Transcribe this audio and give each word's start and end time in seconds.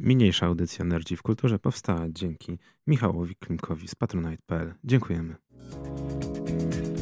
Mniejsza 0.00 0.46
audycja 0.46 0.84
Nerdzi 0.84 1.16
w 1.16 1.22
Kulturze 1.22 1.58
powstała 1.58 2.00
dzięki 2.08 2.58
Michałowi 2.86 3.36
Klimkowi 3.36 3.88
z 3.88 3.94
patronite.pl. 3.94 4.74
Dziękujemy. 4.84 5.34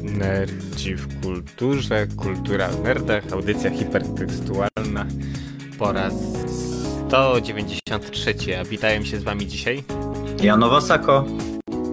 Nerdzi 0.02 0.94
w 0.94 1.20
Kulturze, 1.22 2.06
Kultura 2.06 2.68
w 2.68 2.82
Nerdach, 2.82 3.32
audycja 3.32 3.70
hipertekstualna 3.70 5.06
po 5.78 5.92
raz 5.92 6.14
193. 7.08 8.34
A 8.60 8.64
witają 8.64 9.04
się 9.04 9.20
z 9.20 9.22
wami 9.22 9.46
dzisiaj 9.46 9.84
Janowa 10.42 10.80
Sako, 10.80 11.24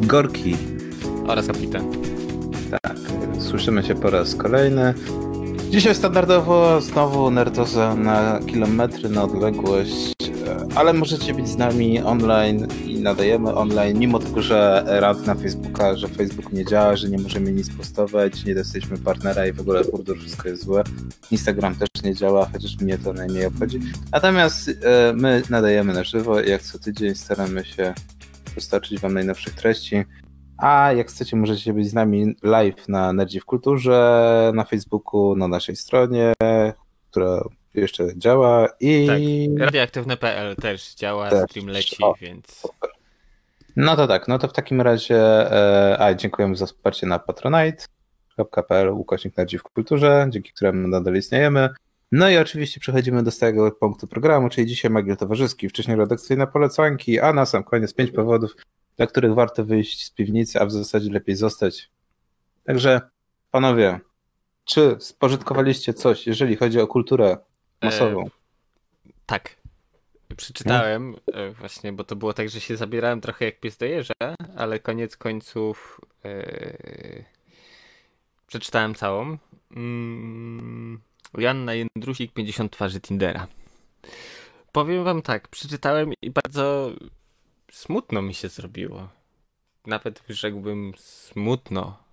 Gorki. 0.01 0.55
oraz 1.27 1.47
kapitan. 1.47 1.91
Tak, 2.71 2.97
słyszymy 3.39 3.83
się 3.83 3.95
po 3.95 4.09
raz 4.09 4.35
kolejny. 4.35 4.93
Dzisiaj 5.69 5.95
standardowo 5.95 6.81
znowu 6.81 7.31
nerdoza 7.31 7.95
na 7.95 8.39
kilometry 8.47 9.09
na 9.09 9.23
odległość, 9.23 10.22
ale 10.75 10.93
możecie 10.93 11.33
być 11.33 11.47
z 11.47 11.57
nami 11.57 12.01
online 12.01 12.67
i 12.85 12.99
nadajemy 12.99 13.55
online, 13.55 13.99
mimo 13.99 14.19
tego, 14.19 14.41
że 14.41 14.83
rad 14.87 15.25
na 15.25 15.35
Facebooka, 15.35 15.95
że 15.95 16.07
Facebook 16.07 16.53
nie 16.53 16.65
działa, 16.65 16.95
że 16.95 17.09
nie 17.09 17.17
możemy 17.17 17.51
nic 17.51 17.69
postować, 17.69 18.45
nie 18.45 18.53
jesteśmy 18.53 18.97
partnera 18.97 19.47
i 19.47 19.53
w 19.53 19.59
ogóle 19.59 19.83
kurde, 19.83 20.15
wszystko 20.15 20.49
jest 20.49 20.63
złe. 20.63 20.83
Instagram 21.31 21.75
też 21.75 21.89
nie 22.03 22.15
działa, 22.15 22.49
chociaż 22.53 22.77
mnie 22.81 22.97
to 22.97 23.13
najmniej 23.13 23.45
obchodzi. 23.45 23.79
Natomiast 24.11 24.69
e, 24.69 25.13
my 25.13 25.41
nadajemy 25.49 25.93
na 25.93 26.03
żywo 26.03 26.39
jak 26.39 26.61
co 26.61 26.79
tydzień 26.79 27.15
staramy 27.15 27.65
się 27.65 27.93
dostarczyć 28.55 28.99
wam 28.99 29.13
najnowszych 29.13 29.53
treści. 29.53 30.03
A 30.57 30.91
jak 30.91 31.07
chcecie, 31.07 31.37
możecie 31.37 31.73
być 31.73 31.89
z 31.89 31.93
nami 31.93 32.35
live 32.43 32.87
na 32.87 33.13
Nerdzi 33.13 33.39
w 33.39 33.45
Kulturze, 33.45 34.51
na 34.55 34.63
Facebooku, 34.63 35.35
na 35.35 35.47
naszej 35.47 35.75
stronie, 35.75 36.33
która 37.11 37.43
jeszcze 37.73 38.17
działa 38.17 38.67
i... 38.79 39.07
Tak, 39.07 39.19
radioaktywne.pl 39.65 40.55
też 40.55 40.95
działa, 40.95 41.29
Też. 41.29 41.49
stream 41.49 41.67
leci, 41.67 42.03
O. 42.03 42.15
więc 42.21 42.67
No 43.75 43.95
to 43.95 44.07
tak, 44.07 44.27
no 44.27 44.39
to 44.39 44.47
w 44.47 44.53
takim 44.53 44.81
razie 44.81 45.17
e, 45.51 45.97
a 45.99 46.13
dziękujemy 46.13 46.55
za 46.55 46.65
wsparcie 46.65 47.07
na 47.07 47.19
patronite.pl 47.19 48.89
ukośnik 48.89 49.37
Nerdzi 49.37 49.57
w 49.57 49.63
Kulturze, 49.63 50.27
dzięki 50.29 50.51
któremu 50.51 50.87
nadal 50.87 51.15
istniejemy. 51.15 51.69
No 52.11 52.29
i 52.29 52.37
oczywiście 52.37 52.79
przechodzimy 52.79 53.23
do 53.23 53.31
stałego 53.31 53.71
punktu 53.71 54.07
programu, 54.07 54.49
czyli 54.49 54.67
dzisiaj 54.67 54.91
Magiel 54.91 55.17
Towarzyski, 55.17 55.69
wcześniej 55.69 55.97
redakcyjne 55.97 56.47
polecanki, 56.47 57.19
a 57.19 57.33
na 57.33 57.45
sam 57.45 57.63
koniec 57.63 57.93
pięć 57.93 58.11
powodów, 58.11 58.55
dla 58.97 59.07
których 59.07 59.33
warto 59.33 59.65
wyjść 59.65 60.05
z 60.05 60.11
piwnicy, 60.11 60.59
a 60.59 60.65
w 60.65 60.71
zasadzie 60.71 61.11
lepiej 61.11 61.35
zostać. 61.35 61.89
Także 62.63 63.01
panowie, 63.51 63.99
czy 64.65 64.95
spożytkowaliście 64.99 65.93
coś, 65.93 66.27
jeżeli 66.27 66.55
chodzi 66.55 66.79
o 66.79 66.87
kulturę 66.87 67.37
masową? 67.83 68.29
tak. 69.25 69.55
Przeczytałem 70.37 71.15
e, 71.33 71.51
właśnie, 71.51 71.93
bo 71.93 72.03
to 72.03 72.15
było 72.15 72.33
tak, 72.33 72.49
że 72.49 72.61
się 72.61 72.77
zabierałem 72.77 73.21
trochę 73.21 73.45
jak 73.45 73.59
pies 73.59 73.77
do 73.77 73.85
jeża, 73.85 74.13
ale 74.57 74.79
koniec 74.79 75.17
końców 75.17 76.01
e, 76.25 77.23
przeczytałem 78.47 78.95
całą. 78.95 79.37
Mm, 79.75 81.01
Joanna 81.37 81.73
Jędrusik, 81.73 82.33
50 82.33 82.71
twarzy 82.71 83.01
Tindera. 83.01 83.47
Powiem 84.71 85.03
wam 85.03 85.21
tak, 85.21 85.47
przeczytałem 85.47 86.13
i 86.21 86.31
bardzo 86.31 86.91
smutno 87.71 88.21
mi 88.21 88.33
się 88.33 88.49
zrobiło. 88.49 89.09
Nawet 89.85 90.23
rzekłbym 90.29 90.93
smutno 90.97 92.03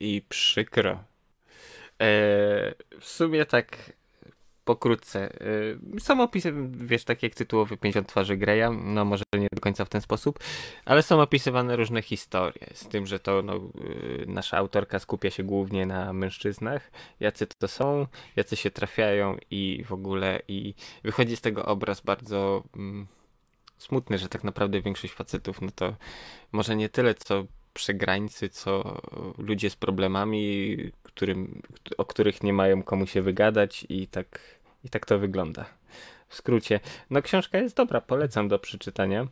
i 0.00 0.22
przykro. 0.28 0.92
E, 0.92 2.14
w 3.00 3.04
sumie 3.04 3.46
tak 3.46 3.92
pokrótce. 4.70 5.32
Są 5.98 6.22
opisy, 6.22 6.52
wiesz, 6.70 7.04
tak 7.04 7.22
jak 7.22 7.34
tytułowy 7.34 7.76
50 7.76 8.08
twarzy 8.08 8.36
Greya, 8.36 8.70
no 8.84 9.04
może 9.04 9.24
nie 9.34 9.48
do 9.52 9.60
końca 9.60 9.84
w 9.84 9.88
ten 9.88 10.00
sposób, 10.00 10.38
ale 10.84 11.02
są 11.02 11.20
opisywane 11.20 11.76
różne 11.76 12.02
historie, 12.02 12.66
z 12.74 12.88
tym, 12.88 13.06
że 13.06 13.18
to 13.18 13.42
no, 13.42 13.56
y, 13.56 14.24
nasza 14.26 14.56
autorka 14.56 14.98
skupia 14.98 15.30
się 15.30 15.42
głównie 15.42 15.86
na 15.86 16.12
mężczyznach, 16.12 16.90
jacy 17.20 17.46
to 17.46 17.68
są, 17.68 18.06
jacy 18.36 18.56
się 18.56 18.70
trafiają 18.70 19.36
i 19.50 19.84
w 19.86 19.92
ogóle 19.92 20.42
i 20.48 20.74
wychodzi 21.04 21.36
z 21.36 21.40
tego 21.40 21.64
obraz 21.64 22.00
bardzo 22.00 22.62
mm, 22.76 23.06
smutny, 23.78 24.18
że 24.18 24.28
tak 24.28 24.44
naprawdę 24.44 24.80
większość 24.80 25.14
facetów, 25.14 25.62
no 25.62 25.70
to 25.74 25.94
może 26.52 26.76
nie 26.76 26.88
tyle 26.88 27.14
co 27.14 27.44
przegrańcy, 27.72 28.48
co 28.48 29.00
ludzie 29.38 29.70
z 29.70 29.76
problemami, 29.76 30.76
którym, 31.02 31.62
o 31.98 32.04
których 32.04 32.42
nie 32.42 32.52
mają 32.52 32.82
komu 32.82 33.06
się 33.06 33.22
wygadać 33.22 33.86
i 33.88 34.06
tak, 34.06 34.59
i 34.84 34.88
tak 34.88 35.06
to 35.06 35.18
wygląda. 35.18 35.64
W 36.28 36.34
skrócie, 36.34 36.80
no 37.10 37.22
książka 37.22 37.58
jest 37.58 37.76
dobra, 37.76 38.00
polecam 38.00 38.48
do 38.48 38.58
przeczytania. 38.58 39.26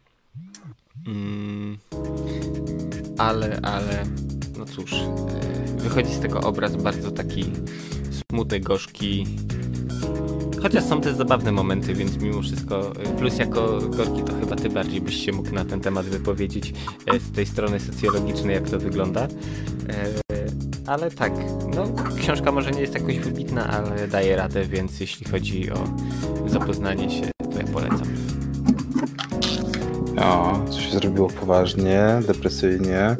Mm, 1.06 1.78
ale, 3.18 3.60
ale, 3.62 4.04
no 4.58 4.64
cóż, 4.64 4.92
e, 4.92 5.08
wychodzi 5.76 6.14
z 6.14 6.20
tego 6.20 6.40
obraz 6.40 6.76
bardzo 6.76 7.10
taki 7.10 7.44
smutny, 8.30 8.60
gorzki. 8.60 9.26
Chociaż 10.62 10.84
są 10.84 11.00
też 11.00 11.14
zabawne 11.14 11.52
momenty, 11.52 11.94
więc 11.94 12.16
mimo 12.16 12.42
wszystko, 12.42 12.92
e, 12.96 13.16
plus 13.18 13.38
jako 13.38 13.78
Gorki, 13.78 14.22
to 14.22 14.40
chyba 14.40 14.56
ty 14.56 14.70
bardziej 14.70 15.00
byś 15.00 15.24
się 15.24 15.32
mógł 15.32 15.54
na 15.54 15.64
ten 15.64 15.80
temat 15.80 16.06
wypowiedzieć 16.06 16.72
e, 17.06 17.20
z 17.20 17.32
tej 17.32 17.46
strony 17.46 17.80
socjologicznej, 17.80 18.54
jak 18.54 18.70
to 18.70 18.78
wygląda. 18.78 19.28
Ale 20.88 21.10
tak, 21.10 21.32
no 21.74 21.84
książka 22.16 22.52
może 22.52 22.70
nie 22.70 22.80
jest 22.80 22.94
jakoś 22.94 23.18
wybitna, 23.18 23.66
ale 23.66 24.08
daje 24.08 24.36
radę, 24.36 24.64
więc 24.64 25.00
jeśli 25.00 25.26
chodzi 25.26 25.70
o 25.70 25.76
zapoznanie 26.46 27.10
się, 27.10 27.30
to 27.52 27.58
ja 27.58 27.64
polecam. 27.72 28.02
O, 30.20 30.60
co 30.70 30.80
się 30.80 30.90
zrobiło 30.90 31.28
poważnie, 31.28 32.20
depresyjnie. 32.26 33.16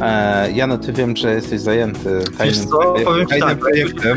E, 0.00 0.52
Jano, 0.52 0.78
ty 0.78 0.92
wiem, 0.92 1.16
że 1.16 1.34
jesteś 1.34 1.60
zajęty 1.60 2.24
tajnym, 2.38 2.66
co, 2.66 2.94
powiem 3.04 3.26
tajnym 3.26 3.48
tak, 3.48 3.58
projektem. 3.58 4.16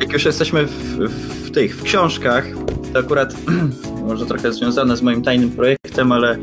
jak 0.00 0.12
już 0.12 0.24
jesteśmy 0.24 0.66
w, 0.66 0.98
w 1.46 1.50
tych, 1.50 1.76
w 1.76 1.82
książkach, 1.82 2.46
to 2.92 2.98
akurat 2.98 3.34
może 4.08 4.26
trochę 4.26 4.52
związane 4.52 4.96
z 4.96 5.02
moim 5.02 5.22
tajnym 5.22 5.50
projektem, 5.50 6.12
ale 6.12 6.38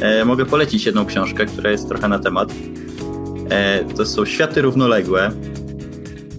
e, 0.00 0.24
mogę 0.24 0.46
polecić 0.46 0.86
jedną 0.86 1.06
książkę, 1.06 1.46
która 1.46 1.70
jest 1.70 1.88
trochę 1.88 2.08
na 2.08 2.18
temat. 2.18 2.52
E, 3.52 3.84
to 3.96 4.06
są 4.06 4.24
Światy 4.24 4.62
Równoległe 4.62 5.30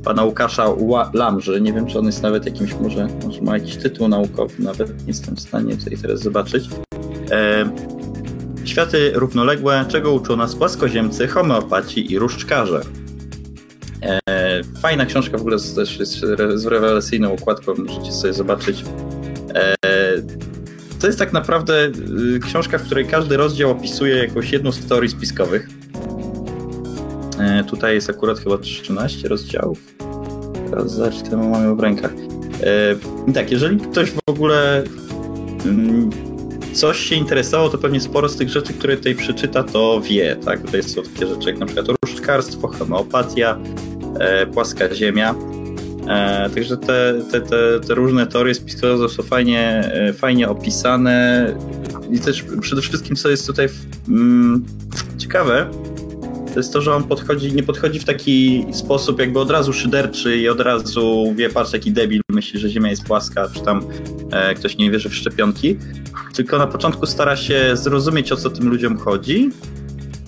pana 0.04 0.24
Łukasza 0.24 0.66
Lamży. 1.14 1.62
Nie 1.62 1.74
wiem, 1.74 1.88
czy 1.88 2.00
on 2.00 2.06
jest 2.06 2.24
nawet 2.24 2.46
jakimś, 2.46 2.74
może, 2.74 3.08
może 3.24 3.42
ma 3.42 3.58
jakiś 3.58 3.76
tytuł 3.76 4.08
naukowy, 4.08 4.54
nawet 4.60 4.90
nie 4.90 5.08
jestem 5.08 5.36
w 5.36 5.40
stanie 5.40 5.78
tutaj 5.78 5.98
teraz 5.98 6.20
zobaczyć. 6.20 6.70
E, 7.32 7.70
Światy 8.66 9.12
równoległe, 9.16 9.86
czego 9.88 10.12
uczą 10.12 10.36
nas 10.36 10.56
płaskoziemcy, 10.56 11.28
homeopaci 11.28 12.12
i 12.12 12.20
różdżkarze. 12.20 12.82
E, 14.30 14.62
fajna 14.82 15.06
książka 15.06 15.38
w 15.38 15.42
ogóle 15.42 15.58
też 15.76 16.00
jest 16.00 16.20
z 16.56 16.66
rewelacyjną 16.66 17.34
okładką, 17.34 17.74
możecie 17.78 18.12
sobie 18.12 18.34
zobaczyć. 18.34 18.84
To 21.00 21.08
jest 21.08 21.20
tak 21.20 21.34
naprawdę 21.34 21.92
y, 22.36 22.40
książka, 22.40 22.78
w 22.78 22.84
której 22.84 23.06
każdy 23.06 23.38
rozdział 23.38 23.72
opisuje 23.72 24.16
jakąś 24.16 24.52
jedną 24.52 24.72
z 24.72 24.86
teorii 24.86 25.10
spiskowych. 25.10 25.70
E, 27.40 27.64
tutaj 27.64 27.96
jest 27.96 28.10
akurat 28.10 28.40
chyba 28.40 28.58
13 28.58 29.28
rozdziałów. 29.28 29.80
Teraz 30.70 30.92
zobacz, 30.92 31.22
tyle 31.22 31.38
mamy 31.38 31.76
w 31.76 31.80
rękach. 31.80 32.12
E, 33.28 33.34
tak, 33.34 33.52
jeżeli 33.52 33.78
ktoś 33.78 34.12
w 34.12 34.20
ogóle 34.26 34.84
mm, 35.66 36.10
coś 36.74 37.00
się 37.00 37.16
interesowało, 37.16 37.70
to 37.70 37.78
pewnie 37.78 38.02
sporo 38.02 38.30
z 38.30 38.36
tych 38.36 38.50
rzeczy, 38.50 38.74
które 38.74 38.98
tutaj 38.98 39.16
przeczyta, 39.16 39.64
to 39.64 40.02
wie. 40.02 40.36
Tak? 40.46 40.62
Tutaj 40.62 40.84
są 40.84 41.04
takie 41.04 41.28
rzeczy 41.28 41.50
jak 41.50 41.60
na 41.60 41.66
przykład 41.66 41.88
różdżkarstwo, 42.06 42.68
homeopatia, 42.68 43.58
e, 44.20 44.48
płaska 44.48 44.96
ziemia. 44.96 45.36
Także 46.56 46.78
te, 46.78 47.22
te, 47.32 47.42
te, 47.42 47.80
te 47.88 47.94
różne 47.94 48.28
teorie 48.28 48.54
spiskowe 48.54 49.10
są 49.10 49.24
fajnie, 49.24 49.92
fajnie 50.14 50.50
opisane 50.50 51.48
i 52.12 52.20
też 52.20 52.46
przede 52.62 52.82
wszystkim 52.82 53.16
co 53.16 53.30
jest 53.30 53.48
tutaj 53.48 53.68
mm, 54.10 54.66
ciekawe, 55.18 55.70
to 56.54 56.60
jest 56.60 56.74
to, 56.74 56.82
że 56.82 56.96
on 56.96 57.04
podchodzi, 57.04 57.54
nie 57.54 57.64
podchodzi 57.64 58.00
w 58.00 58.06
taki 58.06 58.66
sposób 58.72 59.20
jakby 59.20 59.40
od 59.40 59.52
razu 59.52 59.74
szyderczy 59.74 60.38
i 60.38 60.50
od 60.50 60.60
razu 60.60 61.34
wie, 61.36 61.50
patrz 61.50 61.74
jaki 61.74 61.92
debil 61.92 62.22
myśli, 62.30 62.60
że 62.60 62.70
Ziemia 62.70 62.90
jest 62.90 63.04
płaska, 63.04 63.50
czy 63.54 63.62
tam 63.62 63.86
e, 64.32 64.56
ktoś 64.56 64.78
nie 64.78 64.92
wierzy 64.92 65.10
w 65.10 65.16
szczepionki, 65.16 65.78
tylko 66.34 66.58
na 66.58 66.68
początku 66.68 67.06
stara 67.06 67.36
się 67.36 67.78
zrozumieć 67.78 68.32
o 68.32 68.36
co 68.36 68.50
tym 68.50 68.70
ludziom 68.70 68.98
chodzi 68.98 69.50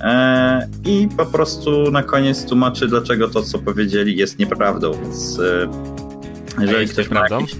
e, 0.01 0.67
i 0.85 1.07
po 1.17 1.25
prostu 1.25 1.91
na 1.91 2.03
koniec 2.03 2.45
tłumaczy 2.45 2.87
dlaczego 2.87 3.27
to 3.27 3.41
co 3.41 3.59
powiedzieli 3.59 4.17
jest 4.17 4.39
nieprawdą, 4.39 4.91
więc 5.01 5.39
e, 5.39 6.61
jeżeli 6.61 6.87
ktoś 6.87 7.09
ma 7.09 7.27
jakiś... 7.29 7.55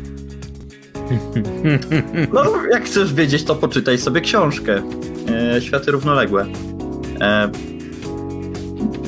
No, 2.34 2.44
jak 2.72 2.86
chcesz 2.86 3.14
wiedzieć, 3.14 3.44
to 3.44 3.56
poczytaj 3.56 3.98
sobie 3.98 4.22
książkę. 4.22 4.82
E, 5.56 5.62
Światy 5.62 5.92
równoległe. 5.92 6.46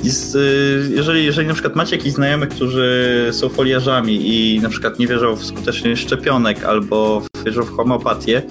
Y, 0.08 0.90
jeżeli, 0.96 1.26
jeżeli 1.26 1.48
na 1.48 1.54
przykład 1.54 1.76
macie 1.76 1.96
jakichś 1.96 2.16
znajomych, 2.16 2.50
którzy 2.50 3.28
są 3.32 3.50
foliarzami 3.50 4.30
i 4.30 4.60
na 4.60 4.70
przykład 4.70 5.00
nie 5.00 5.08
wierzą 5.08 5.36
w 5.36 5.46
skuteczność 5.46 6.02
szczepionek 6.02 6.64
albo 6.64 7.22
wierzą 7.46 7.64
w 7.64 7.70
homeopatię, 7.70 8.42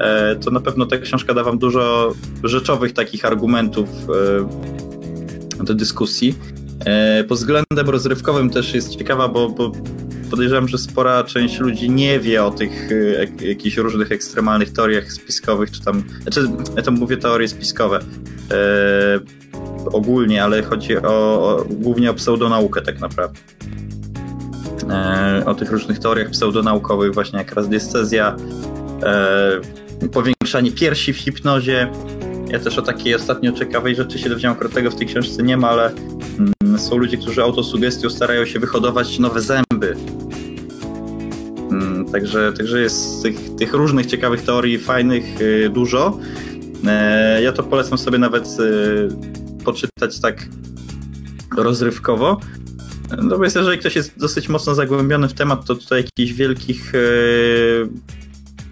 e, 0.00 0.36
to 0.36 0.50
na 0.50 0.60
pewno 0.60 0.86
ta 0.86 0.98
książka 0.98 1.34
da 1.34 1.44
wam 1.44 1.58
dużo 1.58 2.14
rzeczowych 2.44 2.92
takich 2.92 3.24
argumentów 3.24 3.88
e, 5.60 5.64
do 5.64 5.74
dyskusji. 5.74 6.34
E, 6.84 7.24
pod 7.24 7.38
względem 7.38 7.90
rozrywkowym 7.90 8.50
też 8.50 8.74
jest 8.74 8.96
ciekawa, 8.96 9.28
bo, 9.28 9.48
bo 9.48 9.72
podejrzewam, 10.30 10.68
że 10.68 10.78
spora 10.78 11.24
część 11.24 11.60
ludzi 11.60 11.90
nie 11.90 12.20
wie 12.20 12.44
o 12.44 12.50
tych 12.50 12.88
jakichś 13.48 13.76
różnych 13.76 14.12
ekstremalnych 14.12 14.72
teoriach 14.72 15.12
spiskowych, 15.12 15.70
czy 15.70 15.84
tam, 15.84 16.02
znaczy 16.22 16.48
ja 16.76 16.82
tam 16.82 16.94
mówię 16.94 17.16
teorie 17.16 17.48
spiskowe 17.48 18.00
ogólnie, 19.92 20.44
ale 20.44 20.62
chodzi 20.62 20.96
o, 20.96 21.02
o, 21.08 21.64
głównie 21.70 22.10
o 22.10 22.14
pseudonaukę 22.14 22.82
tak 22.82 23.00
naprawdę. 23.00 23.40
E, 24.90 25.42
o 25.46 25.54
tych 25.54 25.70
różnych 25.70 25.98
teoriach 25.98 26.30
pseudonaukowych, 26.30 27.14
właśnie 27.14 27.38
jak 27.38 27.52
rasdiestezja, 27.52 28.36
e, 29.02 30.08
powiększanie 30.12 30.72
piersi 30.72 31.12
w 31.12 31.16
hipnozie. 31.16 31.90
Ja 32.48 32.58
też 32.58 32.78
o 32.78 32.82
takiej 32.82 33.14
ostatnio 33.14 33.52
ciekawej 33.52 33.96
rzeczy 33.96 34.18
się 34.18 34.28
dowiedziałem, 34.28 34.56
akurat 34.56 34.72
tego 34.72 34.90
w 34.90 34.94
tej 34.94 35.06
książce 35.06 35.42
nie 35.42 35.56
ma, 35.56 35.68
ale 35.68 35.92
mm, 36.38 36.78
są 36.78 36.96
ludzie, 36.96 37.16
którzy 37.16 37.42
autosugestią 37.42 38.10
starają 38.10 38.46
się 38.46 38.58
wyhodować 38.58 39.18
nowe 39.18 39.40
zęby. 39.40 39.96
Mm, 41.70 42.08
także, 42.12 42.52
także 42.52 42.80
jest 42.80 43.22
tych, 43.22 43.54
tych 43.58 43.74
różnych 43.74 44.06
ciekawych 44.06 44.42
teorii, 44.42 44.78
fajnych, 44.78 45.40
y, 45.40 45.70
dużo. 45.70 46.18
E, 46.86 47.42
ja 47.42 47.52
to 47.52 47.62
polecam 47.62 47.98
sobie 47.98 48.18
nawet 48.18 48.46
y, 48.60 49.43
poczytać 49.64 50.20
tak 50.20 50.48
rozrywkowo. 51.56 52.40
Więc 53.42 53.54
jeżeli 53.54 53.78
ktoś 53.78 53.96
jest 53.96 54.18
dosyć 54.18 54.48
mocno 54.48 54.74
zagłębiony 54.74 55.28
w 55.28 55.34
temat, 55.34 55.64
to 55.64 55.74
tutaj 55.74 56.04
jakichś 56.04 56.32
wielkich 56.32 56.92
e, 56.94 56.98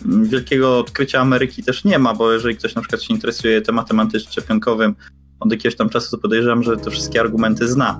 wielkiego 0.04 0.78
odkrycia 0.78 1.20
Ameryki 1.20 1.62
też 1.62 1.84
nie 1.84 1.98
ma, 1.98 2.14
bo 2.14 2.32
jeżeli 2.32 2.56
ktoś 2.56 2.74
na 2.74 2.82
przykład 2.82 3.02
się 3.02 3.14
interesuje 3.14 3.62
tematem 3.62 4.00
antyszczepionkowym 4.00 4.94
od 5.40 5.52
jakiegoś 5.52 5.76
tam 5.76 5.88
czasu, 5.88 6.10
to 6.10 6.22
podejrzewam, 6.22 6.62
że 6.62 6.76
te 6.76 6.90
wszystkie 6.90 7.20
argumenty 7.20 7.68
zna. 7.68 7.98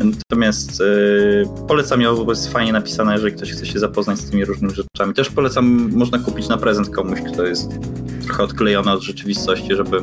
Natomiast 0.00 0.80
e, 0.80 1.66
polecam 1.68 2.00
ją, 2.00 2.24
bo 2.24 2.32
jest 2.32 2.52
fajnie 2.52 2.72
napisana, 2.72 3.12
jeżeli 3.12 3.32
ktoś 3.32 3.52
chce 3.52 3.66
się 3.66 3.78
zapoznać 3.78 4.18
z 4.18 4.30
tymi 4.30 4.44
różnymi 4.44 4.74
rzeczami. 4.74 5.14
Też 5.14 5.30
polecam, 5.30 5.90
można 5.92 6.18
kupić 6.18 6.48
na 6.48 6.56
prezent 6.56 6.90
komuś, 6.90 7.18
kto 7.32 7.46
jest 7.46 7.70
trochę 8.24 8.42
odklejony 8.42 8.90
od 8.90 9.02
rzeczywistości, 9.02 9.76
żeby... 9.76 9.98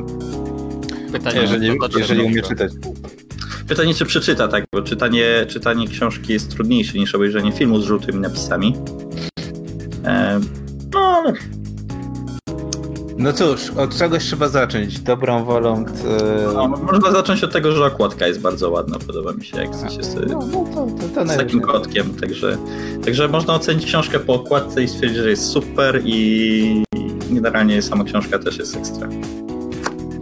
Pytanie, 1.12 1.42
Jeżeli, 1.42 1.78
jeżeli 1.98 2.24
umie 2.24 2.42
czytać. 2.42 2.72
Pytanie, 3.68 3.94
czy 3.94 4.06
przeczyta, 4.06 4.48
tak? 4.48 4.66
Bo 4.72 4.82
czytanie, 4.82 5.46
czytanie 5.50 5.88
książki 5.88 6.34
jest 6.34 6.52
trudniejsze 6.52 6.98
niż 6.98 7.16
obejrzenie 7.16 7.52
filmu 7.52 7.80
z 7.82 7.86
żółtymi 7.86 8.20
napisami. 8.20 8.76
E, 10.06 10.40
no, 10.94 11.00
ale 11.00 11.34
No 13.18 13.34
cóż, 13.34 13.70
od 13.70 13.98
czegoś 13.98 14.24
trzeba 14.24 14.48
zacząć. 14.48 15.00
Dobrą 15.00 15.44
wolą. 15.44 15.86
T... 15.86 15.92
no, 16.54 16.68
można 16.68 17.12
zacząć 17.12 17.44
od 17.44 17.54
tego, 17.54 17.72
że 17.72 17.86
okładka 17.86 18.28
jest 18.28 18.42
bardzo 18.42 18.70
ładna. 18.70 18.98
Podoba 19.08 19.34
mi 19.34 19.46
się, 19.46 19.58
jak 19.58 19.92
się 19.94 20.04
z, 20.04 20.16
No, 20.16 20.40
no 20.52 20.66
to, 20.76 20.88
to, 21.02 21.26
to 21.26 21.34
z 21.34 21.38
takim 21.38 21.62
kotkiem. 21.62 22.14
Także, 22.14 22.58
także 23.06 23.28
można 23.28 23.54
ocenić 23.54 23.86
książkę 23.86 24.20
po 24.20 24.34
okładce 24.34 24.84
i 24.84 24.88
stwierdzić, 24.88 25.18
że 25.20 25.30
jest 25.30 25.46
super 25.46 26.02
i 26.06 26.84
generalnie 27.32 27.82
sama 27.82 28.04
książka 28.04 28.40
też 28.40 28.58
jest 28.58 28.78
ekstra. 28.78 29.10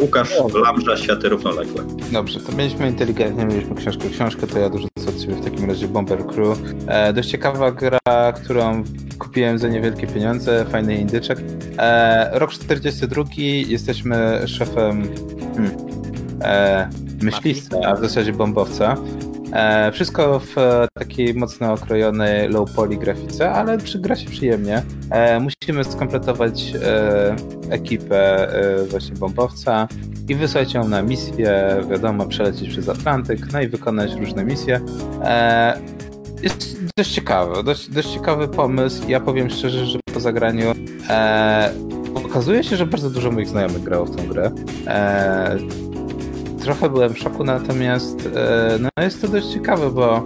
Łukasz 0.02 0.30
Lamża, 0.54 0.98
Światy 0.98 1.30
Równoległe. 1.30 1.84
Dobrze, 2.12 2.40
to 2.40 2.52
mieliśmy 2.52 2.88
inteligentnie, 2.88 3.46
mieliśmy 3.46 3.76
książkę 3.76 4.10
książkę, 4.10 4.48
to 4.48 4.60
ja 4.60 4.70
dorzucę 4.70 5.10
od 5.10 5.16
w 5.16 5.44
takim 5.44 5.70
razie 5.70 5.88
Bomber 5.88 6.26
Crew. 6.26 6.60
E, 6.88 7.14
dość 7.14 7.30
ciekawa 7.30 7.72
gra, 7.72 8.34
którą 8.44 8.84
kupiłem 9.20 9.60
za 9.60 9.68
niewielkie 9.68 10.08
pieniądze, 10.08 10.66
fajny 10.66 10.96
indyczek. 10.96 11.40
E, 11.78 12.40
rok 12.40 12.52
42, 12.52 13.24
jesteśmy 13.68 14.42
szefem 14.48 15.10
hmm, 15.56 15.72
e, 16.42 16.90
myśliwca, 17.22 17.78
a 17.86 17.96
w 17.96 18.00
zasadzie 18.00 18.34
bombowca. 18.34 18.98
E, 19.54 19.92
wszystko 19.92 20.40
w 20.40 20.58
e, 20.58 20.88
takiej 20.94 21.34
mocno 21.34 21.74
okrojonej 21.74 22.50
low 22.50 22.72
poly 22.72 22.98
grafice, 22.98 23.52
ale 23.52 23.78
przy, 23.78 24.00
gra 24.00 24.16
się 24.16 24.30
przyjemnie. 24.30 24.84
E, 25.12 25.40
musimy 25.40 25.84
skompletować 25.84 26.74
ekipę 27.70 28.48
właśnie 28.90 29.16
bombowca 29.16 29.88
i 30.30 30.36
wysłać 30.36 30.74
ją 30.74 30.88
na 30.88 31.02
misję, 31.02 31.78
wiadomo, 31.90 32.26
przelecieć 32.26 32.70
przez 32.70 32.90
Atlantyk, 32.90 33.54
no 33.54 33.62
i 33.62 33.68
wykonać 33.68 34.14
różne 34.14 34.46
misje. 34.46 34.82
Jest 36.44 36.78
dość 36.98 37.12
ciekawe, 37.12 37.64
dość, 37.64 37.90
dość 37.90 38.14
ciekawy 38.14 38.48
pomysł. 38.48 39.04
Ja 39.08 39.20
powiem 39.20 39.50
szczerze, 39.50 39.86
że 39.86 40.00
po 40.14 40.20
zagraniu 40.20 40.74
okazuje 42.26 42.64
się, 42.64 42.76
że 42.76 42.86
bardzo 42.86 43.10
dużo 43.10 43.32
moich 43.32 43.48
znajomych 43.48 43.84
grało 43.84 44.06
w 44.06 44.16
tą 44.16 44.28
grę. 44.28 44.52
Trochę 46.68 46.90
byłem 46.90 47.14
w 47.14 47.20
szoku, 47.20 47.44
natomiast 47.44 48.30
e, 48.36 48.78
no 48.80 49.04
jest 49.04 49.22
to 49.22 49.28
dość 49.28 49.48
ciekawe, 49.48 49.92
bo 49.92 50.24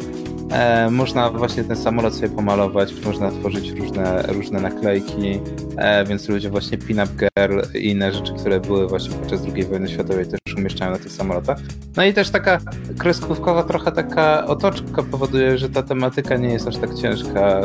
e, 0.51 0.89
można 0.89 1.30
właśnie 1.30 1.63
ten 1.63 1.75
samolot 1.75 2.15
sobie 2.15 2.30
pomalować, 2.30 2.94
można 3.06 3.31
tworzyć 3.31 3.69
różne, 3.69 4.21
różne 4.21 4.62
naklejki, 4.62 5.39
e, 5.77 6.06
więc 6.06 6.30
ludzie 6.30 6.50
właśnie 6.50 6.77
Pin-Up 6.77 7.12
Girl 7.18 7.59
i 7.77 7.89
inne 7.89 8.13
rzeczy, 8.13 8.33
które 8.33 8.59
były 8.59 8.88
właśnie 8.88 9.15
podczas 9.15 9.42
II 9.56 9.65
wojny 9.65 9.89
światowej 9.89 10.25
też 10.25 10.56
umieszczają 10.57 10.92
na 10.92 10.98
tych 10.98 11.12
samolotach. 11.12 11.57
No 11.98 12.03
i 12.03 12.13
też 12.13 12.30
taka 12.30 12.59
kreskówkowa 12.98 13.63
trochę 13.63 13.92
taka 13.92 14.48
otoczka 14.48 15.03
powoduje, 15.03 15.57
że 15.57 15.69
ta 15.69 15.83
tematyka 15.83 16.38
nie 16.38 16.50
jest 16.50 16.68
aż 16.68 16.77
tak 16.77 16.95
ciężka. 16.95 17.62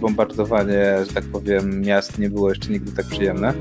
Bombardowanie, 0.00 0.84
że 1.06 1.14
tak 1.14 1.24
powiem, 1.24 1.80
miast 1.80 2.18
nie 2.18 2.30
było 2.30 2.48
jeszcze 2.48 2.72
nigdy 2.72 2.92
tak 2.92 3.06
przyjemne. 3.06 3.52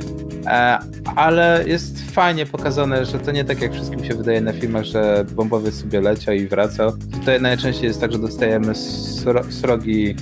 E, 0.46 0.80
ale 1.16 1.64
jest 1.68 2.12
fajnie 2.12 2.46
pokazane, 2.46 3.06
że 3.06 3.20
to 3.20 3.32
nie 3.32 3.46
tak 3.46 3.62
jak 3.62 3.74
wszystkim 3.74 4.06
się 4.06 4.16
wydaje 4.16 4.42
na 4.42 4.54
filmach, 4.54 4.84
że 4.84 5.26
bombowiec 5.36 5.76
sobie 5.76 6.02
leciał 6.02 6.36
i 6.36 6.48
wracał. 6.48 6.92
Tutaj 7.12 7.42
najczęściej 7.42 7.88
jest 7.88 8.02
tak, 8.02 8.12
że 8.12 8.20
dostajemy 8.20 8.63
sro, 8.76 9.44
srogi 9.50 10.16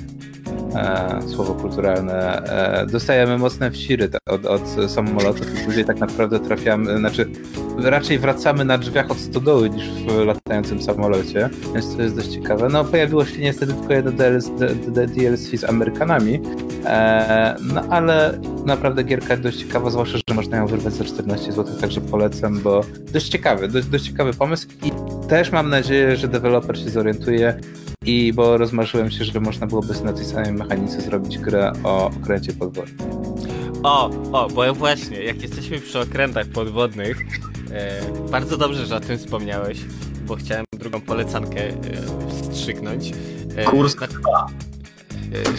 e, 0.75 1.21
słowo 1.27 1.53
kulturalne, 1.53 2.43
e, 2.43 2.85
dostajemy 2.85 3.37
mocne 3.37 3.71
wsiry 3.71 4.09
od, 4.25 4.45
od 4.45 4.91
samolotów 4.91 5.61
i 5.61 5.65
później 5.65 5.85
tak 5.85 5.99
naprawdę 5.99 6.39
trafiamy, 6.39 6.97
znaczy 6.97 7.29
raczej 7.77 8.19
wracamy 8.19 8.65
na 8.65 8.77
drzwiach 8.77 9.11
od 9.11 9.17
stodoły 9.17 9.69
niż 9.69 9.89
w 9.89 10.25
latającym 10.25 10.81
samolocie, 10.81 11.49
więc 11.73 11.95
to 11.95 12.01
jest 12.01 12.15
dość 12.15 12.27
ciekawe. 12.27 12.69
No 12.69 12.83
pojawiło 12.85 13.25
się 13.25 13.41
niestety 13.41 13.73
tylko 13.73 13.93
jedno 13.93 14.11
DLC, 14.11 14.49
DLC 14.87 15.59
z 15.59 15.63
Amerykanami, 15.63 16.39
e, 16.85 17.55
no 17.73 17.81
ale 17.89 18.39
naprawdę 18.65 19.03
gierka 19.03 19.37
dość 19.37 19.57
ciekawa, 19.57 19.89
zwłaszcza, 19.89 20.17
że 20.29 20.35
można 20.35 20.57
ją 20.57 20.67
wyrwać 20.67 20.93
za 20.93 21.03
14 21.03 21.51
zł, 21.51 21.75
także 21.81 22.01
polecam, 22.01 22.59
bo 22.59 22.81
dość 23.13 23.29
ciekawy, 23.29 23.67
dość, 23.67 23.87
dość 23.87 24.05
ciekawy 24.05 24.33
pomysł 24.33 24.67
i 24.83 24.91
też 25.27 25.51
mam 25.51 25.69
nadzieję, 25.69 26.15
że 26.15 26.27
deweloper 26.27 26.77
się 26.77 26.89
zorientuje 26.89 27.59
i 28.05 28.33
bo 28.33 28.57
rozmarzyłem 28.57 29.11
się, 29.11 29.25
że 29.25 29.39
można 29.39 29.67
byłoby 29.67 29.93
na 30.03 30.13
tej 30.13 30.25
samej 30.25 30.53
mechanice 30.53 31.01
zrobić 31.01 31.37
grę 31.37 31.73
o 31.83 32.05
okręcie 32.05 32.53
podwodnym. 32.53 33.07
O, 33.83 34.09
o, 34.31 34.47
bo 34.49 34.73
właśnie, 34.73 35.23
jak 35.23 35.41
jesteśmy 35.41 35.79
przy 35.79 35.99
okrętach 35.99 36.47
podwodnych, 36.47 37.17
e, 37.71 38.01
bardzo 38.31 38.57
dobrze, 38.57 38.85
że 38.85 38.95
o 38.95 38.99
tym 38.99 39.17
wspomniałeś, 39.17 39.79
bo 40.27 40.35
chciałem 40.35 40.65
drugą 40.79 41.01
polecankę 41.01 41.67
e, 41.67 41.73
wstrzyknąć. 42.29 43.11
E, 43.55 43.63
Kursk 43.63 44.01
na- 44.01 44.47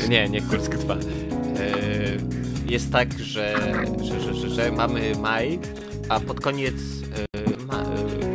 E, 0.04 0.08
nie, 0.08 0.28
nie 0.28 0.40
Kursk 0.42 0.76
2. 0.76 0.94
E, 0.94 0.98
jest 2.66 2.92
tak, 2.92 3.18
że, 3.18 3.54
że, 4.02 4.20
że, 4.20 4.34
że, 4.34 4.50
że 4.50 4.72
mamy 4.72 5.12
maj, 5.22 5.58
a 6.08 6.20
pod 6.20 6.40
koniec 6.40 6.74
e, 7.38 7.51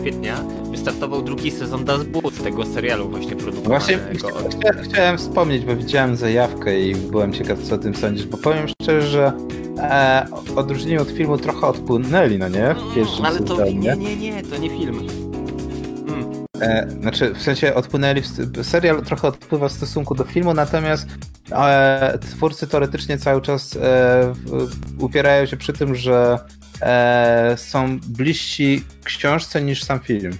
kwietnia 0.07 0.43
wystartował 0.71 1.21
drugi 1.21 1.51
sezon 1.51 1.85
Das 1.85 2.03
Boot 2.03 2.43
tego 2.43 2.65
serialu 2.65 3.09
właśnie 3.09 3.35
produkowanego. 3.35 3.69
Właśnie 3.69 3.97
od- 4.33 4.55
chcia- 4.55 4.83
chciałem 4.83 5.17
wspomnieć, 5.17 5.65
bo 5.65 5.75
widziałem 5.75 6.15
zajawkę 6.15 6.79
i 6.81 6.95
byłem 6.95 7.33
ciekaw, 7.33 7.59
co 7.59 7.75
o 7.75 7.77
tym 7.77 7.95
sądzisz, 7.95 8.25
bo 8.25 8.37
powiem 8.37 8.67
szczerze, 8.67 9.07
że 9.07 9.31
e, 9.79 10.27
odróżnieniu 10.55 11.01
od 11.01 11.09
filmu 11.09 11.37
trochę 11.37 11.67
odpłynęli, 11.67 12.37
no 12.37 12.47
nie? 12.49 12.75
W 12.91 12.95
pierwszym 12.95 13.25
Ale 13.25 13.39
to 13.39 13.47
sezonie. 13.57 13.73
nie, 13.73 13.95
nie, 13.95 14.15
nie, 14.17 14.43
to 14.43 14.57
nie 14.57 14.69
film. 14.69 15.07
Mm. 16.07 16.45
E, 16.61 16.89
znaczy, 17.01 17.33
w 17.33 17.41
sensie 17.41 17.73
odpłynęli, 17.75 18.21
w, 18.21 18.27
serial 18.65 19.01
trochę 19.01 19.27
odpływa 19.27 19.69
w 19.69 19.71
stosunku 19.71 20.15
do 20.15 20.23
filmu, 20.23 20.53
natomiast 20.53 21.07
e, 21.51 22.17
twórcy 22.21 22.67
teoretycznie 22.67 23.17
cały 23.17 23.41
czas 23.41 23.75
e, 23.75 24.33
upierają 24.99 25.45
się 25.45 25.57
przy 25.57 25.73
tym, 25.73 25.95
że 25.95 26.39
e, 26.81 27.55
są 27.57 27.99
bliżsi 27.99 28.83
książce 29.03 29.61
niż 29.61 29.83
sam 29.83 29.99
film. 29.99 30.37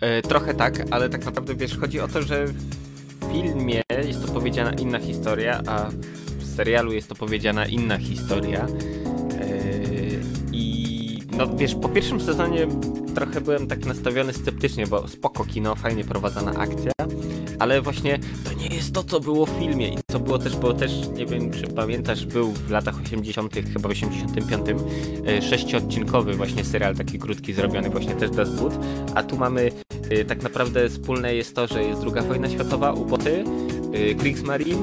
E, 0.00 0.22
trochę 0.22 0.54
tak, 0.54 0.84
ale 0.90 1.08
tak 1.08 1.24
naprawdę 1.24 1.54
wiesz, 1.54 1.78
chodzi 1.78 2.00
o 2.00 2.08
to, 2.08 2.22
że 2.22 2.46
w 2.46 3.32
filmie 3.32 3.82
jest 4.04 4.24
opowiedziana 4.24 4.72
inna 4.72 4.98
historia, 4.98 5.62
a 5.66 5.90
w 6.38 6.56
serialu 6.56 6.92
jest 6.92 7.12
opowiedziana 7.12 7.66
inna 7.66 7.98
historia. 7.98 8.66
No 11.36 11.56
wiesz, 11.56 11.74
po 11.74 11.88
pierwszym 11.88 12.20
sezonie 12.20 12.66
trochę 13.14 13.40
byłem 13.40 13.66
tak 13.66 13.86
nastawiony 13.86 14.32
sceptycznie, 14.32 14.86
bo 14.86 15.08
spoko 15.08 15.44
kino, 15.44 15.74
fajnie 15.74 16.04
prowadzona 16.04 16.52
akcja, 16.52 16.92
ale 17.58 17.82
właśnie 17.82 18.18
to 18.44 18.52
nie 18.52 18.76
jest 18.76 18.94
to, 18.94 19.04
co 19.04 19.20
było 19.20 19.46
w 19.46 19.50
filmie 19.50 19.88
i 19.88 19.98
co 20.10 20.20
było 20.20 20.38
też, 20.38 20.56
bo 20.56 20.74
też, 20.74 20.92
nie 21.16 21.26
wiem 21.26 21.50
czy 21.50 21.66
pamiętasz, 21.66 22.26
był 22.26 22.52
w 22.52 22.70
latach 22.70 23.00
80., 23.00 23.54
chyba 23.72 23.88
w 23.88 23.92
85, 23.92 24.68
e, 25.26 25.42
sześciodcinkowy 25.42 26.34
właśnie 26.34 26.64
serial 26.64 26.94
taki 26.94 27.18
krótki 27.18 27.52
zrobiony 27.52 27.90
właśnie 27.90 28.14
też 28.14 28.30
Das 28.30 28.50
Boot, 28.50 28.78
a 29.14 29.22
tu 29.22 29.36
mamy 29.36 29.70
e, 30.10 30.24
tak 30.24 30.42
naprawdę 30.42 30.88
wspólne 30.88 31.34
jest 31.34 31.56
to, 31.56 31.66
że 31.66 31.84
jest 31.84 32.00
druga 32.00 32.22
wojna 32.22 32.50
światowa, 32.50 32.92
uboty, 32.92 33.44
e, 33.92 34.14
Kriegsmarine, 34.14 34.82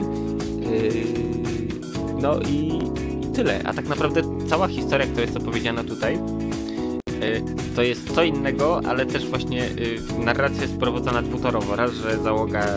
no 2.21 2.39
i 2.39 2.79
tyle, 3.33 3.61
a 3.65 3.73
tak 3.73 3.87
naprawdę 3.87 4.21
cała 4.49 4.67
historia, 4.67 5.07
która 5.07 5.21
jest 5.21 5.37
opowiedziana 5.37 5.83
tutaj, 5.83 6.19
to 7.75 7.81
jest 7.81 8.15
co 8.15 8.23
innego, 8.23 8.81
ale 8.87 9.05
też 9.05 9.25
właśnie 9.27 9.69
narracja 10.19 10.61
jest 10.61 10.77
prowadzona 10.77 11.21
dwutorowo. 11.21 11.75
Raz, 11.75 11.91
że 11.93 12.17
załoga 12.17 12.67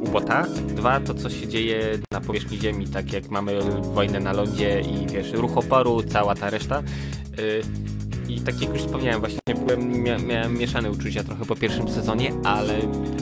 ubota, 0.00 0.46
dwa, 0.68 1.00
to 1.00 1.14
co 1.14 1.30
się 1.30 1.48
dzieje 1.48 1.98
na 2.12 2.20
powierzchni 2.20 2.58
Ziemi, 2.58 2.86
tak 2.86 3.12
jak 3.12 3.30
mamy 3.30 3.58
wojnę 3.94 4.20
na 4.20 4.32
lądzie 4.32 4.80
i 4.80 5.06
wiesz, 5.06 5.32
ruch 5.32 5.56
oporu, 5.56 6.02
cała 6.02 6.34
ta 6.34 6.50
reszta. 6.50 6.82
I 8.28 8.40
tak 8.40 8.60
jak 8.60 8.72
już 8.72 8.82
wspomniałem, 8.82 9.20
właśnie 9.20 9.40
byłem, 9.66 10.02
mia 10.02 10.18
miałem 10.18 10.58
mieszane 10.58 10.90
uczucia 10.90 11.24
trochę 11.24 11.44
po 11.44 11.56
pierwszym 11.56 11.88
sezonie, 11.88 12.32
ale 12.44 12.74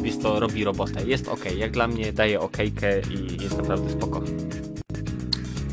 jest 0.05 0.23
to 0.23 0.41
robi 0.41 0.65
robotę. 0.65 1.05
Jest 1.07 1.29
ok, 1.29 1.45
jak 1.59 1.71
dla 1.71 1.89
mnie 1.89 2.13
daje 2.13 2.41
okejkę 2.41 3.01
i 3.01 3.43
jest 3.43 3.57
naprawdę 3.57 3.91
spoko. 3.91 4.23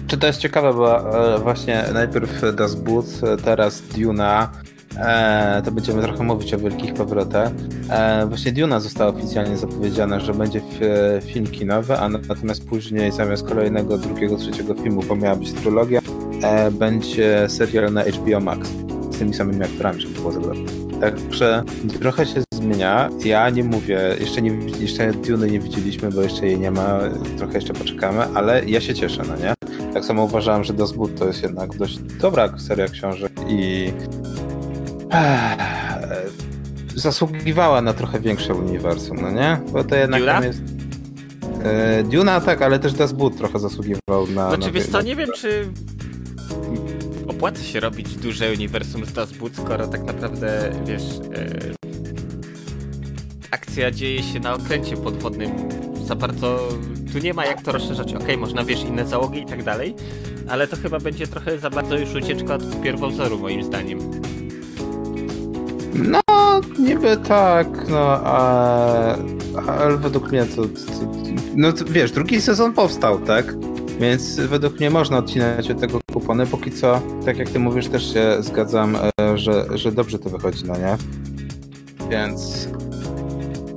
Czy 0.07 0.17
to 0.17 0.27
jest 0.27 0.39
ciekawe, 0.39 0.73
bo 0.73 1.17
e, 1.35 1.39
właśnie 1.39 1.83
najpierw 1.93 2.55
Das 2.55 2.75
Boot, 2.75 3.05
teraz 3.45 3.81
Duna, 3.81 4.51
e, 4.97 5.61
to 5.65 5.71
będziemy 5.71 6.01
trochę 6.01 6.23
mówić 6.23 6.53
o 6.53 6.57
wielkich 6.57 6.93
powrotach. 6.93 7.51
E, 7.89 8.25
właśnie 8.25 8.51
Duna 8.51 8.79
została 8.79 9.13
oficjalnie 9.13 9.57
zapowiedziana, 9.57 10.19
że 10.19 10.33
będzie 10.33 10.61
film 11.21 11.47
kinowy, 11.47 11.97
a 11.97 12.09
natomiast 12.09 12.67
później 12.67 13.11
zamiast 13.11 13.47
kolejnego, 13.47 13.97
drugiego, 13.97 14.37
trzeciego 14.37 14.73
filmu, 14.73 15.03
bo 15.07 15.15
miała 15.15 15.35
być 15.35 15.53
trylogia, 15.53 15.99
będzie 16.71 17.49
serial 17.49 17.93
na 17.93 18.03
HBO 18.03 18.39
Max 18.39 18.69
z 19.11 19.19
tymi 19.19 19.33
samymi 19.33 19.63
aktorami, 19.63 20.01
żeby 20.01 20.13
było 20.13 20.31
zabawne. 20.31 20.65
Także 21.01 21.63
trochę 21.99 22.25
się 22.25 22.43
zmienia. 22.53 23.09
Ja 23.25 23.49
nie 23.49 23.63
mówię, 23.63 23.99
jeszcze, 24.19 24.41
nie, 24.41 24.51
jeszcze 24.79 25.11
Dune 25.11 25.47
nie 25.47 25.59
widzieliśmy, 25.59 26.11
bo 26.11 26.21
jeszcze 26.21 26.45
jej 26.45 26.59
nie 26.59 26.71
ma, 26.71 26.99
trochę 27.37 27.53
jeszcze 27.53 27.73
poczekamy, 27.73 28.23
ale 28.33 28.65
ja 28.65 28.81
się 28.81 28.93
cieszę, 28.93 29.23
no 29.27 29.35
nie? 29.35 29.56
Tak 29.97 30.05
samo 30.05 30.23
uważałem, 30.23 30.63
że 30.63 30.73
Dozbud 30.73 31.19
to 31.19 31.27
jest 31.27 31.43
jednak 31.43 31.77
dość 31.77 31.99
dobra 31.99 32.57
seria 32.57 32.87
książek 32.87 33.31
i 33.47 33.91
zasługiwała 36.95 37.81
na 37.81 37.93
trochę 37.93 38.19
większe 38.19 38.53
uniwersum, 38.53 39.17
no 39.21 39.31
nie? 39.31 39.61
Bo 39.71 39.83
to 39.83 39.95
jednak 39.95 40.25
tam 40.25 40.43
jest... 40.43 40.61
E, 41.63 42.03
Duna 42.03 42.41
tak, 42.41 42.61
ale 42.61 42.79
też 42.79 42.93
Dazbud 42.93 43.37
trochę 43.37 43.59
zasługiwał 43.59 44.27
na... 44.35 44.49
Znaczy 44.49 44.67
na 44.67 44.71
wiesz 44.71 44.87
co, 44.87 45.01
nie 45.01 45.15
wiem 45.15 45.29
czy 45.35 45.67
opłaca 47.27 47.63
się 47.63 47.79
robić 47.79 48.15
duże 48.15 48.51
uniwersum 48.51 49.05
z 49.05 49.13
Dazbud, 49.13 49.55
skoro 49.55 49.87
tak 49.87 50.03
naprawdę, 50.03 50.71
wiesz, 50.85 51.03
e, 51.03 51.73
akcja 53.51 53.91
dzieje 53.91 54.23
się 54.23 54.39
na 54.39 54.53
okręcie 54.53 54.97
podwodnym. 54.97 55.51
Za 56.07 56.15
bardzo 56.15 56.69
tu 57.13 57.19
nie 57.19 57.33
ma 57.33 57.45
jak 57.45 57.61
to 57.61 57.71
rozszerzać. 57.71 58.13
Okej, 58.13 58.23
okay, 58.23 58.37
można 58.37 58.63
wiesz 58.63 58.83
inne 58.83 59.07
załogi 59.07 59.41
i 59.41 59.45
tak 59.45 59.63
dalej, 59.63 59.95
ale 60.47 60.67
to 60.67 60.75
chyba 60.75 60.99
będzie 60.99 61.27
trochę 61.27 61.59
za 61.59 61.69
bardzo 61.69 61.97
już 61.97 62.15
ucieczka 62.15 62.55
od 62.55 62.81
pierwowzoru 62.81 63.39
moim 63.39 63.63
zdaniem. 63.63 63.99
No, 65.93 66.21
niby 66.79 67.17
tak, 67.17 67.67
no, 67.89 68.23
ale 68.23 69.97
według 69.97 70.31
mnie 70.31 70.45
to, 70.45 70.61
to, 70.61 70.69
no 71.55 71.71
to, 71.71 71.85
wiesz, 71.85 72.11
drugi 72.11 72.41
sezon 72.41 72.73
powstał, 72.73 73.19
tak? 73.19 73.55
Więc 73.99 74.35
według 74.39 74.79
mnie 74.79 74.89
można 74.89 75.17
odcinać 75.17 75.71
od 75.71 75.79
tego 75.79 75.99
kupony. 76.13 76.45
Póki 76.45 76.71
co, 76.71 77.01
tak 77.25 77.37
jak 77.37 77.49
ty 77.49 77.59
mówisz, 77.59 77.87
też 77.87 78.13
się 78.13 78.37
zgadzam, 78.39 78.95
e, 78.95 79.37
że, 79.37 79.65
że 79.73 79.91
dobrze 79.91 80.19
to 80.19 80.29
wychodzi, 80.29 80.65
no 80.65 80.73
nie? 80.77 80.97
Więc 82.09 82.67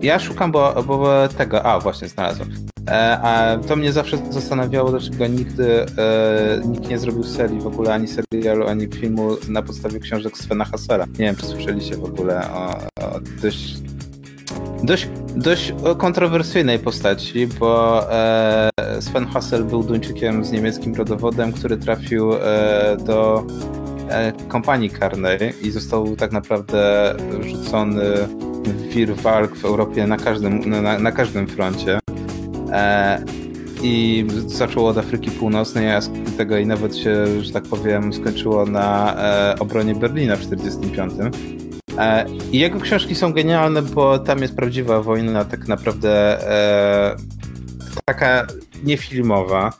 ja 0.02 0.18
szukam, 0.18 0.52
bo, 0.52 0.82
bo 0.86 1.28
tego, 1.28 1.62
a 1.62 1.80
właśnie 1.80 2.08
znalazłem. 2.08 2.70
E, 2.88 3.18
a 3.22 3.58
to 3.58 3.76
mnie 3.76 3.92
zawsze 3.92 4.18
zastanawiało, 4.30 4.90
dlaczego 4.90 5.26
nigdy 5.26 5.86
e, 5.98 6.60
nikt 6.66 6.88
nie 6.88 6.98
zrobił 6.98 7.24
serii 7.24 7.60
w 7.60 7.66
ogóle, 7.66 7.94
ani 7.94 8.08
serialu, 8.08 8.66
ani 8.66 8.86
filmu 8.86 9.28
na 9.48 9.62
podstawie 9.62 10.00
książek 10.00 10.38
Svena 10.38 10.64
Hassela. 10.64 11.06
Nie 11.06 11.24
wiem, 11.24 11.36
czy 11.36 11.46
słyszeliście 11.46 11.96
w 11.96 12.04
ogóle 12.04 12.50
o, 12.52 12.76
o 12.76 13.20
dość, 13.42 13.74
dość, 14.82 15.08
dość 15.36 15.74
kontrowersyjnej 15.98 16.78
postaci, 16.78 17.46
bo 17.46 18.02
e, 18.12 18.70
Sven 19.00 19.26
Hassel 19.26 19.64
był 19.64 19.82
Duńczykiem 19.82 20.44
z 20.44 20.52
niemieckim 20.52 20.94
rodowodem, 20.94 21.52
który 21.52 21.76
trafił 21.76 22.32
e, 22.34 22.96
do 23.06 23.44
e, 24.08 24.32
kompanii 24.48 24.90
karnej 24.90 25.38
i 25.62 25.70
został 25.70 26.16
tak 26.16 26.32
naprawdę 26.32 27.14
rzucony 27.40 28.04
wir 28.94 29.16
walk 29.16 29.56
w 29.56 29.64
Europie 29.64 30.06
na 30.06 30.16
każdym, 30.16 30.70
na, 30.70 30.98
na 30.98 31.12
każdym 31.12 31.46
froncie. 31.46 31.98
E, 32.72 33.24
I 33.82 34.26
zaczęło 34.46 34.88
od 34.88 34.98
Afryki 34.98 35.30
Północnej, 35.30 35.92
a 35.92 36.00
tego 36.36 36.58
i 36.58 36.66
nawet 36.66 36.96
się, 36.96 37.42
że 37.42 37.52
tak 37.52 37.64
powiem, 37.64 38.12
skończyło 38.12 38.66
na 38.66 39.14
e, 39.16 39.58
obronie 39.58 39.94
Berlina 39.94 40.36
w 40.36 40.46
1945. 40.46 41.34
E, 41.98 42.26
I 42.52 42.58
jego 42.58 42.80
książki 42.80 43.14
są 43.14 43.32
genialne, 43.32 43.82
bo 43.82 44.18
tam 44.18 44.42
jest 44.42 44.56
prawdziwa 44.56 45.02
wojna, 45.02 45.44
tak 45.44 45.68
naprawdę 45.68 46.38
taka 48.04 48.46
niefilmowa. 48.84 49.72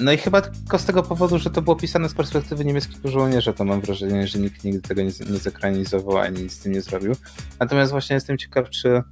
No 0.00 0.12
i 0.12 0.16
chyba 0.16 0.40
tylko 0.40 0.78
z 0.78 0.84
tego 0.84 1.02
powodu, 1.02 1.38
że 1.38 1.50
to 1.50 1.62
było 1.62 1.76
pisane 1.76 2.08
z 2.08 2.14
perspektywy 2.14 2.64
niemieckiego 2.64 3.10
żołnierza, 3.10 3.52
to 3.52 3.64
mam 3.64 3.80
wrażenie, 3.80 4.26
że 4.26 4.38
nikt 4.38 4.64
nigdy 4.64 4.88
tego 4.88 5.02
nie, 5.02 5.10
nie 5.30 5.38
zekranizował 5.38 6.18
ani 6.18 6.42
nic 6.42 6.52
z 6.52 6.58
tym 6.58 6.72
nie 6.72 6.80
zrobił. 6.80 7.12
Natomiast 7.60 7.92
właśnie 7.92 8.14
jestem 8.14 8.38
ciekaw, 8.38 8.70
czy 8.70 9.02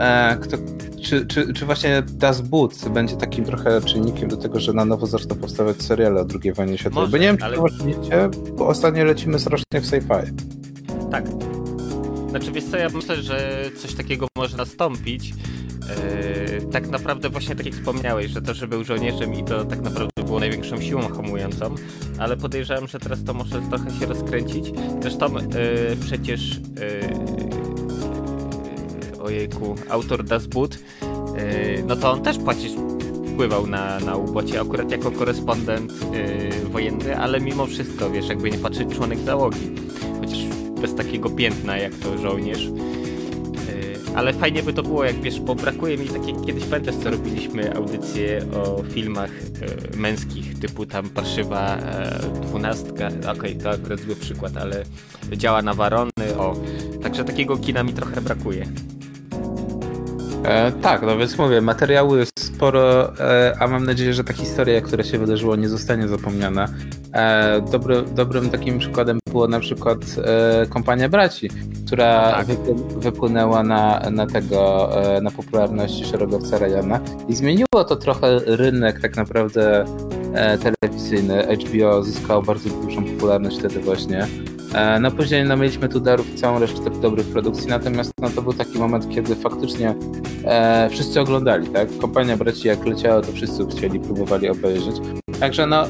E, 0.00 0.36
kto, 0.40 0.56
czy, 1.02 1.26
czy, 1.26 1.52
czy 1.52 1.66
właśnie 1.66 2.02
Das 2.12 2.40
Boot 2.40 2.88
będzie 2.88 3.16
takim 3.16 3.44
trochę 3.44 3.80
czynnikiem 3.80 4.28
do 4.28 4.36
tego, 4.36 4.60
że 4.60 4.72
na 4.72 4.84
nowo 4.84 5.06
zaczną 5.06 5.36
powstawać 5.36 5.82
seriale 5.82 6.20
o 6.20 6.26
II 6.42 6.52
wojnie 6.52 6.78
światowej? 6.78 7.02
Może, 7.02 7.12
bo 7.12 7.18
nie 7.18 7.26
wiem, 7.26 7.38
czy 7.38 7.44
ale... 7.44 7.56
widzicie, 7.84 8.28
bo 8.58 8.68
ostatnio 8.68 9.04
lecimy 9.04 9.38
strasznie 9.38 9.80
w 9.80 9.84
sci-fi. 9.84 10.32
Tak. 11.10 11.24
Znaczy, 12.30 12.52
wiesz 12.52 12.64
co, 12.64 12.76
ja 12.76 12.88
myślę, 12.88 13.22
że 13.22 13.64
coś 13.76 13.94
takiego 13.94 14.28
może 14.36 14.56
nastąpić. 14.56 15.34
Yy, 15.86 16.66
tak 16.72 16.88
naprawdę 16.88 17.28
właśnie 17.28 17.56
tak 17.56 17.66
jak 17.66 17.74
wspomniałeś, 17.74 18.30
że 18.30 18.42
to, 18.42 18.54
że 18.54 18.68
był 18.68 18.84
żołnierzem 18.84 19.34
i 19.34 19.44
to 19.44 19.64
tak 19.64 19.80
naprawdę 19.80 20.10
było 20.26 20.40
największą 20.40 20.80
siłą 20.80 21.08
hamującą, 21.08 21.74
ale 22.18 22.36
podejrzewam, 22.36 22.88
że 22.88 22.98
teraz 22.98 23.24
to 23.24 23.34
może 23.34 23.60
trochę 23.60 23.90
się 23.90 24.06
rozkręcić. 24.06 24.72
Zresztą 25.02 25.34
yy, 25.34 25.96
przecież 26.04 26.50
yy, 26.50 26.60
ojejku, 29.20 29.74
autor 29.88 30.24
Das 30.24 30.46
Boot, 30.46 30.74
yy, 30.74 30.80
no 31.86 31.96
to 31.96 32.12
on 32.12 32.22
też 32.22 32.38
płacisz 32.38 32.72
wpływał 33.32 33.66
na, 33.66 34.00
na 34.00 34.16
ubocie, 34.16 34.60
akurat 34.60 34.90
jako 34.90 35.10
korespondent 35.10 35.92
yy, 36.12 36.68
wojenny, 36.68 37.18
ale 37.18 37.40
mimo 37.40 37.66
wszystko, 37.66 38.10
wiesz, 38.10 38.28
jakby 38.28 38.50
nie 38.50 38.58
patrzeć 38.58 38.94
członek 38.94 39.18
załogi, 39.18 39.70
chociaż 40.20 40.38
bez 40.80 40.94
takiego 40.94 41.30
piętna 41.30 41.78
jak 41.78 41.94
to 41.94 42.18
żołnierz. 42.18 42.68
Ale 44.16 44.32
fajnie 44.32 44.62
by 44.62 44.72
to 44.72 44.82
było, 44.82 45.04
jak 45.04 45.20
wiesz, 45.20 45.40
bo 45.40 45.54
brakuje 45.54 45.98
mi 45.98 46.08
takiej, 46.08 46.34
kiedyś 46.46 46.64
pamiętasz, 46.64 46.94
co 46.94 47.10
robiliśmy 47.10 47.76
audycje 47.76 48.40
o 48.54 48.82
filmach 48.82 49.30
yy, 49.32 49.98
męskich, 49.98 50.58
typu 50.58 50.86
tam 50.86 51.08
Parszywa 51.08 51.78
yy, 52.32 52.40
Dwunastka, 52.40 53.06
okej, 53.06 53.32
okay, 53.32 53.54
to 53.54 53.70
akurat 53.70 54.00
zły 54.00 54.16
przykład, 54.16 54.56
ale 54.56 54.84
działa 55.32 55.62
na 55.62 55.74
warony, 55.74 56.10
o, 56.38 56.56
także 57.02 57.24
takiego 57.24 57.56
kina 57.56 57.82
mi 57.82 57.92
trochę 57.92 58.20
brakuje. 58.20 58.66
E, 60.44 60.72
tak, 60.72 61.02
no 61.02 61.18
więc 61.18 61.38
mówię, 61.38 61.60
materiału 61.60 62.16
jest 62.16 62.40
sporo, 62.40 63.12
e, 63.20 63.56
a 63.60 63.66
mam 63.66 63.86
nadzieję, 63.86 64.14
że 64.14 64.24
ta 64.24 64.32
historia, 64.32 64.80
która 64.80 65.04
się 65.04 65.18
wydarzyła, 65.18 65.56
nie 65.56 65.68
zostanie 65.68 66.08
zapomniana. 66.08 66.68
E, 67.12 67.60
dobry, 67.72 68.02
dobrym 68.02 68.50
takim 68.50 68.78
przykładem 68.78 69.18
było 69.36 69.48
na 69.48 69.60
przykład 69.60 69.98
e, 70.24 70.66
kompania 70.66 71.08
braci, 71.08 71.50
która 71.86 72.32
tak. 72.32 72.46
wypłynęła 72.98 73.62
na, 73.62 74.10
na 74.10 74.26
tego, 74.26 74.90
e, 75.16 75.20
na 75.20 75.30
popularności 75.30 76.04
szeregowca 76.04 76.58
Ryana 76.58 77.00
i 77.28 77.34
zmieniło 77.34 77.84
to 77.88 77.96
trochę 77.96 78.38
rynek 78.46 79.00
tak 79.00 79.16
naprawdę 79.16 79.84
e, 80.34 80.58
telewizyjny. 80.58 81.56
HBO 81.56 82.02
zyskało 82.02 82.42
bardzo 82.42 82.70
dużą 82.70 83.04
popularność 83.04 83.58
wtedy 83.58 83.80
właśnie. 83.80 84.26
E, 84.74 85.00
no 85.00 85.10
później 85.10 85.44
no, 85.44 85.56
mieliśmy 85.56 85.88
tu 85.88 86.00
darów 86.00 86.34
całą 86.34 86.58
resztę 86.58 86.90
dobrych 86.90 87.26
produkcji, 87.26 87.68
natomiast 87.68 88.12
no, 88.20 88.30
to 88.30 88.42
był 88.42 88.52
taki 88.52 88.78
moment, 88.78 89.08
kiedy 89.14 89.34
faktycznie 89.34 89.94
e, 90.44 90.88
wszyscy 90.90 91.20
oglądali, 91.20 91.68
tak? 91.68 91.88
Kompania 91.98 92.36
braci 92.36 92.68
jak 92.68 92.86
leciała, 92.86 93.22
to 93.22 93.32
wszyscy 93.32 93.66
chcieli, 93.66 94.00
próbowali 94.00 94.48
obejrzeć. 94.48 94.96
Także 95.40 95.66
no 95.66 95.84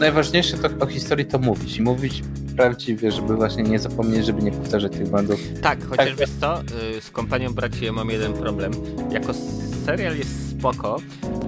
najważniejsze 0.00 0.58
to 0.58 0.68
o 0.84 0.86
historii 0.86 1.26
to 1.26 1.38
mówić 1.38 1.76
i 1.76 1.82
mówić 1.82 2.22
prawdziwie, 2.56 3.10
żeby 3.10 3.36
właśnie 3.36 3.62
nie 3.62 3.78
zapomnieć, 3.78 4.26
żeby 4.26 4.42
nie 4.42 4.52
powtarzać 4.52 4.92
tych 4.92 5.08
błędów. 5.08 5.40
Tak, 5.62 5.88
chociaż 5.88 6.08
tak. 6.08 6.16
wiesz 6.16 6.30
co, 6.40 6.60
y, 6.60 7.00
z 7.00 7.10
kompanią 7.10 7.54
braci 7.54 7.84
ja 7.84 7.92
mam 7.92 8.10
jeden 8.10 8.32
problem. 8.32 8.72
Jako 9.10 9.34
serial 9.84 10.16
jest 10.16 10.50
spoko, 10.50 10.96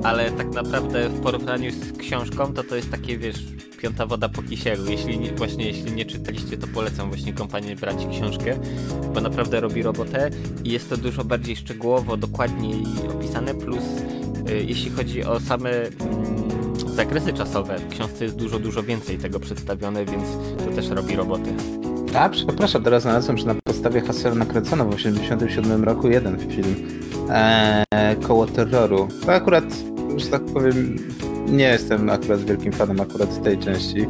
ale 0.03 0.31
tak 0.31 0.53
naprawdę 0.53 1.09
w 1.09 1.21
porównaniu 1.21 1.71
z 1.71 1.99
książką 1.99 2.55
to 2.55 2.65
to 2.65 2.77
jest 2.77 2.91
takie, 2.91 3.19
wiesz, 3.19 3.45
piąta 3.79 4.07
woda 4.07 4.29
po 4.29 4.43
kisielu. 4.43 4.91
Jeśli 4.91 5.19
nie, 5.19 5.33
właśnie 5.33 5.67
jeśli 5.67 5.93
nie 5.93 6.05
czytaliście, 6.05 6.59
to 6.59 6.67
polecam 6.67 7.09
właśnie 7.09 7.33
kompanię 7.33 7.77
brać 7.77 8.07
książkę, 8.11 8.59
bo 9.15 9.21
naprawdę 9.21 9.61
robi 9.61 9.83
robotę 9.83 10.31
i 10.65 10.71
jest 10.71 10.91
to 10.91 10.97
dużo 10.97 11.25
bardziej 11.25 11.57
szczegółowo, 11.57 12.17
dokładniej 12.17 12.83
opisane, 13.15 13.55
plus 13.55 13.85
y, 14.51 14.65
jeśli 14.65 14.91
chodzi 14.91 15.25
o 15.25 15.41
same 15.41 15.71
mm, 15.71 16.68
zakresy 16.99 17.33
czasowe, 17.33 17.79
w 17.79 17.89
książce 17.89 18.25
jest 18.25 18.37
dużo, 18.37 18.59
dużo 18.59 18.83
więcej 18.83 19.19
tego 19.19 19.41
przedstawione, 19.41 20.05
więc 20.05 20.25
to 20.65 20.71
też 20.75 20.89
robi 20.89 21.17
roboty. 21.17 21.51
A, 22.15 22.29
przepraszam, 22.29 22.83
teraz 22.83 23.03
znalazłem, 23.03 23.39
że 23.39 23.47
na 23.47 23.55
podstawie 23.65 24.01
haseł 24.01 24.35
nakręcono 24.35 24.85
w 24.85 24.97
1987 24.97 25.85
roku 25.85 26.09
jeden 26.09 26.39
film 26.39 26.75
e, 27.31 28.17
koło 28.27 28.47
terroru. 28.47 29.09
To 29.27 29.33
akurat, 29.33 29.65
że 30.17 30.27
tak 30.27 30.45
powiem, 30.45 30.97
nie 31.49 31.65
jestem 31.65 32.11
akurat 32.11 32.41
wielkim 32.41 32.73
fanem 32.73 33.01
akurat 33.01 33.43
tej 33.43 33.59
części. 33.59 34.07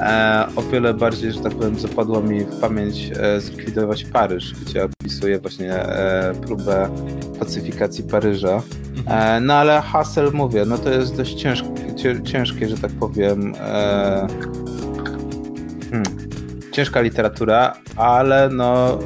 E, 0.00 0.46
o 0.56 0.62
wiele 0.62 0.94
bardziej, 0.94 1.32
że 1.32 1.40
tak 1.40 1.54
powiem, 1.54 1.78
zapadło 1.78 2.22
mi 2.22 2.40
w 2.40 2.60
pamięć 2.60 3.10
e, 3.16 3.40
zlikwidować 3.40 4.04
Paryż, 4.04 4.54
gdzie 4.54 4.84
opisuje 4.84 5.38
właśnie 5.38 5.74
e, 5.74 6.34
próbę 6.46 6.88
pacyfikacji 7.38 8.04
Paryża. 8.04 8.62
E, 9.06 9.40
no 9.40 9.54
ale 9.54 9.80
Hassel, 9.80 10.30
mówię, 10.32 10.64
no 10.64 10.78
to 10.78 10.90
jest 10.90 11.16
dość 11.16 11.34
ciężkie, 11.34 11.68
ciężkie 12.24 12.68
że 12.68 12.78
tak 12.78 12.90
powiem, 12.92 13.54
hmm, 15.90 16.04
ciężka 16.72 17.00
literatura, 17.00 17.72
ale 17.96 18.48
no 18.48 18.98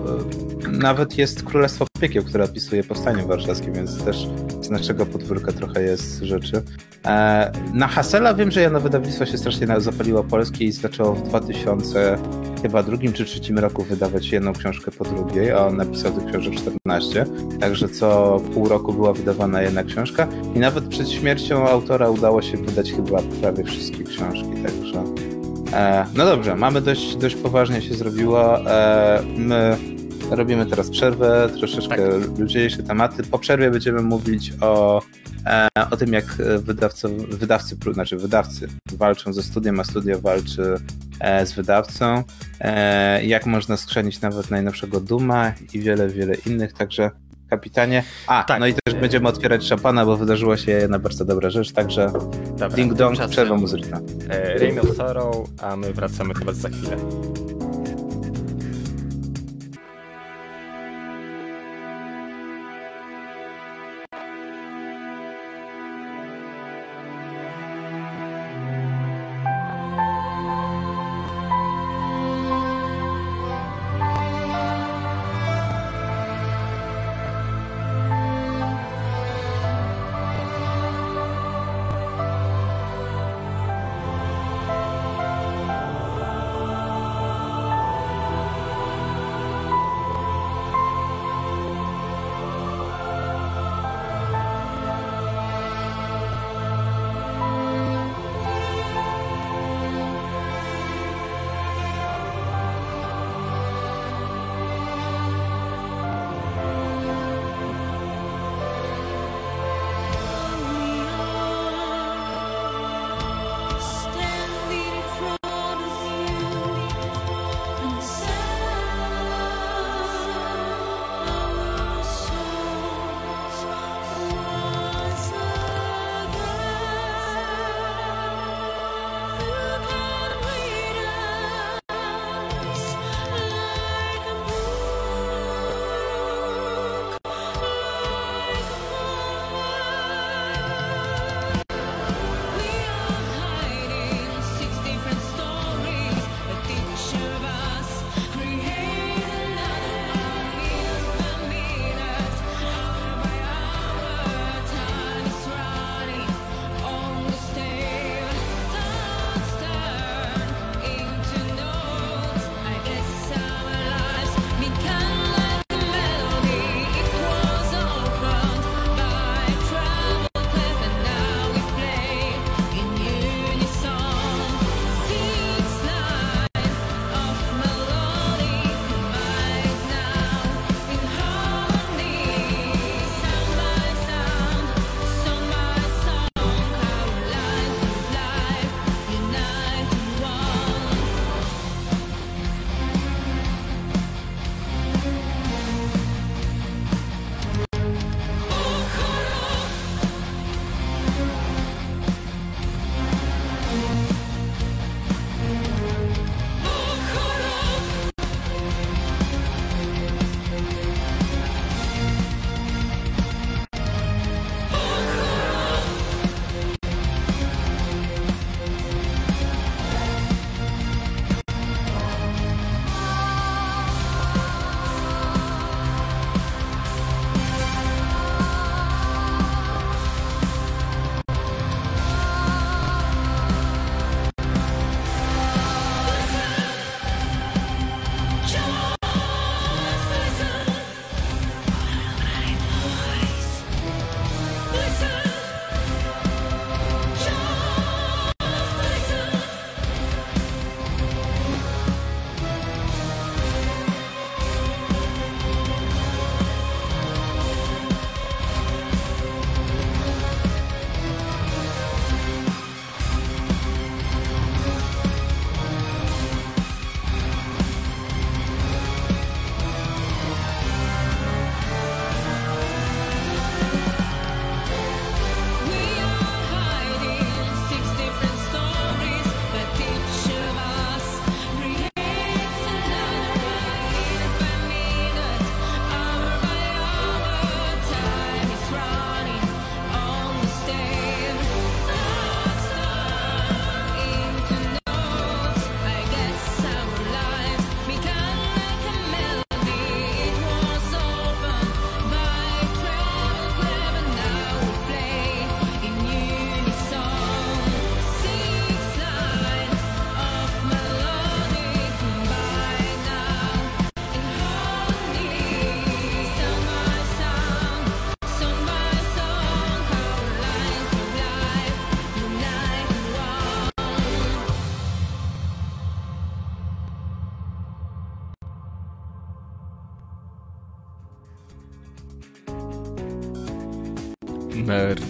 nawet 0.73 1.19
jest 1.19 1.43
Królestwo 1.43 1.87
Piekieł, 2.01 2.25
które 2.25 2.45
opisuje 2.45 2.85
powstanie 2.85 3.23
warszawskie, 3.23 3.73
więc 3.73 4.05
też 4.05 4.29
z 4.67 4.71
naszego 4.71 5.07
podwórka 5.07 5.53
trochę 5.53 5.83
jest 5.83 6.23
rzeczy. 6.23 6.63
E, 7.07 7.53
na 7.75 7.87
Hasela 7.87 8.35
wiem, 8.35 8.51
że 8.51 8.61
jedno 8.61 8.81
wydawnictwo 8.81 9.27
się 9.27 9.39
strasznie 9.39 9.67
zapaliło 9.79 10.25
polskie 10.25 10.65
i 10.65 10.73
zaczęło 10.73 11.15
w 11.15 11.23
2000 11.23 12.19
chyba 12.63 12.83
drugim 12.83 13.13
czy 13.13 13.25
trzecim 13.25 13.59
roku 13.59 13.83
wydawać 13.83 14.33
jedną 14.33 14.53
książkę 14.53 14.91
po 14.91 15.05
drugiej, 15.05 15.51
a 15.51 15.67
on 15.67 15.77
napisał 15.77 16.13
tych 16.13 16.27
książek 16.27 16.55
14, 16.55 17.27
także 17.61 17.89
co 17.89 18.41
pół 18.55 18.69
roku 18.69 18.93
była 18.93 19.13
wydawana 19.13 19.63
jedna 19.63 19.85
książka 19.85 20.29
i 20.55 20.59
nawet 20.59 20.89
przed 20.89 21.11
śmiercią 21.11 21.69
autora 21.69 22.11
udało 22.11 22.43
się 22.43 22.57
wydać 22.57 22.93
chyba 22.93 23.19
prawie 23.41 23.65
wszystkie 23.65 24.05
książki, 24.05 24.51
także 24.67 25.05
e, 25.73 26.07
no 26.15 26.25
dobrze, 26.25 26.57
mamy 26.57 26.81
dość, 26.81 27.17
dość 27.17 27.35
poważnie 27.35 27.83
się 27.83 27.95
zrobiło. 27.95 28.71
E, 28.71 29.23
my 29.37 29.77
Robimy 30.31 30.67
teraz 30.67 30.91
przerwę, 30.91 31.49
troszeczkę 31.59 31.97
tak. 31.97 32.39
luźniejsze 32.39 32.83
tematy. 32.83 33.23
Po 33.23 33.39
przerwie 33.39 33.71
będziemy 33.71 34.03
mówić 34.03 34.53
o, 34.61 35.03
e, 35.47 35.69
o 35.91 35.97
tym, 35.97 36.13
jak 36.13 36.25
wydawcy, 36.59 37.09
wydawcy, 37.31 37.77
znaczy 37.93 38.17
wydawcy 38.17 38.69
walczą 38.93 39.33
ze 39.33 39.43
studiem, 39.43 39.81
a 39.81 39.85
studio 39.85 40.21
walczy 40.21 40.75
e, 41.21 41.47
z 41.47 41.53
wydawcą, 41.53 42.23
e, 42.61 43.25
jak 43.27 43.47
można 43.47 43.77
skrzenić 43.77 44.21
nawet 44.21 44.51
najnowszego 44.51 45.01
Duma 45.01 45.53
i 45.75 45.81
wiele, 45.81 46.09
wiele 46.09 46.35
innych, 46.47 46.73
także 46.73 47.11
kapitanie. 47.51 48.03
A, 48.27 48.45
tak. 48.45 48.61
no 48.61 48.67
i 48.67 48.75
też 48.85 48.95
będziemy 48.95 49.29
otwierać 49.29 49.65
szampana, 49.65 50.07
bo 50.07 50.17
wydarzyła 50.17 50.57
się 50.57 50.73
jedna 50.73 50.99
bardzo 50.99 51.25
dobra 51.25 51.51
rzecz, 51.51 51.73
także 51.73 52.13
Dobra, 52.51 52.69
ding 52.69 52.95
dong, 52.95 53.19
przerwa 53.31 53.57
muzyczna. 53.57 54.01
Reign 54.59 54.79
of 54.79 54.97
Sorrow, 54.97 55.49
a 55.63 55.77
my 55.77 55.93
wracamy 55.93 56.35
chyba 56.35 56.53
za 56.53 56.69
chwilę. 56.69 56.97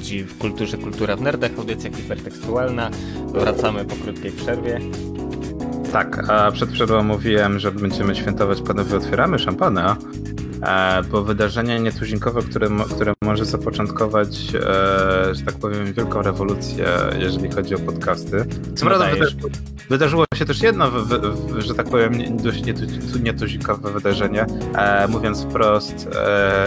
Nerdzi 0.07 0.25
w 0.25 0.39
kulturze, 0.39 0.79
kultura 0.79 1.17
w 1.17 1.21
nerdach, 1.21 1.51
audycja 1.59 1.91
hipertekstualna. 1.93 2.91
Wracamy 3.27 3.85
po 3.85 3.97
krótkiej 3.97 4.33
przerwie. 4.33 4.81
Tak, 5.93 6.31
a 6.31 6.51
przed 6.53 6.71
przerwą 6.71 7.03
mówiłem, 7.03 7.59
że 7.59 7.73
będziemy 7.73 8.15
świętować, 8.15 8.63
panowie 8.63 8.97
otwieramy 8.97 9.39
szampana, 9.39 9.97
e, 10.63 11.03
bo 11.03 11.23
wydarzenie 11.23 11.81
nietuzinkowe, 11.81 12.43
które, 12.43 12.69
które 12.95 13.15
może 13.27 13.45
zapoczątkować, 13.45 14.29
e, 14.55 15.35
że 15.35 15.43
tak 15.47 15.55
powiem, 15.55 15.93
wielką 15.93 16.23
rewolucję, 16.23 16.87
jeżeli 17.19 17.51
chodzi 17.51 17.75
o 17.75 17.79
podcasty. 17.79 18.45
Co 18.75 18.87
prawda 18.87 19.07
wydarzyło, 19.07 19.51
wydarzyło, 19.91 20.25
się 20.35 20.45
też 20.45 20.63
jedno, 20.63 20.91
w, 20.91 21.09
w, 21.09 21.61
że 21.61 21.75
tak 21.75 21.87
powiem, 21.87 22.37
dość 22.37 22.63
nietuzinkowe 23.23 23.91
wydarzenie, 23.91 24.47
e, 24.75 25.09
mówiąc 25.09 25.43
wprost 25.43 26.09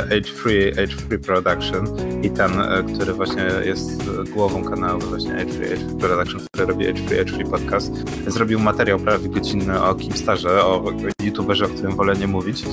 H3, 0.10 0.74
H3 0.76 1.18
Production 1.18 1.88
i 2.24 2.30
ten, 2.30 2.52
który 2.94 3.14
właśnie 3.14 3.44
jest 3.64 4.04
głową 4.34 4.64
kanału 4.64 5.02
właśnie 5.02 5.32
H3, 5.32 5.62
H3 5.62 5.98
Production, 6.00 6.42
który 6.46 6.66
robi 6.66 6.86
H3, 6.86 7.26
H3 7.26 7.50
Podcast, 7.50 7.92
zrobił 8.28 8.60
materiał 8.60 9.00
prawie 9.00 9.30
godzinny 9.30 9.84
o 9.84 9.96
Kimstarze, 9.96 10.66
o 10.66 10.84
youtuberze, 11.24 11.66
o 11.66 11.70
którym 11.70 11.96
wolę 11.96 12.16
nie 12.16 12.28
mówić. 12.28 12.64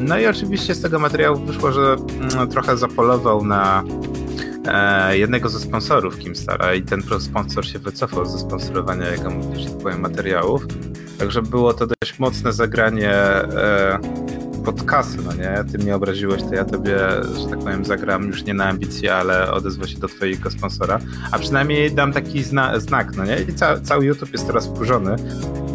No 0.00 0.18
i 0.18 0.26
oczywiście 0.26 0.74
z 0.74 0.82
tego 0.82 0.98
materiału 0.98 1.38
wyszło, 1.38 1.72
że 1.72 1.96
mm, 2.34 2.48
trochę 2.48 2.76
zapolował 2.88 3.44
na 3.44 3.84
e, 4.68 5.18
jednego 5.18 5.48
ze 5.48 5.60
sponsorów 5.60 6.18
Kimstara 6.18 6.74
i 6.74 6.82
ten 6.82 7.02
sponsor 7.18 7.66
się 7.66 7.78
wycofał 7.78 8.26
ze 8.26 8.38
sponsorowania 8.38 9.10
jego, 9.10 9.30
że 9.56 9.64
tak 9.70 9.78
powiem, 9.78 10.00
materiałów. 10.00 10.66
Także 11.18 11.42
było 11.42 11.74
to 11.74 11.86
dość 11.86 12.18
mocne 12.18 12.52
zagranie 12.52 13.12
e, 13.12 13.98
pod 14.64 14.82
kasy, 14.82 15.18
no 15.24 15.32
nie? 15.32 15.64
Ty 15.72 15.78
mnie 15.78 15.96
obraziłeś, 15.96 16.42
to 16.42 16.54
ja 16.54 16.64
tobie, 16.64 16.98
że 17.38 17.48
tak 17.50 17.58
powiem, 17.58 17.84
zagram 17.84 18.26
już 18.26 18.44
nie 18.44 18.54
na 18.54 18.64
ambicje, 18.64 19.14
ale 19.14 19.52
odezwę 19.52 19.88
się 19.88 19.98
do 19.98 20.08
twojego 20.08 20.50
sponsora. 20.50 20.98
A 21.32 21.38
przynajmniej 21.38 21.92
dam 21.92 22.12
taki 22.12 22.42
zna 22.42 22.80
znak, 22.80 23.16
no 23.16 23.24
nie? 23.24 23.36
I 23.40 23.54
ca 23.54 23.80
cały 23.80 24.04
YouTube 24.04 24.32
jest 24.32 24.46
teraz 24.46 24.66
wkurzony, 24.66 25.16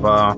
bo 0.01 0.35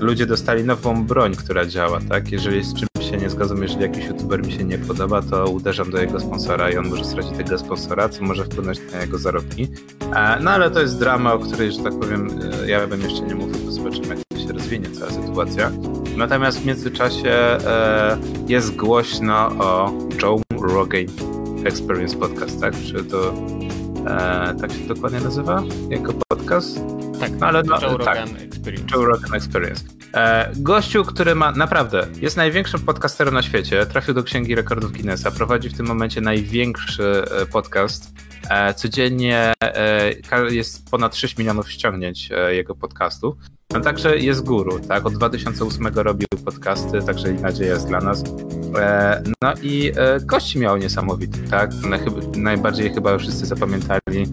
ludzie 0.00 0.26
dostali 0.26 0.64
nową 0.64 1.06
broń, 1.06 1.34
która 1.34 1.66
działa, 1.66 2.00
tak? 2.08 2.32
Jeżeli 2.32 2.62
z 2.62 2.74
czymś 2.74 2.93
się 3.14 3.20
nie 3.20 3.30
zgadzam, 3.30 3.62
jeżeli 3.62 3.82
jakiś 3.82 4.06
youtuber 4.06 4.46
mi 4.46 4.52
się 4.52 4.64
nie 4.64 4.78
podoba, 4.78 5.22
to 5.22 5.50
uderzam 5.50 5.90
do 5.90 6.00
jego 6.00 6.20
sponsora 6.20 6.70
i 6.70 6.76
on 6.76 6.88
może 6.88 7.04
stracić 7.04 7.36
tego 7.36 7.58
sponsora, 7.58 8.08
co 8.08 8.24
może 8.24 8.44
wpłynąć 8.44 8.80
na 8.92 9.00
jego 9.00 9.18
zarobki. 9.18 9.68
E, 10.14 10.38
no 10.40 10.50
ale 10.50 10.70
to 10.70 10.80
jest 10.80 10.98
drama, 10.98 11.32
o 11.32 11.38
której, 11.38 11.72
że 11.72 11.82
tak 11.82 11.98
powiem, 12.00 12.28
e, 12.62 12.70
ja 12.70 12.86
bym 12.86 13.00
jeszcze 13.00 13.22
nie 13.22 13.34
mówił, 13.34 13.56
bo 13.64 13.72
zobaczymy, 13.72 14.08
jak 14.08 14.18
to 14.28 14.38
się 14.38 14.52
rozwinie 14.52 14.90
cała 14.90 15.10
sytuacja. 15.10 15.70
Natomiast 16.16 16.58
w 16.58 16.66
międzyczasie 16.66 17.30
e, 17.30 18.18
jest 18.48 18.76
głośno 18.76 19.46
o 19.46 19.92
Joe 20.22 20.40
Rogan 20.60 21.06
Experience 21.64 22.16
Podcast, 22.16 22.60
tak? 22.60 22.74
Czy 22.86 23.04
to 23.04 23.34
tak 24.60 24.72
się 24.72 24.86
dokładnie 24.88 25.20
nazywa? 25.20 25.62
Jako 25.90 26.23
podcast? 26.44 26.80
Tak, 27.20 27.30
ale 27.40 27.62
no, 27.62 27.80
Joe 27.82 27.96
Rogan 27.96 28.28
tak, 28.28 28.42
Experience. 28.42 28.96
Joe 28.96 29.04
Rogan 29.04 29.34
Experience. 29.34 29.84
E, 30.14 30.50
gościu, 30.56 31.04
który 31.04 31.34
ma 31.34 31.52
naprawdę, 31.52 32.06
jest 32.20 32.36
największym 32.36 32.80
podcasterem 32.80 33.34
na 33.34 33.42
świecie, 33.42 33.86
trafił 33.86 34.14
do 34.14 34.22
Księgi 34.22 34.54
Rekordów 34.54 34.92
Guinnessa, 34.92 35.30
prowadzi 35.30 35.68
w 35.68 35.76
tym 35.76 35.86
momencie 35.86 36.20
największy 36.20 37.24
e, 37.42 37.46
podcast. 37.46 38.12
E, 38.50 38.74
codziennie 38.74 39.52
e, 39.62 40.14
jest 40.50 40.90
ponad 40.90 41.16
6 41.16 41.38
milionów 41.38 41.70
ściągnięć 41.70 42.28
e, 42.32 42.54
jego 42.54 42.74
podcastów. 42.74 43.36
No 43.72 43.80
także 43.80 44.18
jest 44.18 44.44
guru, 44.44 44.80
tak? 44.80 45.06
Od 45.06 45.14
2008 45.14 45.86
robił 45.86 46.26
podcasty, 46.44 47.02
także 47.02 47.30
i 47.30 47.34
nadzieja 47.34 47.72
jest 47.72 47.88
dla 47.88 48.00
nas. 48.00 48.24
No 49.42 49.52
i 49.62 49.92
gości 50.20 50.58
miał 50.58 50.76
niesamowity, 50.76 51.38
tak? 51.50 51.70
Najbardziej 52.36 52.94
chyba 52.94 53.18
wszyscy 53.18 53.46
zapamiętali 53.46 54.26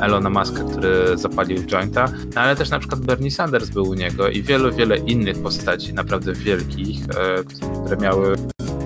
Elona 0.00 0.30
Muska, 0.30 0.64
który 0.64 1.18
zapalił 1.18 1.66
jointa, 1.66 2.08
no 2.34 2.40
ale 2.40 2.56
też 2.56 2.70
na 2.70 2.78
przykład 2.78 3.00
Bernie 3.00 3.30
Sanders 3.30 3.70
był 3.70 3.88
u 3.88 3.94
niego 3.94 4.28
i 4.28 4.42
wielu, 4.42 4.72
wiele 4.72 4.96
innych 4.96 5.42
postaci, 5.42 5.94
naprawdę 5.94 6.32
wielkich, 6.32 6.98
które 7.84 7.96
miały 7.96 8.36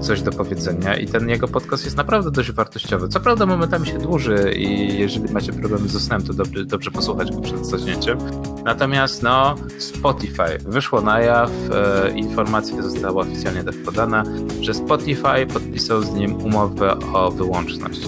coś 0.00 0.22
do 0.22 0.32
powiedzenia 0.32 0.96
i 0.96 1.06
ten 1.06 1.28
jego 1.28 1.48
podcast 1.48 1.84
jest 1.84 1.96
naprawdę 1.96 2.30
dość 2.30 2.52
wartościowy. 2.52 3.08
Co 3.08 3.20
prawda 3.20 3.46
momentami 3.46 3.86
się 3.86 3.98
dłuży 3.98 4.52
i 4.56 4.98
jeżeli 4.98 5.32
macie 5.32 5.52
problemy 5.52 5.88
ze 5.88 6.00
snem, 6.00 6.22
to 6.22 6.32
dobrze, 6.32 6.64
dobrze 6.64 6.90
posłuchać 6.90 7.32
go 7.32 7.40
przed 7.40 7.66
zaśnięciem. 7.66 8.18
Natomiast 8.64 9.22
no, 9.22 9.54
Spotify 9.78 10.58
wyszło 10.66 11.00
na 11.00 11.20
jaw, 11.20 11.50
e, 11.74 12.10
informacja 12.10 12.82
została 12.82 13.22
oficjalnie 13.22 13.64
tak 13.64 13.76
podana, 13.84 14.24
że 14.60 14.74
Spotify 14.74 15.46
podpisał 15.52 16.02
z 16.02 16.12
nim 16.12 16.36
umowę 16.36 16.98
o 17.12 17.30
wyłączność. 17.30 18.00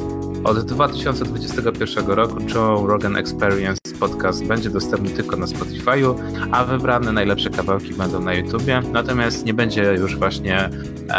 Od 0.44 0.59
2021 0.59 2.07
roku 2.07 2.37
Joe 2.55 2.87
Rogan 2.87 3.16
Experience 3.16 3.81
podcast 4.00 4.46
będzie 4.46 4.70
dostępny 4.70 5.11
tylko 5.11 5.37
na 5.37 5.46
Spotify'u, 5.46 6.14
a 6.52 6.64
wybrane 6.64 7.12
najlepsze 7.12 7.50
kawałki 7.50 7.94
będą 7.94 8.20
na 8.20 8.35
YouTubie. 8.35 8.83
Natomiast 8.92 9.44
nie 9.44 9.55
będzie 9.55 9.83
już 9.83 10.16
właśnie 10.16 10.70
e, 11.11 11.14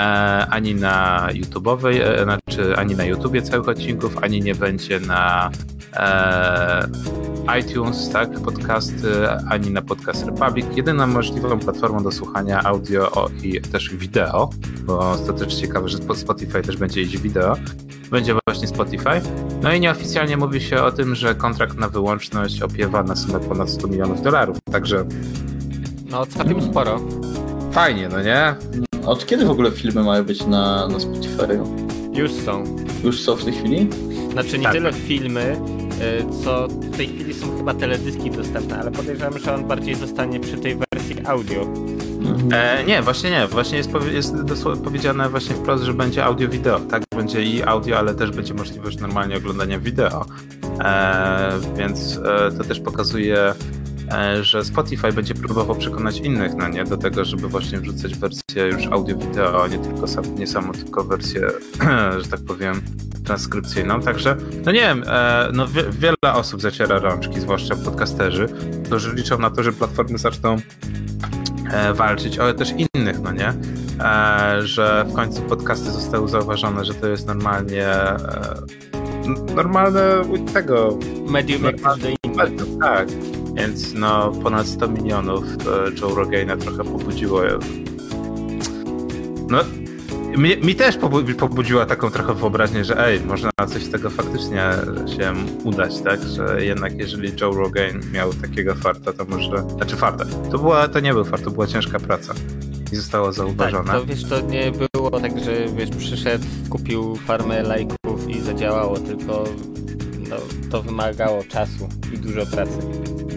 ani 0.49 0.75
na 0.75 1.27
YouTube'owej, 1.31 2.01
e, 2.01 2.23
znaczy 2.23 2.77
ani 2.77 2.95
na 2.95 3.05
YouTubie 3.05 3.41
całych 3.41 3.67
odcinków, 3.67 4.17
ani 4.21 4.41
nie 4.41 4.55
będzie 4.55 4.99
na 4.99 5.51
iTunes, 7.59 8.09
tak, 8.09 8.39
podcasty, 8.39 9.29
ani 9.49 9.71
na 9.71 9.81
Podcast 9.81 10.25
Republic. 10.25 10.65
Jedyną 10.75 11.07
możliwą 11.07 11.59
platformą 11.59 12.03
do 12.03 12.11
słuchania 12.11 12.63
audio 12.63 13.11
o, 13.11 13.29
i 13.43 13.61
też 13.61 13.95
wideo, 13.95 14.49
bo 14.85 15.17
to 15.27 15.33
też 15.33 15.55
ciekawe, 15.55 15.89
że 15.89 15.97
Spotify 16.15 16.61
też 16.61 16.77
będzie 16.77 17.01
iść 17.01 17.17
wideo, 17.17 17.55
będzie 18.11 18.35
właśnie 18.47 18.67
Spotify. 18.67 19.21
No 19.61 19.73
i 19.73 19.79
nieoficjalnie 19.79 20.37
mówi 20.37 20.61
się 20.61 20.83
o 20.83 20.91
tym, 20.91 21.15
że 21.15 21.35
kontrakt 21.35 21.77
na 21.77 21.87
wyłączność 21.87 22.61
opiewa 22.61 23.03
na 23.03 23.15
sumę 23.15 23.39
ponad 23.39 23.69
100 23.69 23.87
milionów 23.87 24.21
dolarów, 24.21 24.57
także... 24.71 25.05
No 26.09 26.25
całkiem 26.25 26.61
sporo. 26.61 26.99
Fajnie, 27.71 28.09
no 28.09 28.21
nie? 28.23 28.55
Od 29.05 29.25
kiedy 29.25 29.45
w 29.45 29.49
ogóle 29.49 29.71
filmy 29.71 30.03
mają 30.03 30.23
być 30.23 30.45
na, 30.45 30.87
na 30.87 30.99
Spotify? 30.99 31.59
Już 32.13 32.31
są. 32.31 32.63
Już 33.03 33.21
są 33.21 33.35
w 33.35 33.45
tej 33.45 33.53
chwili? 33.53 33.89
Znaczy 34.31 34.57
nie 34.57 34.63
tak. 34.63 34.73
tyle 34.73 34.93
filmy, 34.93 35.57
co 36.43 36.67
w 36.67 36.97
tej 36.97 37.07
chwili 37.07 37.33
są 37.33 37.57
chyba 37.57 37.73
teledyski 37.73 38.31
dostępne, 38.31 38.79
ale 38.79 38.91
podejrzewam, 38.91 39.39
że 39.39 39.55
on 39.55 39.67
bardziej 39.67 39.95
zostanie 39.95 40.39
przy 40.39 40.57
tej 40.57 40.75
wersji 40.75 41.25
audio. 41.25 41.67
E, 42.51 42.83
nie, 42.83 43.01
właśnie 43.01 43.29
nie. 43.31 43.47
Właśnie 43.47 43.77
jest, 43.77 43.91
powie, 43.91 44.11
jest 44.11 44.35
powiedziane 44.83 45.29
właśnie 45.29 45.55
wprost, 45.55 45.83
że 45.83 45.93
będzie 45.93 46.25
audio-wideo. 46.25 46.79
Tak, 46.79 47.03
będzie 47.15 47.43
i 47.43 47.63
audio, 47.63 47.97
ale 47.97 48.13
też 48.13 48.31
będzie 48.31 48.53
możliwość 48.53 48.99
normalnie 48.99 49.37
oglądania 49.37 49.79
wideo. 49.79 50.25
E, 50.79 51.51
więc 51.77 52.17
e, 52.17 52.51
to 52.57 52.63
też 52.63 52.79
pokazuje, 52.79 53.39
e, 53.39 53.53
że 54.41 54.65
Spotify 54.65 55.13
będzie 55.13 55.33
próbował 55.33 55.75
przekonać 55.75 56.17
innych 56.17 56.55
na 56.55 56.69
nie 56.69 56.83
do 56.83 56.97
tego, 56.97 57.25
żeby 57.25 57.47
właśnie 57.47 57.79
wrzucać 57.79 58.15
wersję 58.15 58.67
już 58.71 58.87
audio-wideo, 58.87 59.63
a 59.63 59.67
nie 59.67 59.79
tylko 59.79 60.07
sam, 60.07 60.35
nie 60.35 60.47
samo 60.47 60.73
tylko 60.73 61.03
wersję, 61.03 61.41
że 62.21 62.27
tak 62.29 62.39
powiem, 62.47 62.81
transkrypcyjną. 63.25 64.01
Także, 64.01 64.37
no 64.65 64.71
nie 64.71 64.79
wiem, 64.79 65.03
e, 65.07 65.49
no 65.53 65.67
wie, 65.67 65.83
wiele 65.91 66.33
osób 66.33 66.61
zaciera 66.61 66.99
rączki, 66.99 67.39
zwłaszcza 67.39 67.75
podcasterzy, 67.75 68.47
którzy 68.85 69.13
liczą 69.15 69.39
na 69.39 69.49
to, 69.49 69.63
że 69.63 69.73
platformy 69.73 70.17
zaczną 70.17 70.57
E, 71.73 71.93
walczyć, 71.93 72.39
ale 72.39 72.53
też 72.53 72.73
innych, 72.95 73.21
no 73.21 73.31
nie? 73.31 73.53
E, 74.01 74.61
że 74.61 75.05
w 75.09 75.13
końcu 75.13 75.41
podcasty 75.41 75.91
zostały 75.91 76.27
zauważone, 76.27 76.85
że 76.85 76.93
to 76.93 77.07
jest 77.07 77.27
normalnie 77.27 77.87
e, 77.87 78.17
normalne 79.55 80.01
tego 80.53 80.99
medium 81.29 81.63
jak 81.63 81.81
każde 81.81 82.09
inne. 82.09 82.47
Tak, 82.79 83.07
więc 83.55 83.93
no 83.93 84.31
ponad 84.31 84.67
100 84.67 84.87
milionów 84.87 85.43
Joe 86.01 86.15
Rogana 86.15 86.57
trochę 86.57 86.83
pobudziło 86.83 87.41
no 89.49 89.59
mi, 90.37 90.57
mi 90.57 90.75
też 90.75 90.97
pobudziła 91.39 91.85
taką 91.85 92.11
trochę 92.11 92.33
wyobraźnię, 92.33 92.85
że 92.85 93.07
ej, 93.07 93.21
można 93.21 93.49
coś 93.67 93.83
z 93.83 93.91
tego 93.91 94.09
faktycznie 94.09 94.69
się 95.17 95.33
udać, 95.63 96.01
tak? 96.01 96.19
Że 96.23 96.65
jednak 96.65 96.93
jeżeli 96.97 97.31
Joe 97.41 97.51
Rogan 97.51 98.01
miał 98.13 98.33
takiego 98.33 98.75
farta, 98.75 99.13
to 99.13 99.25
może... 99.25 99.69
Znaczy 99.69 99.95
farta. 99.95 100.25
To, 100.51 100.57
była, 100.57 100.87
to 100.87 100.99
nie 100.99 101.13
był 101.13 101.25
fart, 101.25 101.43
to 101.43 101.51
była 101.51 101.67
ciężka 101.67 101.99
praca. 101.99 102.33
I 102.91 102.95
zostało 102.95 103.31
zauważone. 103.31 103.91
Tak, 103.91 104.01
to 104.01 104.05
wiesz, 104.05 104.23
to 104.23 104.41
nie 104.41 104.71
było 104.93 105.19
tak, 105.19 105.39
że 105.39 105.67
wiesz, 105.77 105.89
przyszedł, 105.89 106.45
kupił 106.69 107.15
farmę 107.15 107.63
lajków 107.63 108.29
i 108.29 108.41
zadziałało, 108.41 108.97
tylko 108.97 109.43
no, 110.29 110.35
to 110.71 110.81
wymagało 110.81 111.43
czasu 111.43 111.89
i 112.13 112.17
dużo 112.17 112.45
pracy. 112.45 112.77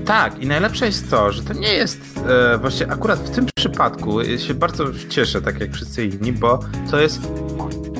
Tak, 0.06 0.42
i 0.42 0.46
najlepsze 0.46 0.86
jest 0.86 1.10
to, 1.10 1.32
że 1.32 1.42
to 1.42 1.52
nie 1.52 1.74
jest 1.74 2.20
e, 2.28 2.58
właśnie 2.58 2.90
akurat 2.92 3.18
w 3.18 3.30
tym 3.30 3.46
przypadku 3.56 4.24
się 4.38 4.54
bardzo 4.54 4.84
cieszę, 5.08 5.42
tak 5.42 5.60
jak 5.60 5.72
wszyscy 5.72 6.04
inni, 6.04 6.32
bo 6.32 6.58
to 6.90 7.00
jest 7.00 7.20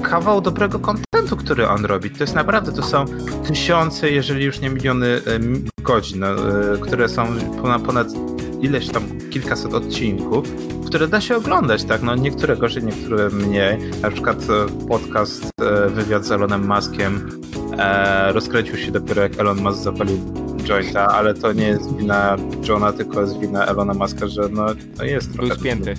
kawał 0.03 0.41
dobrego 0.41 0.79
kontentu, 0.79 1.37
który 1.37 1.69
on 1.69 1.85
robi. 1.85 2.11
To 2.11 2.25
jest 2.25 2.35
naprawdę, 2.35 2.73
to 2.73 2.83
są 2.83 3.05
tysiące, 3.47 4.11
jeżeli 4.11 4.45
już 4.45 4.61
nie 4.61 4.71
miliony 4.71 5.07
e, 5.07 5.21
godzin, 5.83 6.25
e, 6.25 6.37
które 6.81 7.09
są 7.09 7.27
ponad, 7.63 7.83
ponad 7.83 8.09
ileś 8.61 8.89
tam 8.89 9.03
kilkaset 9.31 9.75
odcinków, 9.75 10.45
które 10.87 11.09
da 11.09 11.21
się 11.21 11.37
oglądać, 11.37 11.85
tak? 11.85 12.03
No 12.03 12.15
niektóre 12.15 12.57
gorzej, 12.57 12.85
niektóre 12.85 13.31
mniej. 13.31 13.79
Na 14.03 14.11
przykład 14.11 14.39
e, 14.39 14.87
podcast, 14.89 15.51
e, 15.61 15.89
wywiad 15.91 16.25
z 16.25 16.33
Elonem 16.33 16.67
Maskiem 16.67 17.31
e, 17.79 18.33
rozkręcił 18.33 18.77
się 18.77 18.91
dopiero 18.91 19.23
jak 19.23 19.41
Elon 19.41 19.63
Musk 19.63 19.83
zapalił 19.83 20.46
jointa, 20.67 21.07
ale 21.07 21.35
to 21.35 21.53
nie 21.53 21.69
jest 21.69 21.97
wina 21.97 22.37
Johna, 22.69 22.93
tylko 22.93 23.21
jest 23.21 23.41
wina 23.41 23.67
Elona 23.67 23.95
Muska, 23.95 24.27
że 24.27 24.49
no, 24.51 24.67
no 24.99 25.05
jest 25.05 25.29
Był 25.37 25.47
trochę... 25.47 25.61
spięty. 25.61 25.95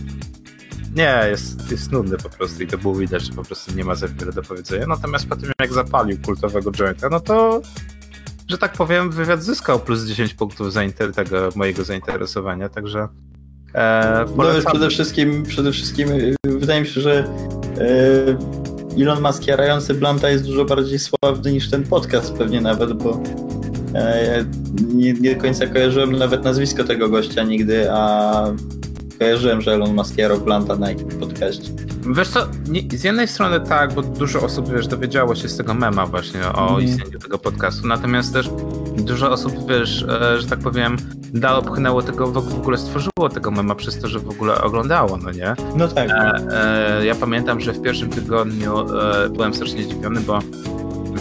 Nie, 0.95 1.23
jest, 1.30 1.71
jest 1.71 1.91
nudny 1.91 2.17
po 2.17 2.30
prostu 2.30 2.63
i 2.63 2.67
to 2.67 2.77
było 2.77 2.95
widać, 2.95 3.23
że 3.23 3.34
po 3.34 3.43
prostu 3.43 3.75
nie 3.75 3.84
ma 3.84 3.95
za 3.95 4.08
wiele 4.08 4.32
do 4.32 4.41
powiedzenia. 4.41 4.88
Natomiast 4.88 5.27
po 5.30 5.36
tym 5.36 5.51
jak 5.62 5.73
zapalił 5.73 6.17
kultowego 6.21 6.71
jointa, 6.71 7.10
no 7.10 7.19
to 7.19 7.62
że 8.47 8.58
tak 8.58 8.73
powiem, 8.73 9.12
wywiad 9.12 9.43
zyskał 9.43 9.80
plus 9.80 10.06
10 10.06 10.34
punktów 10.34 10.73
zainter- 10.73 11.13
tego 11.13 11.49
mojego 11.56 11.84
zainteresowania, 11.84 12.69
także 12.69 13.08
e, 13.73 14.25
No, 14.38 14.43
przede 14.71 14.89
wszystkim, 14.89 15.43
przede 15.43 15.71
wszystkim 15.71 16.12
y, 16.12 16.36
wydaje 16.45 16.82
mi 16.82 16.88
się, 16.88 17.01
że 17.01 17.27
e, 18.97 19.01
Elon 19.01 19.21
Musk 19.21 19.47
jarający 19.47 19.93
Blanta 19.93 20.30
jest 20.30 20.45
dużo 20.45 20.65
bardziej 20.65 20.99
sławny 20.99 21.51
niż 21.51 21.69
ten 21.69 21.84
podcast 21.84 22.34
pewnie 22.34 22.62
nawet, 22.62 22.93
bo 22.93 23.12
e, 23.12 23.46
nie, 24.93 25.13
nie 25.13 25.36
do 25.36 25.41
końca 25.41 25.67
kojarzyłem 25.67 26.12
nawet 26.12 26.43
nazwisko 26.43 26.83
tego 26.83 27.10
gościa 27.10 27.43
nigdy, 27.43 27.91
a 27.91 28.31
kojarzyłem, 29.19 29.62
że 29.62 29.73
Elon 29.73 29.95
Musk 29.95 30.17
jarał 30.17 30.38
Blanta 30.41 30.75
na 30.75 30.89
jakimś 30.89 31.13
podcaście. 31.13 31.69
Wiesz 32.15 32.27
co, 32.27 32.39
nie, 32.69 32.81
z 32.97 33.03
jednej 33.03 33.27
strony 33.27 33.60
tak, 33.60 33.93
bo 33.93 34.01
dużo 34.01 34.39
osób, 34.41 34.73
wiesz, 34.73 34.88
dowiedziało 34.88 35.36
się 35.36 35.49
z 35.49 35.57
tego 35.57 35.73
mema 35.73 36.05
właśnie 36.05 36.41
o 36.41 36.62
Mhm. 36.69 36.81
istnieniu 36.81 37.19
tego 37.19 37.38
podcastu, 37.38 37.88
natomiast 37.88 38.33
też 38.33 38.49
dużo 38.97 39.31
osób, 39.31 39.53
wiesz, 39.69 40.03
e, 40.10 40.41
że 40.41 40.47
tak 40.47 40.60
powiem, 40.60 40.97
dało, 41.33 41.62
pchnęło 41.62 42.01
tego, 42.01 42.27
w 42.27 42.38
ogóle 42.60 42.77
stworzyło 42.77 43.29
tego 43.33 43.51
mema 43.51 43.75
przez 43.75 43.99
to, 43.99 44.07
że 44.07 44.19
w 44.19 44.29
ogóle 44.29 44.62
oglądało, 44.62 45.17
no 45.17 45.31
nie? 45.31 45.55
No 45.75 45.88
tak. 45.88 46.10
E, 46.10 46.33
e, 46.99 47.05
ja 47.05 47.15
pamiętam, 47.15 47.62
że 47.62 47.73
w 47.73 47.81
pierwszym 47.81 48.10
tygodniu 48.10 48.79
e, 48.79 49.29
byłem 49.29 49.53
strasznie 49.53 49.83
zdziwiony, 49.83 50.19
bo 50.21 50.39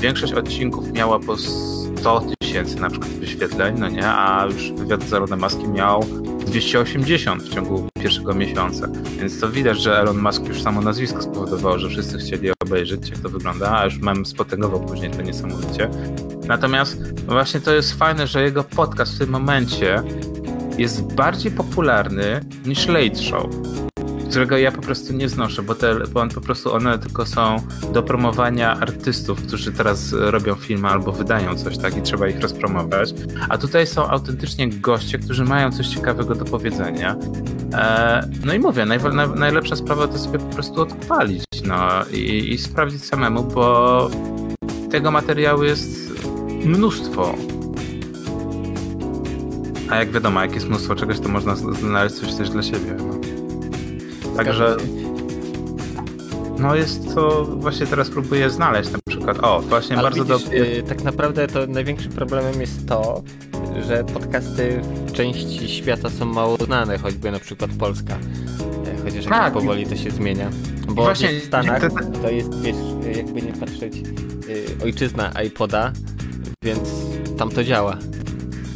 większość 0.01 0.33
odcinków 0.33 0.93
miała 0.93 1.19
po 1.19 1.37
100 1.37 2.36
tysięcy 2.57 2.81
na 2.81 2.91
przykład 2.91 3.11
wyświetleń, 3.11 3.79
no 3.79 3.89
nie? 3.89 4.09
A 4.09 4.45
już 4.45 4.73
wywiad 4.73 5.03
z 5.03 5.13
Elonem 5.13 5.41
Muskiem 5.41 5.73
miał 5.73 6.05
280 6.47 7.43
w 7.43 7.55
ciągu 7.55 7.89
pierwszego 8.03 8.35
miesiąca. 8.35 8.89
Więc 9.21 9.41
to 9.41 9.49
widać, 9.49 9.83
że 9.83 10.01
Elon 10.01 10.19
Musk 10.19 10.49
już 10.49 10.63
samo 10.63 10.81
nazwisko 10.81 11.23
spowodowało, 11.23 11.79
że 11.79 11.89
wszyscy 11.89 12.19
chcieli 12.19 12.51
obejrzeć, 12.63 13.09
jak 13.09 13.19
to 13.19 13.29
wygląda, 13.29 13.79
a 13.79 13.85
już 13.85 13.99
mem 13.99 14.27
spotęgował 14.27 14.81
później 14.81 15.11
to 15.11 15.23
niesamowicie. 15.23 15.91
Natomiast 16.47 17.21
właśnie 17.27 17.61
to 17.61 17.75
jest 17.75 17.99
fajne, 17.99 18.27
że 18.27 18.43
jego 18.43 18.65
podcast 18.65 19.15
w 19.15 19.19
tym 19.19 19.31
momencie 19.31 20.03
jest 20.79 21.15
bardziej 21.15 21.53
popularny 21.53 22.41
niż 22.67 22.87
Late 22.87 23.17
Show 23.17 23.47
którego 24.37 24.59
ja 24.59 24.73
po 24.73 24.83
prostu 24.83 25.13
nie 25.13 25.29
znoszę, 25.29 25.63
bo, 25.63 25.75
te, 25.75 25.95
bo 26.13 26.21
on 26.21 26.29
po 26.29 26.41
prostu 26.41 26.75
one 26.75 26.99
tylko 26.99 27.27
są 27.27 27.57
do 27.93 28.03
promowania 28.03 28.73
artystów, 28.81 29.43
którzy 29.43 29.73
teraz 29.73 30.13
robią 30.13 30.55
filmy 30.55 30.89
albo 30.89 31.13
wydają 31.13 31.57
coś 31.57 31.79
tak 31.79 31.97
i 31.97 32.03
trzeba 32.03 32.29
ich 32.29 32.41
rozpromować. 32.41 33.15
A 33.49 33.59
tutaj 33.59 33.87
są 33.87 34.09
autentycznie 34.09 34.69
goście, 34.69 35.19
którzy 35.19 35.45
mają 35.45 35.73
coś 35.73 35.87
ciekawego 35.87 36.35
do 36.35 36.45
powiedzenia. 36.45 37.17
E, 37.75 38.29
no 38.45 38.55
i 38.55 38.59
mówię, 38.59 38.87
naj, 38.87 38.99
naj, 39.13 39.29
najlepsza 39.29 39.77
sprawa 39.77 40.09
to 40.09 40.19
sobie 40.19 40.39
po 40.39 40.55
prostu 40.55 40.81
odpalić 40.81 41.45
no, 41.65 41.89
i, 42.13 42.53
i 42.53 42.59
sprawdzić 42.59 43.05
samemu, 43.05 43.45
bo 43.45 44.11
tego 44.91 45.11
materiału 45.11 45.65
jest 45.65 46.13
mnóstwo. 46.65 47.35
A 49.91 49.97
jak 49.97 50.11
wiadomo, 50.11 50.43
jak 50.43 50.55
jest 50.55 50.69
mnóstwo 50.69 50.95
czegoś, 50.95 51.21
to 51.21 51.29
można 51.29 51.57
znaleźć 51.57 52.15
coś 52.15 52.35
też 52.35 52.51
dla 52.51 52.63
siebie. 52.63 52.97
No. 52.99 53.16
Także 54.37 54.77
no 56.59 56.75
jest 56.75 57.15
to, 57.15 57.45
właśnie 57.45 57.87
teraz 57.87 58.11
próbuję 58.11 58.51
znaleźć 58.51 58.91
na 58.93 58.99
przykład, 59.09 59.39
o 59.45 59.61
właśnie 59.61 59.97
Ale 59.99 60.03
bardzo 60.03 60.25
dobrze. 60.25 60.53
y, 60.55 60.83
tak 60.89 61.05
naprawdę 61.05 61.47
to 61.47 61.67
największym 61.67 62.13
problemem 62.13 62.61
jest 62.61 62.89
to, 62.89 63.23
że 63.89 64.05
podcasty 64.05 64.81
w 65.07 65.13
części 65.13 65.69
świata 65.69 66.11
są 66.11 66.25
mało 66.25 66.57
znane, 66.57 66.99
choćby 66.99 67.31
na 67.31 67.39
przykład 67.39 67.71
Polska. 67.79 68.19
Chociaż 69.05 69.25
Tak. 69.25 69.53
powoli 69.53 69.87
to 69.87 69.97
się 69.97 70.11
zmienia. 70.11 70.51
Bo 70.87 71.03
Właśnie, 71.03 71.41
w 71.41 71.45
Stanach 71.45 71.81
te- 71.81 72.21
to 72.23 72.31
jest, 72.31 72.63
wiesz, 72.63 72.77
jakby 73.17 73.43
nie 73.43 73.53
patrzeć, 73.53 73.97
y, 74.49 74.85
ojczyzna 74.85 75.33
iPoda, 75.47 75.93
więc 76.65 76.81
tam 77.39 77.51
to 77.51 77.65
działa. 77.65 77.97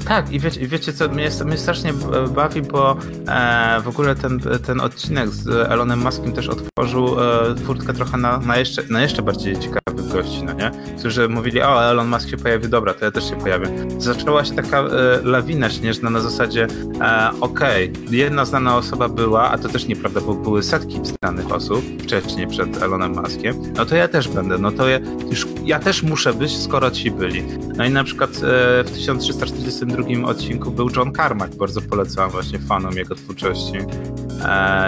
Tak, 0.08 0.32
i 0.32 0.40
wiecie, 0.40 0.68
wiecie 0.68 0.92
co, 0.92 1.08
mnie, 1.08 1.30
mnie 1.44 1.58
strasznie 1.58 1.92
bawi, 2.34 2.62
bo 2.62 2.96
e, 3.28 3.80
w 3.82 3.88
ogóle 3.88 4.14
ten, 4.14 4.40
ten 4.66 4.80
odcinek 4.80 5.28
z 5.28 5.48
Elonem 5.70 5.98
Muskiem 5.98 6.32
też 6.32 6.48
otworzył 6.48 7.20
e, 7.20 7.56
furtkę 7.56 7.92
trochę 7.92 8.16
na, 8.16 8.38
na, 8.38 8.56
jeszcze, 8.56 8.82
na 8.90 9.02
jeszcze 9.02 9.22
bardziej 9.22 9.58
ciekawych 9.58 9.89
gości, 10.12 10.42
no 10.44 10.52
nie? 10.52 10.70
Którzy 10.98 11.28
mówili, 11.28 11.62
o, 11.62 11.84
Elon 11.84 12.08
Musk 12.08 12.28
się 12.28 12.36
pojawi, 12.36 12.68
dobra, 12.68 12.94
to 12.94 13.04
ja 13.04 13.10
też 13.10 13.30
się 13.30 13.36
pojawię. 13.36 13.66
Zaczęła 13.98 14.44
się 14.44 14.54
taka 14.54 14.80
e, 14.80 14.88
lawina 15.22 15.70
śnieżna 15.70 16.10
na 16.10 16.20
zasadzie, 16.20 16.66
e, 17.00 17.30
okej, 17.40 17.92
jedna 18.10 18.44
znana 18.44 18.76
osoba 18.76 19.08
była, 19.08 19.50
a 19.50 19.58
to 19.58 19.68
też 19.68 19.86
nieprawda, 19.86 20.20
bo 20.20 20.34
były 20.34 20.62
setki 20.62 21.00
znanych 21.04 21.52
osób 21.52 21.84
wcześniej 22.02 22.46
przed 22.46 22.82
Elonem 22.82 23.12
Muskiem, 23.12 23.62
no 23.76 23.86
to 23.86 23.96
ja 23.96 24.08
też 24.08 24.28
będę, 24.28 24.58
no 24.58 24.72
to 24.72 24.88
ja, 24.88 24.98
już, 25.30 25.46
ja 25.64 25.78
też 25.78 26.02
muszę 26.02 26.34
być, 26.34 26.56
skoro 26.56 26.90
ci 26.90 27.10
byli. 27.10 27.42
No 27.76 27.84
i 27.84 27.90
na 27.90 28.04
przykład 28.04 28.30
e, 28.30 28.84
w 28.84 28.90
1342 28.94 30.28
odcinku 30.28 30.70
był 30.70 30.90
John 30.96 31.12
Carmack, 31.14 31.54
bardzo 31.54 31.80
polecam 31.80 32.30
właśnie 32.30 32.58
fanom 32.58 32.92
jego 32.96 33.14
twórczości, 33.14 33.78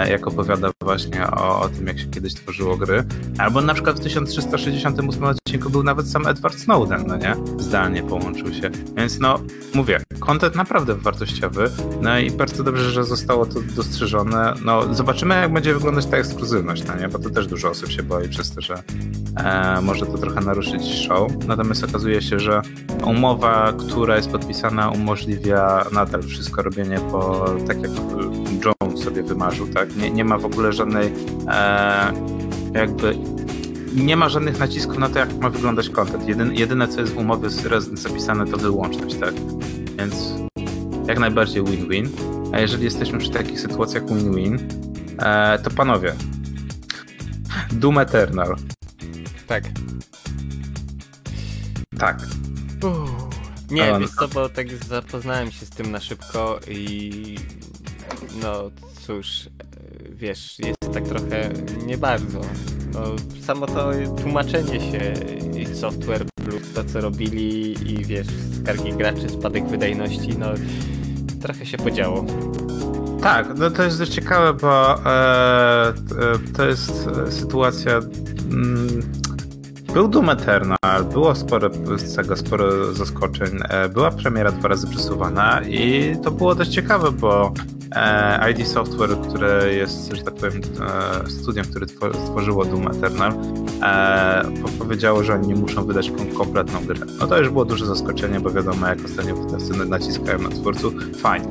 jak 0.09 0.27
opowiada 0.27 0.71
właśnie 0.81 1.27
o, 1.27 1.61
o 1.61 1.69
tym, 1.69 1.87
jak 1.87 1.99
się 1.99 2.07
kiedyś 2.07 2.33
tworzyło 2.33 2.77
gry. 2.77 3.03
Albo 3.37 3.61
na 3.61 3.73
przykład 3.73 3.99
w 3.99 4.03
1368 4.03 5.23
odcinku 5.23 5.69
był 5.69 5.83
nawet 5.83 6.09
sam 6.09 6.27
Edward 6.27 6.59
Snowden, 6.59 7.03
no 7.07 7.17
nie? 7.17 7.35
Zdalnie 7.57 8.03
połączył 8.03 8.53
się. 8.53 8.69
Więc 8.97 9.19
no, 9.19 9.39
mówię, 9.75 10.01
kontent 10.19 10.55
naprawdę 10.55 10.95
wartościowy, 10.95 11.69
no 12.01 12.19
i 12.19 12.31
bardzo 12.31 12.63
dobrze, 12.63 12.91
że 12.91 13.03
zostało 13.03 13.45
to 13.45 13.59
dostrzeżone. 13.75 14.53
No, 14.65 14.93
zobaczymy, 14.93 15.35
jak 15.35 15.53
będzie 15.53 15.73
wyglądać 15.73 16.05
ta 16.05 16.17
ekskluzywność, 16.17 16.83
no 16.87 16.95
nie? 16.95 17.07
Bo 17.07 17.19
to 17.19 17.29
też 17.29 17.47
dużo 17.47 17.69
osób 17.69 17.91
się 17.91 18.03
boi 18.03 18.29
przez 18.29 18.55
to, 18.55 18.61
że 18.61 18.83
e, 19.37 19.81
może 19.81 20.05
to 20.05 20.17
trochę 20.17 20.41
naruszyć 20.41 21.05
show. 21.07 21.31
Natomiast 21.47 21.83
okazuje 21.83 22.21
się, 22.21 22.39
że 22.39 22.61
umowa, 23.05 23.73
która 23.73 24.15
jest 24.15 24.29
podpisana, 24.29 24.89
umożliwia 24.89 25.85
nadal 25.91 26.23
wszystko 26.23 26.61
robienie 26.61 26.99
po 27.11 27.45
tak 27.67 27.81
jak 27.81 27.91
John 28.65 28.97
sobie 28.97 29.23
wymarzył, 29.43 29.67
tak? 29.67 29.95
Nie, 29.95 30.11
nie 30.11 30.25
ma 30.25 30.37
w 30.37 30.45
ogóle 30.45 30.73
żadnej 30.73 31.13
e, 31.47 32.13
jakby 32.73 33.17
nie 33.95 34.17
ma 34.17 34.29
żadnych 34.29 34.59
nacisków 34.59 34.97
na 34.97 35.09
to, 35.09 35.19
jak 35.19 35.37
ma 35.39 35.49
wyglądać 35.49 35.89
content. 35.89 36.27
Jedyn, 36.27 36.53
jedyne, 36.53 36.87
co 36.87 36.99
jest 37.01 37.13
w 37.13 37.17
umowie 37.17 37.49
z- 37.49 37.99
zapisane, 37.99 38.45
to 38.45 38.57
wyłączność, 38.57 39.15
tak? 39.15 39.33
Więc 39.99 40.33
jak 41.07 41.19
najbardziej 41.19 41.63
win-win. 41.63 42.09
A 42.53 42.59
jeżeli 42.59 42.83
jesteśmy 42.83 43.19
przy 43.19 43.29
takich 43.29 43.59
sytuacjach 43.59 44.05
win-win, 44.05 44.57
e, 45.19 45.59
to 45.59 45.69
panowie, 45.69 46.13
Doom 47.71 47.97
Eternal. 47.99 48.55
Tak. 49.47 49.63
Tak. 51.99 52.21
Nie, 53.71 53.83
Ale- 53.89 53.99
wiesz 53.99 54.09
co, 54.19 54.27
bo 54.27 54.49
tak 54.49 54.67
zapoznałem 54.87 55.51
się 55.51 55.65
z 55.65 55.69
tym 55.69 55.91
na 55.91 55.99
szybko 55.99 56.59
i 56.67 57.35
no 58.41 58.71
cóż, 59.07 59.45
e, 59.45 59.49
wiesz, 60.15 60.59
jest 60.59 60.77
tak 60.93 61.03
trochę 61.07 61.49
nie 61.85 61.97
bardzo. 61.97 62.41
No, 62.93 62.99
samo 63.45 63.67
to 63.67 63.91
tłumaczenie 64.21 64.79
się 64.91 65.13
i 65.59 65.75
software 65.75 66.25
plus 66.45 66.73
to 66.75 66.83
co 66.83 67.01
robili 67.01 67.71
i 67.93 68.05
wiesz, 68.05 68.27
skargi 68.61 68.93
graczy, 68.93 69.29
spadek 69.29 69.67
wydajności, 69.67 70.37
no 70.37 70.47
trochę 71.41 71.65
się 71.65 71.77
podziało. 71.77 72.25
Tak, 73.21 73.47
no 73.57 73.69
to 73.69 73.83
jest 73.83 73.99
dość 73.99 74.11
ciekawe, 74.11 74.53
bo 74.53 74.99
e, 75.05 75.93
t- 76.09 76.53
to 76.53 76.65
jest 76.65 77.07
e, 77.27 77.31
sytuacja. 77.31 77.99
Mm, 78.51 79.01
był 79.93 80.07
Doom 80.07 80.29
Eternal, 80.29 80.77
było 81.13 81.35
sporo 81.35 81.69
z 81.97 82.15
tego, 82.15 82.35
sporo 82.37 82.93
zaskoczeń. 82.93 83.49
E, 83.69 83.89
była 83.89 84.11
premiera 84.11 84.51
dwa 84.51 84.67
razy 84.67 84.87
przesuwana 84.87 85.61
i 85.61 86.15
to 86.23 86.31
było 86.31 86.55
dość 86.55 86.71
ciekawe, 86.71 87.11
bo 87.11 87.53
e, 87.95 88.51
ID 88.51 88.67
Software, 88.67 89.17
które 89.29 89.73
jest, 89.73 90.13
że 90.15 90.23
tak 90.23 90.33
powiem, 90.33 90.61
e, 91.25 91.29
studiem, 91.29 91.65
które 91.65 91.85
two- 91.85 92.25
stworzyło 92.25 92.65
Doom 92.65 92.87
Eternal, 92.87 93.33
po- 94.61 94.83
powiedziało, 94.83 95.23
że 95.23 95.33
oni 95.33 95.47
nie 95.47 95.55
muszą 95.55 95.85
wydać 95.85 96.11
kom- 96.11 96.27
kompletną 96.37 96.85
grę. 96.85 97.05
No 97.19 97.27
to 97.27 97.37
już 97.39 97.49
było 97.49 97.65
duże 97.65 97.85
zaskoczenie, 97.85 98.39
bo 98.39 98.49
wiadomo, 98.51 98.87
jak 98.87 99.05
ostatnio 99.05 99.35
wydawcy 99.35 99.85
naciskają 99.85 100.39
na 100.39 100.49
twórców. 100.49 100.93
Fajnie. 101.21 101.47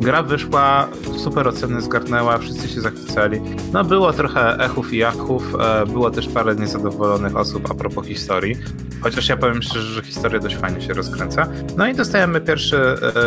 Gra 0.00 0.22
wyszła, 0.22 0.88
super 1.16 1.48
oceny 1.48 1.80
zgarnęła, 1.82 2.38
wszyscy 2.38 2.68
się 2.68 2.80
zachwycali. 2.80 3.40
No 3.72 3.84
było 3.84 4.12
trochę 4.12 4.58
echów 4.58 4.92
i 4.92 4.96
jachów, 4.96 5.54
e, 5.60 5.86
było 5.86 6.10
też 6.10 6.28
parę 6.28 6.56
niezadowolonych 6.56 7.36
osób 7.36 7.70
a 7.70 7.74
propos 7.74 8.06
historii. 8.06 8.56
Chociaż 9.00 9.28
ja 9.28 9.36
powiem 9.36 9.62
szczerze, 9.62 9.86
że 9.86 10.02
historia 10.02 10.38
dość 10.38 10.56
fajnie 10.56 10.80
się 10.80 10.94
rozkręca. 10.94 11.46
No 11.76 11.88
i 11.88 11.94
dostajemy 11.94 12.40
pierwszy, 12.40 12.76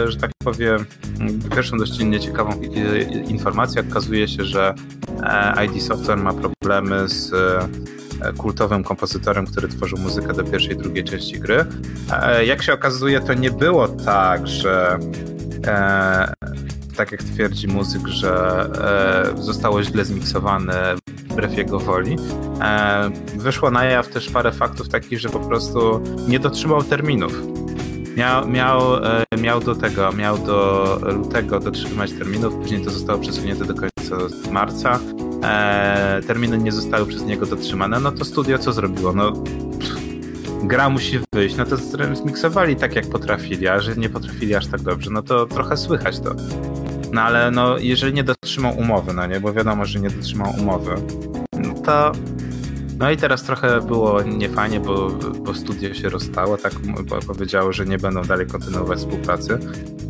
że 0.06 0.18
tak 0.18 0.32
powiem, 0.44 0.86
pierwszą 1.56 1.78
dość 1.78 2.00
nieciekawą 2.00 2.52
informację. 3.28 3.84
Okazuje 3.90 4.28
się, 4.28 4.44
że 4.44 4.74
ID 5.66 5.84
Software 5.84 6.18
ma 6.18 6.34
problemy 6.34 7.08
z 7.08 7.34
kultowym 8.38 8.84
kompozytorem, 8.84 9.46
który 9.46 9.68
tworzył 9.68 9.98
muzykę 9.98 10.34
do 10.34 10.44
pierwszej 10.44 10.74
i 10.74 10.78
drugiej 10.78 11.04
części 11.04 11.40
gry. 11.40 11.66
Jak 12.46 12.62
się 12.64 12.74
okazuje, 12.74 13.20
to 13.22 13.34
nie 13.34 13.52
było 13.52 13.88
tak, 13.88 14.48
że 14.48 15.00
tak 16.96 17.12
jak 17.12 17.24
twierdzi 17.24 17.68
muzyk, 17.68 18.08
że 18.08 18.66
e, 19.36 19.42
zostało 19.42 19.84
źle 19.84 20.06
zmiksowane 20.06 20.96
wbrew 21.30 21.58
jego 21.58 21.80
woli. 21.80 22.16
E, 22.62 23.10
wyszło 23.38 23.72
na 23.72 23.84
jaw 23.84 24.08
też 24.08 24.30
parę 24.30 24.52
faktów 24.52 24.90
takich, 24.90 25.20
że 25.20 25.30
po 25.30 25.40
prostu 25.40 26.04
nie 26.28 26.40
dotrzymał 26.40 26.84
terminów. 26.84 27.34
Miał, 28.18 28.48
miał, 28.48 28.96
e, 28.96 29.24
miał 29.38 29.60
do 29.60 29.76
tego, 29.76 30.12
miał 30.12 30.38
do 30.38 31.00
lutego 31.02 31.60
dotrzymać 31.60 32.12
terminów, 32.12 32.56
później 32.56 32.84
to 32.84 32.90
zostało 32.90 33.20
przesunięte 33.20 33.66
do 33.66 33.74
końca 33.74 34.16
marca. 34.52 35.00
E, 35.44 36.22
terminy 36.28 36.58
nie 36.58 36.72
zostały 36.72 37.06
przez 37.06 37.24
niego 37.24 37.46
dotrzymane. 37.46 38.00
No 38.00 38.12
to 38.12 38.26
studio 38.26 38.58
co 38.58 38.74
zrobiło? 38.74 39.14
No 39.14 39.34
gra 40.64 40.90
musi 40.90 41.20
wyjść, 41.34 41.56
no 41.56 41.66
to 41.66 41.78
zmiksowali 42.14 42.76
tak 42.76 42.96
jak 42.96 43.10
potrafili, 43.10 43.68
a 43.68 43.80
że 43.80 43.96
nie 43.96 44.10
potrafili 44.10 44.56
aż 44.56 44.68
tak 44.68 44.82
dobrze, 44.82 45.10
no 45.12 45.22
to 45.22 45.46
trochę 45.46 45.78
słychać 45.78 46.20
to. 46.20 46.36
No 47.14 47.22
ale 47.22 47.52
no, 47.52 47.78
jeżeli 47.78 48.14
nie 48.14 48.24
dotrzymał 48.24 48.78
umowy, 48.78 49.14
no 49.14 49.26
nie, 49.26 49.40
bo 49.40 49.54
wiadomo, 49.54 49.86
że 49.86 50.00
nie 50.00 50.10
dotrzymał 50.10 50.54
umowy, 50.60 50.96
no 51.54 51.74
to 51.74 52.12
no 53.02 53.12
i 53.12 53.18
teraz 53.18 53.44
trochę 53.44 53.82
było 53.82 54.22
niefajnie, 54.22 54.80
bo, 54.80 55.10
bo 55.40 55.54
studio 55.54 55.94
się 55.94 56.10
rozstało, 56.10 56.58
tak 56.58 56.74
powiedziało, 57.28 57.74
że 57.74 57.86
nie 57.86 57.98
będą 57.98 58.22
dalej 58.22 58.48
kontynuować 58.48 59.00
współpracy. 59.00 59.60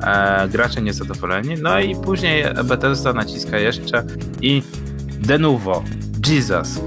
E, 0.04 0.48
gracze 0.48 0.82
niezadowoleni, 0.82 1.56
no 1.62 1.80
i 1.80 1.96
później 1.96 2.46
Bethesda 2.64 3.14
naciska 3.14 3.60
jeszcze 3.60 4.04
i 4.42 4.64
de 5.20 5.40
novo, 5.40 5.84
Jesus, 6.28 6.80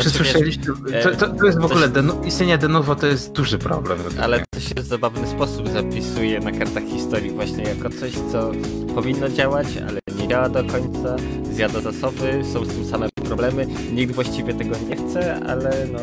czy 0.00 0.10
słyszeliście? 0.10 0.66
To, 1.02 1.10
to, 1.16 1.28
to, 1.28 1.46
jest 1.46 1.60
w 1.60 1.64
ogóle, 1.64 1.88
się... 1.88 2.26
istnienie 2.26 2.58
Denuvo 2.58 2.96
to 2.96 3.06
jest 3.06 3.32
duży 3.32 3.58
problem. 3.58 3.98
Ale 4.20 4.44
to 4.50 4.60
się 4.60 4.74
w 4.74 4.86
zabawny 4.86 5.26
sposób 5.26 5.68
zapisuje 5.68 6.40
na 6.40 6.52
kartach 6.52 6.84
historii 6.84 7.30
właśnie 7.30 7.64
jako 7.64 7.90
coś, 7.90 8.12
co 8.32 8.52
powinno 8.94 9.28
działać, 9.28 9.66
ale 9.88 10.00
nie 10.18 10.28
działa 10.28 10.48
do 10.48 10.64
końca, 10.64 11.16
zjada 11.52 11.80
zasoby, 11.80 12.42
są 12.52 12.64
z 12.64 12.68
tym 12.68 12.84
same 12.84 13.08
problemy, 13.24 13.66
nikt 13.92 14.14
właściwie 14.14 14.54
tego 14.54 14.76
nie 14.88 14.96
chce, 14.96 15.40
ale 15.46 15.86
no 15.92 15.98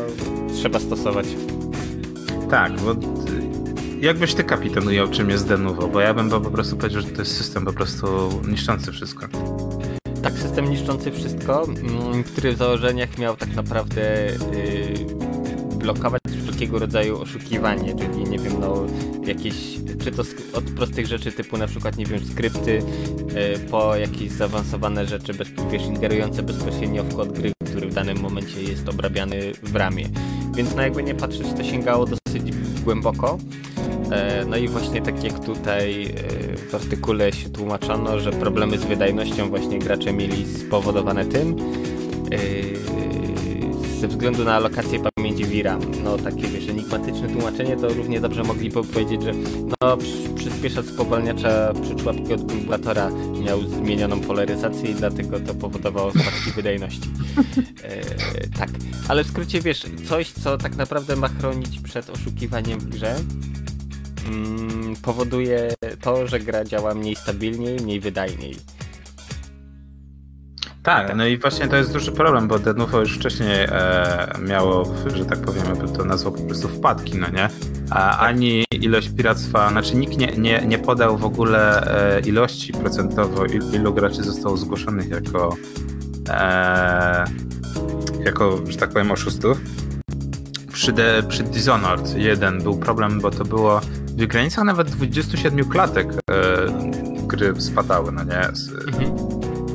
trzeba 0.54 0.80
stosować. 0.80 1.26
Tak, 2.50 2.80
bo 2.80 2.94
jakbyś 4.00 4.34
ty 4.34 4.44
kapitanujął 4.44 5.08
czym 5.08 5.30
jest 5.30 5.48
Denuvo, 5.48 5.88
bo 5.88 6.00
ja 6.00 6.14
bym 6.14 6.30
po 6.30 6.40
prostu 6.40 6.76
powiedział, 6.76 7.02
że 7.02 7.08
to 7.08 7.22
jest 7.22 7.36
system 7.36 7.64
po 7.64 7.72
prostu 7.72 8.06
niszczący 8.48 8.92
wszystko 8.92 9.28
tak 10.30 10.38
system 10.38 10.70
niszczący 10.70 11.12
wszystko, 11.12 11.64
mm, 11.64 12.24
który 12.24 12.52
w 12.52 12.56
założeniach 12.56 13.18
miał 13.18 13.36
tak 13.36 13.54
naprawdę 13.56 14.00
yy, 14.52 15.76
blokować 15.76 16.20
wszelkiego 16.42 16.78
rodzaju 16.78 17.20
oszukiwanie, 17.20 17.94
czyli 17.94 18.24
nie 18.24 18.38
wiem, 18.38 18.60
no 18.60 18.86
jakieś, 19.26 19.54
czy 20.04 20.12
to 20.12 20.22
od 20.54 20.64
prostych 20.64 21.06
rzeczy 21.06 21.32
typu 21.32 21.58
na 21.58 21.66
przykład, 21.66 21.96
nie 21.96 22.06
wiem, 22.06 22.24
skrypty, 22.24 22.72
yy, 22.72 23.58
po 23.70 23.96
jakieś 23.96 24.30
zaawansowane 24.30 25.06
rzeczy, 25.06 25.34
bez, 25.34 25.48
wiesz, 25.72 25.82
ingerujące 25.82 26.42
bezpośrednio 26.42 27.04
w 27.04 27.16
kod 27.16 27.32
gry, 27.32 27.52
który 27.66 27.88
w 27.88 27.94
danym 27.94 28.20
momencie 28.20 28.62
jest 28.62 28.88
obrabiany 28.88 29.52
w 29.62 29.76
ramie. 29.76 30.04
Więc 30.54 30.74
na 30.74 30.82
jakby 30.82 31.02
nie 31.02 31.14
patrzeć, 31.14 31.46
to 31.56 31.64
sięgało 31.64 32.06
dosyć 32.06 32.42
głęboko. 32.84 33.38
E, 34.12 34.44
no 34.44 34.56
i 34.56 34.68
właśnie 34.68 35.02
tak 35.02 35.24
jak 35.24 35.44
tutaj 35.44 36.04
e, 36.04 36.56
w 36.56 36.74
artykule 36.74 37.32
się 37.32 37.50
tłumaczono, 37.50 38.20
że 38.20 38.30
problemy 38.30 38.78
z 38.78 38.84
wydajnością 38.84 39.48
właśnie 39.48 39.78
gracze 39.78 40.12
mieli 40.12 40.46
spowodowane 40.46 41.24
tym, 41.24 41.56
e, 42.32 42.38
ze 43.98 44.08
względu 44.08 44.44
na 44.44 44.54
alokację 44.54 45.00
pamięci 45.16 45.44
VRAM. 45.44 45.80
No 46.04 46.18
takie 46.18 46.42
wiesz, 46.42 46.68
enigmatyczne 46.68 47.28
tłumaczenie 47.28 47.76
to 47.76 47.88
równie 47.88 48.20
dobrze 48.20 48.42
mogliby 48.42 48.84
powiedzieć, 48.84 49.22
że 49.22 49.32
no 49.80 49.96
przyspieszacz 50.34 50.86
spowalniacza 50.86 51.72
przyczłapki 51.82 52.34
od 52.34 52.52
kumulatora 52.52 53.10
miał 53.44 53.60
zmienioną 53.62 54.20
polaryzację 54.20 54.90
i 54.90 54.94
dlatego 54.94 55.40
to 55.40 55.54
powodowało 55.54 56.10
spadki 56.10 56.50
wydajności. 56.56 57.08
E, 57.82 58.48
tak, 58.58 58.70
ale 59.08 59.24
w 59.24 59.26
skrócie 59.26 59.60
wiesz, 59.60 59.86
coś 60.08 60.32
co 60.32 60.58
tak 60.58 60.76
naprawdę 60.76 61.16
ma 61.16 61.28
chronić 61.28 61.80
przed 61.80 62.10
oszukiwaniem 62.10 62.80
w 62.80 62.88
grze 62.88 63.16
mm, 64.26 64.96
powoduje 65.02 65.74
to, 66.00 66.26
że 66.26 66.40
gra 66.40 66.64
działa 66.64 66.94
mniej 66.94 67.16
stabilniej, 67.16 67.76
mniej 67.80 68.00
wydajniej. 68.00 68.56
Tak, 70.88 71.16
no 71.16 71.26
i 71.26 71.38
właśnie 71.38 71.68
to 71.68 71.76
jest 71.76 71.92
duży 71.92 72.12
problem, 72.12 72.48
bo 72.48 72.58
Denuvo 72.58 73.00
już 73.00 73.18
wcześniej 73.18 73.64
e, 73.64 74.32
miało, 74.48 74.94
że 75.14 75.24
tak 75.24 75.38
powiemy, 75.38 75.76
by 75.76 75.88
to 75.98 76.04
nazwał 76.04 76.32
po 76.32 76.42
prostu 76.42 76.68
wpadki, 76.68 77.18
no 77.18 77.28
nie? 77.30 77.48
A 77.90 78.10
tak. 78.10 78.22
ani 78.22 78.64
ilość 78.70 79.08
piractwa, 79.08 79.70
znaczy 79.70 79.96
nikt 79.96 80.18
nie, 80.18 80.26
nie, 80.26 80.62
nie 80.66 80.78
podał 80.78 81.18
w 81.18 81.24
ogóle 81.24 81.82
e, 82.16 82.20
ilości 82.20 82.72
procentowo, 82.72 83.44
il, 83.44 83.62
ilu 83.74 83.94
graczy 83.94 84.22
zostało 84.22 84.56
zgłoszonych 84.56 85.08
jako 85.08 85.56
e, 86.28 87.24
jako, 88.24 88.58
że 88.68 88.76
tak 88.76 88.90
powiem, 88.90 89.10
oszustów. 89.10 89.60
Przy, 90.72 90.92
de, 90.92 91.22
przy 91.28 91.42
Dishonored 91.42 92.16
1 92.16 92.62
był 92.62 92.78
problem, 92.78 93.20
bo 93.20 93.30
to 93.30 93.44
było 93.44 93.80
w 94.06 94.26
granicach 94.26 94.64
nawet 94.64 94.90
27 94.90 95.64
klatek 95.68 96.08
e, 96.12 96.16
gry 97.26 97.60
spadały, 97.60 98.12
no 98.12 98.24
nie? 98.24 98.38
Mhm. 98.38 99.27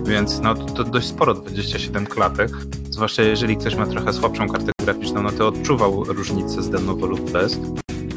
Więc 0.06 0.40
no 0.40 0.56
to, 0.56 0.84
dość 0.84 1.08
sporo, 1.08 1.34
27 1.34 2.06
klatek. 2.06 2.52
Zwłaszcza 2.90 3.22
jeżeli 3.22 3.58
ktoś 3.58 3.76
ma 3.76 3.86
trochę 3.86 4.14
słabszą 4.14 4.50
kartę 4.50 4.72
graficzną, 4.84 5.24
no 5.24 5.32
to 5.32 5.48
odczuwał 5.48 6.04
różnicę 6.04 6.62
z 6.64 6.70
Denuvo 6.70 7.06
lub 7.06 7.32
bez. 7.32 7.60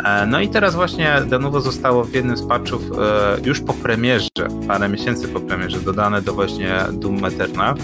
E, 0.06 0.26
no 0.26 0.40
i 0.40 0.48
teraz 0.48 0.74
właśnie 0.74 1.22
Denuvo 1.26 1.60
zostało 1.60 2.04
w 2.04 2.14
jednym 2.14 2.36
z 2.36 2.42
patchów 2.42 2.82
e, 2.98 3.36
już 3.44 3.60
po 3.60 3.72
premierze, 3.72 4.30
parę 4.68 4.88
miesięcy 4.88 5.28
po 5.28 5.40
premierze, 5.40 5.80
dodane 5.80 6.22
do 6.22 6.32
właśnie 6.32 6.78
Doom 6.92 7.24
Eternal, 7.24 7.74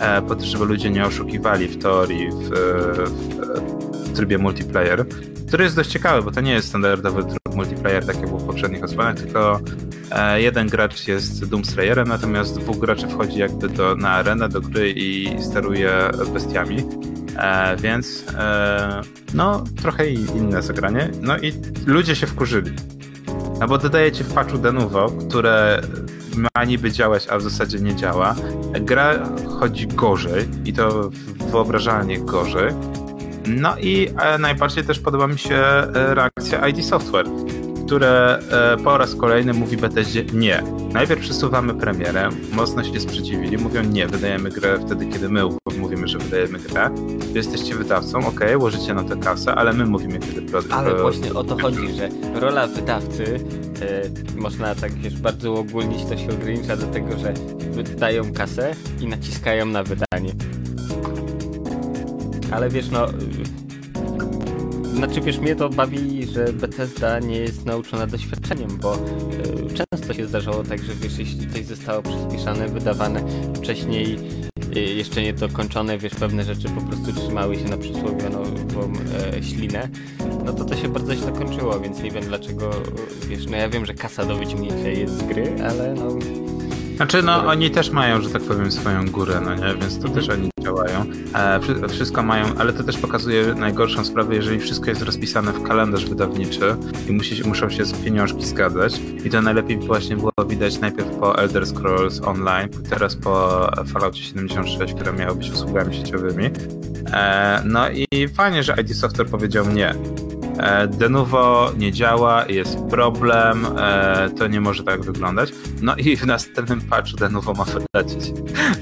e, 0.00 0.22
po 0.22 0.34
to, 0.34 0.44
żeby 0.44 0.64
ludzie 0.64 0.90
nie 0.90 1.06
oszukiwali 1.06 1.68
w 1.68 1.82
teorii 1.82 2.30
w, 2.30 2.50
w 3.92 4.16
trybie 4.16 4.38
multiplayer 4.38 5.06
który 5.50 5.64
jest 5.64 5.76
dość 5.76 5.90
ciekawy, 5.90 6.22
bo 6.22 6.30
to 6.30 6.40
nie 6.40 6.52
jest 6.52 6.68
standardowy 6.68 7.24
tryb 7.24 7.54
multiplayer, 7.54 8.06
tak 8.06 8.16
jak 8.16 8.28
był 8.28 8.38
w 8.38 8.46
poprzednich 8.46 8.84
odsłonach, 8.84 9.16
tylko 9.16 9.60
jeden 10.36 10.68
gracz 10.68 11.08
jest 11.08 11.44
Doomstrayerem, 11.44 12.08
natomiast 12.08 12.58
dwóch 12.58 12.78
graczy 12.78 13.08
wchodzi 13.08 13.38
jakby 13.38 13.68
do, 13.68 13.96
na 13.96 14.10
arenę 14.10 14.48
do 14.48 14.60
gry 14.60 14.90
i 14.90 15.42
steruje 15.42 15.90
bestiami. 16.34 16.76
E, 17.36 17.76
więc 17.76 18.24
e, 18.38 19.00
no, 19.34 19.64
trochę 19.82 20.10
inne 20.10 20.62
zagranie. 20.62 21.10
No 21.20 21.38
i 21.38 21.52
ludzie 21.86 22.16
się 22.16 22.26
wkurzyli. 22.26 22.72
No 23.60 23.68
bo 23.68 23.78
dodajecie 23.78 24.24
w 24.24 24.34
patchu 24.34 24.58
Denuvo, 24.58 25.10
które 25.28 25.80
ma 26.36 26.64
niby 26.64 26.92
działać, 26.92 27.28
a 27.28 27.38
w 27.38 27.42
zasadzie 27.42 27.78
nie 27.78 27.96
działa. 27.96 28.34
Gra 28.80 29.14
chodzi 29.60 29.86
gorzej 29.86 30.48
i 30.64 30.72
to 30.72 31.10
wyobrażalnie 31.50 32.20
gorzej. 32.20 32.72
No 33.46 33.78
i 33.78 34.08
e, 34.18 34.38
najbardziej 34.38 34.84
też 34.84 34.98
podoba 34.98 35.26
mi 35.26 35.38
się 35.38 35.56
e, 35.56 36.14
reakcja 36.14 36.68
ID 36.68 36.84
Software, 36.84 37.26
które 37.90 38.38
e, 38.38 38.76
po 38.76 38.98
raz 38.98 39.14
kolejny 39.14 39.52
mówi 39.52 39.76
Bethesdzie 39.76 40.24
nie. 40.32 40.62
Najpierw 40.92 41.20
przesuwamy 41.20 41.74
premierę, 41.74 42.28
mocno 42.52 42.84
się 42.84 43.00
sprzeciwili, 43.00 43.58
mówią 43.58 43.82
nie, 43.82 44.06
wydajemy 44.06 44.50
grę 44.50 44.78
wtedy, 44.86 45.06
kiedy 45.06 45.28
my 45.28 45.40
mówimy, 45.78 46.08
że 46.08 46.18
wydajemy 46.18 46.58
grę. 46.58 46.90
Wy 47.18 47.38
jesteście 47.38 47.74
wydawcą, 47.74 48.18
ok, 48.18 48.40
łożycie 48.58 48.94
na 48.94 49.04
tę 49.04 49.16
kasę, 49.16 49.54
ale 49.54 49.72
my 49.72 49.86
mówimy, 49.86 50.18
kiedy 50.18 50.42
produkt. 50.42 50.74
Ale 50.74 50.94
właśnie 50.94 51.34
o 51.34 51.44
to 51.44 51.58
chodzi, 51.58 51.92
że 51.92 52.08
rola 52.34 52.66
wydawcy, 52.66 53.24
można 54.36 54.74
tak 54.74 54.92
wiesz, 54.92 55.16
bardzo 55.16 55.54
ogólnić, 55.54 56.04
to 56.04 56.16
się 56.16 56.28
ogranicza 56.30 56.76
do 56.76 56.86
tego, 56.86 57.18
że 57.18 57.34
wydają 57.70 58.32
kasę 58.32 58.74
i 59.00 59.06
naciskają 59.06 59.66
na 59.66 59.82
wydanie 59.82 60.32
ale 62.50 62.68
wiesz, 62.68 62.90
no... 62.90 63.06
Znaczy, 64.94 65.20
wiesz, 65.20 65.38
mnie 65.38 65.56
to 65.56 65.68
bawi, 65.68 66.19
że 66.34 66.52
Bethesda 66.52 67.18
nie 67.18 67.36
jest 67.36 67.66
nauczona 67.66 68.06
doświadczeniem, 68.06 68.78
bo 68.78 68.94
y, 68.94 69.74
często 69.74 70.14
się 70.14 70.26
zdarzało 70.26 70.62
tak, 70.64 70.82
że 70.82 70.94
wiesz, 70.94 71.18
jeśli 71.18 71.50
coś 71.50 71.64
zostało 71.64 72.02
przyspieszane, 72.02 72.68
wydawane 72.68 73.24
wcześniej, 73.54 74.18
y, 74.76 74.80
jeszcze 74.80 75.22
niedokończone, 75.22 75.98
wiesz, 75.98 76.14
pewne 76.14 76.44
rzeczy 76.44 76.68
po 76.68 76.80
prostu 76.80 77.12
trzymały 77.12 77.56
się 77.56 77.64
na 77.64 77.76
przysłowioną 77.76 78.42
e, 79.36 79.42
ślinę, 79.42 79.88
no 80.44 80.52
to 80.52 80.64
to 80.64 80.76
się 80.76 80.88
bardzo 80.88 81.14
źle 81.14 81.32
kończyło, 81.32 81.80
więc 81.80 82.02
nie 82.02 82.10
wiem 82.10 82.24
dlaczego, 82.24 82.70
wiesz, 83.28 83.46
no 83.46 83.56
ja 83.56 83.68
wiem, 83.68 83.86
że 83.86 83.94
kasa 83.94 84.24
do 84.24 84.36
wyciągnięcia 84.36 84.88
jest 84.88 85.18
z 85.18 85.22
gry, 85.22 85.54
ale 85.68 85.94
no 85.94 86.08
Znaczy, 87.00 87.22
no 87.22 87.46
oni 87.46 87.70
też 87.70 87.90
mają, 87.90 88.20
że 88.20 88.30
tak 88.30 88.42
powiem, 88.42 88.72
swoją 88.72 89.06
górę, 89.06 89.40
no 89.44 89.54
nie? 89.54 89.74
Więc 89.74 90.02
to 90.02 90.08
też 90.08 90.28
oni 90.28 90.50
działają. 90.60 91.04
E, 91.34 91.88
wszystko 91.88 92.22
mają, 92.22 92.44
ale 92.58 92.72
to 92.72 92.84
też 92.84 92.98
pokazuje 92.98 93.54
najgorszą 93.54 94.04
sprawę, 94.04 94.34
jeżeli 94.34 94.60
wszystko 94.60 94.90
jest 94.90 95.02
rozpisane 95.02 95.52
w 95.52 95.62
kalendarz 95.62 96.04
wydawniczy 96.04 96.76
i 97.08 97.12
musi, 97.12 97.48
muszą 97.48 97.70
się 97.70 97.84
z 97.84 97.92
pieniążki 97.92 98.46
zgadzać. 98.46 99.00
I 99.24 99.30
to 99.30 99.42
najlepiej 99.42 99.76
właśnie 99.76 100.16
było 100.16 100.32
widać 100.48 100.80
najpierw 100.80 101.08
po 101.08 101.38
Elder 101.38 101.66
Scrolls 101.66 102.20
Online, 102.22 102.68
teraz 102.90 103.16
po 103.16 103.66
Fallout 103.86 104.16
76, 104.16 104.94
które 104.94 105.12
miało 105.12 105.34
być 105.34 105.50
usługami 105.50 105.94
sieciowymi. 105.94 106.50
E, 107.12 107.62
no 107.64 107.90
i 107.90 108.28
fajnie, 108.28 108.62
że 108.62 108.76
ID 108.80 108.96
Software 108.96 109.28
powiedział 109.28 109.66
nie. 109.70 109.94
E, 110.60 110.88
Denuvo 110.88 111.72
nie 111.78 111.92
działa, 111.92 112.46
jest 112.48 112.78
problem, 112.90 113.66
e, 113.78 114.30
to 114.38 114.46
nie 114.46 114.60
może 114.60 114.84
tak 114.84 115.00
wyglądać. 115.04 115.52
No 115.82 115.96
i 115.96 116.16
w 116.16 116.26
następnym 116.26 116.80
patchu 116.80 117.16
Denuvo 117.16 117.52
ma 117.54 117.64
wylecieć. 117.64 118.32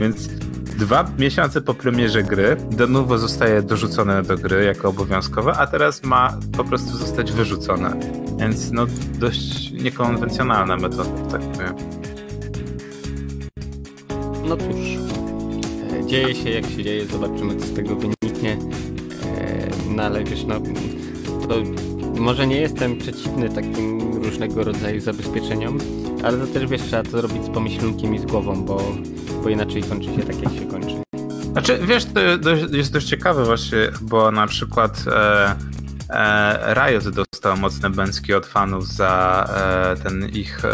Więc 0.00 0.28
dwa 0.78 1.10
miesiące 1.18 1.60
po 1.60 1.74
premierze 1.74 2.22
gry 2.22 2.56
Denuvo 2.70 3.18
zostaje 3.18 3.62
dorzucone 3.62 4.22
do 4.22 4.38
gry 4.38 4.64
jako 4.64 4.88
obowiązkowe, 4.88 5.52
a 5.52 5.66
teraz 5.66 6.02
ma 6.04 6.38
po 6.56 6.64
prostu 6.64 6.96
zostać 6.96 7.32
wyrzucone. 7.32 8.00
Więc 8.38 8.72
no 8.72 8.86
dość 9.18 9.70
niekonwencjonalna 9.70 10.76
metoda, 10.76 11.04
tak 11.30 11.40
powiem. 11.40 11.74
No 14.48 14.56
cóż, 14.56 14.98
e, 16.00 16.06
dzieje 16.06 16.34
się 16.34 16.50
jak 16.50 16.66
się 16.66 16.84
dzieje, 16.84 17.06
zobaczymy 17.06 17.56
co 17.56 17.66
z 17.66 17.74
tego 17.74 17.96
wyniknie. 17.96 18.58
No 19.96 20.02
ale 20.02 20.24
wiesz, 20.24 20.44
no 20.44 20.60
to 21.48 21.54
może 22.20 22.46
nie 22.46 22.60
jestem 22.60 22.98
przeciwny 22.98 23.48
takim 23.48 24.12
różnego 24.22 24.64
rodzaju 24.64 25.00
zabezpieczeniom, 25.00 25.78
ale 26.24 26.38
to 26.38 26.46
też 26.46 26.66
wiesz, 26.66 26.82
trzeba 26.82 27.02
to 27.02 27.20
robić 27.20 27.44
z 27.44 27.48
pomyślunkiem 27.48 28.14
i 28.14 28.18
z 28.18 28.24
głową, 28.24 28.64
bo, 28.64 28.82
bo 29.42 29.48
inaczej 29.48 29.82
kończy 29.82 30.14
się 30.14 30.22
tak, 30.22 30.42
jak 30.42 30.52
się 30.52 30.66
kończy. 30.66 30.96
Znaczy, 31.52 31.78
wiesz, 31.82 32.04
to 32.04 32.20
jest 32.76 32.92
dość 32.92 33.06
ciekawe 33.06 33.44
właśnie, 33.44 33.78
bo 34.00 34.30
na 34.30 34.46
przykład 34.46 35.04
e, 35.06 35.56
e, 36.10 36.74
Riot 36.74 37.08
dostał 37.08 37.56
mocne 37.56 37.90
bęcki 37.90 38.34
od 38.34 38.46
fanów 38.46 38.88
za 38.88 39.44
e, 39.54 40.02
ten 40.02 40.28
ich 40.28 40.64
e, 40.64 40.70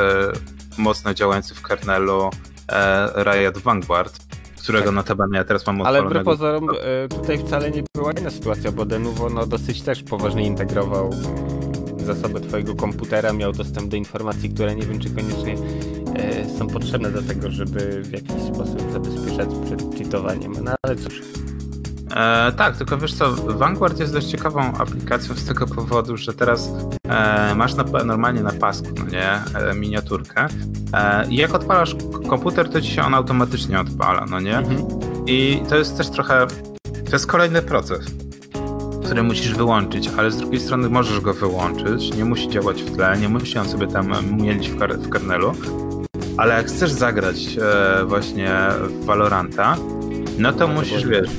mocno 0.78 1.14
działający 1.14 1.54
w 1.54 1.62
kernelu 1.62 2.30
e, 2.68 3.24
Riot 3.24 3.58
Vanguard, 3.58 4.23
którego 4.64 4.84
tak. 4.84 4.94
notabene 4.94 5.38
ja 5.38 5.44
teraz 5.44 5.66
mam 5.66 5.82
Ale 5.82 6.02
wbrew 6.02 6.24
pozorom 6.24 6.68
e, 6.70 7.08
tutaj 7.08 7.38
wcale 7.38 7.70
nie 7.70 7.82
była 7.94 8.12
inna 8.12 8.30
sytuacja, 8.30 8.72
bo 8.72 8.84
Denuvo 8.84 9.30
no, 9.30 9.46
dosyć 9.46 9.82
też 9.82 10.02
poważnie 10.02 10.46
integrował 10.46 11.10
zasoby 11.96 12.40
twojego 12.40 12.74
komputera, 12.74 13.32
miał 13.32 13.52
dostęp 13.52 13.88
do 13.88 13.96
informacji, 13.96 14.50
które 14.50 14.74
nie 14.74 14.86
wiem 14.86 14.98
czy 14.98 15.10
koniecznie 15.10 15.56
e, 16.16 16.48
są 16.58 16.66
potrzebne 16.66 17.10
do 17.10 17.22
tego, 17.22 17.50
żeby 17.50 18.02
w 18.02 18.12
jakiś 18.12 18.42
sposób 18.54 18.92
zabezpieczać 18.92 19.48
przed 19.64 19.98
cheatowaniem. 19.98 20.52
No 20.64 20.74
ale 20.82 20.96
cóż. 20.96 21.22
E, 22.10 22.52
tak, 22.52 22.76
tylko 22.76 22.98
wiesz 22.98 23.14
co, 23.14 23.34
Vanguard 23.34 24.00
jest 24.00 24.12
dość 24.12 24.26
ciekawą 24.26 24.72
aplikacją 24.78 25.34
z 25.34 25.44
tego 25.44 25.66
powodu, 25.66 26.16
że 26.16 26.32
teraz 26.32 26.70
e, 27.08 27.54
masz 27.54 27.74
na, 27.74 27.84
normalnie 28.04 28.42
na 28.42 28.52
pasku, 28.52 28.88
no 28.98 29.04
nie, 29.04 29.30
e, 29.30 29.74
miniaturkę 29.74 30.46
e, 30.92 31.26
i 31.28 31.36
jak 31.36 31.54
odpalasz 31.54 31.96
komputer, 32.28 32.68
to 32.68 32.80
ci 32.80 32.90
się 32.90 33.02
on 33.02 33.14
automatycznie 33.14 33.80
odpala, 33.80 34.26
no 34.30 34.40
nie? 34.40 34.58
Mhm. 34.58 34.86
I 35.26 35.62
to 35.68 35.76
jest 35.76 35.96
też 35.96 36.10
trochę, 36.10 36.46
to 37.04 37.12
jest 37.12 37.26
kolejny 37.26 37.62
proces, 37.62 38.06
który 39.04 39.22
musisz 39.22 39.54
wyłączyć, 39.54 40.10
ale 40.18 40.30
z 40.30 40.36
drugiej 40.36 40.60
strony 40.60 40.88
możesz 40.88 41.20
go 41.20 41.34
wyłączyć, 41.34 42.14
nie 42.16 42.24
musi 42.24 42.48
działać 42.48 42.82
w 42.82 42.96
tle, 42.96 43.18
nie 43.18 43.28
musi 43.28 43.58
on 43.58 43.68
sobie 43.68 43.86
tam 43.86 44.36
mielić 44.42 44.70
w, 44.70 44.76
w 44.76 45.08
kernelu, 45.08 45.52
ale 46.36 46.54
jak 46.54 46.66
chcesz 46.66 46.92
zagrać 46.92 47.36
e, 47.58 48.04
właśnie 48.04 48.50
w 48.80 49.04
Valoranta, 49.04 49.76
no 50.38 50.52
to 50.52 50.68
no, 50.68 50.74
musisz, 50.74 51.06
wiesz, 51.06 51.30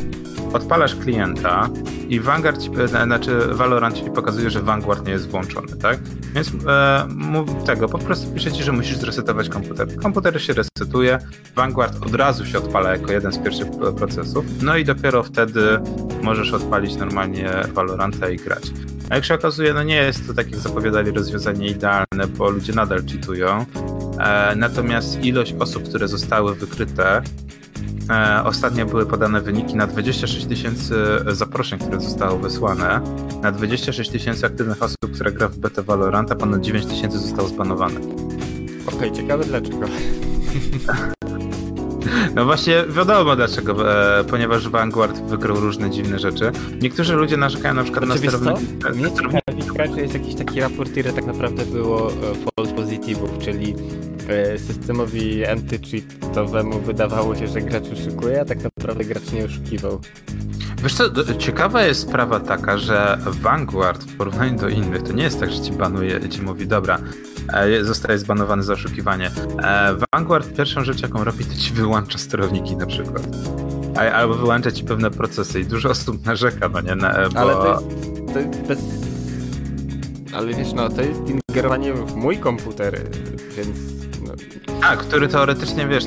odpalasz 0.56 0.95
klienta 0.95 1.70
i 2.10 2.20
Vanguard 2.20 2.62
ci, 2.62 2.70
znaczy 3.06 3.39
Valorant 3.51 3.95
ci 3.97 4.03
pokazuje, 4.03 4.49
że 4.49 4.62
Vanguard 4.62 5.06
nie 5.08 5.14
jest 5.14 5.30
włączony, 5.30 5.76
tak? 5.82 5.99
Więc 6.36 6.51
e, 6.68 7.08
tego, 7.66 7.89
po 7.89 7.97
prostu 7.97 8.32
pisze 8.32 8.51
ci, 8.51 8.64
że 8.64 8.72
musisz 8.72 8.97
zresetować 8.97 9.49
komputer. 9.49 9.95
Komputer 9.95 10.41
się 10.41 10.53
resetuje, 10.53 11.20
Vanguard 11.56 12.06
od 12.06 12.16
razu 12.16 12.45
się 12.45 12.58
odpala 12.58 12.91
jako 12.91 13.12
jeden 13.12 13.32
z 13.32 13.38
pierwszych 13.38 13.68
procesów, 13.97 14.45
no 14.62 14.78
i 14.78 14.86
dopiero 14.86 15.24
wtedy 15.24 15.80
możesz 16.22 16.53
odpalić 16.53 16.95
normalnie 16.95 17.51
Valoranta 17.74 18.30
i 18.30 18.38
grać. 18.38 18.64
A 19.10 19.16
jak 19.16 19.26
się 19.26 19.34
okazuje, 19.34 19.74
no 19.74 19.84
nie 19.84 19.95
jest 19.95 20.28
to, 20.28 20.34
tak 20.34 20.51
jak 20.51 20.60
zapowiadali, 20.60 21.12
rozwiązanie 21.12 21.68
idealne, 21.68 22.28
bo 22.38 22.49
ludzie 22.49 22.74
nadal 22.74 22.99
cheatują. 23.12 23.66
E, 24.20 24.56
natomiast 24.56 25.24
ilość 25.24 25.56
osób, 25.60 25.89
które 25.89 26.08
zostały 26.08 26.56
wykryte, 26.56 27.22
E, 27.22 27.64
ostatnio 28.45 28.86
były 28.86 29.05
podane 29.05 29.41
wyniki 29.41 29.76
na 29.76 29.88
26 29.88 30.45
tysięcy 30.45 30.95
zaproszeń, 31.28 31.80
które 31.80 32.01
zostały 32.01 32.39
wysłane. 32.39 33.01
Na 33.41 33.51
26 33.51 34.09
tysięcy 34.09 34.45
aktywnych 34.45 34.84
osób, 34.84 35.11
które 35.13 35.32
gra 35.32 35.47
w 35.47 35.57
beta 35.57 35.82
Valoranta, 35.82 36.36
ponad 36.36 36.61
9 36.61 36.86
tysięcy 36.86 37.17
zostało 37.17 37.47
zbanowane. 37.47 37.99
Okej, 37.99 38.97
okay, 38.97 39.11
ciekawe 39.11 39.45
dlaczego. 39.45 39.88
No 42.36 42.45
właśnie 42.45 42.84
wiadomo 42.89 43.36
dlaczego, 43.36 43.93
e, 44.19 44.23
ponieważ 44.23 44.69
Vanguard 44.69 45.21
wykrył 45.21 45.55
różne 45.55 45.89
dziwne 45.89 46.19
rzeczy. 46.19 46.51
Niektórzy 46.82 47.15
ludzie 47.15 47.38
narzekają 47.38 47.73
na 47.73 47.84
przykład 47.84 48.05
znaczy, 48.05 48.26
na 48.26 48.32
sterowniki. 48.32 48.76
Mnie 48.95 49.63
ciekawi, 49.63 49.93
że 49.93 50.01
jest 50.01 50.13
jakiś 50.13 50.36
taki 50.36 50.59
raport, 50.59 50.97
ile 50.97 51.13
tak 51.13 51.26
naprawdę 51.26 51.65
było 51.65 52.11
e, 52.11 52.13
false 52.55 52.76
positivów, 52.76 53.30
czyli 53.39 53.76
E, 53.76 54.14
systemowi 54.67 55.45
anti-cheatowemu 55.45 56.82
wydawało 56.82 57.36
się, 57.36 57.47
że 57.47 57.61
gracz 57.61 57.84
oszukuje, 57.93 58.41
a 58.41 58.45
tak 58.45 58.57
naprawdę 58.63 59.05
gracz 59.05 59.32
nie 59.32 59.45
oszukiwał. 59.45 60.01
Wiesz 60.84 60.93
co, 60.93 61.03
ciekawa 61.38 61.84
jest 61.84 62.01
sprawa 62.01 62.39
taka, 62.39 62.78
że 62.78 63.17
Vanguard 63.26 64.03
w 64.03 64.17
porównaniu 64.17 64.59
do 64.59 64.69
innych, 64.69 65.03
to 65.03 65.13
nie 65.13 65.23
jest 65.23 65.39
tak, 65.39 65.51
że 65.51 65.61
ci 65.61 65.71
banuje, 65.71 66.30
ci 66.30 66.41
mówi, 66.41 66.67
dobra, 66.67 66.99
e, 67.53 67.84
zostaje 67.84 68.19
zbanowany 68.19 68.63
za 68.63 68.73
oszukiwanie. 68.73 69.32
E, 69.63 69.95
Vanguard 70.13 70.53
pierwszą 70.57 70.84
rzecz, 70.84 71.01
jaką 71.01 71.23
robi, 71.23 71.45
to 71.45 71.55
ci 71.55 71.73
wyłącza 71.73 72.17
sterowniki 72.17 72.76
na 72.76 72.86
przykład. 72.86 73.23
Albo 74.13 74.34
wyłącza 74.34 74.71
ci 74.71 74.84
pewne 74.84 75.11
procesy 75.11 75.59
i 75.59 75.65
dużo 75.65 75.89
osób 75.89 76.26
narzeka, 76.26 76.69
no 76.69 76.82
nie? 76.82 76.95
Bo... 76.95 77.39
Ale 77.39 77.53
to 77.53 77.71
jest, 77.71 78.34
to 78.34 78.39
jest 78.39 78.61
bez... 78.67 78.80
Ale 80.34 80.53
wiesz, 80.53 80.73
no 80.73 80.89
to 80.89 81.01
jest 81.01 81.21
ingerowanie 81.49 81.93
w 81.93 82.15
mój 82.15 82.38
komputer, 82.38 83.01
więc 83.57 83.78
tak, 84.82 84.99
który 84.99 85.28
teoretycznie, 85.28 85.88
wiesz, 85.88 86.03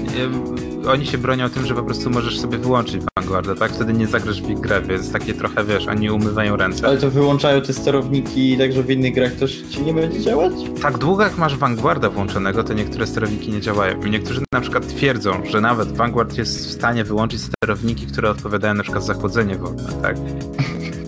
oni 0.89 1.07
się 1.07 1.19
bronią 1.19 1.51
tym, 1.51 1.67
że 1.67 1.75
po 1.75 1.83
prostu 1.83 2.11
możesz 2.11 2.41
sobie 2.41 2.59
wyłączyć 2.59 3.03
Vanguarda, 3.17 3.55
tak? 3.55 3.73
Wtedy 3.73 3.93
nie 3.93 4.07
zagrasz 4.07 4.43
w 4.43 4.51
ich 4.51 4.61
grę, 4.61 4.83
więc 4.83 5.13
takie 5.13 5.35
trochę, 5.35 5.65
wiesz, 5.65 5.87
oni 5.87 6.11
umywają 6.11 6.57
ręce. 6.57 6.87
Ale 6.87 6.99
to 6.99 7.11
wyłączają 7.11 7.63
te 7.63 7.73
sterowniki 7.73 8.59
tak, 8.59 8.73
że 8.73 8.83
w 8.83 8.91
innych 8.91 9.15
grach 9.15 9.33
też 9.33 9.63
ci 9.71 9.83
nie 9.83 9.95
będzie 9.95 10.21
działać? 10.21 10.53
Tak 10.83 10.99
długo 10.99 11.23
jak 11.23 11.39
masz 11.39 11.57
Vanguarda 11.57 12.11
włączonego, 12.11 12.65
to 12.65 12.73
niektóre 12.75 13.07
sterowniki 13.07 13.53
nie 13.53 13.61
działają. 13.61 14.05
I 14.05 14.11
niektórzy 14.11 14.41
na 14.53 14.61
przykład 14.61 14.89
twierdzą, 14.89 15.33
że 15.51 15.61
nawet 15.61 15.93
Vanguard 15.93 16.39
jest 16.39 16.69
w 16.69 16.73
stanie 16.73 17.05
wyłączyć 17.05 17.41
sterowniki, 17.43 18.07
które 18.07 18.31
odpowiadają 18.31 18.75
na 18.75 18.83
przykład 18.83 19.05
za 19.05 19.15
chłodzenie 19.15 19.57
wolne, 19.57 19.93
tak? 20.03 20.17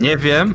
Nie 0.01 0.17
wiem, 0.17 0.55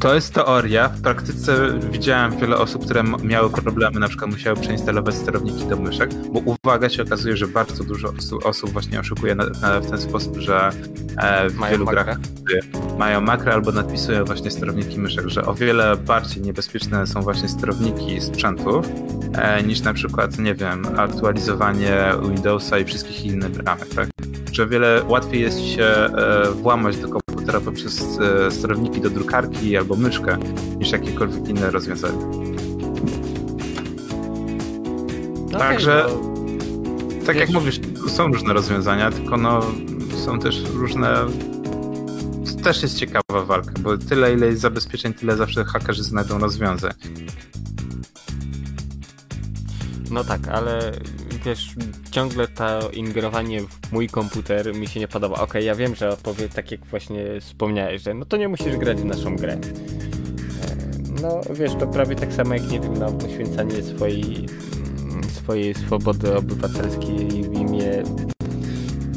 to 0.00 0.14
jest 0.14 0.34
teoria. 0.34 0.88
W 0.88 1.00
praktyce 1.00 1.78
widziałem 1.90 2.38
wiele 2.38 2.56
osób, 2.56 2.84
które 2.84 3.02
miały 3.02 3.50
problemy, 3.50 4.00
na 4.00 4.08
przykład 4.08 4.30
musiały 4.30 4.56
przeinstalować 4.56 5.14
sterowniki 5.14 5.64
do 5.66 5.76
myszek, 5.76 6.10
bo 6.14 6.40
uwaga 6.40 6.88
się 6.88 7.02
okazuje, 7.02 7.36
że 7.36 7.48
bardzo 7.48 7.84
dużo 7.84 8.12
osób 8.44 8.70
właśnie 8.70 9.00
oszukuje 9.00 9.34
na, 9.34 9.44
na, 9.62 9.80
w 9.80 9.90
ten 9.90 10.00
sposób, 10.00 10.36
że 10.36 10.70
e, 11.16 11.48
w 11.50 11.54
mają 11.54 11.72
wielu 11.72 11.84
makra. 11.84 12.04
grach 12.04 12.18
mają 12.98 13.20
makro 13.20 13.52
albo 13.52 13.72
nadpisują 13.72 14.24
właśnie 14.24 14.50
sterowniki 14.50 14.98
myszek, 14.98 15.28
że 15.28 15.46
o 15.46 15.54
wiele 15.54 15.96
bardziej 15.96 16.42
niebezpieczne 16.42 17.06
są 17.06 17.20
właśnie 17.20 17.48
sterowniki 17.48 18.20
sprzętów 18.20 18.86
e, 19.34 19.62
niż 19.62 19.80
na 19.80 19.94
przykład, 19.94 20.38
nie 20.38 20.54
wiem, 20.54 20.86
aktualizowanie 20.96 22.12
Windowsa 22.28 22.78
i 22.78 22.84
wszystkich 22.84 23.24
innych 23.24 23.56
ramek, 23.56 23.88
tak? 23.94 24.08
Że 24.52 24.62
o 24.62 24.66
wiele 24.66 25.02
łatwiej 25.08 25.40
jest 25.40 25.60
się 25.60 25.84
e, 25.84 26.50
włamać 26.50 26.96
do 26.96 27.08
komputera 27.44 27.60
poprzez 27.60 28.18
e, 28.20 28.50
sterowniki 28.50 29.00
do 29.00 29.10
drukarki 29.10 29.76
albo 29.76 29.96
myszkę, 29.96 30.38
niż 30.78 30.90
jakiekolwiek 30.92 31.48
inne 31.48 31.70
rozwiązania. 31.70 32.26
No 35.52 35.58
Także, 35.58 36.06
okay, 36.06 36.16
no, 37.20 37.26
tak 37.26 37.36
jak 37.36 37.50
mówisz, 37.50 37.80
są 38.08 38.26
różne 38.26 38.52
rozwiązania, 38.52 39.10
tylko 39.10 39.36
no, 39.36 39.60
są 40.24 40.38
też 40.38 40.62
różne 40.74 41.14
też 42.62 42.82
jest 42.82 42.98
ciekawa 42.98 43.44
walka, 43.44 43.72
bo 43.80 43.98
tyle 43.98 44.32
ile 44.32 44.46
jest 44.46 44.60
zabezpieczeń, 44.60 45.14
tyle 45.14 45.36
zawsze 45.36 45.64
hakerzy 45.64 46.02
znajdą 46.02 46.38
rozwiązań. 46.38 46.92
No 50.10 50.24
tak, 50.24 50.48
ale 50.48 50.92
wiesz, 51.44 51.74
ciągle 52.10 52.48
to 52.48 52.90
ingerowanie 52.90 53.60
w 53.60 53.92
mój 53.92 54.08
komputer 54.08 54.74
mi 54.74 54.86
się 54.86 55.00
nie 55.00 55.08
podoba. 55.08 55.34
Okej, 55.34 55.44
okay, 55.44 55.62
ja 55.62 55.74
wiem, 55.74 55.94
że 55.94 56.08
odpowie 56.08 56.48
tak 56.48 56.70
jak 56.70 56.86
właśnie 56.86 57.40
wspomniałeś, 57.40 58.02
że 58.02 58.14
no 58.14 58.24
to 58.24 58.36
nie 58.36 58.48
musisz 58.48 58.76
grać 58.76 58.98
w 58.98 59.04
naszą 59.04 59.36
grę. 59.36 59.52
E, 59.52 59.58
no 61.22 61.40
wiesz, 61.50 61.72
to 61.74 61.86
prawie 61.86 62.16
tak 62.16 62.32
samo 62.32 62.54
jak, 62.54 62.70
nie 62.70 62.80
wiem, 62.80 62.98
no, 62.98 63.12
poświęcanie 63.12 63.82
swojej 63.82 64.46
swojej 65.44 65.74
swobody 65.74 66.36
obywatelskiej 66.36 67.28
w 67.28 67.54
imię 67.54 68.02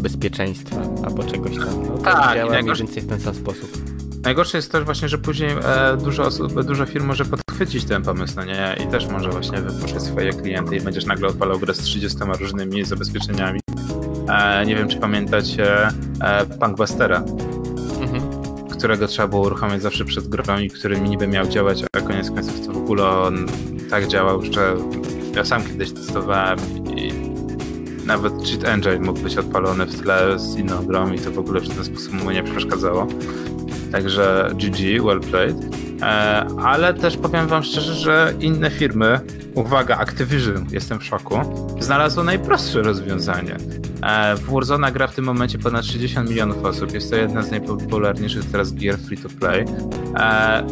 bezpieczeństwa 0.02 0.82
albo 1.04 1.24
czegoś 1.24 1.58
tam. 1.58 1.84
No, 1.88 1.98
Tak, 1.98 2.36
działa 2.36 2.50
mniej 2.50 2.64
najgorsze- 2.64 2.78
więcej 2.78 3.04
w 3.04 3.10
ten 3.10 3.20
sam 3.20 3.36
sposób. 3.36 3.78
Najgorsze 4.24 4.58
jest 4.58 4.72
też 4.72 4.84
właśnie, 4.84 5.10
że 5.10 5.18
później 5.18 5.50
e, 5.50 5.98
dużo 5.98 6.24
osób, 6.24 6.64
dużo 6.64 6.86
firm 6.86 7.06
może 7.06 7.26
podchwycić 7.58 7.86
ten 7.86 8.04
pomysł, 8.04 8.34
no 8.36 8.46
nie? 8.46 8.76
I 8.84 8.88
też 8.88 9.08
może 9.08 9.30
właśnie 9.30 9.62
wypuszczać 9.62 10.04
swoje 10.04 10.34
klienty 10.34 10.76
i 10.76 10.82
będziesz 10.82 11.06
nagle 11.06 11.28
odpalał 11.28 11.60
grę 11.60 11.74
z 11.74 11.78
30 11.78 12.18
różnymi 12.40 12.86
zabezpieczeniami. 12.86 13.60
E, 14.30 14.66
nie 14.66 14.76
wiem, 14.76 14.88
czy 14.88 14.98
pamiętacie 14.98 15.88
e, 16.22 16.46
Punkbustera, 16.60 17.24
Mhm. 18.02 18.22
którego 18.72 19.08
trzeba 19.08 19.28
było 19.28 19.42
uruchamiać 19.42 19.82
zawsze 19.82 20.06
przed 20.06 20.28
grą 20.28 20.60
i 20.60 20.70
który 20.70 21.02
niby 21.02 21.28
miał 21.28 21.48
działać, 21.48 21.84
a 21.94 22.02
koniec 22.02 22.32
końców 22.32 22.68
to 22.68 22.74
w 22.74 22.78
ogóle 22.78 23.10
on 23.10 23.46
tak 23.90 24.08
działał, 24.08 24.42
że 24.42 24.76
ja 25.36 25.46
sam 25.46 25.64
kiedyś 25.64 25.92
testowałem 25.92 26.60
i 26.96 27.12
nawet 28.06 28.34
cheat 28.44 28.64
engine 28.64 29.06
mógł 29.06 29.20
być 29.20 29.38
odpalony 29.38 29.86
w 29.86 30.02
tle 30.02 30.40
z 30.40 30.58
inną 30.58 30.86
grą 30.86 31.14
i 31.14 31.20
to 31.20 31.32
w 31.32 31.40
ogóle 31.40 31.60
w 31.62 31.70
ten 31.76 31.84
sposób 31.84 32.24
mu 32.24 32.32
nie 32.32 32.44
przeszkadzało. 32.44 33.08
Także 33.92 34.52
GG, 34.56 35.04
well 35.06 35.20
played. 35.20 35.87
E, 36.02 36.06
ale 36.64 36.94
też 36.94 37.18
powiem 37.18 37.48
wam 37.48 37.64
szczerze, 37.64 37.94
że 37.94 38.34
inne 38.40 38.70
firmy, 38.70 39.20
uwaga, 39.56 39.98
Activision, 39.98 40.66
jestem 40.72 41.00
w 41.00 41.04
szoku, 41.04 41.40
znalazło 41.80 42.24
najprostsze 42.24 42.82
rozwiązanie. 42.82 43.58
E, 44.04 44.36
w 44.36 44.52
Warzone 44.52 44.92
gra 44.92 45.08
w 45.08 45.16
tym 45.16 45.26
momencie 45.26 45.60
ponad 45.60 45.86
60 45.86 46.30
milionów 46.30 46.66
osób. 46.66 46.94
Jest 46.94 47.10
to 47.10 47.16
jedna 47.16 47.42
z 47.42 47.52
najpopularniejszych 47.52 48.52
teraz 48.52 48.74
gier 48.74 48.98
free 48.98 49.18
to 49.18 49.30
play. 49.30 49.66
E, 50.20 50.68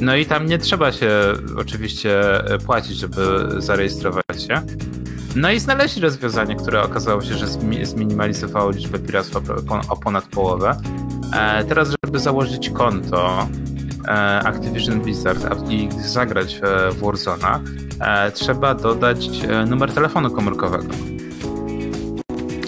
no 0.00 0.16
i 0.16 0.26
tam 0.26 0.46
nie 0.46 0.58
trzeba 0.58 0.92
się 0.92 1.10
oczywiście 1.56 2.22
płacić, 2.66 2.96
żeby 2.96 3.48
zarejestrować 3.58 4.42
się. 4.48 4.62
No 5.36 5.50
i 5.50 5.60
znaleźli 5.60 6.02
rozwiązanie, 6.02 6.56
które 6.56 6.82
okazało 6.82 7.22
się, 7.22 7.34
że 7.34 7.46
zmi- 7.46 7.84
zminimalizowało 7.84 8.70
liczbę 8.70 8.98
piractwa 8.98 9.40
o 9.88 9.96
ponad 9.96 10.24
połowę. 10.24 10.76
Teraz, 11.68 11.94
żeby 12.04 12.18
założyć 12.18 12.70
konto 12.70 13.48
Activision 14.44 15.00
Blizzard 15.00 15.70
i 15.70 15.88
zagrać 16.04 16.60
e, 16.62 16.90
w 16.90 17.00
Warzona, 17.00 17.60
e, 18.00 18.32
trzeba 18.32 18.74
dodać 18.74 19.28
e, 19.48 19.66
numer 19.66 19.92
telefonu 19.92 20.30
komórkowego. 20.30 21.15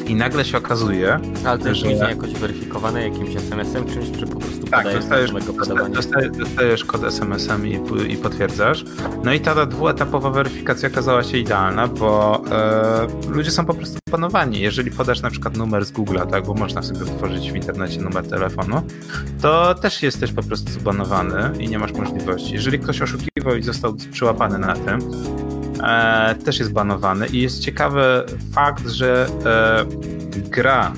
I 0.09 0.15
nagle 0.15 0.45
się 0.45 0.59
okazuje, 0.59 1.21
Ale 1.45 1.59
to 1.59 1.69
jest 1.69 1.81
Że- 1.81 1.87
później 1.87 2.09
jakoś 2.09 2.33
weryfikowane 2.33 3.03
jakimś 3.09 3.37
SMS-em, 3.37 3.87
czymś, 3.87 4.11
czy 4.19 4.27
po 4.27 4.41
prostu 4.41 4.67
tak, 4.67 4.93
dostajesz, 4.95 5.31
dostajesz, 5.57 6.31
dostajesz 6.39 6.85
kod 6.85 7.05
SMS-em 7.05 7.67
i, 7.67 7.81
i 8.09 8.17
potwierdzasz. 8.17 8.85
No 9.25 9.33
i 9.33 9.41
ta 9.41 9.67
dwuetapowa 9.67 10.31
weryfikacja 10.31 10.89
okazała 10.89 11.23
się 11.23 11.39
idealna, 11.39 11.89
bo 11.89 12.43
e, 12.51 13.07
ludzie 13.29 13.51
są 13.51 13.67
po 13.67 13.75
prostu 13.75 13.99
panowani. 14.11 14.61
Jeżeli 14.61 14.91
podasz 14.91 15.23
na 15.23 15.31
przykład 15.31 15.57
numer 15.57 15.85
z 15.85 15.93
Google'a, 15.93 16.27
tak, 16.27 16.47
bo 16.47 16.55
można 16.55 16.83
sobie 16.83 16.99
wytworzyć 16.99 17.53
w 17.53 17.57
internecie 17.57 18.01
numer 18.01 18.29
telefonu, 18.29 18.83
to 19.43 19.75
też 19.75 20.03
jesteś 20.03 20.33
po 20.33 20.43
prostu 20.43 20.73
zbanowany 20.73 21.51
i 21.59 21.69
nie 21.69 21.79
masz 21.79 21.93
możliwości. 21.93 22.55
Jeżeli 22.55 22.79
ktoś 22.79 23.03
oszukiwał 23.03 23.57
i 23.57 23.63
został 23.63 23.95
przyłapany 24.13 24.59
na 24.59 24.75
tym, 24.75 24.99
e, 25.85 26.35
też 26.45 26.59
jest 26.59 26.73
banowany 26.73 27.27
i 27.27 27.43
jest 27.43 27.61
ciekawy 27.61 28.25
fakt, 28.53 28.89
że 28.89 29.27
e, 29.47 29.85
gra 30.51 30.93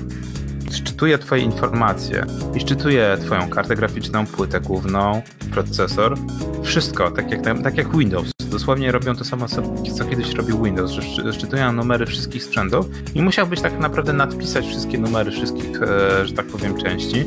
szczytuje 0.71 1.17
twoje 1.17 1.43
informacje 1.43 2.25
i 2.55 2.59
szczytuje 2.59 3.17
twoją 3.25 3.49
kartę 3.49 3.75
graficzną, 3.75 4.25
płytę 4.25 4.61
główną, 4.61 5.21
procesor, 5.51 6.17
wszystko, 6.63 7.11
tak 7.11 7.31
jak, 7.31 7.41
tak 7.63 7.77
jak 7.77 7.97
Windows. 7.97 8.31
Dosłownie 8.51 8.91
robią 8.91 9.15
to 9.15 9.23
samo, 9.23 9.47
co, 9.47 10.05
kiedyś 10.09 10.33
robił 10.33 10.63
Windows, 10.63 10.91
że 10.91 11.01
szczy- 11.01 11.33
szczytują 11.33 11.71
numery 11.71 12.05
wszystkich 12.05 12.43
sprzętów 12.43 12.85
i 13.15 13.21
musiałbyś 13.21 13.61
tak 13.61 13.79
naprawdę 13.79 14.13
nadpisać 14.13 14.65
wszystkie 14.65 14.97
numery 14.97 15.31
wszystkich, 15.31 15.81
e, 15.81 16.25
że 16.25 16.33
tak 16.33 16.45
powiem, 16.45 16.77
części 16.77 17.25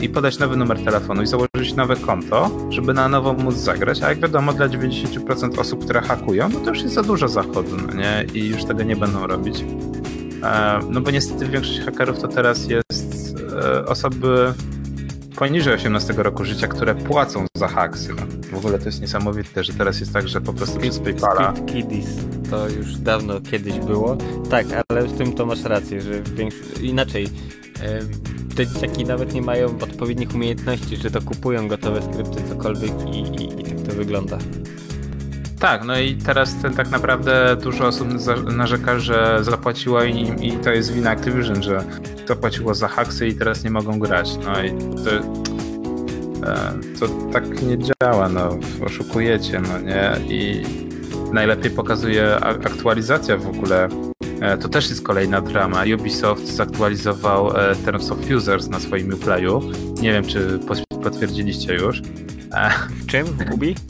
i 0.00 0.08
podać 0.08 0.38
nowy 0.38 0.56
numer 0.56 0.84
telefonu 0.84 1.22
i 1.22 1.26
założyć 1.26 1.74
nowe 1.76 1.96
konto, 1.96 2.50
żeby 2.70 2.94
na 2.94 3.08
nowo 3.08 3.32
móc 3.32 3.54
zagrać, 3.54 4.02
a 4.02 4.08
jak 4.08 4.18
wiadomo 4.20 4.52
dla 4.52 4.68
90% 4.68 5.58
osób, 5.60 5.84
które 5.84 6.00
hakują, 6.00 6.48
no 6.48 6.60
to 6.60 6.70
już 6.70 6.82
jest 6.82 6.94
za 6.94 7.02
dużo 7.02 7.28
zachodu, 7.28 7.76
no 7.86 7.94
nie? 7.94 8.24
I 8.34 8.48
już 8.48 8.64
tego 8.64 8.82
nie 8.82 8.96
będą 8.96 9.26
robić. 9.26 9.64
E, 10.42 10.80
No 10.90 11.00
bo 11.00 11.10
niestety 11.10 11.46
większość 11.46 11.80
hakerów 11.80 12.18
to 12.18 12.28
teraz 12.28 12.66
jest 12.68 13.34
e, 13.64 13.86
osoby 13.86 14.52
poniżej 15.36 15.74
18 15.74 16.12
roku 16.16 16.44
życia, 16.44 16.68
które 16.68 16.94
płacą 16.94 17.46
za 17.56 17.68
haksy. 17.68 18.14
W 18.52 18.56
ogóle 18.56 18.78
to 18.78 18.84
jest 18.84 19.00
niesamowite, 19.00 19.64
że 19.64 19.72
teraz 19.72 20.00
jest 20.00 20.12
tak, 20.12 20.28
że 20.28 20.40
po 20.40 20.52
prostu 20.52 20.78
przez 20.80 20.98
PayPala 20.98 21.52
Kiddies. 21.66 22.06
To 22.50 22.68
już 22.68 22.96
dawno 22.96 23.40
kiedyś 23.40 23.78
było. 23.78 24.16
Tak, 24.50 24.66
ale 24.88 25.08
z 25.08 25.12
tym 25.12 25.32
to 25.32 25.46
masz 25.46 25.62
rację, 25.64 26.00
że 26.00 26.22
większo- 26.22 26.82
inaczej. 26.82 27.28
Te 28.56 28.66
dzieciaki 28.66 29.04
nawet 29.04 29.34
nie 29.34 29.42
mają 29.42 29.66
odpowiednich 29.66 30.34
umiejętności, 30.34 30.96
że 30.96 31.10
to 31.10 31.22
kupują 31.22 31.68
gotowe 31.68 32.02
skrypty, 32.02 32.48
cokolwiek 32.48 32.92
i, 33.06 33.18
i, 33.18 33.60
i 33.60 33.64
tak 33.64 33.86
to 33.88 33.92
wygląda. 33.92 34.38
Tak, 35.60 35.84
no 35.84 35.98
i 35.98 36.14
teraz 36.14 36.56
ten 36.62 36.74
tak 36.74 36.90
naprawdę 36.90 37.56
dużo 37.62 37.86
osób 37.86 38.08
narzeka, 38.52 38.98
że 38.98 39.38
zapłaciło 39.40 40.02
im 40.02 40.42
i 40.42 40.52
to 40.52 40.70
jest 40.70 40.92
wina 40.92 41.10
Activision, 41.10 41.62
że 41.62 41.84
zapłaciło 42.28 42.74
za 42.74 42.88
haksy 42.88 43.28
i 43.28 43.34
teraz 43.34 43.64
nie 43.64 43.70
mogą 43.70 43.98
grać. 43.98 44.38
No 44.44 44.62
i 44.62 44.70
to, 45.04 45.10
e, 46.46 46.72
to 47.00 47.08
tak 47.32 47.62
nie 47.62 47.78
działa, 47.78 48.28
no 48.28 48.58
oszukujecie, 48.86 49.60
no 49.60 49.78
nie? 49.78 50.12
I 50.28 50.62
najlepiej 51.32 51.70
pokazuje 51.70 52.36
aktualizacja 52.44 53.36
w 53.36 53.48
ogóle. 53.48 53.88
E, 54.40 54.58
To 54.58 54.68
też 54.68 54.88
jest 54.90 55.02
kolejna 55.02 55.40
drama. 55.40 55.82
Ubisoft 55.94 56.46
zaktualizował 56.46 57.56
e, 57.56 57.76
Terms 57.76 58.10
of 58.10 58.18
Users 58.36 58.68
na 58.68 58.80
swoim 58.80 59.14
Uplayu. 59.14 59.60
Nie 60.02 60.12
wiem, 60.12 60.24
czy 60.24 60.58
potwierdziliście 61.02 61.74
już. 61.74 62.02
E, 62.54 62.70
W 63.00 63.06
czym? 63.06 63.26
W 63.26 63.54
Ubi? 63.54 63.74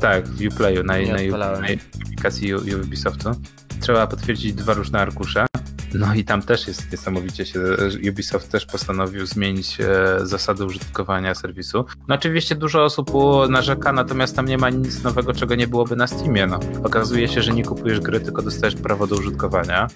Tak, 0.00 0.28
w 0.28 0.46
Uplayu, 0.54 0.82
na, 0.84 0.94
na, 0.98 1.38
na 1.38 1.58
aplikacji 2.04 2.54
Ubisoftu. 2.54 3.30
Trzeba 3.80 4.06
potwierdzić 4.06 4.52
dwa 4.54 4.74
różne 4.74 5.00
arkusze. 5.00 5.46
No 5.94 6.14
i 6.14 6.24
tam 6.24 6.42
też 6.42 6.68
jest 6.68 6.92
niesamowicie 6.92 7.46
się, 7.46 7.60
Ubisoft 8.10 8.50
też 8.50 8.66
postanowił 8.66 9.26
zmienić 9.26 9.78
e, 9.80 9.86
zasady 10.22 10.64
użytkowania 10.64 11.34
serwisu. 11.34 11.84
No 12.08 12.14
oczywiście 12.14 12.54
dużo 12.54 12.84
osób 12.84 13.10
narzeka, 13.48 13.92
natomiast 13.92 14.36
tam 14.36 14.46
nie 14.46 14.58
ma 14.58 14.70
nic 14.70 15.02
nowego, 15.02 15.32
czego 15.32 15.54
nie 15.54 15.66
byłoby 15.66 15.96
na 15.96 16.06
Steamie. 16.06 16.46
No. 16.46 16.60
Okazuje 16.84 17.28
się, 17.28 17.42
że 17.42 17.52
nie 17.52 17.64
kupujesz 17.64 18.00
gry, 18.00 18.20
tylko 18.20 18.42
dostajesz 18.42 18.74
prawo 18.74 19.06
do 19.06 19.16
użytkowania. 19.16 19.88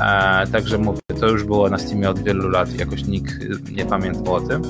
E, 0.00 0.46
także 0.46 0.78
mówię, 0.78 1.00
to 1.20 1.26
już 1.26 1.44
było 1.44 1.70
na 1.70 1.78
Steamie 1.78 2.10
od 2.10 2.18
wielu 2.18 2.48
lat 2.48 2.78
jakoś 2.78 3.04
nikt 3.04 3.32
e, 3.32 3.72
nie 3.72 3.86
pamiętał 3.86 4.34
o 4.34 4.40
tym. 4.40 4.62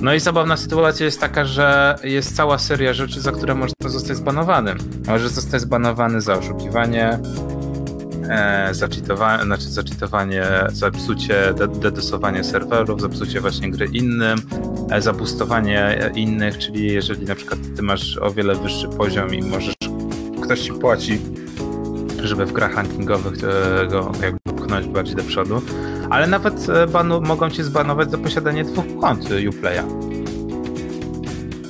No 0.00 0.14
i 0.14 0.20
zabawna 0.20 0.56
sytuacja 0.56 1.06
jest 1.06 1.20
taka, 1.20 1.44
że 1.44 1.96
jest 2.04 2.36
cała 2.36 2.58
seria 2.58 2.92
rzeczy, 2.92 3.20
za 3.20 3.32
które 3.32 3.54
można 3.54 3.74
zostać 3.86 4.16
zbanowany. 4.16 4.74
Może 5.06 5.28
zostać 5.28 5.60
zbanowany 5.60 6.20
za 6.20 6.34
oszukiwanie, 6.34 7.18
e, 8.28 8.68
za 8.74 8.88
cheatowanie, 8.88 9.44
znaczy 9.44 9.62
za 9.64 9.82
cheatowanie, 9.82 10.44
za 10.72 10.90
psucie, 10.90 11.54
de- 11.58 11.68
dedosowanie 11.68 12.44
serwerów, 12.44 13.00
za 13.00 13.08
psucie 13.08 13.40
właśnie 13.40 13.70
gry 13.70 13.86
innym, 13.92 14.38
e, 14.90 15.00
za 15.02 15.12
boostowanie 15.12 16.10
innych, 16.14 16.58
czyli 16.58 16.92
jeżeli 16.92 17.26
na 17.26 17.34
przykład 17.34 17.60
ty 17.76 17.82
masz 17.82 18.18
o 18.18 18.30
wiele 18.30 18.54
wyższy 18.54 18.88
poziom 18.88 19.34
i 19.34 19.42
możesz, 19.42 19.74
ktoś 20.42 20.60
ci 20.60 20.72
płaci, 20.72 21.18
żeby 22.22 22.46
w 22.46 22.52
grach 22.52 22.74
rankingowych 22.76 23.34
e, 23.44 23.86
go 23.86 24.12
jakby 24.22 24.62
pchnąć 24.62 24.86
bardziej 24.86 25.16
do 25.16 25.22
przodu, 25.22 25.62
ale 26.10 26.26
nawet 26.26 26.68
e, 26.68 26.86
banu, 26.86 27.20
mogą 27.20 27.50
cię 27.50 27.64
zbanować 27.64 28.10
za 28.10 28.18
posiadanie 28.18 28.64
dwóch 28.64 28.84
kont 29.00 29.30
e, 29.30 29.42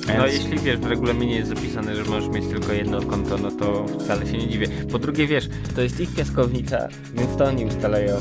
No 0.07 0.23
Więc- 0.23 0.33
jeśli 0.33 0.59
wiesz, 0.59 0.77
w 0.77 0.85
regulaminie 0.85 1.35
jest 1.35 1.49
zapisane, 1.49 1.95
że 1.95 2.03
możesz 2.03 2.29
mieć 2.29 2.45
tylko 2.47 2.73
jedno 2.73 3.01
konto, 3.01 3.37
no 3.37 3.51
to 3.51 3.85
wcale 3.99 4.25
się 4.25 4.37
nie 4.37 4.47
dziwię. 4.47 4.67
Po 4.91 4.99
drugie 4.99 5.27
wiesz, 5.27 5.49
to 5.75 5.81
jest 5.81 5.99
ich 5.99 6.15
piaskownica, 6.15 6.87
więc 7.13 7.37
to 7.37 7.45
oni 7.45 7.65
ustalają 7.65 8.17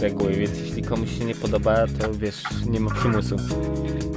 reguły, 0.00 0.32
więc 0.32 0.58
jeśli 0.58 0.82
komuś 0.82 1.18
się 1.18 1.24
nie 1.24 1.34
podoba, 1.34 1.76
to 1.98 2.14
wiesz, 2.14 2.42
nie 2.66 2.80
ma 2.80 2.90
przymusu. 2.94 3.36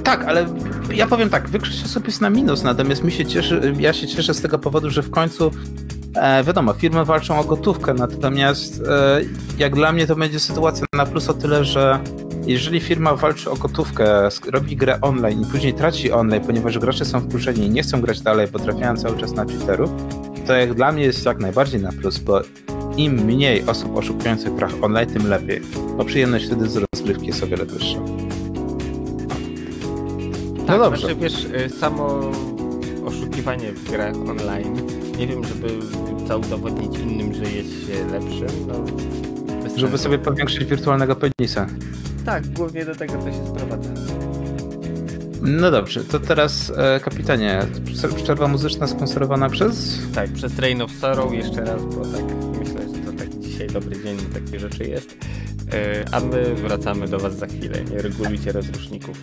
Tak, 0.04 0.24
ale 0.24 0.46
ja 0.94 1.06
powiem 1.06 1.30
tak, 1.30 1.48
osób 1.84 2.06
jest 2.06 2.20
na 2.20 2.30
minus, 2.30 2.62
natomiast 2.62 3.04
mi 3.04 3.12
się 3.12 3.26
cieszy, 3.26 3.74
ja 3.78 3.92
się 3.92 4.06
cieszę 4.06 4.34
z 4.34 4.40
tego 4.40 4.58
powodu, 4.58 4.90
że 4.90 5.02
w 5.02 5.10
końcu 5.10 5.50
e, 6.14 6.44
wiadomo, 6.44 6.72
firmy 6.72 7.04
walczą 7.04 7.38
o 7.38 7.44
gotówkę, 7.44 7.94
natomiast 7.94 8.82
e, 8.88 9.20
jak 9.58 9.74
dla 9.74 9.92
mnie 9.92 10.06
to 10.06 10.16
będzie 10.16 10.40
sytuacja 10.40 10.86
na 10.92 11.06
plus 11.06 11.28
o 11.28 11.34
tyle, 11.34 11.64
że 11.64 12.00
jeżeli 12.50 12.80
firma 12.80 13.16
walczy 13.16 13.50
o 13.50 13.56
gotówkę, 13.56 14.28
robi 14.52 14.76
grę 14.76 15.00
online 15.00 15.42
i 15.42 15.46
później 15.46 15.74
traci 15.74 16.12
online, 16.12 16.44
ponieważ 16.44 16.78
gracze 16.78 17.04
są 17.04 17.20
wkurzeni 17.20 17.66
i 17.66 17.70
nie 17.70 17.82
chcą 17.82 18.00
grać 18.00 18.20
dalej, 18.20 18.48
bo 18.52 18.58
trafiają 18.58 18.96
cały 18.96 19.18
czas 19.18 19.32
na 19.32 19.44
cheaterów, 19.44 19.90
to 20.46 20.52
jak 20.52 20.74
dla 20.74 20.92
mnie 20.92 21.02
jest 21.02 21.26
jak 21.26 21.38
najbardziej 21.38 21.80
na 21.80 21.92
plus, 21.92 22.18
bo 22.18 22.40
im 22.96 23.12
mniej 23.14 23.62
osób 23.66 23.96
oszukujących 23.96 24.52
w 24.52 24.56
grach 24.56 24.72
online, 24.82 25.10
tym 25.10 25.28
lepiej, 25.28 25.60
bo 25.96 26.04
przyjemność 26.04 26.46
wtedy 26.46 26.68
z 26.68 26.76
rozgrywki 26.76 27.26
jest 27.26 27.42
o 27.42 27.46
wiele 27.46 27.64
wyższa. 27.64 27.98
Tak, 30.66 30.78
dobrze. 30.78 31.00
Znaczy, 31.00 31.16
wiesz, 31.16 31.44
y, 31.44 31.70
samo 31.70 32.30
oszukiwanie 33.04 33.72
w 33.72 33.90
grach 33.90 34.16
online, 34.16 34.76
nie 35.18 35.26
wiem, 35.26 35.44
żeby 35.44 35.68
chcąca 36.24 36.36
udowodnić 36.36 36.98
innym, 36.98 37.34
że 37.34 37.42
jest 37.42 37.70
się 37.70 38.06
lepszym, 38.12 38.66
no... 38.68 38.84
Żeby 39.76 39.98
sobie 39.98 40.18
powiększyć 40.18 40.64
wirtualnego 40.64 41.16
penisa. 41.16 41.66
Tak, 42.24 42.46
głównie 42.46 42.84
do 42.84 42.94
tego 42.94 43.12
to 43.12 43.32
się 43.32 43.46
sprowadza. 43.46 43.90
No 45.42 45.70
dobrze, 45.70 46.04
to 46.04 46.20
teraz 46.20 46.72
e, 46.76 47.00
kapitanie, 47.00 47.62
przerwa 48.16 48.48
muzyczna 48.48 48.86
sponsorowana 48.86 49.48
przez? 49.48 49.98
Tak, 50.14 50.32
przez 50.32 50.58
Rain 50.58 50.82
of 50.82 50.92
Sorrow 50.92 51.32
jeszcze 51.32 51.64
raz, 51.64 51.82
bo 51.84 52.04
tak 52.04 52.22
myślę, 52.58 52.80
że 52.80 53.12
to 53.12 53.18
tak 53.18 53.38
dzisiaj 53.38 53.68
dobry 53.68 54.02
dzień 54.04 54.18
takie 54.18 54.60
rzeczy 54.60 54.84
jest. 54.84 55.16
E, 55.72 56.04
a 56.12 56.20
my 56.20 56.54
wracamy 56.54 57.08
do 57.08 57.18
Was 57.18 57.36
za 57.36 57.46
chwilę. 57.46 57.84
Nie 57.90 58.02
regulujcie 58.02 58.52
rozruszników. 58.52 59.22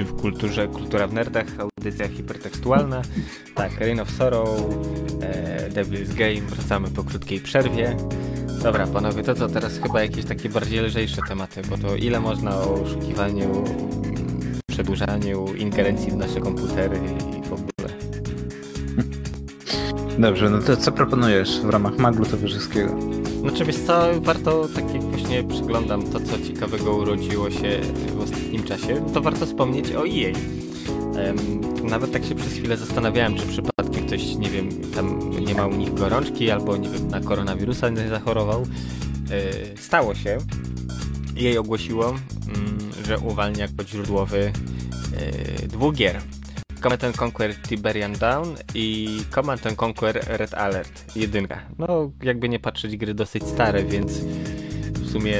W 0.00 0.20
kulturze, 0.20 0.68
kultura 0.68 1.06
w 1.06 1.12
nerdach, 1.12 1.46
audycja 1.58 2.08
hipertekstualna. 2.08 3.02
Tak, 3.54 3.80
Reign 3.80 4.00
of 4.00 4.10
Sorrow, 4.10 4.48
e, 5.20 5.70
Devil's 5.70 6.14
Game, 6.14 6.48
wracamy 6.48 6.88
po 6.90 7.04
krótkiej 7.04 7.40
przerwie. 7.40 7.96
Dobra, 8.62 8.86
panowie, 8.86 9.22
to 9.22 9.34
co, 9.34 9.48
teraz 9.48 9.78
chyba 9.78 10.02
jakieś 10.02 10.24
takie 10.24 10.48
bardziej 10.48 10.80
lżejsze 10.80 11.22
tematy, 11.28 11.62
bo 11.70 11.78
to 11.78 11.96
ile 11.96 12.20
można 12.20 12.56
o 12.56 12.74
oszukiwaniu, 12.74 13.64
przedłużaniu, 14.66 15.54
ingerencji 15.54 16.10
w 16.10 16.16
nasze 16.16 16.40
komputery 16.40 16.96
i 17.38 17.48
w 17.48 17.52
ogóle. 17.52 18.12
Dobrze, 20.18 20.50
no 20.50 20.58
to 20.58 20.76
co 20.76 20.92
proponujesz 20.92 21.60
w 21.60 21.68
ramach 21.68 21.98
maglu 21.98 22.26
towarzyskiego? 22.26 22.96
Znaczy 23.40 23.64
wiesz 23.64 23.78
co, 23.78 24.20
warto, 24.20 24.68
tak 24.74 24.94
jak 24.94 25.02
właśnie 25.02 25.44
przyglądam 25.44 26.02
to, 26.02 26.20
co 26.20 26.38
ciekawego 26.48 26.94
urodziło 26.94 27.50
się 27.50 27.80
w 28.16 28.20
ostatnim 28.20 28.41
czasie, 28.76 29.06
to 29.14 29.20
warto 29.20 29.46
wspomnieć 29.46 29.92
o 29.92 30.06
EA. 30.06 30.32
Nawet 31.84 32.12
tak 32.12 32.24
się 32.24 32.34
przez 32.34 32.52
chwilę 32.52 32.76
zastanawiałem, 32.76 33.34
czy 33.36 33.46
przypadkiem 33.46 34.06
ktoś, 34.06 34.34
nie 34.36 34.50
wiem, 34.50 34.68
tam 34.94 35.30
nie 35.44 35.54
ma 35.54 35.66
u 35.66 35.74
nich 35.74 35.94
gorączki 35.94 36.50
albo, 36.50 36.76
nie 36.76 36.88
wiem, 36.88 37.08
na 37.08 37.20
koronawirusa 37.20 37.88
nie 37.88 38.08
zachorował. 38.08 38.66
E, 39.30 39.76
stało 39.76 40.14
się. 40.14 40.38
EA 41.42 41.60
ogłosiło, 41.60 42.08
mm, 42.08 42.78
że 43.06 43.18
uwalnia 43.18 43.68
kod 43.76 43.88
źródłowy 43.88 44.52
e, 45.16 45.68
dwóch 45.68 45.94
gier. 45.94 46.20
Command 46.82 47.22
Conquer 47.22 47.56
Tiberian 47.56 48.12
Down 48.12 48.54
i 48.74 49.18
Command 49.34 49.82
Conquer 49.82 50.24
Red 50.26 50.54
Alert 50.54 51.16
jedynka. 51.16 51.62
No, 51.78 52.10
jakby 52.22 52.48
nie 52.48 52.58
patrzeć, 52.58 52.96
gry 52.96 53.14
dosyć 53.14 53.42
stare, 53.46 53.84
więc 53.84 54.12
w 54.98 55.10
sumie 55.12 55.34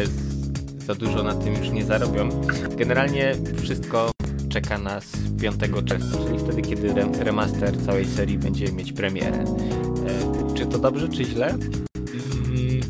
za 0.92 0.98
dużo 0.98 1.22
na 1.22 1.34
tym 1.34 1.54
już 1.54 1.70
nie 1.70 1.84
zarobią. 1.84 2.28
Generalnie 2.76 3.34
wszystko 3.62 4.10
czeka 4.48 4.78
nas 4.78 5.04
5 5.40 5.56
czerwca, 5.84 6.18
czyli 6.26 6.38
wtedy, 6.38 6.62
kiedy 6.62 6.94
remaster 7.18 7.84
całej 7.86 8.06
serii 8.06 8.38
będzie 8.38 8.72
mieć 8.72 8.92
premierę. 8.92 9.44
E, 9.44 10.54
czy 10.54 10.66
to 10.66 10.78
dobrze, 10.78 11.08
czy 11.08 11.24
źle? 11.24 11.48
Mm, 11.48 12.80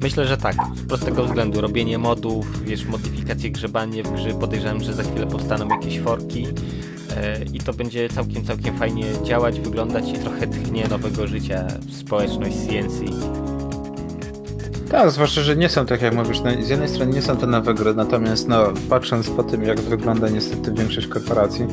myślę, 0.00 0.26
że 0.26 0.36
tak. 0.36 0.56
Z 0.76 0.82
prostego 0.88 1.24
względu. 1.24 1.60
Robienie 1.60 1.98
modów, 1.98 2.64
wiesz, 2.64 2.84
modyfikacje, 2.86 3.50
grzebanie 3.50 4.02
w 4.02 4.12
grzy. 4.12 4.34
Podejrzewam, 4.34 4.82
że 4.82 4.92
za 4.92 5.02
chwilę 5.02 5.26
powstaną 5.26 5.68
jakieś 5.68 6.00
forki 6.00 6.46
e, 7.16 7.44
i 7.52 7.60
to 7.60 7.72
będzie 7.72 8.08
całkiem, 8.08 8.44
całkiem 8.44 8.78
fajnie 8.78 9.04
działać, 9.24 9.60
wyglądać 9.60 10.10
i 10.10 10.12
trochę 10.12 10.46
tchnie 10.46 10.88
nowego 10.88 11.26
życia 11.26 11.66
społeczność 11.90 12.56
CNC. 12.56 13.00
Tak, 14.92 15.10
zwłaszcza, 15.10 15.40
że 15.40 15.56
nie 15.56 15.68
są 15.68 15.86
tak 15.86 16.02
jak 16.02 16.14
mówisz, 16.14 16.40
no, 16.40 16.50
z 16.62 16.68
jednej 16.68 16.88
strony 16.88 17.12
nie 17.12 17.22
są 17.22 17.36
to 17.36 17.46
nowe 17.46 17.74
gry, 17.74 17.94
natomiast 17.94 18.48
no, 18.48 18.72
patrząc 18.88 19.30
po 19.30 19.42
tym 19.42 19.62
jak 19.62 19.80
wygląda 19.80 20.28
niestety 20.28 20.72
większość 20.72 21.06
korporacji, 21.06 21.66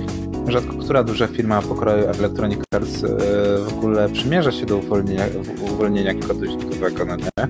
rzadko 0.48 0.74
która 0.74 1.04
duża 1.04 1.28
firma 1.28 1.62
pokroju 1.62 2.04
Electronic 2.08 2.60
Arts 2.74 3.04
e, 3.04 3.08
w 3.58 3.74
ogóle 3.78 4.10
przymierza 4.10 4.52
się 4.52 4.66
do 4.66 4.78
uwolnienia, 4.78 5.26
uwolnienia 5.62 6.14
kodu 6.14 6.46
źródłowego, 6.46 7.06
no 7.06 7.16
nie? 7.16 7.48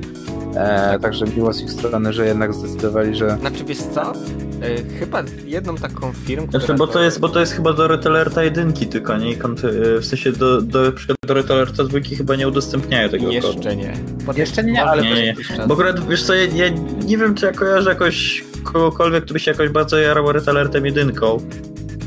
E, 0.55 0.99
także 0.99 1.25
miło 1.25 1.53
z 1.53 1.61
ich 1.61 1.71
strony, 1.71 2.13
że 2.13 2.25
jednak 2.25 2.53
zdecydowali, 2.53 3.15
że... 3.15 3.37
Znaczy 3.39 3.63
wiesz 3.63 3.77
co? 3.77 4.13
E, 4.61 4.99
chyba 4.99 5.23
jedną 5.45 5.75
taką 5.75 6.13
firmę. 6.13 6.47
Znaczy, 6.49 6.73
bo 6.73 6.87
to, 6.87 7.03
jest, 7.03 7.19
bo 7.19 7.29
to 7.29 7.39
jest 7.39 7.53
chyba 7.53 7.73
do 7.73 7.87
Retalerta 7.87 8.43
jedynki 8.43 8.87
tylko, 8.87 9.17
nie? 9.17 9.31
E, 9.31 9.99
w 9.99 10.05
sensie 10.05 10.31
do, 10.31 10.61
do, 10.61 10.91
do 11.27 11.33
Retalerta 11.33 11.83
dwójki 11.83 12.15
chyba 12.15 12.35
nie 12.35 12.47
udostępniają 12.47 13.09
tego 13.09 13.31
Jeszcze 13.31 13.53
kodu. 13.53 13.69
nie. 13.69 13.93
Jeszcze 14.35 14.63
nie, 14.63 14.85
ale... 14.85 15.03
Nie, 15.03 15.13
nie. 15.13 15.35
Bo 15.67 15.73
akurat, 15.73 16.07
wiesz 16.07 16.23
co, 16.23 16.33
ja, 16.33 16.43
ja, 16.43 16.69
nie 17.05 17.17
wiem, 17.17 17.35
czy 17.35 17.45
ja 17.45 17.51
kojarzę 17.51 17.89
jakoś 17.89 18.43
kogokolwiek, 18.63 19.25
który 19.25 19.39
się 19.39 19.51
jakoś 19.51 19.69
bardzo 19.69 19.97
jarał 19.97 20.31
Retalertem 20.31 20.85
jedynką. 20.85 21.37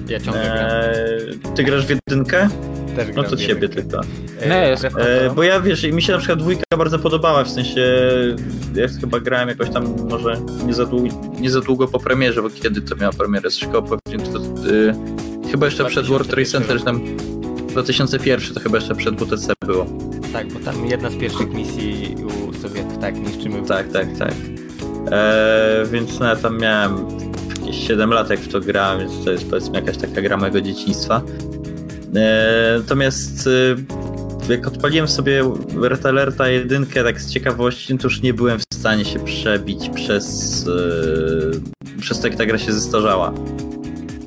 Ja 0.09 0.21
ciągle 0.21 0.93
eee, 0.93 1.39
Ty 1.57 1.65
grasz 1.65 1.87
w 1.87 1.91
jedynkę? 1.91 2.49
Też 2.97 3.09
no 3.17 3.23
to 3.23 3.37
ciebie 3.37 3.69
tylko. 3.69 4.01
E, 4.43 4.73
e, 4.73 5.31
bo 5.31 5.43
ja 5.43 5.61
wiesz, 5.61 5.83
mi 5.83 6.03
się 6.03 6.13
na 6.13 6.19
przykład 6.19 6.39
dwójka 6.39 6.77
bardzo 6.79 6.99
podobała, 6.99 7.45
w 7.45 7.51
sensie 7.51 7.81
ja 8.75 8.89
chyba 9.01 9.21
grałem 9.21 9.49
jakoś 9.49 9.71
tam 9.71 9.95
może 10.09 10.37
nie 10.67 10.75
za 10.75 10.87
długo, 10.87 11.09
nie 11.41 11.51
za 11.51 11.61
długo 11.61 11.89
po 11.89 12.01
premierze, 12.01 12.43
bo 12.43 12.51
kiedy 12.51 12.83
to 12.83 12.97
miała 12.97 13.13
premierę? 13.13 13.51
Coś 13.51 13.69
koło 13.69 13.83
pewnie 13.83 14.25
to, 14.27 14.39
y, 14.39 14.95
chyba 15.51 15.67
jeszcze 15.67 15.85
przed 15.85 16.07
World 16.07 16.29
Trade 16.29 16.47
Center, 16.47 16.83
tam 16.83 17.01
2001 17.69 18.55
to 18.55 18.61
chyba 18.61 18.79
jeszcze 18.79 18.95
przed 18.95 19.15
WTC 19.21 19.53
było. 19.67 19.87
Tak, 20.33 20.53
bo 20.53 20.61
tam 20.61 20.87
jedna 20.87 21.11
z 21.11 21.17
pierwszych 21.17 21.55
misji 21.55 22.17
u 22.25 22.55
Sowietów, 22.55 22.82
tak, 23.03 23.17
niszczymy. 23.17 23.63
Tak, 23.67 23.93
tak, 23.93 24.07
tak. 24.19 24.35
E, 25.11 25.85
więc 25.93 26.21
no, 26.21 26.27
ja 26.27 26.37
tam 26.37 26.59
miałem 26.59 27.07
jakieś 27.59 27.89
7 27.89 28.11
lat 28.11 28.31
jak 28.31 28.41
w 28.41 28.49
to 28.49 28.61
grałem, 28.61 28.99
więc 29.01 29.25
to 29.25 29.33
jest 29.33 29.51
powiedzmy 29.51 29.75
jakaś 29.75 29.97
taka 29.97 30.23
gra 30.23 30.37
mojego 30.37 30.61
dzieciństwa. 30.61 31.23
E, 32.15 32.77
natomiast 32.79 33.47
e, 34.49 34.53
jak 34.53 34.67
odpaliłem 34.67 35.09
sobie 35.09 35.45
Red 35.83 36.07
Alerta 36.07 36.49
1 36.49 36.87
tak 36.87 37.21
z 37.21 37.31
ciekawości, 37.31 37.99
to 37.99 38.07
już 38.07 38.23
nie 38.23 38.35
byłem 38.35 38.59
w 38.59 38.75
stanie 38.75 39.05
się 39.05 39.19
przebić 39.19 39.91
przez, 39.95 40.67
e, 41.97 42.01
przez 42.01 42.21
to, 42.21 42.27
jak 42.27 42.37
ta 42.37 42.47
gra 42.47 42.59
się 42.59 42.73
zestarzała. 42.73 43.33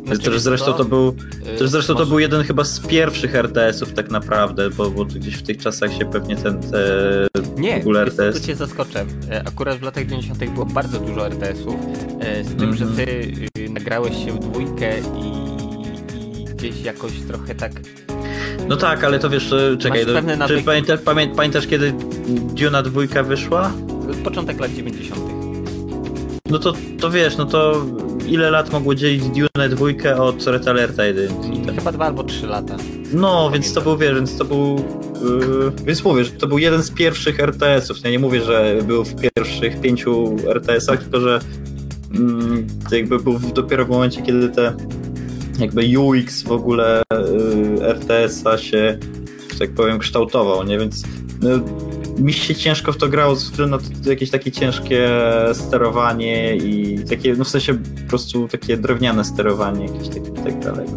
Znaczy, 0.06 0.32
też 0.32 0.42
zresztą 0.42 0.74
to 0.74 0.86
był, 0.86 1.16
też 1.58 1.70
zresztą 1.70 1.94
może... 1.94 2.06
to 2.06 2.10
był 2.10 2.20
jeden 2.20 2.44
chyba 2.44 2.64
z 2.64 2.80
pierwszych 2.80 3.36
RTS-ów 3.36 3.94
tak 3.94 4.12
naprawdę, 4.12 4.70
bo, 4.70 4.90
bo 4.90 5.06
gdzieś 5.06 5.36
w 5.36 5.44
tych 5.44 5.58
czasach 5.58 5.94
się 5.94 6.06
pewnie 6.06 6.36
ten 6.36 6.62
te 6.62 7.28
Nie, 7.58 7.78
w 7.78 7.82
ogóle 7.82 8.02
RTS... 8.02 8.40
tu 8.42 8.48
cię 8.48 8.56
zaskoczę. 8.56 9.06
Akurat 9.46 9.78
w 9.78 9.82
latach 9.82 10.06
90 10.06 10.50
było 10.50 10.66
bardzo 10.66 11.00
dużo 11.00 11.28
RTS-ów, 11.28 11.76
z 12.44 12.48
tym, 12.48 12.64
mm 12.64 12.72
-hmm. 12.72 12.78
że 12.78 12.86
mhm. 12.86 13.08
ty 13.54 13.70
nagrałeś 13.70 14.26
się 14.26 14.32
w 14.32 14.40
dwójkę 14.40 15.00
i 15.00 15.46
gdzieś 16.56 16.82
jakoś 16.82 17.12
trochę 17.28 17.56
tak... 17.56 17.72
No 18.68 18.76
tak, 18.76 19.04
ale 19.04 19.20
to 19.20 19.30
wiesz, 19.30 19.54
czekaj, 19.80 20.06
do, 20.06 20.22
czy 20.48 20.64
pamiętasz, 20.64 21.02
pamię, 21.02 21.28
pamiętasz 21.28 21.68
kiedy 21.68 21.94
Duna 22.54 22.84
dwójka 22.84 23.24
wyszła? 23.24 23.72
Początek 24.24 24.60
lat 24.60 24.74
90. 24.74 25.22
No 26.50 26.60
to, 26.60 26.74
to 27.00 27.12
wiesz, 27.12 27.38
no 27.38 27.46
to 27.46 27.86
ile 28.28 28.52
lat 28.52 28.72
mogło 28.72 28.96
dzielić 28.96 29.24
Dune 29.24 29.70
dwójkę 29.70 30.22
od 30.22 30.48
Red 30.48 30.68
Alerta 30.68 31.06
1? 31.06 31.28
Tak. 31.66 31.76
Chyba 31.76 31.92
dwa 31.92 32.06
albo 32.06 32.24
trzy 32.24 32.48
lata. 32.48 32.78
No, 33.14 33.52
więc 33.54 33.74
to 33.74 33.82
był, 33.82 33.98
wiesz, 33.98 34.16
więc 34.16 34.38
to 34.38 34.46
był... 34.46 34.86
Yy, 35.24 35.86
więc 35.86 36.04
mówię, 36.04 36.24
że 36.24 36.32
to 36.32 36.48
był 36.48 36.58
jeden 36.58 36.84
z 36.84 36.92
pierwszych 36.92 37.40
RTS-ów. 37.40 38.04
Ja 38.04 38.12
nie 38.12 38.20
mówię, 38.20 38.42
że 38.42 38.76
był 38.84 39.06
w 39.06 39.16
pierwszych 39.16 39.82
pięciu 39.82 40.36
RTS-ach, 40.48 41.04
tylko 41.04 41.20
że 41.20 41.40
yy, 42.92 42.98
jakby 42.98 43.20
był 43.20 43.40
dopiero 43.40 43.86
w 43.86 43.90
momencie, 43.90 44.22
kiedy 44.22 44.50
te 44.50 44.74
jakby 45.60 46.00
UX 46.00 46.44
w 46.44 46.52
ogóle 46.52 47.04
y, 47.80 47.86
RTS-a 47.86 48.58
się, 48.58 48.98
że 49.54 49.60
tak 49.60 49.70
powiem, 49.70 50.00
kształtował, 50.00 50.64
nie? 50.64 50.80
Więc 50.80 51.04
no, 51.42 51.50
mi 52.18 52.34
się 52.34 52.56
ciężko 52.56 52.94
w 52.94 52.98
to 52.98 53.08
grało 53.08 53.36
ze 53.36 53.46
względu 53.46 53.78
na 53.78 53.84
to, 54.04 54.10
jakieś 54.10 54.30
takie 54.30 54.52
ciężkie 54.52 55.10
sterowanie 55.54 56.56
i 56.56 57.00
takie, 57.10 57.36
no 57.36 57.44
w 57.44 57.50
sensie 57.50 57.74
po 57.74 58.10
prostu 58.10 58.48
takie 58.48 58.78
drewniane 58.78 59.26
sterowanie, 59.26 59.86
jakieś 59.86 60.10
takie 60.10 60.32
tak 60.32 60.60
dalej. 60.60 60.88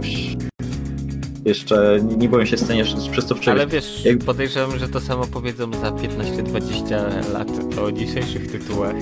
Jeszcze 1.45 1.99
nie, 2.03 2.17
nie 2.17 2.29
byłem 2.29 2.47
się 2.47 2.57
w 2.57 2.61
stanie 2.61 2.85
przez 3.13 3.27
to 3.27 3.35
przejść. 3.35 3.49
Ale 3.49 3.67
wiesz, 3.67 4.05
Jak... 4.05 4.19
podejrzewam, 4.19 4.79
że 4.79 4.89
to 4.89 5.01
samo 5.01 5.27
powiedzą 5.27 5.73
za 5.73 5.91
15-20 5.91 7.33
lat 7.33 7.49
o 7.83 7.93
dzisiejszych 7.93 8.53
tytułach. 8.53 8.95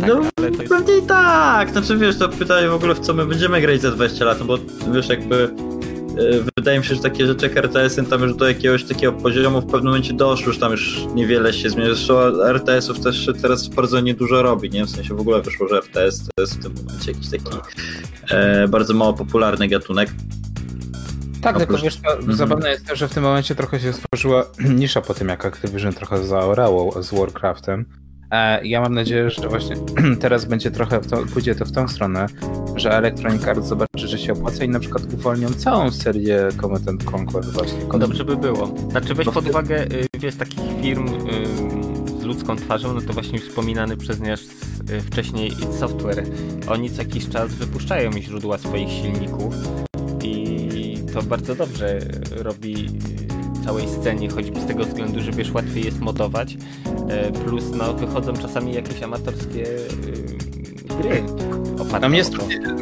Tak, 0.00 0.08
no, 0.08 0.20
ale 0.36 0.50
to 0.50 0.62
jest... 0.62 0.74
pewnie 0.74 0.96
i 0.96 1.02
tak. 1.02 1.70
Znaczy 1.70 1.96
wiesz, 1.96 2.18
to 2.18 2.28
pytanie 2.28 2.68
w 2.68 2.74
ogóle 2.74 2.94
w 2.94 3.00
co 3.00 3.14
my 3.14 3.26
będziemy 3.26 3.60
grać 3.60 3.80
za 3.80 3.90
20 3.90 4.24
lat, 4.24 4.40
no 4.40 4.46
bo 4.46 4.58
wiesz 4.94 5.08
jakby 5.08 5.50
wydaje 6.56 6.78
mi 6.78 6.84
się, 6.84 6.94
że 6.94 7.00
takie 7.00 7.26
rzeczy 7.26 7.46
jak 7.46 7.56
RTS-y 7.56 8.04
tam 8.04 8.22
już 8.22 8.34
do 8.34 8.48
jakiegoś 8.48 8.84
takiego 8.84 9.12
poziomu 9.12 9.60
w 9.60 9.66
pewnym 9.66 9.84
momencie 9.84 10.12
doszły, 10.12 10.46
już 10.46 10.58
tam 10.58 10.72
już 10.72 11.06
niewiele 11.14 11.52
się 11.52 11.70
zmienia. 11.70 11.94
Zresztą 11.94 12.44
RTS-ów 12.44 13.00
też 13.00 13.26
się 13.26 13.32
teraz 13.32 13.68
bardzo 13.68 14.00
niedużo 14.00 14.42
robi, 14.42 14.70
nie? 14.70 14.84
W 14.84 14.90
sensie 14.90 15.14
w 15.14 15.20
ogóle 15.20 15.42
wyszło, 15.42 15.68
że 15.68 15.78
RTS 15.78 16.24
to 16.24 16.42
jest 16.42 16.54
w 16.58 16.62
tym 16.62 16.74
momencie 16.74 17.12
jakiś 17.12 17.30
taki 17.30 17.56
e, 18.30 18.68
bardzo 18.68 18.94
mało 18.94 19.12
popularny 19.12 19.68
gatunek. 19.68 20.10
Tak, 21.42 21.58
tylko 21.58 21.78
wiesz, 21.78 22.00
mm 22.04 22.36
zabawne 22.36 22.70
jest 22.70 22.86
to, 22.86 22.96
że 22.96 23.08
w 23.08 23.14
tym 23.14 23.22
momencie 23.22 23.54
trochę 23.54 23.80
się 23.80 23.92
stworzyła 23.92 24.46
nisza 24.78 25.00
po 25.00 25.14
tym, 25.14 25.28
jak 25.28 25.44
Activision 25.44 25.92
trochę 25.92 26.26
zaorało 26.26 27.02
z 27.02 27.14
Warcraftem. 27.14 28.05
E, 28.36 28.66
ja 28.66 28.80
mam 28.80 28.94
nadzieję, 28.94 29.30
że 29.30 29.48
właśnie 29.48 29.76
teraz 30.20 30.44
będzie 30.44 30.70
trochę, 30.70 31.00
to, 31.00 31.16
pójdzie 31.34 31.54
to 31.54 31.64
w 31.64 31.72
tą 31.72 31.88
stronę, 31.88 32.26
że 32.76 32.90
Electronic 32.90 33.44
Arts 33.44 33.66
zobaczy, 33.66 34.08
że 34.08 34.18
się 34.18 34.32
opłaca 34.32 34.64
i 34.64 34.68
na 34.68 34.80
przykład 34.80 35.14
uwolnią 35.14 35.48
całą 35.48 35.90
serię 35.90 36.48
Command 36.60 37.04
Conquer 37.14 37.44
właśnie. 37.44 37.78
Dobrze 37.98 38.24
by 38.24 38.36
było. 38.36 38.74
Znaczy 38.90 39.14
weź 39.14 39.26
pod 39.26 39.48
uwagę, 39.48 39.84
y, 39.84 40.06
wiesz, 40.18 40.36
takich 40.36 40.60
firm 40.82 41.08
z 42.20 42.24
ludzką 42.24 42.56
twarzą, 42.56 42.94
no 42.94 43.00
to 43.00 43.12
właśnie 43.12 43.38
wspominany 43.38 43.96
przez 43.96 44.20
nas 44.20 44.40
y, 44.90 45.00
wcześniej 45.00 45.48
id 45.48 45.74
Software. 45.74 46.24
Oni 46.68 46.90
co 46.90 47.02
jakiś 47.02 47.28
czas 47.28 47.54
wypuszczają 47.54 48.12
źródła 48.12 48.58
swoich 48.58 48.88
silników 48.88 49.54
i 50.22 50.98
to 51.14 51.22
bardzo 51.22 51.54
dobrze 51.54 51.98
robi 52.36 52.88
całej 53.66 53.88
scenie, 53.88 54.30
choćby 54.30 54.60
z 54.60 54.66
tego 54.66 54.84
względu, 54.84 55.20
że 55.20 55.32
wiesz, 55.32 55.52
łatwiej 55.52 55.84
jest 55.84 56.00
modować, 56.00 56.56
e, 57.08 57.32
plus 57.32 57.64
no, 57.74 57.94
wychodzą 57.94 58.32
czasami 58.32 58.74
jakieś 58.74 59.02
amatorskie 59.02 59.64
y, 59.64 60.96
gry. 61.02 61.22
No 62.00 62.08
mnie, 62.08 62.22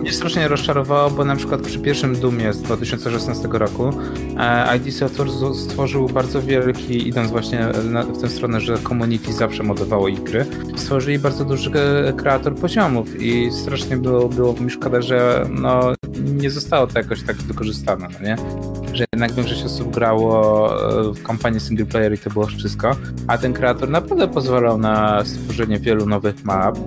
mnie 0.01 0.13
strasznie 0.13 0.49
rozczarowało, 0.49 1.11
bo 1.11 1.25
na 1.25 1.37
przykład 1.37 1.61
przy 1.61 1.79
pierwszym 1.79 2.17
Dumie 2.17 2.53
z 2.53 2.63
2016 2.63 3.49
roku 3.53 3.91
e, 4.39 4.77
ID 4.77 4.95
Software 4.95 5.29
stworzył 5.55 6.09
bardzo 6.09 6.43
wielki, 6.43 7.09
idąc 7.09 7.31
właśnie 7.31 7.69
w 8.15 8.21
tę 8.21 8.29
stronę, 8.29 8.61
że 8.61 8.79
community 8.79 9.33
zawsze 9.33 9.63
modowało 9.63 10.09
ich 10.09 10.23
gry, 10.23 10.47
stworzyli 10.77 11.19
bardzo 11.19 11.45
duży 11.45 11.71
kreator 12.17 12.55
poziomów 12.55 13.23
i 13.23 13.53
strasznie 13.53 13.97
było, 13.97 14.29
było 14.29 14.53
mi 14.53 14.71
szkoda, 14.71 15.03
że 15.03 15.47
no, 15.51 15.93
nie 16.35 16.51
zostało 16.51 16.87
to 16.87 16.99
jakoś 16.99 17.23
tak 17.23 17.37
wykorzystane, 17.37 18.09
no 18.13 18.27
nie? 18.29 18.37
Że 18.95 19.05
jednak 19.13 19.33
większość 19.33 19.65
osób 19.65 19.95
grało 19.95 20.69
e, 21.09 21.13
w 21.13 21.23
kampanię 21.23 21.61
single 21.61 21.87
player 21.87 22.15
i 22.15 22.19
to 22.19 22.31
było 22.31 22.47
wszystko, 22.47 22.97
a 23.27 23.39
ten 23.39 23.53
kreator 23.53 23.89
naprawdę 23.89 24.29
pozwalał 24.29 24.79
na 24.79 25.25
stworzenie 25.25 25.79
wielu 25.79 26.07
nowych 26.07 26.45
map. 26.45 26.79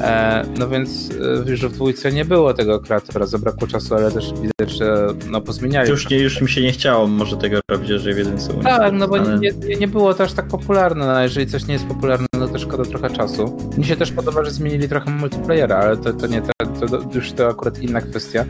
E, 0.00 0.44
no 0.58 0.68
więc 0.68 1.10
e, 1.46 1.50
już 1.50 1.60
w 1.66 1.72
dwójce 1.72 2.12
nie 2.12 2.24
było 2.24 2.54
tego 2.54 2.80
kreatora, 2.80 3.26
zabrakło 3.26 3.68
czasu, 3.68 3.94
ale 3.94 4.10
też 4.10 4.32
widać, 4.32 4.76
że 4.78 5.06
no 5.30 5.40
pozmieniali. 5.40 5.90
Już, 5.90 6.10
nie, 6.10 6.18
już 6.18 6.40
mi 6.40 6.48
się 6.48 6.62
nie 6.62 6.72
chciało 6.72 7.06
może 7.06 7.36
tego 7.36 7.60
robić, 7.70 7.88
że 7.88 8.14
w 8.14 8.18
jedynce 8.18 8.54
Tak, 8.54 8.92
no 8.92 9.08
bo 9.08 9.18
nie, 9.18 9.76
nie, 9.80 9.88
było 9.88 10.14
to 10.14 10.24
aż 10.24 10.32
tak 10.32 10.48
popularne, 10.48 11.06
no 11.06 11.12
a 11.12 11.22
jeżeli 11.22 11.46
coś 11.46 11.66
nie 11.66 11.72
jest 11.72 11.86
popularne, 11.86 12.26
no 12.38 12.48
to 12.48 12.58
szkoda 12.58 12.84
trochę 12.84 13.10
czasu. 13.10 13.70
Mi 13.78 13.84
się 13.84 13.96
też 13.96 14.12
podoba, 14.12 14.44
że 14.44 14.50
zmienili 14.50 14.88
trochę 14.88 15.10
multiplayera, 15.10 15.76
ale 15.76 15.96
to, 15.96 16.12
to 16.12 16.26
nie, 16.26 16.42
to, 16.42 16.88
to 16.88 17.00
już 17.14 17.32
to 17.32 17.48
akurat 17.48 17.78
inna 17.78 18.00
kwestia. 18.00 18.44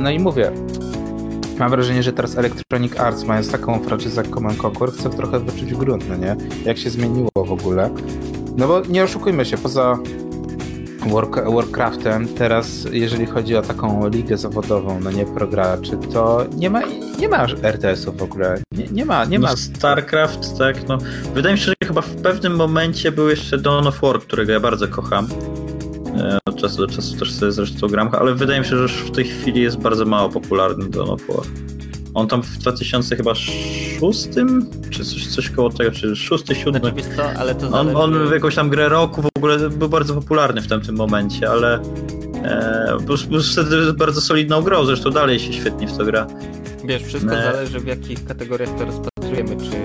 No 0.00 0.10
i 0.10 0.18
mówię, 0.18 0.52
mam 1.58 1.70
wrażenie, 1.70 2.02
że 2.02 2.12
teraz 2.12 2.38
Electronic 2.38 3.00
Arts, 3.00 3.24
mając 3.24 3.50
taką 3.50 3.78
franczyzę 3.78 4.22
jak 4.22 4.34
Command 4.34 4.64
Conquer, 4.64 4.92
chce 4.92 5.10
trochę 5.10 5.40
wyczuć 5.40 5.74
grunt, 5.74 6.08
no 6.08 6.16
nie? 6.16 6.36
Jak 6.64 6.78
się 6.78 6.90
zmieniło 6.90 7.30
w 7.34 7.52
ogóle. 7.52 7.90
No 8.56 8.68
bo 8.68 8.80
nie 8.88 9.04
oszukujmy 9.04 9.44
się, 9.44 9.58
poza 9.58 9.98
Work, 11.06 11.50
Warcraftem, 11.54 12.28
teraz 12.28 12.86
jeżeli 12.92 13.26
chodzi 13.26 13.56
o 13.56 13.62
taką 13.62 14.08
ligę 14.08 14.36
zawodową, 14.36 15.00
no 15.00 15.10
nie 15.10 15.26
prograczy, 15.26 15.98
to 16.12 16.46
nie 16.56 16.70
ma, 16.70 16.80
nie 17.18 17.28
ma 17.28 17.46
RTS-ów 17.62 18.16
w 18.16 18.22
ogóle. 18.22 18.62
Nie, 18.72 18.86
nie 18.86 19.04
ma, 19.04 19.24
nie 19.24 19.38
ma. 19.38 19.50
No, 19.50 19.56
StarCraft, 19.56 20.58
tak, 20.58 20.88
no. 20.88 20.98
Wydaje 21.34 21.54
mi 21.54 21.60
się, 21.60 21.64
że 21.66 21.74
chyba 21.84 22.00
w 22.00 22.10
pewnym 22.10 22.56
momencie 22.56 23.12
był 23.12 23.28
jeszcze 23.28 23.58
Dawn 23.58 23.86
of 23.86 24.00
War, 24.00 24.20
którego 24.20 24.52
ja 24.52 24.60
bardzo 24.60 24.88
kocham. 24.88 25.28
E, 26.20 26.38
Od 26.44 26.56
czasu 26.60 26.76
do 26.76 26.86
czasu 26.86 27.16
też 27.16 27.32
sobie 27.32 27.52
zresztą 27.52 27.86
gram, 27.88 28.08
ale 28.12 28.34
wydaje 28.34 28.60
mi 28.60 28.66
się, 28.66 28.76
że 28.76 28.82
już 28.82 28.92
w 28.92 29.10
tej 29.10 29.24
chwili 29.24 29.60
jest 29.60 29.76
bardzo 29.78 30.04
mało 30.04 30.28
popularny 30.28 30.84
War. 30.88 31.46
On 32.14 32.28
tam 32.28 32.42
w 32.42 32.58
2006 32.58 34.30
czy 34.90 35.04
coś, 35.04 35.26
coś 35.26 35.50
koło 35.50 35.70
tego, 35.70 35.90
czy 35.90 36.16
6, 36.16 36.44
7. 36.64 36.82
Znaczy, 36.82 37.02
co, 37.16 37.32
ale 37.38 37.54
to 37.54 37.66
On, 37.66 37.72
zależy... 37.72 37.96
on 37.96 38.28
w 38.28 38.32
jakąś 38.32 38.54
tam 38.54 38.68
grę 38.70 38.88
roku 38.88 39.22
w 39.22 39.28
ogóle 39.36 39.70
był 39.70 39.88
bardzo 39.88 40.14
popularny 40.14 40.62
w 40.62 40.68
tamtym 40.68 40.96
momencie, 40.96 41.50
ale 41.50 41.74
e, 42.44 42.96
był, 43.06 43.16
był 43.30 43.42
wtedy 43.42 43.92
bardzo 43.92 44.20
solidną 44.20 44.62
grą, 44.62 44.84
zresztą 44.84 45.10
dalej 45.10 45.38
się 45.38 45.52
świetnie 45.52 45.88
w 45.88 45.96
to 45.96 46.04
gra. 46.04 46.26
Wiesz, 46.84 47.02
wszystko 47.02 47.30
Nie. 47.36 47.42
zależy 47.42 47.80
w 47.80 47.86
jakich 47.86 48.24
kategoriach 48.24 48.78
to 48.78 48.84
rozpatrujemy, 48.84 49.56
czy 49.56 49.76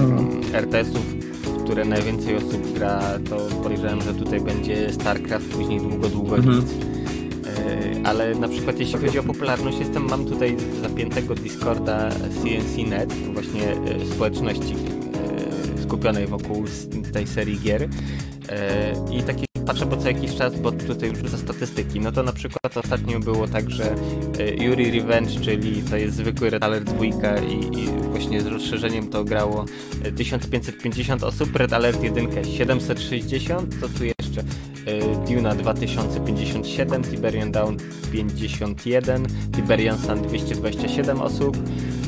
Mhm. 0.00 0.40
RTS-ów, 0.54 1.02
w 1.37 1.37
które 1.68 1.84
najwięcej 1.84 2.36
osób 2.36 2.72
gra, 2.72 3.00
to 3.30 3.36
podejrzewam, 3.62 4.02
że 4.02 4.14
tutaj 4.14 4.40
będzie 4.40 4.92
StarCraft, 4.92 5.48
później 5.48 5.80
długo, 5.80 6.08
długo 6.08 6.36
Mhm. 6.36 6.56
nic. 6.56 6.66
E, 7.46 8.06
Ale 8.06 8.34
na 8.34 8.48
przykład 8.48 8.78
jeśli 8.80 8.98
chodzi 8.98 9.18
o 9.18 9.22
popularność, 9.22 9.78
jestem, 9.78 10.08
mam 10.10 10.24
tutaj 10.24 10.56
zapiętego 10.82 11.34
Discorda 11.34 12.08
CNC.net, 12.10 13.12
właśnie 13.12 13.62
e, 13.72 14.06
społeczności 14.14 14.74
e, 15.78 15.82
skupionej 15.82 16.26
wokół 16.26 16.64
tej 17.12 17.26
serii 17.26 17.60
gier. 17.60 17.88
I 19.12 19.22
taki 19.22 19.47
patrzę 19.68 19.86
po 19.86 19.96
co 19.96 20.08
jakiś 20.08 20.36
czas, 20.36 20.60
bo 20.60 20.72
tutaj 20.72 21.08
już 21.08 21.30
za 21.30 21.38
statystyki. 21.38 22.00
No 22.00 22.12
to 22.12 22.22
na 22.22 22.32
przykład 22.32 22.76
ostatnio 22.76 23.20
było 23.20 23.48
tak, 23.48 23.70
że 23.70 23.94
e, 24.38 24.64
Yuri 24.64 24.90
Revenge, 24.90 25.40
czyli 25.40 25.82
to 25.82 25.96
jest 25.96 26.16
zwykły 26.16 26.50
Red 26.50 26.64
Alert 26.64 26.84
2 26.84 27.04
i, 27.04 27.78
i 27.78 27.86
właśnie 28.10 28.40
z 28.40 28.46
rozszerzeniem 28.46 29.10
to 29.10 29.24
grało 29.24 29.64
e, 30.04 30.12
1550 30.12 31.24
osób, 31.24 31.56
Red 31.56 31.72
Alert 31.72 32.02
1 32.02 32.44
760, 32.44 33.80
to 33.80 33.88
tu 33.88 34.04
jeszcze 34.04 34.40
e, 34.86 35.26
Duna 35.26 35.54
2057, 35.54 37.04
Tiberian 37.04 37.52
Down 37.52 37.76
51, 38.12 39.26
Tiberian 39.56 39.98
Sun 39.98 40.22
227 40.22 41.20
osób, 41.20 41.56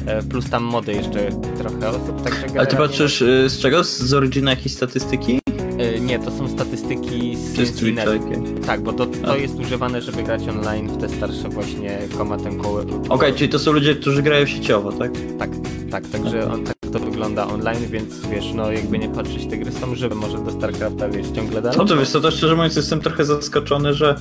e, 0.06 0.22
plus 0.22 0.50
tam 0.50 0.62
mody 0.62 0.92
jeszcze 0.92 1.30
trochę 1.58 1.88
osób, 1.88 2.22
także 2.22 2.46
Ale 2.56 2.66
ty 2.66 2.76
patrzysz 2.76 3.20
z 3.46 3.58
czego? 3.58 3.84
Z 3.84 4.14
Origina 4.14 4.50
jakieś 4.50 4.72
statystyki? 4.72 5.39
E, 5.80 6.00
Nie, 6.00 6.18
to 6.18 6.30
są 6.30 6.48
statystyki 6.48 7.36
z 7.36 7.52
CNC.net. 7.56 8.04
Twitcha? 8.10 8.66
Tak, 8.66 8.80
bo 8.80 8.92
to, 8.92 9.06
to 9.06 9.36
jest 9.36 9.58
używane, 9.60 10.02
żeby 10.02 10.22
grać 10.22 10.42
online 10.48 10.88
w 10.88 10.96
te 10.96 11.08
starsze 11.08 11.48
właśnie 11.48 11.98
komatem 12.18 12.58
koło. 12.60 12.80
Okej, 13.08 13.34
czyli 13.34 13.48
to 13.48 13.58
są 13.58 13.72
ludzie, 13.72 13.94
którzy 13.94 14.22
grają 14.22 14.46
sieciowo, 14.46 14.92
tak? 14.92 15.10
Tak, 15.38 15.50
tak, 15.90 16.06
także 16.08 16.52
on, 16.52 16.64
tak 16.64 16.74
to 16.92 16.98
wygląda 16.98 17.46
online, 17.46 17.86
więc 17.90 18.26
wiesz, 18.26 18.52
no 18.54 18.72
jakby 18.72 18.98
nie 18.98 19.08
patrzeć, 19.08 19.46
te 19.46 19.56
gry 19.56 19.72
są 19.72 19.94
żywe, 19.94 20.14
może 20.14 20.38
do 20.38 20.50
StarCrafta 20.50 21.08
wiesz, 21.08 21.26
ciągle 21.36 21.62
dalej. 21.62 21.78
No 21.78 21.84
to 21.84 21.96
wiesz, 21.96 22.08
co, 22.10 22.20
to 22.20 22.30
szczerze 22.30 22.56
mówiąc 22.56 22.76
jestem 22.76 23.00
trochę 23.00 23.24
zaskoczony, 23.24 23.94
że 23.94 24.20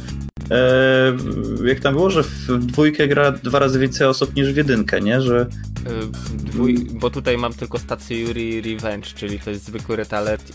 jak 1.66 1.80
tam 1.80 1.94
było, 1.94 2.10
że 2.10 2.24
w, 2.24 2.48
dwójkę 2.48 3.08
gra 3.08 3.32
dwa 3.32 3.60
razy 3.60 3.80
więcej 3.80 4.08
osób 4.08 4.36
niż 4.36 4.54
w 4.54 4.58
jedynkę, 4.58 5.02
nie? 5.02 5.22
Że 5.22 5.48
E, 5.86 5.90
Dwój, 6.34 6.88
bo 6.94 7.10
tutaj 7.10 7.38
mam 7.38 7.54
tylko 7.54 7.80
stację 7.80 8.20
Yuri 8.20 8.62
Revenge, 8.62 9.08
czyli 9.16 9.40
to 9.40 9.50
jest 9.50 9.66
zwykły. 9.66 9.98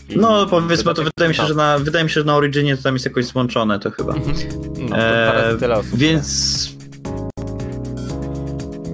I 0.09 0.17
no 0.17 0.45
powiedzmy, 0.45 0.93
to 0.93 1.03
wydaje 1.03 1.29
mi 1.29 1.35
się, 1.35 1.45
że 1.45 1.53
na, 1.53 1.79
wydaje 1.79 2.03
mi 2.03 2.09
się, 2.09 2.19
że 2.21 2.25
na 2.25 2.35
Originie 2.35 2.77
to 2.77 2.83
tam 2.83 2.95
jest 2.95 3.05
jakoś 3.05 3.25
złączone 3.25 3.79
to 3.79 3.91
chyba. 3.91 4.13
Mhm. 4.13 4.35
No, 4.77 4.87
to 4.87 4.95
dwa 4.95 5.31
razy 5.33 5.59
tyle 5.59 5.75
osób. 5.75 5.97
Więc 5.99 6.69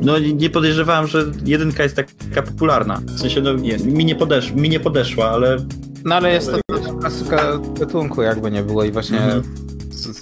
no 0.01 0.19
nie 0.19 0.33
nie 0.33 0.49
podejrzewałem, 0.49 1.07
że 1.07 1.25
jedynka 1.45 1.83
jest 1.83 1.95
taka 2.29 2.41
popularna. 2.41 3.01
W 3.05 3.19
sensie 3.19 3.41
no, 3.41 3.51
Jest. 3.63 3.85
Mi, 3.85 4.05
nie 4.05 4.15
podesz, 4.15 4.51
mi 4.51 4.69
nie 4.69 4.79
podeszła, 4.79 5.29
ale 5.31 5.57
No 6.05 6.15
ale 6.15 6.33
jest 6.33 6.51
to 6.51 6.79
klasyka 6.99 7.59
gatunku, 7.79 8.21
jakby 8.21 8.51
nie 8.51 8.63
było 8.63 8.83
i 8.83 8.91
właśnie, 8.91 9.17
Mhm. 9.17 9.43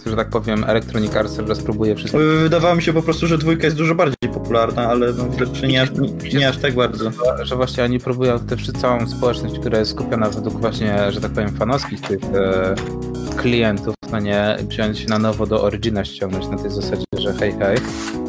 Że 0.05 0.15
tak 0.15 0.29
powiem, 0.29 0.63
Electronic 0.67 1.15
Arts 1.15 1.35
teraz 1.35 1.59
próbuje 1.59 1.95
wszystko. 1.95 2.17
wydawało 2.43 2.75
mi 2.75 2.81
się 2.81 2.93
po 2.93 3.01
prostu, 3.01 3.27
że 3.27 3.37
dwójka 3.37 3.63
jest 3.65 3.77
dużo 3.77 3.95
bardziej 3.95 4.29
popularna, 4.33 4.87
ale 4.89 5.13
no, 5.13 5.29
widocznie 5.29 5.67
nie, 5.67 5.81
aż- 5.81 5.91
nie, 5.91 6.39
nie 6.39 6.49
aż 6.49 6.57
tak 6.57 6.75
bardzo. 6.75 7.11
że 7.43 7.55
właśnie 7.55 7.83
oni 7.83 7.99
próbują 7.99 8.39
tę 8.39 8.55
całą 8.81 9.07
społeczność, 9.07 9.59
która 9.59 9.79
jest 9.79 9.91
skupiona 9.91 10.29
według 10.29 10.61
właśnie, 10.61 11.11
że 11.11 11.21
tak 11.21 11.31
powiem, 11.31 11.49
fanowskich 11.49 12.01
tych 12.01 12.19
e, 12.23 12.75
klientów, 13.37 13.95
no 14.11 14.19
nie, 14.19 14.57
wziąć 14.67 15.07
na 15.07 15.19
nowo 15.19 15.45
do 15.47 15.63
Origina 15.63 16.05
ściągnąć 16.05 16.47
na 16.47 16.57
tej 16.57 16.71
zasadzie, 16.71 17.03
że 17.17 17.33
hej, 17.33 17.53
hej, 17.59 17.77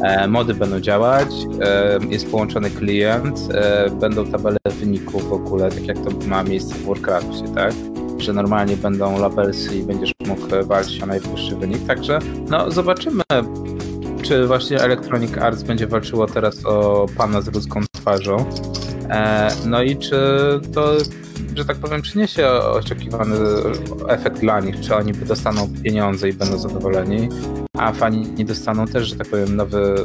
e, 0.03 0.27
mody 0.27 0.53
będą 0.53 0.79
działać, 0.79 1.27
e, 1.61 1.99
jest 2.09 2.31
połączony 2.31 2.69
klient, 2.69 3.39
e, 3.53 3.89
będą 3.89 4.25
tabele 4.31 4.57
wyników 4.79 5.29
w 5.29 5.33
ogóle, 5.33 5.71
tak 5.71 5.85
jak 5.87 5.97
to 5.97 6.27
ma 6.27 6.43
miejsce 6.43 6.75
w 6.75 6.85
Warcraftie, 6.85 7.47
tak? 7.55 7.73
Że 8.21 8.33
normalnie 8.33 8.77
będą 8.77 9.19
labelsy 9.19 9.75
i 9.75 9.83
będziesz 9.83 10.11
mógł 10.27 10.55
e, 10.55 10.63
walczyć 10.63 11.03
o 11.03 11.05
najwyższy 11.05 11.55
wynik, 11.55 11.87
także 11.87 12.19
no 12.49 12.71
zobaczymy, 12.71 13.23
czy 14.21 14.47
właśnie 14.47 14.81
Electronic 14.81 15.37
Arts 15.37 15.63
będzie 15.63 15.87
walczyło 15.87 16.27
teraz 16.27 16.65
o 16.65 17.05
pana 17.17 17.41
z 17.41 17.53
ludzką 17.53 17.81
twarzą. 17.91 18.45
E, 19.09 19.51
no 19.65 19.83
i 19.83 19.97
czy 19.97 20.19
to, 20.73 20.97
że 21.55 21.65
tak 21.65 21.77
powiem, 21.77 22.01
przyniesie 22.01 22.49
oczekiwany 22.51 23.35
efekt 24.07 24.39
dla 24.39 24.59
nich, 24.59 24.79
czy 24.79 24.95
oni 24.95 25.13
dostaną 25.13 25.67
pieniądze 25.83 26.29
i 26.29 26.33
będą 26.33 26.57
zadowoleni, 26.57 27.29
a 27.77 27.91
fani 27.93 28.31
nie 28.37 28.45
dostaną 28.45 28.85
też, 28.87 29.07
że 29.07 29.15
tak 29.15 29.27
powiem, 29.27 29.55
nowy, 29.55 29.95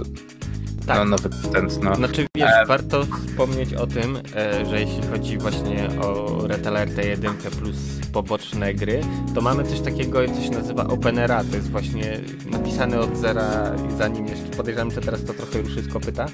Tak. 0.86 0.98
no, 0.98 1.04
nowy 1.04 1.28
patent. 1.28 1.82
No. 1.82 1.94
Znaczy 1.94 2.26
wiesz, 2.34 2.50
warto 2.66 3.04
wspomnieć 3.26 3.74
o 3.74 3.86
tym, 3.86 4.18
e, 4.36 4.66
że 4.66 4.80
jeśli 4.80 5.02
chodzi 5.12 5.38
właśnie 5.38 5.88
o 6.02 6.40
Red 6.46 6.66
Alert 6.66 6.98
1 7.04 7.32
plus 7.34 7.76
poboczne 8.16 8.74
gry, 8.74 9.00
to 9.34 9.40
mamy 9.40 9.64
coś 9.64 9.80
takiego, 9.80 10.18
co 10.28 10.42
się 10.42 10.50
nazywa 10.50 10.86
Openera, 10.86 11.44
to 11.44 11.56
jest 11.56 11.70
właśnie 11.70 12.20
napisane 12.50 13.00
od 13.00 13.16
zera, 13.16 13.76
zanim 13.98 14.26
jeszcze 14.26 14.56
podejrzewam, 14.56 14.90
że 14.90 15.00
teraz 15.00 15.24
to 15.24 15.34
trochę 15.34 15.62
ruszy 15.62 15.82
z 15.82 15.92
kopyta. 15.92 16.26
E, 16.26 16.28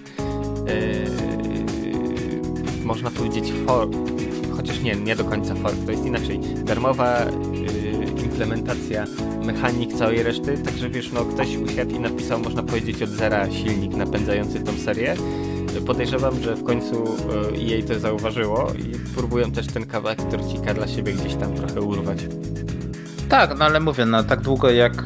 można 2.85 3.11
powiedzieć 3.11 3.53
for, 3.67 3.89
chociaż 4.57 4.81
nie, 4.81 4.97
nie 4.97 5.17
do 5.17 5.25
końca 5.25 5.55
fork, 5.55 5.77
to 5.87 5.91
jest 5.91 6.07
inaczej. 6.07 6.41
Darmowa 6.65 7.19
e, 7.19 7.29
implementacja 8.25 9.07
mechanik 9.45 9.95
całej 9.95 10.23
reszty, 10.23 10.59
także 10.59 10.91
wiesz, 10.91 11.13
no 11.13 11.25
ktoś 11.25 11.57
usiadł 11.57 11.95
i 11.95 12.01
napisał, 12.01 12.41
można 12.41 12.63
powiedzieć, 12.63 13.03
od 13.03 13.11
zera 13.11 13.51
silnik 13.51 13.97
napędzający 13.97 14.61
tą 14.61 14.73
serię. 14.73 15.15
Podejrzewam, 15.87 16.43
że 16.43 16.57
w 16.57 16.65
końcu 16.65 17.05
e, 17.55 17.57
jej 17.57 17.85
to 17.85 17.99
zauważyło 17.99 18.73
i 18.79 19.15
próbują 19.17 19.53
też 19.53 19.67
ten 19.67 19.87
kawałek 19.87 20.23
torcika 20.31 20.75
dla 20.75 20.89
siebie 20.89 21.13
gdzieś 21.13 21.35
tam 21.35 21.55
trochę 21.55 21.81
urwać. 21.81 22.19
Tak, 23.29 23.59
no 23.59 23.65
ale 23.65 23.81
mówię, 23.81 24.07
no 24.07 24.25
tak 24.25 24.41
długo 24.41 24.71
jak 24.71 25.05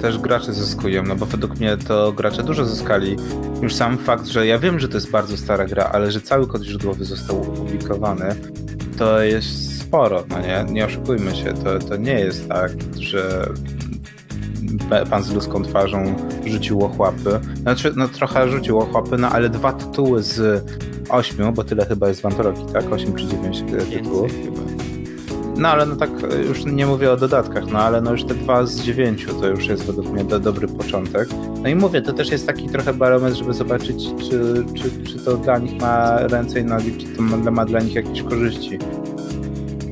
też 0.00 0.18
gracze 0.18 0.52
zyskują, 0.52 1.02
no 1.02 1.16
bo 1.16 1.26
według 1.26 1.60
mnie 1.60 1.76
to 1.76 2.12
gracze 2.12 2.42
dużo 2.42 2.64
zyskali. 2.64 3.16
Już 3.62 3.74
sam 3.74 3.98
fakt, 3.98 4.26
że 4.26 4.46
ja 4.46 4.58
wiem, 4.58 4.80
że 4.80 4.88
to 4.88 4.94
jest 4.94 5.10
bardzo 5.10 5.36
stara 5.36 5.66
gra, 5.66 5.90
ale 5.92 6.12
że 6.12 6.20
cały 6.20 6.46
kod 6.46 6.62
źródłowy 6.62 7.04
został 7.04 7.40
opublikowany, 7.42 8.36
to 8.98 9.22
jest 9.22 9.80
sporo, 9.80 10.24
no 10.28 10.40
nie? 10.40 10.64
Nie 10.72 10.84
oszukujmy 10.84 11.36
się, 11.36 11.52
to, 11.52 11.78
to 11.78 11.96
nie 11.96 12.20
jest 12.20 12.48
tak, 12.48 12.72
że 12.98 13.48
pan 15.10 15.22
z 15.22 15.32
ludzką 15.32 15.62
twarzą 15.62 16.16
rzucił 16.46 16.84
ochłapy. 16.84 17.40
Znaczy, 17.62 17.92
no 17.96 18.08
trochę 18.08 18.48
rzucił 18.48 18.78
ochłapy, 18.78 19.18
no 19.18 19.28
ale 19.28 19.48
dwa 19.48 19.72
tytuły 19.72 20.22
z 20.22 20.64
ośmiu, 21.08 21.52
bo 21.52 21.64
tyle 21.64 21.86
chyba 21.86 22.08
jest 22.08 22.20
w 22.20 22.26
antologii, 22.26 22.66
tak? 22.72 22.92
Osiem 22.92 23.14
czy 23.14 23.26
dziewięć 23.26 23.62
tytułów. 23.90 24.32
Więcej 24.32 24.44
chyba. 24.44 24.74
No 25.56 25.68
ale 25.68 25.86
no 25.86 25.96
tak 25.96 26.10
już 26.48 26.64
nie 26.64 26.86
mówię 26.86 27.12
o 27.12 27.16
dodatkach, 27.16 27.66
no 27.72 27.78
ale 27.78 28.00
no 28.00 28.12
już 28.12 28.24
te 28.24 28.34
dwa 28.34 28.66
z 28.66 28.80
dziewięciu 28.80 29.34
to 29.40 29.46
już 29.46 29.66
jest 29.66 29.84
według 29.84 30.10
mnie 30.10 30.24
do, 30.24 30.40
dobry 30.40 30.68
początek. 30.68 31.28
No 31.62 31.68
i 31.68 31.74
mówię, 31.74 32.02
to 32.02 32.12
też 32.12 32.30
jest 32.30 32.46
taki 32.46 32.68
trochę 32.68 32.94
barometr, 32.94 33.36
żeby 33.36 33.54
zobaczyć, 33.54 34.04
czy, 34.30 34.64
czy, 34.74 35.04
czy 35.04 35.18
to 35.18 35.36
dla 35.36 35.58
nich 35.58 35.80
ma 35.80 36.18
ręce 36.18 36.60
i 36.60 36.64
nogi, 36.64 36.96
czy 36.96 37.06
to 37.06 37.22
ma, 37.22 37.50
ma 37.50 37.64
dla 37.64 37.80
nich 37.80 37.94
jakieś 37.94 38.22
korzyści 38.22 38.78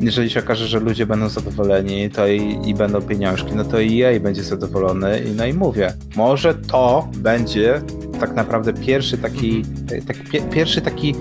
jeżeli 0.02 0.30
się 0.30 0.40
okaże, 0.40 0.66
że 0.66 0.80
ludzie 0.80 1.06
będą 1.06 1.28
zadowoleni 1.28 2.10
to 2.10 2.26
i, 2.26 2.58
i 2.64 2.74
będą 2.74 3.02
pieniążki, 3.02 3.52
no 3.54 3.64
to 3.64 3.80
i 3.80 3.96
jej 3.96 4.20
będzie 4.20 4.42
zadowolony. 4.42 5.20
I 5.20 5.30
no 5.30 5.46
i 5.46 5.54
mówię, 5.54 5.92
może 6.16 6.54
to 6.54 7.08
będzie 7.16 7.82
tak 8.20 8.34
naprawdę 8.34 8.72
pierwszy 8.72 9.18
taki, 9.18 9.64
taki 10.06 10.20
pie, 10.30 10.42
pierwszy 10.42 10.80
taki 10.80 11.14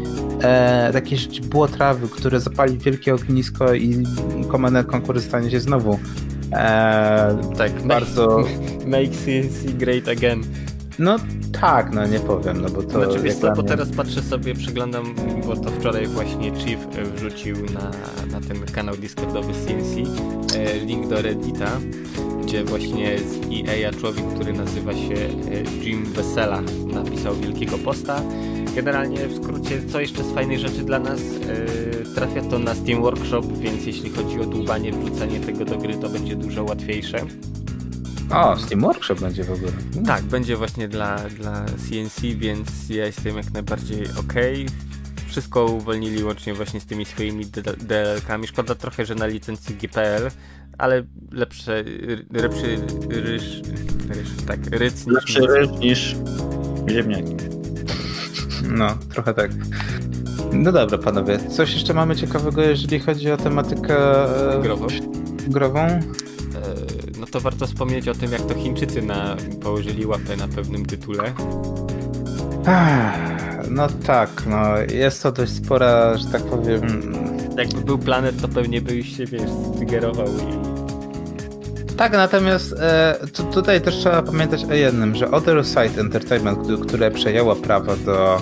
e, 0.44 0.90
takie 0.94 1.16
było 1.50 1.68
trawy, 1.68 2.08
które 2.08 2.40
zapali 2.40 2.78
wielkie 2.78 3.16
ognisko 3.16 3.74
i 3.74 4.04
Command 4.52 4.94
Conquer 4.96 5.22
stanie 5.22 5.52
się 5.52 5.60
znowu 5.60 6.00
e, 6.54 7.38
tak, 7.58 7.82
bardzo... 7.88 8.38
Make, 8.38 8.88
make 8.88 9.12
CNC 9.12 9.72
great 9.78 10.08
again. 10.08 10.44
No 11.00 11.18
tak, 11.52 11.94
no 11.94 12.08
nie 12.08 12.20
powiem, 12.20 12.62
no 12.62 12.70
bo 12.70 12.84
to... 12.84 12.90
Znaczy 12.90 13.20
wiesz 13.20 13.36
co, 13.36 13.52
bo 13.52 13.64
teraz 13.64 13.90
patrzę 13.90 14.22
sobie, 14.22 14.54
przeglądam, 14.54 15.16
bo 15.48 15.56
to 15.56 15.72
wczoraj 15.72 16.08
właśnie 16.08 16.56
Chief 16.56 16.80
e, 16.98 17.04
wrzucił 17.04 17.56
na, 17.56 17.92
na 18.32 18.48
ten 18.48 18.66
kanał 18.66 18.98
Discordowy 18.98 19.54
CNC 19.54 20.10
e, 20.56 20.86
link 20.86 21.08
do 21.08 21.22
Reddita, 21.22 21.80
gdzie 22.44 22.64
właśnie 22.64 23.20
z 23.20 23.40
EA 23.70 23.92
człowiek, 23.92 24.26
który 24.36 24.54
nazywa 24.54 24.94
się 24.94 25.16
e, 25.16 25.84
Jim 25.84 26.06
Wesela 26.06 26.62
napisał 26.94 27.36
wielkiego 27.36 27.78
posta. 27.78 28.22
Generalnie 28.76 29.28
w 29.28 29.36
skrócie, 29.36 29.82
co 29.92 30.00
jeszcze 30.00 30.24
z 30.24 30.32
fajnych 30.32 30.60
rzeczy 30.60 30.84
dla 30.84 31.00
nas, 31.00 31.20
trafia 32.16 32.42
to 32.42 32.60
na 32.60 32.76
Steam 32.76 33.02
Workshop, 33.02 33.42
więc 33.60 33.86
jeśli 33.86 34.10
chodzi 34.10 34.40
o 34.40 34.46
dłubanie, 34.46 34.92
wrzucanie 34.92 35.40
tego 35.40 35.66
do 35.66 35.78
gry, 35.78 35.94
to 35.94 36.10
będzie 36.10 36.36
dużo 36.36 36.64
łatwiejsze. 36.64 37.18
O, 38.34 38.58
Steam 38.60 38.82
Workshop 38.82 39.16
będzie 39.16 39.44
w 39.44 39.52
ogóle. 39.52 39.72
No. 39.96 40.02
Tak, 40.08 40.24
będzie 40.24 40.58
właśnie 40.58 40.88
dla, 40.88 41.16
dla 41.30 41.66
CNC, 41.66 42.22
więc 42.22 42.90
ja 42.90 43.06
jestem 43.06 43.38
jak 43.38 43.52
najbardziej 43.52 44.04
ok. 44.04 44.34
Wszystko 45.28 45.66
uwolnili 45.66 46.24
łącznie 46.24 46.54
właśnie 46.54 46.80
z 46.80 46.86
tymi 46.86 47.06
swoimi 47.06 47.46
DLK-ami. 47.78 48.48
Szkoda 48.48 48.76
trochę, 48.76 49.06
że 49.06 49.16
na 49.16 49.26
licencji 49.26 49.76
GPL, 49.76 50.32
ale 50.78 51.04
lepsze, 51.32 51.84
lepszy 52.32 52.78
ryż, 53.10 53.62
ryż 54.10 54.30
tak, 54.48 54.60
ryc 54.72 55.06
niż... 55.06 55.16
Lepszy 55.16 55.40
ryż 55.48 55.70
niż 55.80 56.16
ziemniaki. 56.90 57.36
No, 58.70 58.98
trochę 59.14 59.34
tak. 59.34 59.52
No 60.54 60.72
dobra, 60.72 60.98
panowie. 60.98 61.40
Coś 61.50 61.74
jeszcze 61.74 61.94
mamy 61.94 62.16
ciekawego, 62.16 62.62
jeżeli 62.62 63.00
chodzi 63.00 63.32
o 63.32 63.38
tematykę 63.38 64.24
e, 64.58 64.62
grową? 64.62 64.88
grową? 65.48 66.00
no 66.54 67.01
to 67.32 67.40
warto 67.40 67.68
wspomnieć 67.68 68.08
o 68.08 68.14
tym, 68.14 68.32
jak 68.32 68.42
to 68.42 68.54
Chińczycy 68.54 69.02
na, 69.02 69.36
położyli 69.62 70.06
łapę 70.06 70.38
na 70.38 70.48
pewnym 70.48 70.86
tytule. 70.86 71.34
No 73.70 73.88
tak, 74.06 74.30
no 74.48 74.78
jest 74.94 75.24
to 75.24 75.32
dość 75.32 75.52
spora, 75.52 76.18
że 76.18 76.26
tak 76.26 76.44
powiem... 76.44 76.82
Jakby 77.58 77.82
był 77.82 77.98
planet, 77.98 78.42
to 78.42 78.48
pewnie 78.48 78.82
byś 78.82 79.18
się, 79.18 79.26
wiesz, 79.26 79.50
stygerował 79.76 80.28
i... 80.28 80.72
Tak, 81.98 82.12
natomiast 82.12 82.74
e, 82.80 83.18
tu, 83.34 83.44
tutaj 83.44 83.82
też 83.82 83.96
trzeba 83.96 84.22
pamiętać 84.22 84.66
o 84.66 84.74
jednym, 84.74 85.16
że 85.16 85.32
Other 85.32 85.66
Side 85.66 86.02
Entertainment, 86.02 86.60
które 86.88 87.12
przejęło 87.12 87.56
prawo 87.56 87.96
do 87.96 88.42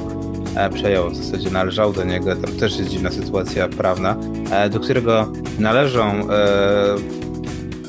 e, 0.55 0.69
przejęło, 0.69 1.09
w 1.09 1.15
zasadzie 1.15 1.51
należało 1.51 1.93
do 1.93 2.03
niego, 2.03 2.35
tam 2.35 2.51
też 2.51 2.77
jest 2.77 2.89
dziwna 2.89 3.11
sytuacja 3.11 3.67
prawna, 3.67 4.15
e, 4.51 4.69
do 4.69 4.79
którego 4.79 5.31
należą 5.59 6.29
e, 6.29 7.18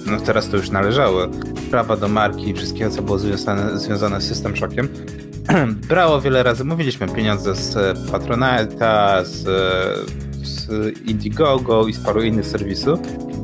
no 0.07 0.21
teraz 0.21 0.49
to 0.49 0.57
już 0.57 0.71
należały, 0.71 1.29
prawa 1.71 1.97
do 1.97 2.09
marki 2.09 2.49
i 2.51 2.55
wszystkiego, 2.55 2.91
co 2.91 3.03
było 3.03 3.19
związane, 3.19 3.79
związane 3.79 4.21
z 4.21 4.29
System 4.29 4.57
Shockiem, 4.57 4.89
brało 5.89 6.21
wiele 6.21 6.43
razy, 6.43 6.65
mówiliśmy, 6.65 7.09
pieniądze 7.09 7.55
z 7.55 7.75
Patronite'a, 8.11 9.25
z, 9.25 9.43
z 10.43 10.69
Indiegogo 11.09 11.87
i 11.87 11.93
z 11.93 12.01
paru 12.01 12.23
innych 12.23 12.47
serwisów. 12.47 13.01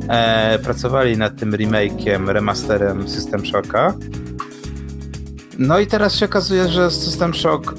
E, 0.08 0.58
pracowali 0.58 1.16
nad 1.16 1.36
tym 1.36 1.52
remake'iem, 1.52 2.28
remasterem 2.28 3.08
System 3.08 3.46
Shocka. 3.46 3.94
No 5.58 5.78
i 5.78 5.86
teraz 5.86 6.16
się 6.16 6.26
okazuje, 6.26 6.68
że 6.68 6.90
System 6.90 7.34
Shock 7.34 7.74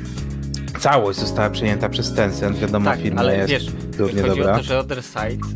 całość 0.80 1.18
została 1.18 1.50
przejęta 1.50 1.88
przez 1.88 2.14
Tencent, 2.14 2.58
wiadomo, 2.58 2.90
tak, 2.90 3.00
firma 3.00 3.20
ale 3.20 3.36
jest 3.36 3.50
wiesz, 3.50 3.66
durnie 3.98 4.22
chodzi 4.22 4.40
dobra. 4.40 4.54
o 4.54 4.56
to, 4.56 4.62
że 4.62 4.78
Other 4.78 5.02
Side 5.04 5.46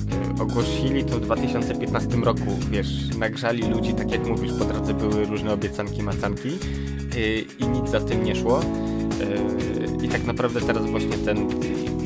ogłosili 0.40 1.04
to 1.04 1.16
w 1.16 1.20
2015 1.20 2.16
roku, 2.16 2.58
wiesz, 2.70 3.16
nagrzali 3.18 3.62
ludzi, 3.62 3.94
tak 3.94 4.10
jak 4.10 4.26
mówisz, 4.26 4.52
po 4.58 4.64
drodze 4.64 4.94
były 4.94 5.24
różne 5.24 5.52
obiecanki, 5.52 6.02
macanki 6.02 6.48
yy, 6.48 7.44
i 7.58 7.68
nic 7.68 7.90
za 7.90 8.00
tym 8.00 8.24
nie 8.24 8.36
szło. 8.36 8.60
Yy, 10.00 10.06
I 10.06 10.08
tak 10.08 10.24
naprawdę 10.24 10.60
teraz 10.60 10.90
właśnie 10.90 11.18
ten 11.18 11.48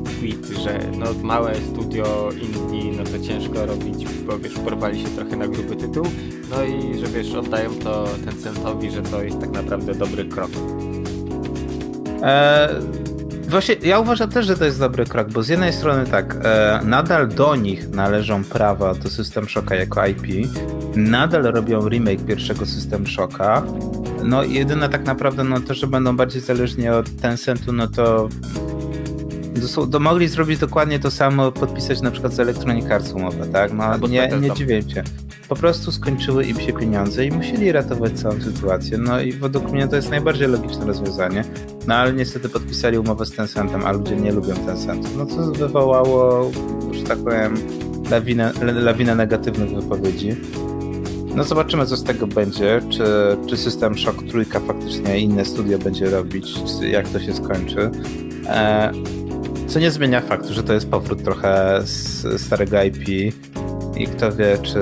tweet, 0.05 0.47
że 0.65 0.81
no 0.99 1.07
małe 1.23 1.55
studio 1.55 2.31
indie, 2.33 2.93
no 2.93 3.05
to 3.05 3.27
ciężko 3.27 3.67
robić, 3.67 4.05
bo 4.27 4.39
wiesz, 4.39 4.55
porwali 4.55 5.03
się 5.03 5.09
trochę 5.09 5.37
na 5.37 5.49
gruby 5.49 5.77
tytuł, 5.77 6.05
no 6.51 6.65
i 6.65 6.99
że 6.99 7.07
wiesz, 7.07 7.35
oddają 7.35 7.71
to 7.75 8.05
ten 8.25 8.39
centowi, 8.39 8.91
że 8.91 9.03
to 9.03 9.23
jest 9.23 9.41
tak 9.41 9.51
naprawdę 9.51 9.95
dobry 9.95 10.25
krok. 10.25 10.51
Eee 12.23 13.08
Właśnie 13.49 13.75
ja 13.83 13.99
uważam 13.99 14.31
też, 14.31 14.47
że 14.47 14.57
to 14.57 14.65
jest 14.65 14.79
dobry 14.79 15.05
krok, 15.05 15.29
bo 15.33 15.43
z 15.43 15.49
jednej 15.49 15.73
strony 15.73 16.07
tak, 16.07 16.37
e, 16.45 16.81
nadal 16.85 17.29
do 17.29 17.57
nich 17.57 17.89
należą 17.89 18.45
prawa 18.45 18.95
do 18.95 19.11
System 19.11 19.49
Shocka 19.49 19.75
jako 19.75 20.07
IP, 20.07 20.23
nadal 20.97 21.43
robią 21.43 21.89
remake 21.89 22.27
pierwszego 22.27 22.67
System 22.67 23.07
Shocka, 23.07 23.63
no 24.25 24.45
i 24.45 24.55
jedyne 24.55 24.89
tak 24.89 25.05
naprawdę 25.05 25.45
no 25.45 25.61
to, 25.61 25.75
że 25.75 25.87
będą 25.87 26.17
bardziej 26.17 26.43
zależni 26.43 26.89
od 26.89 27.21
Tencentu, 27.21 27.73
no 27.73 27.87
to 27.87 28.29
to 29.93 30.01
mogli 30.01 30.29
zrobić 30.29 30.59
dokładnie 30.59 30.99
to 30.99 31.11
samo, 31.11 31.53
podpisać 31.53 32.01
na 32.01 32.11
przykład 32.11 32.33
z 32.33 32.41
Electronic 32.41 32.91
Arts 32.91 33.13
umowę, 33.13 33.47
tak? 33.47 33.73
No 33.73 34.09
nie, 34.09 34.29
nie 34.41 34.51
dziwię 34.51 34.83
się. 34.83 35.03
Po 35.49 35.57
prostu 35.57 35.93
skończyły 35.93 36.45
im 36.45 36.61
się 36.61 36.73
pieniądze 36.73 37.27
i 37.27 37.31
musieli 37.31 37.73
ratować 37.73 38.13
całą 38.13 38.41
sytuację. 38.41 38.99
No 38.99 39.21
i 39.21 39.33
według 39.33 39.73
mnie 39.73 39.89
to 39.89 39.97
jest 39.97 40.11
najbardziej 40.11 40.49
logiczne 40.49 40.87
rozwiązanie. 40.87 41.45
No 41.87 41.95
ale 41.95 42.13
niestety 42.13 42.49
podpisali 42.49 42.99
umowę 42.99 43.27
z 43.27 43.31
Tencentem, 43.31 43.87
a 43.87 43.93
ludzie 43.93 44.17
nie 44.17 44.33
lubią 44.33 44.55
Tencentu. 44.55 45.09
No 45.17 45.27
co 45.27 45.53
wywołało, 45.53 46.51
że 46.93 47.03
tak 47.03 47.19
powiem, 47.19 47.55
lawinę, 48.11 48.53
lawinę 48.75 49.15
negatywnych 49.15 49.71
wypowiedzi. 49.71 50.37
No 51.35 51.45
zobaczymy, 51.45 51.87
co 51.87 51.97
z 51.97 52.05
tego 52.05 52.27
będzie. 52.27 52.81
Czy, 52.91 53.05
czy 53.47 53.57
system 53.57 53.99
Shock 53.99 54.23
Trójka 54.23 54.61
faktycznie 54.61 55.19
inne 55.19 55.45
studio 55.45 55.79
będzie 55.79 56.11
robić, 56.11 56.55
jak 56.91 57.09
to 57.09 57.21
się 57.21 57.35
skończy. 57.35 57.91
E, 58.47 58.93
co 59.67 59.81
nie 59.81 59.91
zmienia 59.91 60.21
faktu, 60.21 60.53
że 60.53 60.63
to 60.63 60.73
jest 60.73 60.91
powrót 60.91 61.25
trochę 61.25 61.81
z 61.85 62.41
starego 62.41 62.83
IP 62.83 63.09
i 63.97 64.07
kto 64.07 64.33
wie, 64.33 64.59
czy 64.63 64.81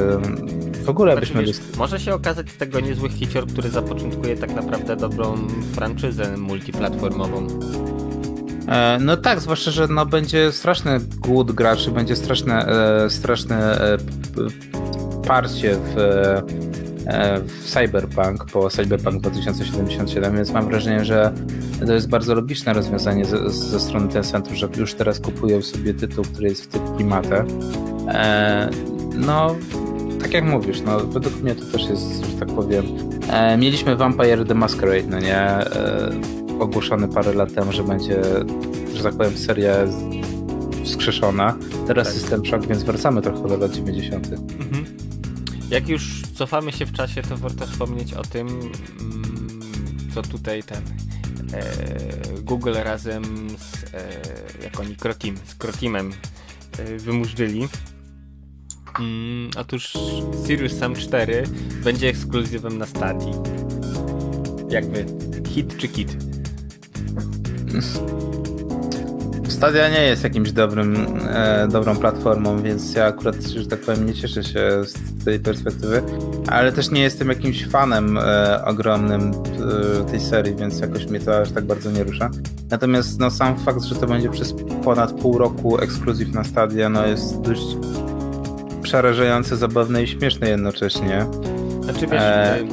w 0.86 0.90
ogóle 0.90 1.12
znaczy, 1.12 1.26
byśmy... 1.26 1.44
Wiesz, 1.44 1.76
może 1.78 2.00
się 2.00 2.14
okazać 2.14 2.50
z 2.50 2.56
tego 2.56 2.80
niezły 2.80 3.08
hicior, 3.08 3.46
który 3.46 3.70
zapoczątkuje 3.70 4.36
tak 4.36 4.54
naprawdę 4.54 4.96
dobrą 4.96 5.36
franczyzę 5.72 6.36
multiplatformową. 6.36 7.46
E, 8.68 8.98
no 9.00 9.16
tak, 9.16 9.40
zwłaszcza, 9.40 9.70
że 9.70 9.88
no 9.88 10.06
będzie 10.06 10.52
straszny 10.52 11.00
głód 11.18 11.52
graczy, 11.52 11.90
będzie 11.90 12.16
straszne, 12.16 12.66
e, 12.66 13.10
straszne 13.10 13.80
e, 13.80 13.98
parcie 15.26 15.76
w, 15.76 15.98
e, 15.98 17.40
w 17.40 17.64
Cyberpunk 17.64 18.44
po 18.52 18.70
Cyberpunk 18.70 19.20
2077, 19.20 20.36
więc 20.36 20.52
mam 20.52 20.68
wrażenie, 20.68 21.04
że 21.04 21.32
to 21.86 21.92
jest 21.92 22.08
bardzo 22.08 22.34
logiczne 22.34 22.72
rozwiązanie 22.72 23.24
ze, 23.24 23.50
ze 23.50 23.80
strony 23.80 24.08
Tencentu, 24.08 24.54
że 24.54 24.68
już 24.76 24.94
teraz 24.94 25.20
kupują 25.20 25.62
sobie 25.62 25.94
tytuł, 25.94 26.24
który 26.24 26.48
jest 26.48 26.64
w 26.64 26.66
typ 26.66 26.96
klimatę. 26.96 27.44
No, 29.14 29.56
tak 30.20 30.34
jak 30.34 30.44
mówisz, 30.44 30.80
no 30.80 31.00
według 31.00 31.42
mnie 31.42 31.54
to 31.54 31.64
też 31.64 31.88
jest, 31.88 32.26
że 32.26 32.38
tak 32.38 32.48
powiem. 32.48 32.84
E, 33.30 33.56
mieliśmy 33.56 33.96
Vampire 33.96 34.44
the 34.44 34.54
Masquerade, 34.54 35.06
no 35.10 35.20
nie? 35.20 35.38
E, 35.38 36.10
ogłoszony 36.58 37.08
parę 37.08 37.32
lat 37.32 37.54
temu, 37.54 37.72
że 37.72 37.84
będzie, 37.84 38.22
że 38.94 39.02
tak 39.02 39.14
powiem, 39.14 39.36
seria 39.36 39.74
wskrzeszona. 40.84 41.56
Teraz 41.86 42.06
tak. 42.06 42.16
System 42.16 42.46
Shock, 42.46 42.66
więc 42.66 42.82
wracamy 42.82 43.22
trochę 43.22 43.48
do 43.48 43.56
lat 43.56 43.72
90. 43.72 44.26
Mhm. 44.32 44.84
Jak 45.70 45.88
już 45.88 46.22
cofamy 46.34 46.72
się 46.72 46.86
w 46.86 46.92
czasie, 46.92 47.22
to 47.22 47.36
warto 47.36 47.66
wspomnieć 47.66 48.14
o 48.14 48.22
tym, 48.22 48.48
mm, 48.48 48.70
co 50.14 50.22
tutaj 50.22 50.62
ten 50.62 50.82
e, 51.52 52.42
Google 52.42 52.74
razem 52.74 53.24
z, 53.58 53.94
e, 53.94 54.08
jak 54.62 54.80
oni, 54.80 54.96
Krotim, 54.96 55.36
z 55.46 55.54
Krotimem 55.54 56.12
e. 56.78 57.95
Mm, 59.00 59.50
otóż 59.56 59.92
Sirius 60.46 60.72
Sam 60.72 60.94
4 60.94 61.44
będzie 61.84 62.08
ekskluzywem 62.08 62.78
na 62.78 62.86
Stadii. 62.86 63.32
Jakby 64.70 65.06
hit 65.48 65.76
czy 65.76 65.88
kit? 65.88 66.16
Stadia 69.48 69.88
nie 69.88 70.02
jest 70.02 70.24
jakimś 70.24 70.52
dobrym, 70.52 71.06
e, 71.28 71.68
dobrą 71.68 71.96
platformą, 71.96 72.62
więc 72.62 72.94
ja 72.94 73.04
akurat, 73.04 73.42
że 73.42 73.66
tak 73.66 73.80
powiem, 73.80 74.06
nie 74.06 74.14
cieszę 74.14 74.44
się 74.44 74.84
z 74.84 75.24
tej 75.24 75.40
perspektywy, 75.40 76.02
ale 76.48 76.72
też 76.72 76.90
nie 76.90 77.00
jestem 77.02 77.28
jakimś 77.28 77.66
fanem 77.66 78.18
e, 78.18 78.64
ogromnym 78.64 79.30
e, 79.30 80.10
tej 80.10 80.20
serii, 80.20 80.56
więc 80.56 80.80
jakoś 80.80 81.06
mnie 81.06 81.20
to 81.20 81.40
aż 81.40 81.52
tak 81.52 81.64
bardzo 81.64 81.90
nie 81.90 82.04
rusza. 82.04 82.30
Natomiast 82.70 83.20
no, 83.20 83.30
sam 83.30 83.58
fakt, 83.58 83.82
że 83.82 83.94
to 83.94 84.06
będzie 84.06 84.30
przez 84.30 84.54
ponad 84.84 85.12
pół 85.12 85.38
roku 85.38 85.78
ekskluzyw 85.78 86.34
na 86.34 86.44
Stadia, 86.44 86.88
no 86.88 87.06
jest 87.06 87.40
dość 87.40 87.76
przerażające, 88.86 89.56
zabawne 89.56 90.02
i 90.02 90.06
śmieszne 90.06 90.48
jednocześnie. 90.48 91.26
Znaczy 91.80 92.06
wiesz, 92.06 92.22
e... 92.22 92.64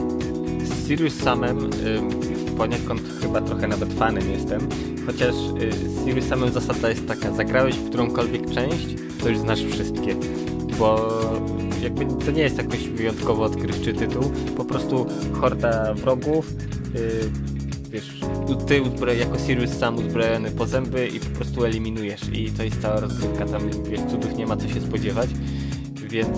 z 0.64 0.88
Sirius 0.88 1.14
samym 1.16 1.66
y, 1.66 2.57
poniekąd 2.57 3.01
chyba 3.22 3.41
trochę 3.41 3.68
nawet 3.68 3.93
fanem 3.93 4.32
jestem, 4.32 4.61
chociaż 5.05 5.36
y, 5.61 5.72
z 5.72 6.05
Sirius 6.05 6.26
samym 6.26 6.51
zasada 6.51 6.89
jest 6.89 7.07
taka, 7.07 7.34
zagrałeś 7.34 7.76
w 7.76 7.89
którąkolwiek 7.89 8.51
część, 8.51 8.88
to 9.22 9.30
już 9.30 9.38
znasz 9.38 9.64
wszystkie, 9.64 10.16
bo 10.80 11.09
jakby 11.84 12.26
to 12.26 12.32
nie 12.32 12.41
jest 12.41 12.57
jakoś 12.57 12.88
wyjątkowo 12.88 13.43
odkrywczy 13.43 13.93
tytuł, 13.93 14.32
po 14.57 14.66
prostu 14.66 15.05
horda 15.34 15.93
wrogów, 15.93 16.51
y, 16.95 17.30
wiesz, 17.89 18.20
ty 18.68 18.82
uzbroj, 18.82 19.20
jako 19.20 19.39
Sirius 19.39 19.72
sam 19.72 19.95
uzbrojony 19.95 20.51
po 20.51 20.66
zęby 20.68 21.07
i 21.07 21.20
po 21.20 21.30
prostu 21.30 21.66
eliminujesz 21.66 22.22
i 22.34 22.51
to 22.51 22.64
jest 22.64 22.82
cała 22.82 22.99
rozgrywka, 22.99 23.45
tam 23.45 23.61
wiesz, 23.89 24.01
cudów 24.11 24.38
nie 24.38 24.47
ma 24.47 24.57
co 24.57 24.68
się 24.68 24.82
spodziewać 24.82 25.30
więc 26.14 26.38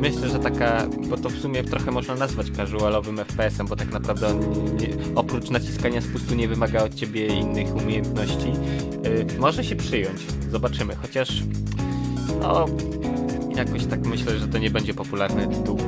myślę, 0.00 0.28
że 0.28 0.38
taka, 0.38 0.86
bo 1.08 1.16
to 1.16 1.28
w 1.28 1.38
sumie 1.38 1.64
trochę 1.64 1.90
można 1.90 2.14
nazwać 2.14 2.50
casualowym 2.50 3.16
FPS-em, 3.16 3.66
bo 3.66 3.76
tak 3.76 3.92
naprawdę 3.92 4.26
on 4.26 4.40
nie, 4.76 4.88
oprócz 5.14 5.50
naciskania 5.50 6.00
spustu 6.00 6.34
nie 6.34 6.48
wymaga 6.48 6.84
od 6.84 6.94
ciebie 6.94 7.26
innych 7.26 7.76
umiejętności. 7.76 8.52
Yy, 9.04 9.38
może 9.38 9.64
się 9.64 9.76
przyjąć, 9.76 10.20
zobaczymy, 10.50 10.96
chociaż 10.96 11.42
no, 12.40 12.66
jakoś 13.56 13.86
tak 13.86 14.06
myślę, 14.06 14.38
że 14.38 14.48
to 14.48 14.58
nie 14.58 14.70
będzie 14.70 14.94
popularny 14.94 15.48
tytuł. 15.48 15.78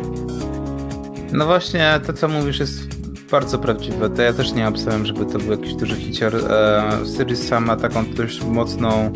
No 1.32 1.46
właśnie, 1.46 2.00
to 2.06 2.12
co 2.12 2.28
mówisz 2.28 2.60
jest 2.60 3.02
bardzo 3.30 3.58
prawdziwe. 3.58 4.10
To 4.10 4.22
ja 4.22 4.32
też 4.32 4.52
nie 4.52 4.68
obstawiam, 4.68 5.06
żeby 5.06 5.26
to 5.26 5.38
był 5.38 5.50
jakiś 5.50 5.74
duży 5.74 5.96
hicior. 5.96 6.36
E, 6.36 7.06
Series 7.06 7.48
sama 7.48 7.76
taką 7.76 8.04
dość 8.04 8.44
mocną, 8.44 9.12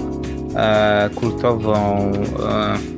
e, 0.57 1.11
kultową 1.15 2.13
e, 2.49 2.96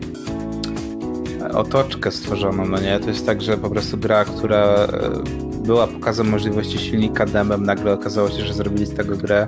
otoczkę 1.55 2.11
stworzoną, 2.11 2.67
no 2.67 2.81
nie? 2.81 3.01
To 3.01 3.09
jest 3.09 3.27
tak, 3.27 3.43
że 3.43 3.59
po 3.59 3.71
prostu 3.71 3.99
gra, 3.99 4.25
która 4.25 4.59
e, 4.59 4.89
była 5.65 5.87
pokazem 5.87 6.29
możliwości 6.29 6.79
silnika 6.79 7.27
demem, 7.27 7.63
nagle 7.63 7.93
okazało 7.93 8.31
się, 8.31 8.47
że 8.47 8.55
zrobili 8.55 8.87
z 8.87 8.95
tego 8.95 9.17
grę, 9.17 9.47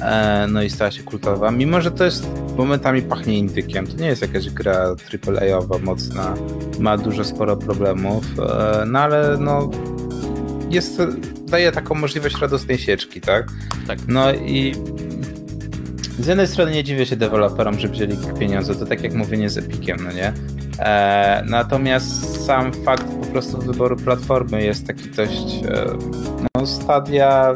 e, 0.00 0.46
no 0.50 0.62
i 0.62 0.70
stała 0.70 0.90
się 0.90 1.02
kultowa. 1.02 1.50
Mimo, 1.50 1.80
że 1.80 1.90
to 1.90 2.04
jest 2.04 2.26
momentami 2.56 3.02
pachnie 3.02 3.38
indykiem, 3.38 3.86
to 3.86 3.96
nie 3.96 4.06
jest 4.06 4.22
jakaś 4.22 4.50
gra 4.50 4.96
AAA-owa 5.28 5.78
mocna, 5.78 6.34
ma 6.78 6.98
dużo, 6.98 7.24
sporo 7.24 7.56
problemów, 7.56 8.24
e, 8.38 8.84
no 8.86 8.98
ale 8.98 9.36
no 9.40 9.70
jest, 10.70 11.02
daje 11.46 11.72
taką 11.72 11.94
możliwość 11.94 12.40
radosnej 12.40 12.78
sieczki, 12.78 13.20
tak? 13.20 13.46
Tak. 13.86 13.98
No 14.08 14.34
i 14.34 14.74
z 16.18 16.26
jednej 16.26 16.46
strony 16.46 16.72
nie 16.72 16.84
dziwię 16.84 17.06
się 17.06 17.16
deweloperom, 17.16 17.78
że 17.78 17.88
wzięli 17.88 18.16
pieniądze, 18.38 18.74
to 18.74 18.86
tak 18.86 19.02
jak 19.02 19.14
mówienie 19.14 19.50
z 19.50 19.58
Epiciem, 19.58 19.96
no 20.04 20.12
nie? 20.12 20.32
E, 20.78 21.42
natomiast 21.46 22.46
sam 22.46 22.72
fakt 22.72 23.06
po 23.20 23.26
prostu 23.26 23.58
wyboru 23.58 23.96
platformy 23.96 24.64
jest 24.64 24.86
taki 24.86 25.10
dość 25.10 25.62
e, 25.68 25.86
no, 26.54 26.66
stadia 26.66 27.54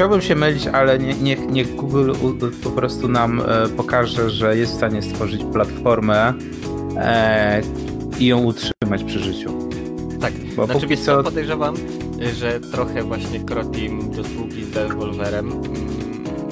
chciałbym 0.00 0.22
się 0.22 0.34
mylić, 0.34 0.66
ale 0.66 0.98
niech, 0.98 1.22
niech, 1.22 1.50
niech 1.50 1.76
Google 1.76 2.12
po 2.64 2.70
prostu 2.70 3.08
nam 3.08 3.40
e, 3.40 3.68
pokaże, 3.68 4.30
że 4.30 4.56
jest 4.56 4.72
w 4.72 4.76
stanie 4.76 5.02
stworzyć 5.02 5.44
platformę 5.52 6.34
e, 6.96 7.62
i 8.18 8.26
ją 8.26 8.44
utrzymać 8.44 9.04
przy 9.06 9.18
życiu. 9.18 9.68
Tak, 10.20 10.32
Bo 10.56 10.66
znaczy 10.66 10.86
wiesz 10.86 11.00
co, 11.00 11.22
podejrzewam, 11.22 11.74
że 12.34 12.60
trochę 12.60 13.02
właśnie 13.02 13.40
Krotim 13.40 14.10
do 14.10 14.24
spółki 14.24 14.64
z 14.64 14.70
Devolverem 14.70 15.52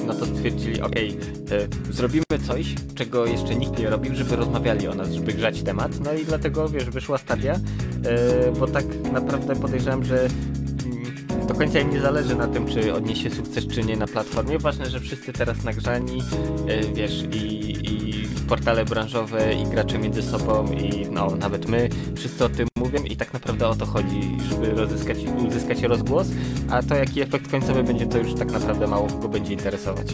no 0.09 0.15
to 0.15 0.25
stwierdzili, 0.25 0.81
ok, 0.81 0.95
e, 0.95 1.93
zrobimy 1.93 2.25
coś, 2.47 2.75
czego 2.95 3.25
jeszcze 3.25 3.55
nikt 3.55 3.79
nie 3.79 3.89
robił, 3.89 4.15
żeby 4.15 4.35
rozmawiali 4.35 4.87
o 4.87 4.95
nas, 4.95 5.11
żeby 5.11 5.33
grzać 5.33 5.63
temat. 5.63 5.99
No 5.99 6.13
i 6.13 6.25
dlatego, 6.25 6.69
wiesz, 6.69 6.89
wyszła 6.89 7.17
stadia, 7.17 7.53
e, 7.53 8.51
bo 8.59 8.67
tak 8.67 8.85
naprawdę 9.13 9.55
podejrzewam, 9.55 10.03
że 10.03 10.19
mm, 10.21 11.47
do 11.47 11.53
końca 11.53 11.79
im 11.79 11.89
nie 11.89 11.99
zależy 11.99 12.35
na 12.35 12.47
tym, 12.47 12.67
czy 12.67 12.93
odniesie 12.93 13.29
sukces, 13.29 13.67
czy 13.67 13.83
nie 13.83 13.97
na 13.97 14.07
platformie. 14.07 14.59
Ważne, 14.59 14.85
że 14.85 14.99
wszyscy 14.99 15.33
teraz 15.33 15.63
nagrzani, 15.63 16.21
e, 16.67 16.93
wiesz, 16.93 17.23
i, 17.23 17.71
i 17.71 18.08
portale 18.49 18.85
branżowe, 18.85 19.53
i 19.53 19.65
gracze 19.65 19.97
między 19.97 20.23
sobą, 20.23 20.65
i 20.71 21.07
no, 21.11 21.35
nawet 21.39 21.67
my, 21.67 21.89
wszyscy 22.15 22.45
o 22.45 22.49
tym 22.49 22.67
mówią 22.77 23.03
i 23.03 23.15
tak 23.15 23.33
naprawdę 23.33 23.67
o 23.67 23.75
to 23.75 23.85
chodzi, 23.85 24.21
żeby 24.49 24.71
rozyskać, 24.71 25.17
uzyskać 25.47 25.81
rozgłos, 25.81 26.27
a 26.69 26.83
to 26.83 26.95
jaki 26.95 27.21
efekt 27.21 27.51
końcowy 27.51 27.83
będzie, 27.83 28.05
to 28.05 28.17
już 28.17 28.33
tak 28.33 28.51
naprawdę 28.51 28.87
mało 28.87 29.07
kogo 29.07 29.29
będzie 29.29 29.53
interesować. 29.53 30.07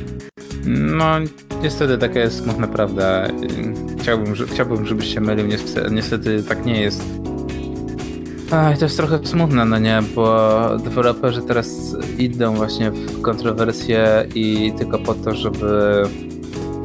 No, 0.67 1.05
niestety 1.63 1.97
taka 1.97 2.19
jest 2.19 2.43
smutna 2.43 2.67
prawda. 2.67 3.27
Chciałbym, 4.01 4.33
chciałbym 4.53 4.85
żebyś 4.85 5.13
się 5.13 5.21
mylił, 5.21 5.47
niestety, 5.47 5.91
niestety 5.91 6.43
tak 6.43 6.65
nie 6.65 6.81
jest. 6.81 7.03
Ach, 8.51 8.77
to 8.77 8.85
jest 8.85 8.97
trochę 8.97 9.19
smutne, 9.25 9.65
no 9.65 9.79
nie, 9.79 9.99
bo 10.15 10.77
deweloperzy 10.83 11.41
teraz 11.41 11.95
idą 12.17 12.53
właśnie 12.55 12.91
w 12.91 13.21
kontrowersje 13.21 14.27
i 14.35 14.73
tylko 14.77 14.99
po 14.99 15.13
to, 15.13 15.33
żeby 15.33 16.03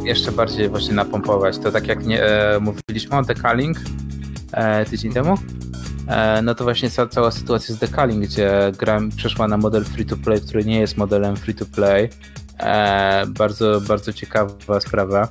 jeszcze 0.05 0.33
bardziej 0.33 0.69
właśnie 0.69 0.95
napompować. 0.95 1.59
To 1.59 1.73
tak 1.73 1.87
jak 1.87 2.07
nie, 2.07 2.25
e, 2.25 2.61
mówiliśmy 2.61 3.17
o 3.17 3.23
decaling 3.23 3.79
e, 4.53 4.85
tydzień 4.85 5.13
temu, 5.13 5.35
e, 6.09 6.43
no 6.43 6.55
to 6.55 6.65
właśnie 6.65 6.91
ca 6.91 7.07
cała 7.07 7.31
sytuacja 7.31 7.75
z 7.75 7.79
decaling, 7.79 8.25
gdzie 8.25 8.73
gra 8.79 9.01
przeszła 9.17 9.49
na 9.49 9.57
model 9.57 9.85
free-to-play, 9.85 10.41
który 10.41 10.65
nie 10.65 10.81
jest 10.81 10.97
modelem 10.97 11.37
free-to-play. 11.37 12.09
E, 12.59 13.27
bardzo, 13.29 13.81
bardzo 13.81 14.13
ciekawa 14.13 14.81
sprawa. 14.81 15.29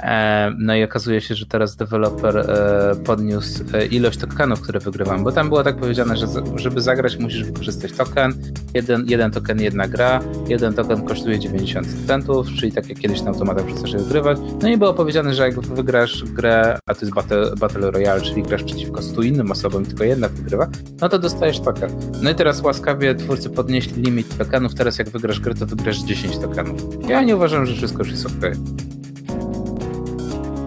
E, 0.00 0.52
no 0.58 0.76
i 0.76 0.84
okazuje 0.84 1.20
się, 1.20 1.34
że 1.34 1.46
teraz 1.46 1.76
deweloper 1.76 2.36
e, 2.36 2.96
podniósł 3.04 3.64
e, 3.74 3.86
ilość 3.86 4.18
tokenów, 4.18 4.60
które 4.60 4.80
wygrywam, 4.80 5.24
bo 5.24 5.32
tam 5.32 5.48
było 5.48 5.64
tak 5.64 5.76
powiedziane, 5.76 6.16
że 6.16 6.26
żeby 6.56 6.80
zagrać 6.80 7.16
musisz 7.16 7.44
wykorzystać 7.44 7.92
token, 7.92 8.34
jeden, 8.74 9.04
jeden 9.06 9.30
token, 9.30 9.60
jedna 9.60 9.88
gra, 9.88 10.20
jeden 10.48 10.74
token 10.74 11.04
kosztuje 11.04 11.38
90 11.38 11.86
centów, 12.06 12.46
czyli 12.52 12.72
tak 12.72 12.88
jak 12.88 12.98
kiedyś 12.98 13.22
na 13.22 13.30
automatach 13.30 13.66
przestasz 13.66 13.96
wygrywać. 13.96 14.38
No 14.62 14.68
i 14.68 14.76
było 14.76 14.94
powiedziane, 14.94 15.34
że 15.34 15.42
jak 15.42 15.60
wygrasz 15.60 16.24
grę, 16.24 16.78
a 16.86 16.94
to 16.94 17.00
jest 17.00 17.14
Battle, 17.14 17.56
Battle 17.60 17.90
Royale, 17.90 18.20
czyli 18.20 18.42
grasz 18.42 18.62
przeciwko 18.62 19.02
100 19.02 19.22
innym 19.22 19.50
osobom, 19.50 19.86
tylko 19.86 20.04
jedna 20.04 20.28
wygrywa, 20.28 20.68
no 21.00 21.08
to 21.08 21.18
dostajesz 21.18 21.60
token. 21.60 21.90
No 22.22 22.30
i 22.30 22.34
teraz 22.34 22.60
łaskawie 22.60 23.14
twórcy 23.14 23.50
podnieśli 23.50 24.02
limit 24.02 24.38
tokenów, 24.38 24.74
teraz 24.74 24.98
jak 24.98 25.08
wygrasz 25.08 25.40
grę, 25.40 25.54
to 25.54 25.66
wygrasz 25.66 25.98
10 25.98 26.38
tokenów. 26.38 26.80
Ja 27.08 27.22
nie 27.22 27.36
uważam, 27.36 27.66
że 27.66 27.74
wszystko 27.74 27.98
już 27.98 28.10
jest 28.10 28.26
ok. 28.26 28.52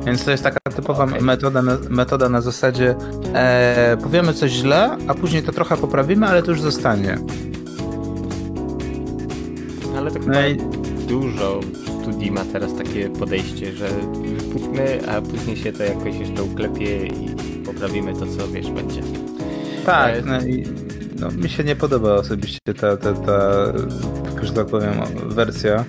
Więc 0.06 0.26
to 0.26 0.32
jest 0.32 0.44
taka 0.44 0.60
typowa 0.76 1.04
okay. 1.04 1.22
metoda, 1.22 1.62
na, 1.62 1.78
metoda 1.90 2.30
na 2.30 2.42
zasadzie 2.42 2.96
e, 3.34 3.98
powiemy 4.04 4.34
coś 4.34 4.52
źle, 4.52 4.98
a 5.08 5.14
później 5.14 5.44
to 5.44 5.52
trochę 5.52 5.78
poprawimy, 5.78 6.28
ale 6.28 6.44
to 6.44 6.52
już 6.52 6.62
zostanie. 6.62 7.18
Ale 9.98 10.12
tak 10.12 10.26
no 10.26 10.48
i... 10.48 10.58
dużo 11.08 11.60
studii 12.02 12.32
ma 12.32 12.46
teraz 12.46 12.76
takie 12.76 13.10
podejście, 13.10 13.74
że 13.74 13.90
wypuśćmy, 14.24 15.00
a 15.10 15.22
później 15.22 15.58
się 15.58 15.74
to 15.74 15.84
jakoś 15.84 16.16
jeszcze 16.16 16.44
uklepie 16.44 17.08
i 17.08 17.36
poprawimy 17.66 18.14
to, 18.14 18.26
co 18.26 18.48
wiesz, 18.48 18.72
będzie. 18.72 19.02
Tak, 19.86 20.16
e... 20.16 20.22
no 20.26 20.42
i 20.42 20.64
no, 21.20 21.32
mi 21.32 21.50
się 21.50 21.64
nie 21.64 21.76
podoba 21.76 22.14
osobiście 22.14 22.74
ta, 22.80 22.98
ta, 22.98 23.14
ta, 23.14 23.66
że 24.42 24.54
tak 24.54 24.68
powiem, 24.68 24.94
wersja. 25.26 25.86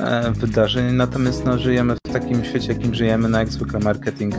E, 0.00 0.32
wydarzeń, 0.32 0.94
natomiast 0.94 1.44
no, 1.44 1.58
żyjemy 1.58 1.94
w 2.06 2.12
takim 2.12 2.44
świecie, 2.44 2.72
jakim 2.72 2.94
żyjemy, 2.94 3.28
no 3.28 3.38
jak 3.38 3.48
zwykle 3.48 3.80
marketing 3.80 4.34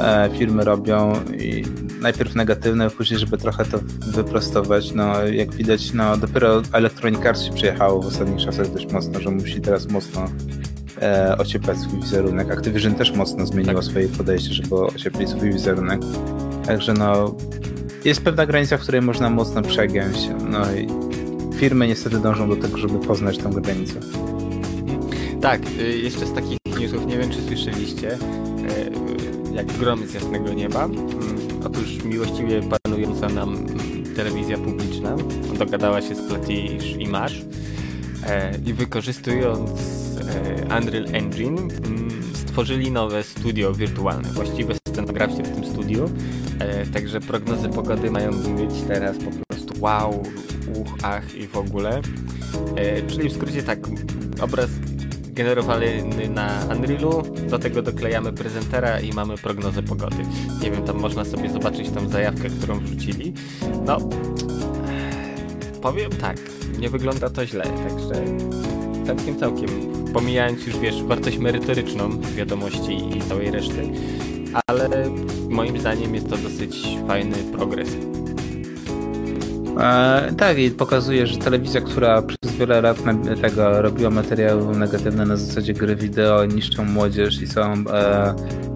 e, 0.00 0.30
firmy 0.38 0.64
robią 0.64 1.12
i 1.38 1.64
najpierw 2.00 2.34
negatywne, 2.34 2.90
później, 2.90 3.20
żeby 3.20 3.38
trochę 3.38 3.64
to 3.64 3.78
wyprostować, 4.06 4.92
no 4.92 5.24
jak 5.24 5.54
widać, 5.54 5.92
no 5.92 6.16
dopiero 6.16 6.62
Electronic 6.72 7.26
Arts 7.26 7.42
się 7.42 7.52
przyjechało 7.52 8.02
w 8.02 8.06
ostatnich 8.06 8.44
czasach 8.44 8.72
dość 8.72 8.92
mocno, 8.92 9.20
że 9.20 9.30
musi 9.30 9.60
teraz 9.60 9.88
mocno 9.90 10.24
e, 11.02 11.38
ocieplać 11.38 11.78
swój 11.78 12.00
wizerunek. 12.00 12.50
Activision 12.50 12.94
też 12.94 13.12
mocno 13.12 13.46
zmieniło 13.46 13.80
tak. 13.80 13.84
swoje 13.84 14.08
podejście, 14.08 14.54
żeby 14.54 14.74
ocieplić 14.74 15.28
swój 15.28 15.52
wizerunek. 15.52 16.00
Także 16.66 16.92
no 16.92 17.36
jest 18.04 18.22
pewna 18.22 18.46
granica, 18.46 18.76
w 18.76 18.80
której 18.80 19.02
można 19.02 19.30
mocno 19.30 19.62
przegiąć, 19.62 20.16
no 20.50 20.72
i 20.72 20.88
firmy 21.56 21.88
niestety 21.88 22.18
dążą 22.18 22.48
do 22.48 22.56
tego, 22.56 22.78
żeby 22.78 22.98
poznać 22.98 23.38
tą 23.38 23.50
granicę. 23.50 24.00
Tak, 25.40 25.60
y, 25.80 25.98
jeszcze 25.98 26.26
z 26.26 26.32
takich 26.32 26.58
newsów, 26.80 27.06
nie 27.06 27.18
wiem 27.18 27.30
czy 27.30 27.42
słyszeliście, 27.42 28.14
y, 28.14 29.50
jak 29.54 29.66
gromy 29.66 30.06
z 30.06 30.14
jasnego 30.14 30.52
nieba. 30.52 30.84
Mm, 30.84 31.00
otóż 31.64 32.04
miłościwie 32.04 32.60
panująca 32.62 33.28
nam 33.28 33.66
telewizja 34.16 34.58
publiczna 34.58 35.16
dogadała 35.58 36.02
się 36.02 36.14
z 36.14 36.28
Platisz 36.28 36.96
i 36.98 37.08
Masz, 37.08 37.44
e, 38.26 38.58
i 38.66 38.74
wykorzystując 38.74 39.70
e, 40.70 40.78
Unreal 40.78 41.06
Engine 41.12 41.58
mm, 41.58 42.10
stworzyli 42.34 42.90
nowe 42.90 43.22
studio 43.22 43.74
wirtualne, 43.74 44.28
właściwe 44.28 44.74
scenografię 44.88 45.42
w 45.42 45.54
tym 45.54 45.66
studiu, 45.66 46.10
e, 46.58 46.86
także 46.86 47.20
prognozy 47.20 47.68
pogody 47.68 48.10
mają 48.10 48.30
być 48.30 48.74
teraz 48.88 49.16
po 49.16 49.30
prostu 49.30 49.74
wow, 49.80 50.22
uch, 50.74 50.88
ach 51.02 51.34
i 51.34 51.46
w 51.46 51.56
ogóle. 51.56 52.00
Czyli 53.08 53.28
w 53.28 53.32
skrócie 53.32 53.62
tak, 53.62 53.78
obraz 54.40 54.70
generowany 55.40 56.04
na 56.28 56.48
Unrealu, 56.76 57.22
do 57.50 57.58
tego 57.58 57.82
doklejamy 57.82 58.32
prezentera 58.32 59.00
i 59.00 59.12
mamy 59.12 59.36
prognozę 59.36 59.82
pogody. 59.82 60.16
Nie 60.62 60.70
wiem, 60.70 60.82
tam 60.82 60.98
można 61.00 61.24
sobie 61.24 61.50
zobaczyć 61.50 61.90
tą 61.90 62.08
zajawkę, 62.08 62.48
którą 62.50 62.80
wrzucili. 62.80 63.32
No, 63.86 63.98
powiem 65.82 66.10
tak, 66.10 66.36
nie 66.78 66.90
wygląda 66.90 67.30
to 67.30 67.46
źle, 67.46 67.64
także 67.64 68.24
całkiem, 69.06 69.38
całkiem. 69.38 69.68
Pomijając 70.12 70.66
już, 70.66 70.78
wiesz, 70.78 71.02
wartość 71.02 71.38
merytoryczną 71.38 72.20
wiadomości 72.20 73.16
i 73.16 73.20
całej 73.20 73.50
reszty, 73.50 73.88
ale 74.66 74.88
moim 75.48 75.80
zdaniem 75.80 76.14
jest 76.14 76.30
to 76.30 76.36
dosyć 76.36 76.76
fajny 77.08 77.36
progres. 77.36 77.88
E, 79.80 80.32
tak, 80.38 80.58
i 80.58 80.70
pokazuje, 80.70 81.26
że 81.26 81.36
telewizja, 81.36 81.80
która 81.80 82.22
wiele 82.60 82.80
lat 82.80 82.98
tego 83.42 83.82
robiła 83.82 84.10
materiały 84.10 84.76
negatywne 84.78 85.26
na 85.26 85.36
zasadzie 85.36 85.74
gry 85.74 85.96
wideo, 85.96 86.44
niszczą 86.44 86.84
młodzież 86.84 87.42
i 87.42 87.46
są 87.46 87.74
e, 87.92 88.34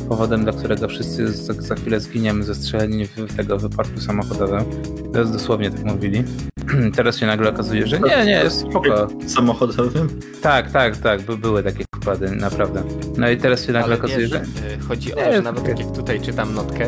powodem, 0.09 0.45
dla 0.45 0.53
którego 0.53 0.89
wszyscy 0.89 1.33
za, 1.33 1.53
za 1.53 1.75
chwilę 1.75 2.01
zginiemy 2.01 2.45
zestrzeleni 2.45 3.07
w 3.07 3.37
tego 3.37 3.59
wypadku 3.59 4.01
samochodowym. 4.01 4.65
To 5.13 5.19
jest 5.19 5.33
dosłownie 5.33 5.71
tak 5.71 5.85
mówili. 5.85 6.25
Teraz 6.97 7.19
się 7.19 7.27
nagle 7.27 7.51
okazuje, 7.51 7.87
że 7.87 8.01
nie, 8.01 8.25
nie, 8.25 8.33
jest 8.33 8.61
spoko. 8.61 9.09
Samochodowym? 9.27 10.09
Tak, 10.43 10.71
tak, 10.71 10.97
tak, 10.97 11.23
by 11.23 11.39
były 11.39 11.63
takie 11.63 11.85
wkłady, 11.97 12.31
naprawdę. 12.31 12.83
No 13.17 13.31
i 13.31 13.37
teraz 13.37 13.67
się 13.67 13.73
nagle 13.73 13.95
Ale 13.95 13.99
okazuje, 13.99 14.29
wiesz, 14.29 14.31
że... 14.31 14.41
e, 14.41 14.79
Chodzi 14.89 15.15
o 15.15 15.17
to, 15.17 15.33
że 15.33 15.43
nawet 15.43 15.65
tak 15.65 15.79
jak 15.79 15.93
tutaj 15.93 16.21
czytam 16.21 16.55
notkę, 16.55 16.85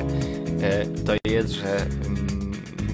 e, 0.63 0.87
to 0.87 1.31
jest, 1.31 1.51
że 1.51 1.77
mm, 1.77 2.46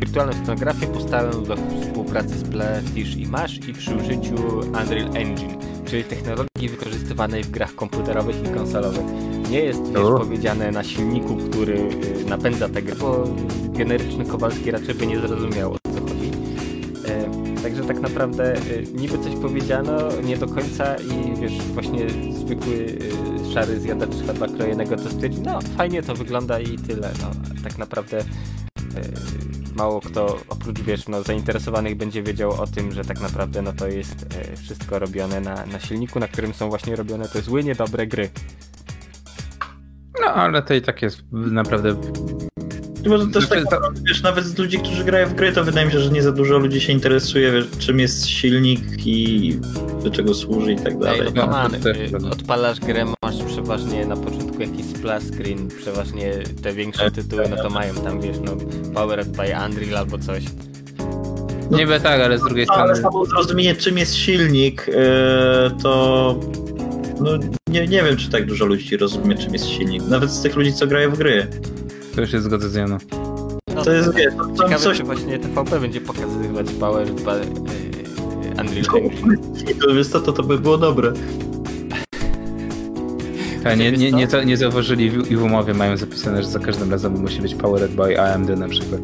wirtualną 0.03 0.33
scenografię 0.33 0.87
powstałem 0.87 1.45
we 1.45 1.57
współpracy 1.57 2.39
z 2.39 2.43
Playfish 2.43 3.17
i 3.17 3.27
Mash 3.27 3.69
i 3.69 3.73
przy 3.73 3.97
użyciu 3.97 4.35
Unreal 4.59 5.17
Engine, 5.17 5.57
czyli 5.85 6.05
technologii 6.05 6.69
wykorzystywanej 6.69 7.45
w 7.45 7.51
grach 7.51 7.75
komputerowych 7.75 8.37
i 8.45 8.55
konsolowych. 8.55 9.05
Nie 9.51 9.61
jest 9.61 9.83
wiesz, 9.83 10.19
powiedziane 10.19 10.71
na 10.71 10.85
silniku, 10.85 11.37
który 11.37 11.75
y, 11.75 12.25
napędza 12.29 12.69
tę 12.69 12.83
grę, 12.83 12.95
bo 12.95 13.25
generyczny 13.69 14.25
Kowalski 14.25 14.71
raczej 14.71 14.95
by 14.95 15.07
nie 15.07 15.19
zrozumiał 15.19 15.73
o 15.73 15.77
co 15.95 16.01
chodzi. 16.01 16.31
E, 17.09 17.63
także 17.63 17.85
tak 17.85 18.01
naprawdę 18.01 18.57
y, 18.57 18.87
niby 18.95 19.19
coś 19.19 19.35
powiedziano, 19.35 19.99
nie 20.25 20.37
do 20.37 20.47
końca 20.47 20.97
i 20.97 21.41
wiesz, 21.41 21.59
właśnie 21.59 22.11
zwykły 22.45 22.75
y, 22.75 23.53
szary 23.55 23.81
zjadacz 23.81 24.15
chleba 24.25 24.49
krojonego 24.49 24.97
to 24.97 25.11
stwierdzi, 25.11 25.41
no 25.41 25.59
fajnie 25.77 26.03
to 26.03 26.15
wygląda 26.15 26.61
i 26.61 26.79
tyle. 26.79 27.11
No, 27.23 27.31
tak 27.63 27.79
naprawdę 27.79 28.25
mało 29.77 30.01
kto 30.01 30.39
oprócz 30.49 30.81
wiesz, 30.81 31.09
no, 31.09 31.23
zainteresowanych 31.23 31.97
będzie 31.97 32.23
wiedział 32.23 32.51
o 32.51 32.67
tym, 32.67 32.93
że 32.93 33.05
tak 33.05 33.21
naprawdę 33.21 33.63
no, 33.63 33.73
to 33.73 33.89
jest 33.89 34.27
e, 34.37 34.57
wszystko 34.57 34.99
robione 34.99 35.41
na, 35.41 35.67
na 35.67 35.81
silniku, 35.81 36.21
na 36.21 36.29
którym 36.29 36.55
są 36.55 36.69
właśnie 36.69 36.97
robione 36.97 37.29
te 37.29 37.43
złe, 37.43 37.63
niedobre 37.63 38.07
gry. 38.07 38.31
No, 40.21 40.27
ale 40.27 40.63
to 40.63 40.75
i 40.75 40.83
tak 40.83 41.03
jest 41.03 41.23
naprawdę 41.33 41.97
może 43.11 43.27
też 43.27 43.49
tak, 43.49 43.65
wiesz, 44.09 44.23
nawet 44.23 44.45
z 44.45 44.59
ludzi, 44.59 44.79
którzy 44.79 45.05
grają 45.05 45.29
w 45.29 45.35
gry, 45.35 45.53
to 45.53 45.65
wydaje 45.65 45.87
mi 45.87 45.93
się, 45.93 46.01
że 46.01 46.11
nie 46.11 46.23
za 46.23 46.33
dużo 46.33 46.59
ludzi 46.59 46.81
się 46.81 46.93
interesuje, 46.93 47.53
wiesz, 47.53 47.65
czym 47.79 48.01
jest 48.01 48.27
silnik 48.27 49.07
i 49.07 49.59
do 50.05 50.11
czego 50.11 50.35
służy 50.35 50.73
i 50.73 50.77
tak 50.77 50.99
dalej. 50.99 51.21
Ej, 51.21 51.33
no, 51.35 51.47
man, 51.47 51.73
no, 52.21 52.31
odpalasz 52.31 52.81
grę, 52.81 53.05
masz 53.23 53.43
przeważnie 53.47 54.07
na 54.07 54.17
początku 54.17 54.63
jakiś 54.63 54.87
splash 54.87 55.23
screen, 55.23 55.69
przeważnie 55.69 56.33
te 56.63 56.73
większe 56.73 57.11
tytuły, 57.11 57.45
no 57.51 57.57
to 57.57 57.71
mają 57.71 57.95
tam, 57.95 58.21
wiesz, 58.21 58.37
no 58.45 58.57
Powered 58.95 59.29
by 59.29 59.43
Unreal 59.67 59.97
albo 59.97 60.19
coś. 60.19 60.45
No, 61.71 61.79
Niby 61.79 62.01
tak, 62.01 62.21
ale 62.21 62.39
z 62.39 62.43
drugiej 62.43 62.65
strony... 62.65 62.83
Ale 62.83 62.97
samo 62.97 63.25
zrozumienie, 63.27 63.75
czym 63.75 63.99
jest 63.99 64.15
silnik, 64.17 64.87
yy, 64.87 64.95
to 65.83 66.41
no, 67.21 67.31
nie, 67.69 67.87
nie 67.87 68.03
wiem, 68.03 68.17
czy 68.17 68.31
tak 68.31 68.47
dużo 68.47 68.67
ludzi 68.67 68.97
rozumie, 68.97 69.37
czym 69.37 69.53
jest 69.53 69.69
silnik. 69.69 70.03
Nawet 70.09 70.31
z 70.31 70.43
tych 70.43 70.57
ludzi, 70.57 70.73
co 70.73 70.87
grają 70.87 71.11
w 71.11 71.19
gry. 71.19 71.47
To 72.17 72.27
się 72.27 72.41
zgodzę 72.41 72.69
z 72.69 72.75
Janą. 72.75 72.99
No, 73.75 73.85
to 73.85 73.93
jest, 73.93 74.15
wiesz, 74.15 74.35
to 74.35 74.53
ciekawe, 74.53 74.79
coś... 74.79 74.99
czy 74.99 75.05
właśnie 75.05 75.39
TVP 75.39 75.81
będzie 75.81 76.01
pokazywać 76.01 76.71
Power 76.71 77.15
2 77.15 77.37
yy, 77.37 77.45
Unreal 78.51 78.97
Engine. 78.97 79.37
To, 79.81 79.95
wiesz 79.95 80.09
co, 80.09 80.21
to, 80.21 80.33
to 80.33 80.43
by 80.43 80.59
było 80.59 80.79
dobre. 80.79 81.13
Ta, 83.63 83.75
nie, 83.75 83.93
nie, 83.93 84.13
nie, 84.13 84.29
nie 84.47 84.57
zauważyli 84.57 85.05
i 85.05 85.37
w 85.37 85.43
umowie 85.43 85.75
mają 85.75 85.97
zapisane, 85.97 86.43
że 86.43 86.49
za 86.49 86.59
każdym 86.59 86.91
razem 86.91 87.21
musi 87.21 87.43
być 87.43 87.55
Powered 87.55 87.93
by 87.93 88.21
AMD 88.21 88.49
na 88.49 88.69
przykład. 88.69 89.01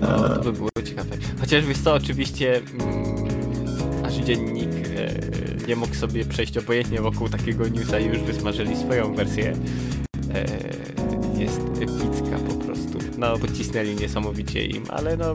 No, 0.00 0.28
to 0.28 0.44
by 0.44 0.52
było 0.52 0.68
ciekawe. 0.84 1.16
Chociaż 1.40 1.66
wiesz 1.66 1.78
co, 1.78 1.94
oczywiście 1.94 2.56
mm, 2.56 4.04
aż 4.04 4.14
dziennik 4.14 4.70
e, 4.96 5.66
nie 5.68 5.76
mógł 5.76 5.94
sobie 5.94 6.24
przejść 6.24 6.58
obojętnie 6.58 7.00
wokół 7.00 7.28
takiego 7.28 7.68
newsa 7.68 7.98
i 7.98 8.06
już 8.06 8.18
wysmażyli 8.18 8.76
swoją 8.76 9.14
wersję. 9.14 9.52
E, 10.34 11.05
jest 11.38 11.60
epicka 11.60 12.38
po 12.48 12.54
prostu. 12.54 12.98
No, 13.18 13.38
pocisnęli 13.38 13.94
niesamowicie 13.94 14.66
im, 14.66 14.84
ale 14.88 15.16
no, 15.16 15.32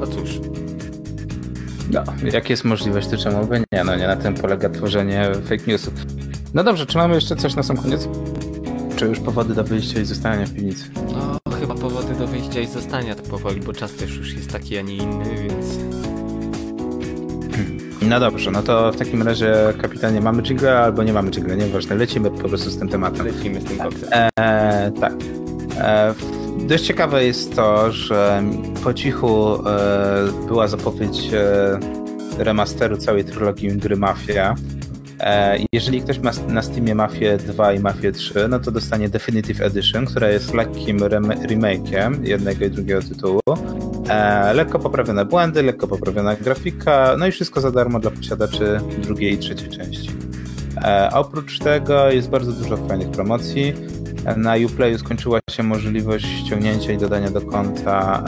no 0.00 0.06
cóż. 0.06 0.40
No, 1.90 2.04
jak 2.32 2.50
jest 2.50 2.64
możliwość, 2.64 3.08
to 3.08 3.16
czemu 3.16 3.46
by 3.46 3.62
nie? 3.72 3.84
No 3.84 3.96
nie 3.96 4.06
na 4.06 4.16
tym 4.16 4.34
polega 4.34 4.70
tworzenie 4.70 5.30
fake 5.44 5.64
newsów. 5.66 5.94
No 6.54 6.64
dobrze, 6.64 6.86
czy 6.86 6.98
mamy 6.98 7.14
jeszcze 7.14 7.36
coś 7.36 7.54
na 7.54 7.62
sam 7.62 7.76
koniec? 7.76 8.08
Czy 8.96 9.06
już 9.06 9.20
powody 9.20 9.54
do 9.54 9.64
wyjścia 9.64 10.00
i 10.00 10.04
zostania 10.04 10.46
w 10.46 10.54
piwnicy? 10.54 10.84
No, 11.12 11.38
chyba 11.60 11.74
powody 11.74 12.14
do 12.14 12.26
wyjścia 12.26 12.60
i 12.60 12.66
zostania 12.66 13.14
tak 13.14 13.24
powoli, 13.24 13.60
bo 13.60 13.72
czas 13.72 13.92
też 13.92 14.16
już 14.16 14.34
jest 14.34 14.52
taki, 14.52 14.78
a 14.78 14.82
nie 14.82 14.96
inny, 14.96 15.34
więc... 15.42 15.66
No 18.08 18.20
dobrze, 18.20 18.50
no 18.50 18.62
to 18.62 18.92
w 18.92 18.96
takim 18.96 19.22
razie, 19.22 19.54
kapitanie, 19.82 20.20
mamy 20.20 20.42
jingle 20.42 20.78
albo 20.78 21.02
nie 21.02 21.12
mamy 21.12 21.30
jingle, 21.30 21.56
nieważne, 21.56 21.96
lecimy 21.96 22.30
po 22.30 22.48
prostu 22.48 22.70
z 22.70 22.78
tym 22.78 22.88
tematem. 22.88 23.26
Lecimy 23.26 23.60
z 23.60 23.64
tym 23.64 23.78
koksem. 23.78 24.08
E, 24.12 24.92
tak. 25.00 25.12
E, 25.78 26.14
dość 26.58 26.84
ciekawe 26.84 27.24
jest 27.24 27.56
to, 27.56 27.92
że 27.92 28.42
po 28.84 28.94
cichu 28.94 29.54
e, 29.68 30.46
była 30.46 30.68
zapowiedź 30.68 31.30
e, 31.32 31.78
remasteru 32.38 32.96
całej 32.96 33.24
trylogii 33.24 33.68
gry 33.68 33.96
Mafia. 33.96 34.54
E, 35.24 35.58
jeżeli 35.72 36.00
ktoś 36.00 36.18
ma 36.18 36.30
na 36.48 36.62
Steamie 36.62 36.94
Mafię 36.94 37.36
2 37.36 37.72
i 37.72 37.80
Mafię 37.80 38.12
3, 38.12 38.48
no 38.48 38.58
to 38.58 38.70
dostanie 38.70 39.08
Definitive 39.08 39.60
Edition, 39.60 40.06
która 40.06 40.28
jest 40.28 40.54
lekkim 40.54 40.98
remake'iem 40.98 42.24
jednego 42.24 42.64
i 42.64 42.70
drugiego 42.70 43.02
tytułu. 43.02 43.40
E, 44.08 44.54
lekko 44.54 44.78
poprawione 44.78 45.24
błędy, 45.24 45.62
lekko 45.62 45.88
poprawiona 45.88 46.36
grafika, 46.36 47.16
no 47.18 47.26
i 47.26 47.32
wszystko 47.32 47.60
za 47.60 47.70
darmo 47.70 48.00
dla 48.00 48.10
posiadaczy 48.10 48.80
drugiej 49.02 49.32
i 49.32 49.38
trzeciej 49.38 49.68
części. 49.68 50.10
E, 50.84 51.10
oprócz 51.12 51.58
tego 51.58 52.10
jest 52.10 52.30
bardzo 52.30 52.52
dużo 52.52 52.76
fajnych 52.76 53.10
promocji. 53.10 53.74
Na 54.36 54.54
Uplayu 54.66 54.98
skończyła 54.98 55.38
się 55.50 55.62
możliwość 55.62 56.26
ściągnięcia 56.26 56.92
i 56.92 56.98
dodania 56.98 57.30
do 57.30 57.40
konta 57.40 58.22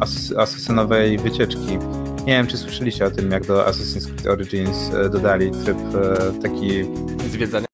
as 0.00 0.34
asesynowej 0.38 1.18
wycieczki. 1.18 1.78
Nie 2.26 2.32
wiem, 2.32 2.46
czy 2.46 2.56
słyszeliście 2.56 3.04
o 3.04 3.10
tym, 3.10 3.30
jak 3.30 3.46
do 3.46 3.66
Assassin's 3.66 4.06
Creed 4.06 4.26
Origins 4.26 4.94
e, 4.94 5.08
dodali 5.08 5.50
tryb 5.50 5.78
e, 5.78 6.42
taki... 6.42 6.70
Zwiedzania? 7.30 7.66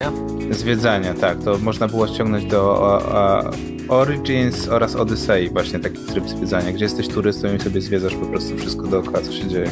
Zwiedzania, 0.51 1.13
tak. 1.13 1.43
To 1.43 1.57
można 1.57 1.87
było 1.87 2.07
ściągnąć 2.07 2.45
do 2.45 2.81
Origins 3.89 4.67
oraz 4.67 4.95
Odyssey, 4.95 5.49
właśnie 5.49 5.79
taki 5.79 5.97
tryb 5.97 6.29
zwiedzania, 6.29 6.71
gdzie 6.71 6.85
jesteś 6.85 7.07
turystą 7.07 7.55
i 7.55 7.59
sobie 7.59 7.81
zwiedzasz 7.81 8.15
po 8.15 8.25
prostu 8.25 8.57
wszystko 8.57 8.87
dookoła, 8.87 9.21
co 9.21 9.31
się 9.31 9.47
dzieje. 9.47 9.71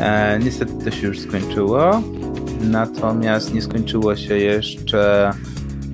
E, 0.00 0.38
niestety 0.38 0.72
to 0.84 0.90
się 0.90 1.06
już 1.06 1.20
skończyło, 1.20 2.02
natomiast 2.60 3.54
nie 3.54 3.62
skończyło 3.62 4.16
się 4.16 4.38
jeszcze 4.38 5.30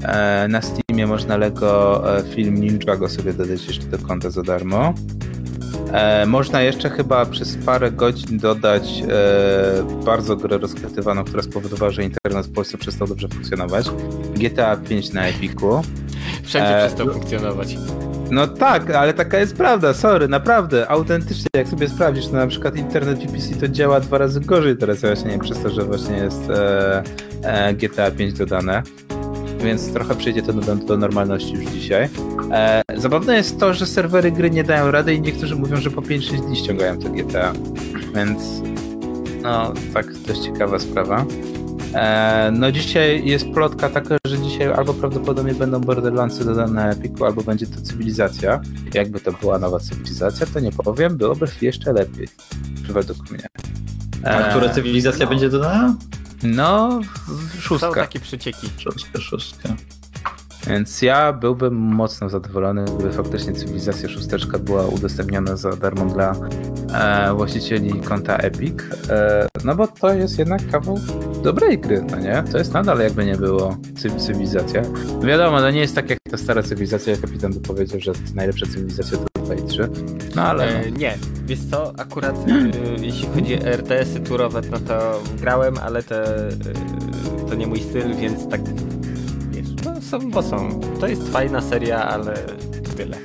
e, 0.02 0.48
na 0.48 0.62
Steamie 0.62 1.06
można 1.06 1.36
Lego 1.36 2.02
film 2.35 2.55
Ninjago 2.55 3.09
sobie 3.09 3.32
dodać 3.32 3.66
jeszcze 3.66 3.86
do 3.86 3.98
konta 3.98 4.31
za 4.31 4.43
darmo. 4.43 4.94
E, 5.94 6.26
można 6.26 6.62
jeszcze 6.62 6.90
chyba 6.90 7.26
przez 7.26 7.56
parę 7.56 7.92
godzin 7.92 8.38
dodać 8.38 9.02
e, 9.08 10.04
bardzo 10.04 10.36
grę 10.36 10.58
rozkrytywaną, 10.58 11.24
która 11.24 11.42
spowodowała, 11.42 11.92
że 11.92 12.02
internet 12.02 12.46
w 12.46 12.52
Polsce 12.52 12.78
przestał 12.78 13.08
dobrze 13.08 13.28
funkcjonować. 13.28 13.86
GTA 14.36 14.76
5 14.76 15.12
na 15.12 15.26
Epiku. 15.26 15.82
Wszędzie 16.42 16.78
e, 16.78 16.86
przestał 16.86 17.12
funkcjonować. 17.12 17.76
No 18.30 18.46
tak, 18.46 18.90
ale 18.90 19.12
taka 19.12 19.38
jest 19.38 19.56
prawda, 19.56 19.94
sorry, 19.94 20.28
naprawdę, 20.28 20.88
autentycznie, 20.88 21.46
jak 21.56 21.68
sobie 21.68 21.88
sprawdzisz, 21.88 22.26
to 22.26 22.32
na 22.32 22.46
przykład 22.46 22.76
internet 22.76 23.18
VPC 23.18 23.54
to 23.60 23.68
działa 23.68 24.00
dwa 24.00 24.18
razy 24.18 24.40
gorzej 24.40 24.76
teraz 24.76 25.00
właśnie 25.00 25.38
przez 25.38 25.62
to, 25.62 25.70
że 25.70 25.84
właśnie 25.84 26.16
jest 26.16 26.50
e, 26.50 27.02
e, 27.42 27.74
GTA 27.74 28.10
5 28.10 28.32
dodane, 28.32 28.82
więc 29.64 29.92
trochę 29.92 30.14
przyjdzie 30.14 30.42
to 30.42 30.52
do, 30.52 30.76
do 30.76 30.96
normalności 30.96 31.52
już 31.52 31.64
dzisiaj. 31.64 32.08
E, 32.50 32.82
zabawne 32.96 33.36
jest 33.36 33.60
to, 33.60 33.74
że 33.74 33.86
serwery 33.86 34.32
gry 34.32 34.50
nie 34.50 34.64
dają 34.64 34.90
rady 34.90 35.14
i 35.14 35.20
niektórzy 35.20 35.56
mówią, 35.56 35.76
że 35.76 35.90
po 35.90 36.00
5-6 36.00 36.46
dni 36.46 36.56
ściągają 36.56 36.98
te 36.98 37.10
GTA, 37.10 37.52
więc 38.14 38.40
No, 39.44 39.72
tak, 39.94 40.12
dość 40.18 40.40
ciekawa 40.40 40.78
sprawa. 40.78 41.24
E, 41.94 42.50
no 42.52 42.72
dzisiaj 42.72 43.26
jest 43.26 43.50
plotka 43.50 43.88
taka, 43.88 44.16
że 44.26 44.38
dzisiaj 44.38 44.72
albo 44.72 44.94
prawdopodobnie 44.94 45.54
będą 45.54 45.80
Borderlandsy 45.80 46.44
dodane 46.44 46.72
na 46.72 46.90
Epiku, 46.90 47.24
albo 47.24 47.42
będzie 47.42 47.66
to 47.66 47.80
cywilizacja. 47.80 48.60
Jakby 48.94 49.20
to 49.20 49.32
była 49.32 49.58
nowa 49.58 49.78
cywilizacja, 49.78 50.46
to 50.46 50.60
nie 50.60 50.72
powiem, 50.72 51.16
byłoby 51.16 51.46
jeszcze 51.60 51.92
lepiej. 51.92 52.28
Według 52.88 53.30
mnie. 53.30 53.46
A 54.24 54.42
która 54.42 54.68
cywilizacja 54.68 55.24
no. 55.24 55.30
będzie 55.30 55.48
dodana? 55.48 55.94
No, 56.44 57.00
Są 57.54 57.60
szóstka. 57.60 57.94
takie 57.94 58.20
przecieki. 58.20 58.70
Szóstka, 58.78 59.20
szóstka. 59.20 59.68
Więc 60.66 61.02
ja 61.02 61.32
byłbym 61.32 61.74
mocno 61.74 62.28
zadowolony, 62.28 62.84
gdyby 62.84 63.12
faktycznie 63.12 63.52
cywilizacja 63.52 64.08
szósteczka 64.08 64.58
była 64.58 64.86
udostępniona 64.86 65.56
za 65.56 65.76
darmo 65.76 66.04
dla 66.06 66.32
e, 66.94 67.34
właścicieli 67.34 68.00
konta 68.00 68.36
Epic. 68.36 68.74
E, 69.10 69.48
no 69.64 69.74
bo 69.74 69.86
to 69.86 70.14
jest 70.14 70.38
jednak 70.38 70.70
kawał 70.70 70.98
dobrej 71.42 71.78
gry, 71.78 72.04
no 72.10 72.18
nie? 72.18 72.44
To 72.52 72.58
jest 72.58 72.72
nadal 72.72 72.98
jakby 72.98 73.26
nie 73.26 73.36
było 73.36 73.76
cy- 73.98 74.16
cywilizacja. 74.16 74.82
Wiadomo, 75.22 75.58
to 75.60 75.70
nie 75.70 75.80
jest 75.80 75.94
tak 75.94 76.10
jak 76.10 76.18
ta 76.30 76.36
stara 76.36 76.62
cywilizacja, 76.62 77.10
jak 77.12 77.20
kapitan 77.20 77.52
by 77.52 77.60
powiedział, 77.60 78.00
że 78.00 78.12
najlepsza 78.34 78.66
cywilizacja 78.66 79.18
to 79.18 79.34
2 79.44 79.54
i 79.54 79.62
3. 79.62 79.88
No 80.36 80.42
ale... 80.42 80.80
E, 80.80 80.90
nie, 80.90 81.18
wiesz 81.46 81.60
co, 81.70 81.92
akurat 81.98 82.36
e, 82.36 83.04
jeśli 83.04 83.28
chodzi 83.34 83.54
o 83.54 83.66
RTS-y 83.66 84.20
turowe, 84.20 84.60
no 84.70 84.78
to 84.78 85.22
grałem, 85.40 85.74
ale 85.78 86.02
te, 86.02 86.48
e, 86.48 86.50
to 87.48 87.54
nie 87.54 87.66
mój 87.66 87.80
styl, 87.80 88.14
więc 88.14 88.48
tak 88.48 88.60
wiesz, 89.50 89.68
no 89.84 90.00
są, 90.00 90.30
bo 90.30 90.42
są. 90.42 90.80
To 91.00 91.06
jest 91.06 91.28
fajna 91.28 91.60
seria, 91.60 92.04
ale 92.04 92.34
tyle. 92.96 93.16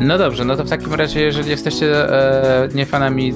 No 0.00 0.18
dobrze, 0.18 0.44
no 0.44 0.56
to 0.56 0.64
w 0.64 0.70
takim 0.70 0.94
razie, 0.94 1.20
jeżeli 1.20 1.50
jesteście 1.50 2.10
e, 2.10 2.68
nie 2.74 2.86
fanami 2.86 3.32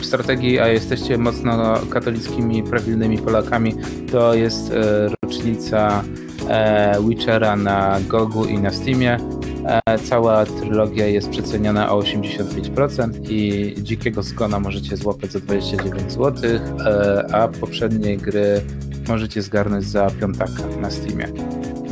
e, 0.00 0.04
strategii, 0.04 0.58
a 0.58 0.68
jesteście 0.68 1.18
mocno 1.18 1.74
katolickimi, 1.90 2.62
prawilnymi 2.62 3.18
Polakami, 3.18 3.74
to 4.12 4.34
jest 4.34 4.72
e, 4.72 5.08
rocznica 5.22 6.04
e, 6.48 6.96
Witchera 7.08 7.56
na 7.56 7.98
Gogu 8.08 8.44
i 8.44 8.58
na 8.58 8.70
Steamie. 8.70 9.39
E, 9.64 9.98
cała 9.98 10.46
trylogia 10.46 11.06
jest 11.06 11.30
przeceniona 11.30 11.92
o 11.92 12.00
85% 12.00 13.30
i 13.30 13.74
Dzikiego 13.82 14.22
Zgona 14.22 14.60
możecie 14.60 14.96
złapać 14.96 15.32
za 15.32 15.40
29 15.40 16.12
zł, 16.12 16.50
e, 16.86 17.34
a 17.34 17.48
poprzednie 17.48 18.16
gry 18.16 18.60
możecie 19.08 19.42
zgarnąć 19.42 19.84
za 19.84 20.10
piątaka 20.20 20.62
na 20.80 20.90
Steamie. 20.90 21.28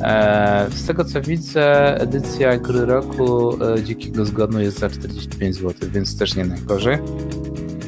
E, 0.02 0.66
Z 0.70 0.86
tego 0.86 1.04
co 1.04 1.20
widzę, 1.20 1.94
edycja 2.00 2.56
gry 2.56 2.86
roku 2.86 3.58
Dzikiego 3.84 4.24
Zgonu 4.24 4.60
jest 4.60 4.78
za 4.78 4.90
45 4.90 5.54
zł, 5.54 5.74
więc 5.92 6.18
też 6.18 6.36
nie 6.36 6.44
najgorzej. 6.44 6.98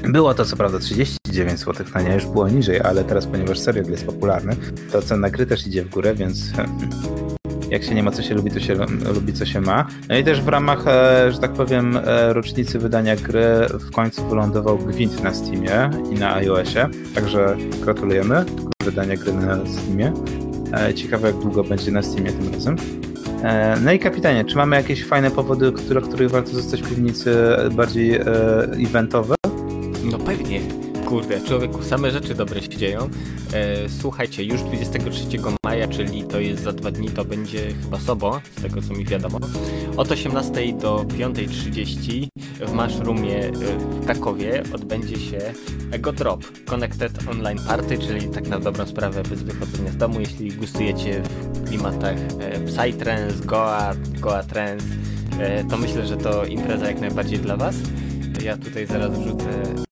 Było 0.04 0.34
to 0.34 0.44
co 0.44 0.56
prawda 0.56 0.78
39 0.78 1.60
zł 1.60 1.86
na 1.94 2.02
nie, 2.02 2.14
już 2.14 2.26
było 2.26 2.48
niżej, 2.48 2.80
ale 2.80 3.04
teraz 3.04 3.26
ponieważ 3.26 3.58
serial 3.58 3.86
jest 3.86 4.06
popularny, 4.06 4.56
to 4.92 5.02
cena 5.02 5.30
gry 5.30 5.46
też 5.46 5.66
idzie 5.66 5.84
w 5.84 5.88
górę, 5.88 6.14
więc 6.14 6.52
jak 7.70 7.84
się 7.84 7.94
nie 7.94 8.02
ma 8.02 8.10
co 8.10 8.22
się 8.22 8.34
lubi, 8.34 8.50
to 8.50 8.60
się 8.60 8.74
lubi 9.14 9.32
co 9.32 9.46
się 9.46 9.60
ma. 9.60 9.86
No 10.08 10.16
i 10.16 10.24
też 10.24 10.42
w 10.42 10.48
ramach, 10.48 10.86
e, 10.86 11.32
że 11.32 11.38
tak 11.38 11.52
powiem, 11.52 11.98
e, 12.04 12.32
rocznicy 12.32 12.78
wydania 12.78 13.16
gry 13.16 13.66
w 13.72 13.90
końcu 13.90 14.28
wylądował 14.28 14.78
Gwint 14.78 15.22
na 15.22 15.34
Steamie 15.34 15.90
i 16.12 16.14
na 16.14 16.34
iOSie, 16.34 16.88
także 17.14 17.56
gratulujemy 17.82 18.44
wydania 18.84 19.16
gry 19.16 19.32
na 19.32 19.58
Steamie. 19.66 20.12
E, 20.72 20.94
Ciekawe, 20.94 21.28
jak 21.28 21.38
długo 21.38 21.64
będzie 21.64 21.92
na 21.92 22.02
Steamie 22.02 22.32
tym 22.32 22.54
razem. 22.54 22.76
No 23.84 23.92
i 23.92 23.98
kapitanie, 23.98 24.44
czy 24.44 24.56
mamy 24.56 24.76
jakieś 24.76 25.04
fajne 25.04 25.30
powody, 25.30 25.72
które, 25.72 26.00
których 26.00 26.30
warto 26.30 26.50
zostać 26.50 26.82
w 26.82 26.88
piwnicy 26.88 27.36
bardziej 27.70 28.20
eventowe? 28.86 29.34
No 30.04 30.18
pewnie. 30.18 30.60
Kurde, 31.10 31.40
człowieku, 31.40 31.82
same 31.82 32.10
rzeczy 32.10 32.34
dobre 32.34 32.62
się 32.62 32.68
dzieją. 32.68 33.10
E, 33.52 33.88
słuchajcie, 33.88 34.44
już 34.44 34.62
23 34.62 35.24
maja, 35.64 35.88
czyli 35.88 36.24
to 36.24 36.40
jest 36.40 36.62
za 36.62 36.72
dwa 36.72 36.90
dni, 36.90 37.08
to 37.08 37.24
będzie 37.24 37.74
chyba 37.82 38.00
Sobo, 38.00 38.40
z 38.56 38.62
tego 38.62 38.82
co 38.82 38.94
mi 38.94 39.04
wiadomo. 39.04 39.38
Od 39.96 40.12
18 40.12 40.72
do 40.72 40.96
5.30 40.96 42.28
w 42.66 42.72
Mushroomie 42.72 43.38
e, 43.38 43.50
w 43.52 44.04
Krakowie 44.04 44.62
odbędzie 44.74 45.16
się 45.20 45.38
Ego 45.90 46.12
Drop 46.12 46.64
Connected 46.64 47.12
Online 47.30 47.58
Party, 47.66 47.98
czyli 47.98 48.28
tak 48.28 48.48
na 48.48 48.60
dobrą 48.60 48.86
sprawę 48.86 49.22
bez 49.22 49.42
wychodzenia 49.42 49.92
z 49.92 49.96
domu, 49.96 50.20
jeśli 50.20 50.52
gustujecie 50.52 51.22
w 51.22 51.68
klimatach 51.68 52.16
e, 52.40 52.60
Psytrance, 52.60 53.44
Goa, 53.44 53.92
Goa 54.20 54.42
Trance, 54.42 54.86
e, 55.40 55.64
to 55.64 55.76
myślę, 55.76 56.06
że 56.06 56.16
to 56.16 56.44
impreza 56.44 56.86
jak 56.86 57.00
najbardziej 57.00 57.38
dla 57.38 57.56
Was. 57.56 57.76
Ja 58.44 58.56
tutaj 58.56 58.86
zaraz 58.86 59.18
wrzucę 59.18 59.89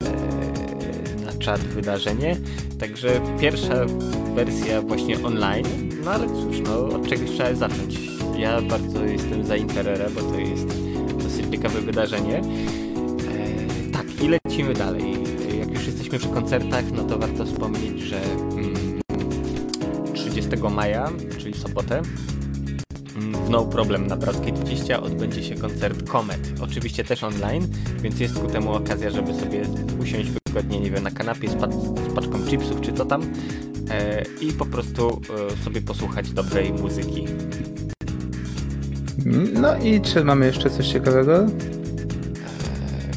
czat 1.38 1.60
wydarzenie. 1.60 2.36
Także 2.80 3.20
pierwsza 3.40 3.86
wersja 4.34 4.82
właśnie 4.82 5.22
online. 5.22 5.66
No 6.04 6.10
ale 6.10 6.26
cóż, 6.26 6.60
no 6.64 6.86
od 6.86 7.08
czegoś 7.08 7.30
trzeba 7.30 7.54
zacząć. 7.54 7.98
Ja 8.38 8.62
bardzo 8.62 9.04
jestem 9.04 9.44
za 9.46 9.56
Interere, 9.56 10.10
bo 10.10 10.20
to 10.20 10.38
jest 10.38 10.68
dosyć 11.22 11.46
ciekawe 11.50 11.80
wydarzenie. 11.80 12.36
E, 12.38 12.42
tak, 13.92 14.22
i 14.22 14.28
lecimy 14.28 14.74
dalej. 14.74 15.14
Jak 15.58 15.70
już 15.70 15.86
jesteśmy 15.86 16.18
przy 16.18 16.28
koncertach, 16.28 16.84
no 16.92 17.04
to 17.04 17.18
warto 17.18 17.46
wspomnieć, 17.46 18.00
że 18.00 18.22
mm, 18.22 19.00
30 20.14 20.50
maja, 20.70 21.10
czyli 21.38 21.54
sobotę, 21.54 22.02
w 23.20 23.50
No 23.50 23.64
Problem 23.64 24.06
na 24.06 24.16
Bratskiej 24.16 24.52
20 24.52 25.02
odbędzie 25.02 25.42
się 25.42 25.54
koncert 25.54 26.08
Comet. 26.08 26.52
Oczywiście 26.60 27.04
też 27.04 27.24
online, 27.24 27.66
więc 28.02 28.20
jest 28.20 28.38
ku 28.38 28.46
temu 28.46 28.72
okazja, 28.72 29.10
żeby 29.10 29.34
sobie 29.34 29.62
usiąść 30.02 30.30
wygodnie, 30.46 30.80
nie 30.80 30.90
wiem, 30.90 31.04
na 31.04 31.10
kanapie 31.10 31.48
z, 31.48 31.54
pa 31.54 31.70
z 32.10 32.14
paczką 32.14 32.46
chipsów 32.46 32.80
czy 32.80 32.92
co 32.92 33.04
tam 33.04 33.22
e, 33.90 34.24
i 34.40 34.52
po 34.52 34.66
prostu 34.66 35.20
e, 35.52 35.64
sobie 35.64 35.80
posłuchać 35.80 36.30
dobrej 36.30 36.72
muzyki. 36.72 37.24
No 39.54 39.76
i 39.76 40.00
czy 40.00 40.24
mamy 40.24 40.46
jeszcze 40.46 40.70
coś 40.70 40.88
ciekawego? 40.88 41.38
E, 41.38 41.48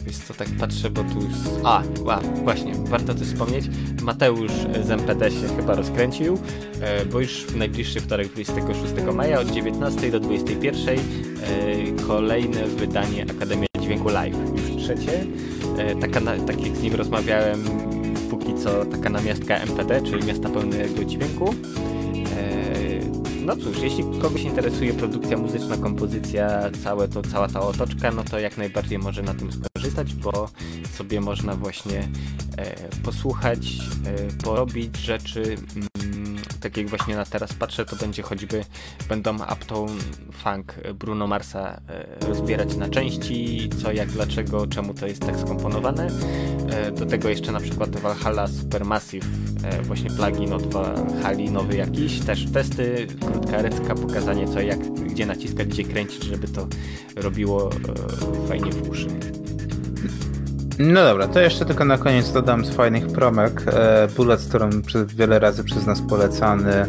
Wiesz 0.06 0.18
co, 0.18 0.34
tak 0.34 0.48
patrzę, 0.60 0.90
bo 0.90 1.04
tu... 1.04 1.20
A, 1.64 1.84
a, 2.10 2.20
właśnie, 2.44 2.74
warto 2.76 3.14
też 3.14 3.28
wspomnieć, 3.28 3.66
Mateusz 4.02 4.52
z 4.84 4.92
MPD 4.92 5.32
się 5.32 5.56
chyba 5.58 5.76
rozkręcił, 5.76 6.38
e, 6.82 7.06
bo 7.06 7.20
już 7.20 7.32
w 7.32 7.56
najbliższy 7.56 8.00
wtorek 8.00 8.28
26 8.28 8.94
maja 9.14 9.40
od 9.40 9.52
19 9.52 10.12
do 10.12 10.20
21 10.20 11.00
e, 11.00 11.02
kolejne 12.08 12.68
wydanie 12.68 13.26
Akademia 13.38 13.68
Dźwięku 13.82 14.10
Live, 14.10 14.38
już 14.52 14.84
trzecie. 14.84 15.26
E, 15.78 15.96
Taka, 15.96 16.22
tak 16.48 16.68
jak 16.68 16.78
z 16.78 16.82
nim 16.82 16.96
rozmawiałem, 16.96 17.64
póki 18.30 18.56
co 18.56 18.86
taka 18.86 19.10
namiastka 19.10 19.56
MPD, 19.58 20.02
czyli 20.02 20.26
miasta 20.26 20.50
pełnego 20.50 21.06
dźwięku. 21.06 21.56
No 23.52 23.58
cóż, 23.58 23.82
jeśli 23.82 24.04
kogoś 24.22 24.42
interesuje 24.42 24.94
produkcja 24.94 25.38
muzyczna, 25.38 25.78
kompozycja, 25.78 26.72
całe 26.84 27.08
to, 27.08 27.22
cała 27.22 27.48
ta 27.48 27.60
otoczka, 27.60 28.12
no 28.12 28.24
to 28.24 28.40
jak 28.40 28.58
najbardziej 28.58 29.00
może 29.00 29.22
na 29.22 29.34
tym 29.34 29.50
skorzystać, 29.52 30.14
bo 30.14 30.50
sobie 30.98 31.22
można 31.22 31.56
właśnie 31.56 32.08
e, 32.58 32.76
posłuchać, 33.04 33.60
e, 34.06 34.44
porobić 34.44 34.98
rzeczy. 34.98 35.56
Tak 36.62 36.78
jak 36.78 36.88
właśnie 36.88 37.16
na 37.16 37.26
teraz 37.26 37.54
patrzę, 37.54 37.86
to 37.86 37.96
będzie 37.96 38.22
choćby 38.22 38.66
będą 39.10 39.36
Uptown 39.36 39.90
Funk 40.32 40.76
Bruno 40.94 41.28
Marsa 41.28 41.82
e, 41.90 42.26
rozbierać 42.28 42.76
na 42.76 42.90
części, 42.90 43.70
co, 43.82 43.92
jak, 43.92 44.10
dlaczego, 44.10 44.68
czemu 44.68 44.94
to 44.94 45.08
jest 45.08 45.22
tak 45.22 45.40
skomponowane. 45.40 46.08
E, 46.70 46.92
do 46.92 47.06
tego 47.06 47.30
jeszcze 47.30 47.52
na 47.52 47.60
przykład 47.60 48.00
Valhalla 48.00 48.48
Supermassive, 48.48 49.26
e, 49.64 49.82
właśnie 49.82 50.10
plugin 50.10 50.54
od 50.54 50.74
Valhalla 50.74 51.52
nowy 51.52 51.76
jakiś, 51.76 52.20
też 52.20 52.46
testy, 52.54 53.08
krótka 53.32 53.62
recka, 53.62 53.96
pokazanie 53.96 54.48
co, 54.48 54.62
jak, 54.62 54.80
gdzie 54.90 55.26
naciskać, 55.26 55.68
gdzie 55.68 55.84
kręcić, 55.84 56.24
żeby 56.24 56.48
to 56.48 56.68
robiło 57.16 57.70
e, 57.72 58.48
fajnie 58.48 58.72
w 58.72 58.90
uszy. 58.90 59.41
No 60.88 61.04
dobra, 61.04 61.28
to 61.28 61.40
jeszcze 61.40 61.66
tylko 61.66 61.86
na 61.86 61.98
koniec 61.98 62.32
dodam 62.32 62.66
z 62.66 62.70
fajnych 62.70 63.08
promek. 63.08 63.64
E, 63.68 64.08
Bullet 64.16 64.42
Storm 64.42 64.82
przez 64.82 65.14
wiele 65.14 65.40
razy 65.40 65.64
przez 65.64 65.86
nas 65.86 66.02
polecany 66.02 66.86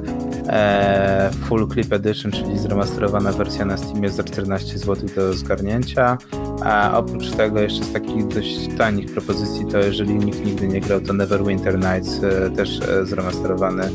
e, 0.48 1.30
Full 1.44 1.68
Clip 1.68 1.92
Edition, 1.92 2.32
czyli 2.32 2.58
zremasterowana 2.58 3.32
wersja 3.32 3.64
na 3.64 3.76
Steamie 3.76 4.10
za 4.10 4.24
14 4.24 4.78
zł 4.78 5.08
do 5.16 5.32
zgarnięcia. 5.32 6.18
A 6.64 6.98
oprócz 6.98 7.30
tego 7.30 7.60
jeszcze 7.60 7.84
z 7.84 7.92
takich 7.92 8.28
dość 8.28 8.68
tanich 8.78 9.12
propozycji, 9.12 9.66
to 9.66 9.78
jeżeli 9.78 10.14
nikt 10.14 10.44
nigdy 10.44 10.68
nie 10.68 10.80
grał, 10.80 11.00
to 11.00 11.12
Neverwinter 11.12 11.78
Nights 11.78 12.24
e, 12.24 12.50
też 12.50 12.80
e, 12.80 13.06
zremasterowany 13.06 13.90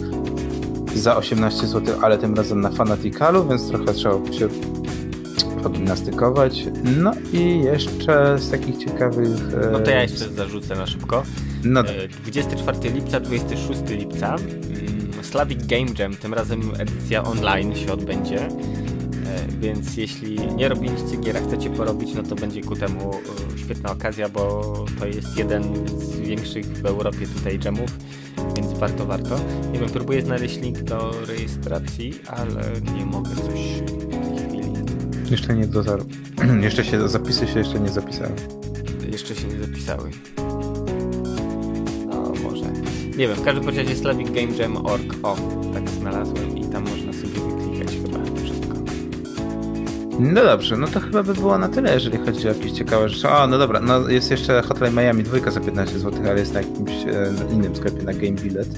za 0.95 1.18
18 1.18 1.68
zł, 1.68 1.95
ale 2.02 2.18
tym 2.18 2.36
razem 2.36 2.61
na 2.61 2.69
Fanaticalu, 2.69 3.48
więc 3.48 3.68
trochę 3.68 3.94
trzeba 3.94 4.32
się 4.32 4.48
pogimnastykować. 5.64 6.66
No 6.98 7.12
i 7.34 7.60
jeszcze 7.64 8.40
z 8.40 8.50
takich 8.52 8.78
ciekawych... 8.78 9.54
e, 9.64 9.72
No 9.72 9.80
to 9.80 9.92
ja 9.92 10.02
jeszcze 10.02 10.30
zarzucę 10.30 10.76
na 10.76 10.88
szybko. 10.88 11.24
No, 11.64 11.80
E, 11.82 12.08
24 12.08 12.90
lipca, 12.94 13.20
26 13.20 13.82
lipca 13.90 14.36
mm, 14.36 15.24
Slavic 15.24 15.66
Game 15.66 15.86
Jam, 16.00 16.16
tym 16.16 16.34
razem 16.34 16.62
edycja 16.80 17.24
online 17.24 17.76
się 17.76 17.92
odbędzie. 17.94 18.40
E, 18.48 18.52
więc 19.60 19.98
jeśli 19.98 20.40
nie 20.56 20.70
robiliście 20.70 21.18
gier, 21.18 21.38
a 21.38 21.42
chcecie 21.42 21.70
porobić, 21.70 22.14
no 22.16 22.24
to 22.24 22.36
będzie 22.36 22.62
ku 22.62 22.76
temu 22.76 23.12
e, 23.56 23.58
świetna 23.60 23.92
okazja, 23.92 24.30
bo 24.30 24.76
to 25.00 25.06
jest 25.08 25.38
jeden 25.38 25.64
z 26.00 26.20
większych 26.20 26.66
w 26.66 26.86
Europie 26.86 27.26
tutaj 27.38 27.60
jamów, 27.66 27.90
więc 28.56 28.74
warto, 28.74 29.06
warto. 29.06 29.36
Nie 29.74 29.80
wiem, 29.80 29.90
próbuję 29.94 30.22
znaleźć 30.22 30.62
link 30.62 30.80
do 30.82 31.12
rejestracji, 31.28 32.14
ale 32.28 32.62
nie 32.98 33.06
mogę 33.06 33.30
coś 33.36 33.60
w 33.82 34.08
tej 34.38 34.48
chwili. 34.48 34.57
Jeszcze 35.32 35.56
nie 35.56 35.68
dotarł. 35.68 36.04
jeszcze 36.62 36.86
się, 36.86 37.10
zapisy 37.10 37.48
się 37.48 37.60
jeszcze 37.60 37.80
nie 37.80 37.90
zapisały. 37.90 38.32
Jeszcze 39.12 39.36
się 39.36 39.48
nie 39.48 39.60
zapisały. 39.60 40.10
No, 42.10 42.34
może. 42.44 42.66
Nie 43.18 43.28
wiem, 43.28 43.36
w 43.36 43.44
każdym 43.44 43.66
razie 43.66 43.95
slavicgamejam.org. 43.95 45.16
O, 45.24 45.36
tak 45.74 45.90
znalazłem 45.90 46.58
i 46.58 46.66
tam 46.66 46.84
można 46.84 47.14
sobie 47.14 47.28
wyklikać 47.28 47.95
chyba 47.95 48.20
wszystko. 48.36 48.78
No 50.20 50.44
dobrze, 50.44 50.78
no 50.78 50.88
to 50.88 50.99
chyba 50.99 51.24
by 51.24 51.34
było 51.34 51.58
na 51.58 51.70
tyle, 51.70 51.94
jeżeli 51.94 52.18
chodzi 52.18 52.49
o 52.49 52.54
jakieś 52.54 52.72
ciekawe 52.72 53.10
rzeczy. 53.10 53.30
O, 53.30 53.48
no 53.48 53.58
dobra, 53.58 53.80
no 53.80 54.10
jest 54.10 54.32
jeszcze 54.32 54.62
Hotline 54.62 54.95
Miami 54.95 55.24
2 55.24 55.52
za 55.52 55.60
15 55.60 55.99
zł, 55.99 56.22
ale 56.30 56.40
jest 56.40 56.54
na 56.54 56.62
jakimś 56.62 56.91
e, 56.91 57.34
innym 57.54 57.76
sklepie, 57.76 58.04
na 58.04 58.14
Game 58.14 58.32
Billet. 58.32 58.70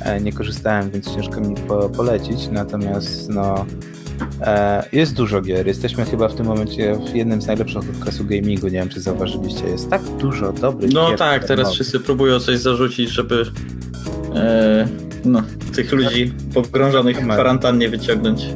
E, 0.00 0.20
nie 0.20 0.32
korzystałem, 0.32 0.90
więc 0.90 1.14
ciężko 1.14 1.40
mi 1.40 1.54
po, 1.54 1.88
polecić, 1.88 2.48
natomiast 2.48 3.28
no 3.28 3.66
jest 4.92 5.14
dużo 5.14 5.40
gier. 5.40 5.66
Jesteśmy 5.66 6.04
chyba 6.04 6.28
w 6.28 6.34
tym 6.34 6.46
momencie 6.46 6.96
w 7.12 7.14
jednym 7.16 7.42
z 7.42 7.46
najlepszych 7.46 7.82
okresu 8.00 8.24
gamingu, 8.24 8.66
nie 8.66 8.72
wiem 8.72 8.88
czy 8.88 9.00
zauważyliście, 9.00 9.66
jest 9.66 9.90
tak 9.90 10.02
dużo 10.02 10.52
dobrych 10.52 10.92
No 10.92 11.08
gier. 11.08 11.18
tak, 11.18 11.44
teraz 11.44 11.66
No. 11.66 11.72
wszyscy 11.72 12.00
próbują 12.00 12.40
coś 12.40 12.58
zarzucić, 12.58 13.10
żeby 13.10 13.44
e, 14.34 14.88
no, 15.24 15.42
tych 15.74 15.92
ludzi 15.92 16.32
pogrążonych 16.54 17.16
w 17.16 17.28
kwarantannie 17.28 17.88
wyciągnąć. 17.88 18.46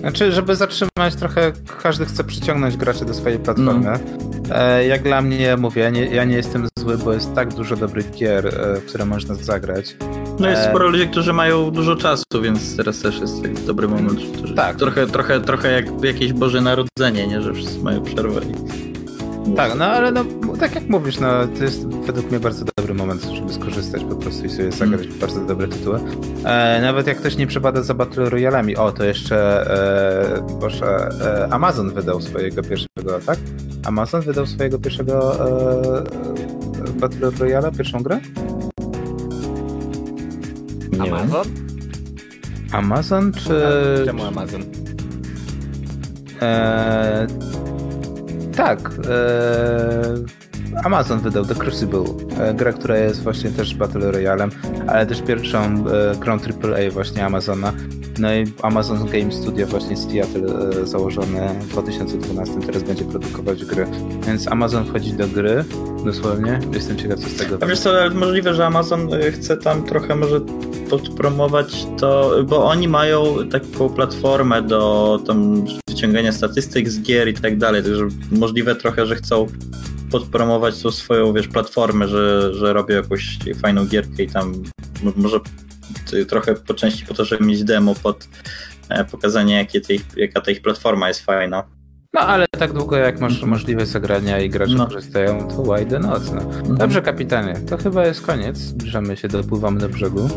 Znaczy, 0.00 0.32
żeby 0.32 0.56
zatrzymać 0.56 1.14
trochę, 1.18 1.52
każdy 1.82 2.04
chce 2.04 2.24
przyciągnąć 2.24 2.76
graczy 2.76 3.04
do 3.04 3.14
swojej 3.14 3.38
platformy. 3.38 3.92
E, 4.50 4.86
jak 4.86 5.02
dla 5.02 5.22
mnie, 5.22 5.56
mówię, 5.56 5.82
ja 5.82 5.90
nie, 5.90 6.06
ja 6.06 6.24
nie 6.24 6.36
jestem 6.36 6.68
zły, 6.78 6.98
bo 6.98 7.12
jest 7.12 7.34
tak 7.34 7.54
dużo 7.54 7.76
dobrych 7.76 8.10
gier, 8.10 8.46
e, 8.46 8.80
które 8.88 9.04
można 9.04 9.34
zagrać. 9.34 9.96
No 10.38 10.48
jest 10.48 10.62
E, 10.62 10.70
sporo 10.70 10.88
ludzi, 10.88 11.08
którzy 11.08 11.32
mają 11.32 11.70
dużo 11.70 11.96
czasu, 11.96 12.24
więc 12.42 12.76
teraz 12.76 13.00
też 13.00 13.20
jest 13.20 13.66
dobry 13.66 13.88
moment. 13.88 14.20
Że 14.44 14.54
Tak. 14.54 14.76
Trochę, 14.76 15.06
trochę, 15.06 15.40
trochę 15.40 15.72
jak 15.72 16.04
jakieś 16.04 16.32
Boże 16.32 16.60
Narodzenie, 16.60 17.26
nie? 17.26 17.42
Że 17.42 17.54
wszyscy 17.54 17.78
mają 17.78 18.02
przerwę. 18.02 18.40
I... 18.40 19.54
Tak, 19.56 19.72
no 19.78 19.84
ale 19.84 20.12
no, 20.12 20.24
tak 20.60 20.74
jak 20.74 20.88
mówisz, 20.88 21.20
no, 21.20 21.28
to 21.58 21.64
jest 21.64 21.88
według 21.88 22.30
mnie 22.30 22.40
bardzo 22.40 22.64
dobry 22.76 22.94
moment, 22.94 23.22
żeby 23.22 23.52
skorzystać 23.52 24.04
po 24.04 24.16
prostu 24.16 24.46
i 24.46 24.50
sobie 24.50 24.72
zagrać 24.72 25.08
w 25.08 25.18
bardzo 25.18 25.40
dobre 25.40 25.68
tytuły. 25.68 26.00
E, 26.44 26.80
nawet 26.80 27.06
jak 27.06 27.18
ktoś 27.18 27.36
nie 27.36 27.46
przepada 27.46 27.82
za 27.82 27.94
Battle 27.94 28.30
Royalami, 28.30 28.76
o, 28.76 28.92
to 28.92 29.04
jeszcze 29.04 29.70
e, 30.38 30.58
Boże, 30.60 31.08
e, 31.24 31.48
Amazon 31.52 31.90
wydał 31.90 32.20
swojego 32.20 32.62
pierwszego, 32.62 33.20
tak? 33.26 33.38
Amazon 33.84 34.20
wydał 34.20 34.46
swojego 34.46 34.78
pierwszego 34.78 35.46
e, 35.48 36.04
Battle 37.00 37.30
Royala, 37.38 37.70
pierwszą 37.70 38.02
grę? 38.02 38.20
Nie 40.98 41.04
wiem. 41.04 41.14
Amazon? 41.14 41.46
Amazon 42.72 43.32
czy... 43.32 43.62
Czemu 44.04 44.24
Amazon? 44.24 44.62
E, 46.42 47.26
tak. 48.56 48.90
E, 49.08 50.14
Amazon 50.84 51.20
wydał 51.20 51.44
The 51.44 51.54
Crucible, 51.54 52.04
e, 52.38 52.54
grę, 52.54 52.72
która 52.72 52.98
jest 52.98 53.22
właśnie 53.22 53.50
też 53.50 53.74
Battle 53.74 54.12
Royalem, 54.12 54.50
ale 54.86 55.06
też 55.06 55.22
pierwszą 55.22 55.58
e, 55.58 56.16
grą 56.20 56.32
AAA 56.32 56.90
właśnie 56.90 57.26
Amazona. 57.26 57.72
No 58.18 58.34
i 58.34 58.44
Amazon 58.62 59.06
Game 59.06 59.32
Studio 59.32 59.66
właśnie 59.66 59.96
Seattle 59.96 60.70
e, 60.82 60.86
założone 60.86 61.54
w 61.60 61.68
2012 61.68 62.54
teraz 62.66 62.82
będzie 62.82 63.04
produkować 63.04 63.64
gry. 63.64 63.86
Więc 64.26 64.48
Amazon 64.48 64.84
wchodzi 64.84 65.12
do 65.12 65.28
gry, 65.28 65.64
dosłownie. 66.04 66.60
Jestem 66.72 66.96
ciekaw, 66.96 67.18
co 67.18 67.28
z 67.28 67.36
tego 67.36 67.58
A 67.60 67.66
wiesz 67.66 67.80
co, 67.80 67.92
możliwe, 68.14 68.54
że 68.54 68.66
Amazon 68.66 69.08
chce 69.32 69.56
tam 69.56 69.82
trochę 69.82 70.16
może 70.16 70.40
podpromować 70.90 71.86
to, 71.98 72.30
bo 72.44 72.64
oni 72.64 72.88
mają 72.88 73.24
taką 73.50 73.88
platformę 73.88 74.62
do 74.62 75.20
tam 75.26 75.64
wyciągania 75.88 76.32
statystyk 76.32 76.88
z 76.88 77.02
gier 77.02 77.28
i 77.28 77.34
tak 77.34 77.58
dalej, 77.58 77.82
także 77.82 78.08
możliwe 78.30 78.74
trochę, 78.74 79.06
że 79.06 79.16
chcą 79.16 79.46
podpromować 80.14 80.82
tą 80.82 80.90
swoją, 80.90 81.32
wiesz, 81.32 81.48
platformę, 81.48 82.08
że, 82.08 82.54
że 82.54 82.72
robią 82.72 82.96
jakąś 82.96 83.38
fajną 83.62 83.86
gierkę 83.86 84.22
i 84.22 84.28
tam 84.28 84.62
może 85.16 85.40
trochę 86.28 86.54
po 86.54 86.74
części 86.74 87.06
po 87.06 87.14
to, 87.14 87.24
żeby 87.24 87.44
mieć 87.44 87.64
demo 87.64 87.94
pod 87.94 88.28
e, 88.88 89.04
pokazanie, 89.04 89.54
jakie 89.54 89.80
tej, 89.80 90.00
jaka 90.16 90.40
ta 90.40 90.50
ich 90.50 90.62
platforma 90.62 91.08
jest 91.08 91.20
fajna. 91.20 91.64
No 92.12 92.20
ale 92.20 92.46
tak 92.58 92.72
długo 92.72 92.96
jak 92.96 93.20
masz 93.20 93.42
możliwość 93.42 93.90
zagrania 93.90 94.40
i 94.40 94.50
gracze 94.50 94.74
No. 94.74 94.86
korzystają, 94.86 95.48
to 95.48 95.62
why 95.62 95.86
the 95.86 95.98
not, 95.98 96.22
no. 96.34 96.74
Dobrze 96.74 97.02
kapitanie, 97.02 97.60
to 97.68 97.76
chyba 97.76 98.06
jest 98.06 98.20
koniec. 98.26 98.56
Zbliżamy 98.58 99.16
się, 99.16 99.28
dopływamy 99.28 99.80
do 99.80 99.88
brzegu. 99.88 100.28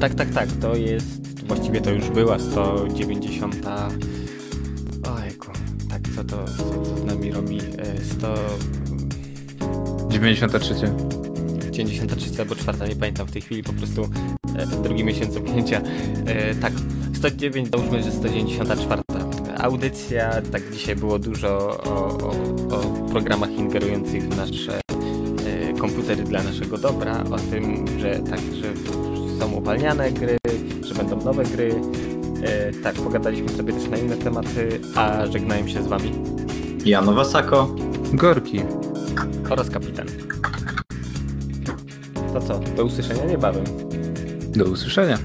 Tak, 0.00 0.14
tak, 0.14 0.30
tak. 0.30 0.48
To 0.60 0.76
jest. 0.76 1.46
Właściwie 1.46 1.80
to 1.80 1.90
już 1.90 2.10
była 2.10 2.38
190. 2.38 3.56
Tak, 5.94 6.02
co 6.16 6.24
to 6.24 6.44
co, 6.44 6.96
z 6.96 7.04
nami 7.04 7.32
robi? 7.32 7.58
E, 7.58 8.04
100. 8.04 8.34
93. 10.08 10.74
93 11.70 12.40
albo 12.42 12.54
4, 12.54 12.88
nie 12.88 12.96
pamiętam 12.96 13.26
w 13.26 13.30
tej 13.30 13.42
chwili, 13.42 13.62
po 13.62 13.72
prostu 13.72 14.08
e, 14.56 14.66
drugi 14.82 15.04
miesiąc 15.04 15.34
zamknięcia. 15.34 15.80
E, 16.26 16.54
tak, 16.54 16.72
109, 17.14 17.68
załóżmy, 17.70 18.02
że 18.02 18.12
194. 18.12 19.02
Audycja, 19.58 20.42
tak 20.52 20.62
dzisiaj 20.72 20.96
było 20.96 21.18
dużo 21.18 21.58
o, 21.84 22.18
o, 22.18 22.30
o 22.76 23.08
programach 23.10 23.50
ingerujących 23.50 24.22
w 24.22 24.36
nasze 24.36 24.80
e, 25.46 25.72
komputery 25.78 26.22
dla 26.22 26.42
naszego 26.42 26.78
dobra, 26.78 27.24
o 27.30 27.38
tym, 27.38 27.84
że 27.98 28.20
tak, 28.30 28.40
że 28.40 28.72
są 29.38 29.52
uwalniane 29.52 30.12
gry, 30.12 30.36
że 30.82 30.94
będą 30.94 31.16
nowe 31.16 31.44
gry. 31.44 31.74
E, 32.44 32.72
tak, 32.72 32.94
pogadaliśmy 32.94 33.48
sobie 33.48 33.72
też 33.72 33.88
na 33.90 33.96
inne 33.96 34.16
tematy, 34.16 34.80
a 34.94 35.26
żegnają 35.26 35.68
się 35.68 35.82
z 35.82 35.86
wami 35.86 36.12
Jano 36.84 37.12
Wasako. 37.12 37.76
Gorki. 38.12 38.60
oraz 39.50 39.70
kapitan. 39.70 40.06
To 42.32 42.40
co, 42.40 42.58
do 42.76 42.84
usłyszenia 42.84 43.24
niebawem. 43.24 43.64
Do 44.56 44.64
usłyszenia. 44.64 45.18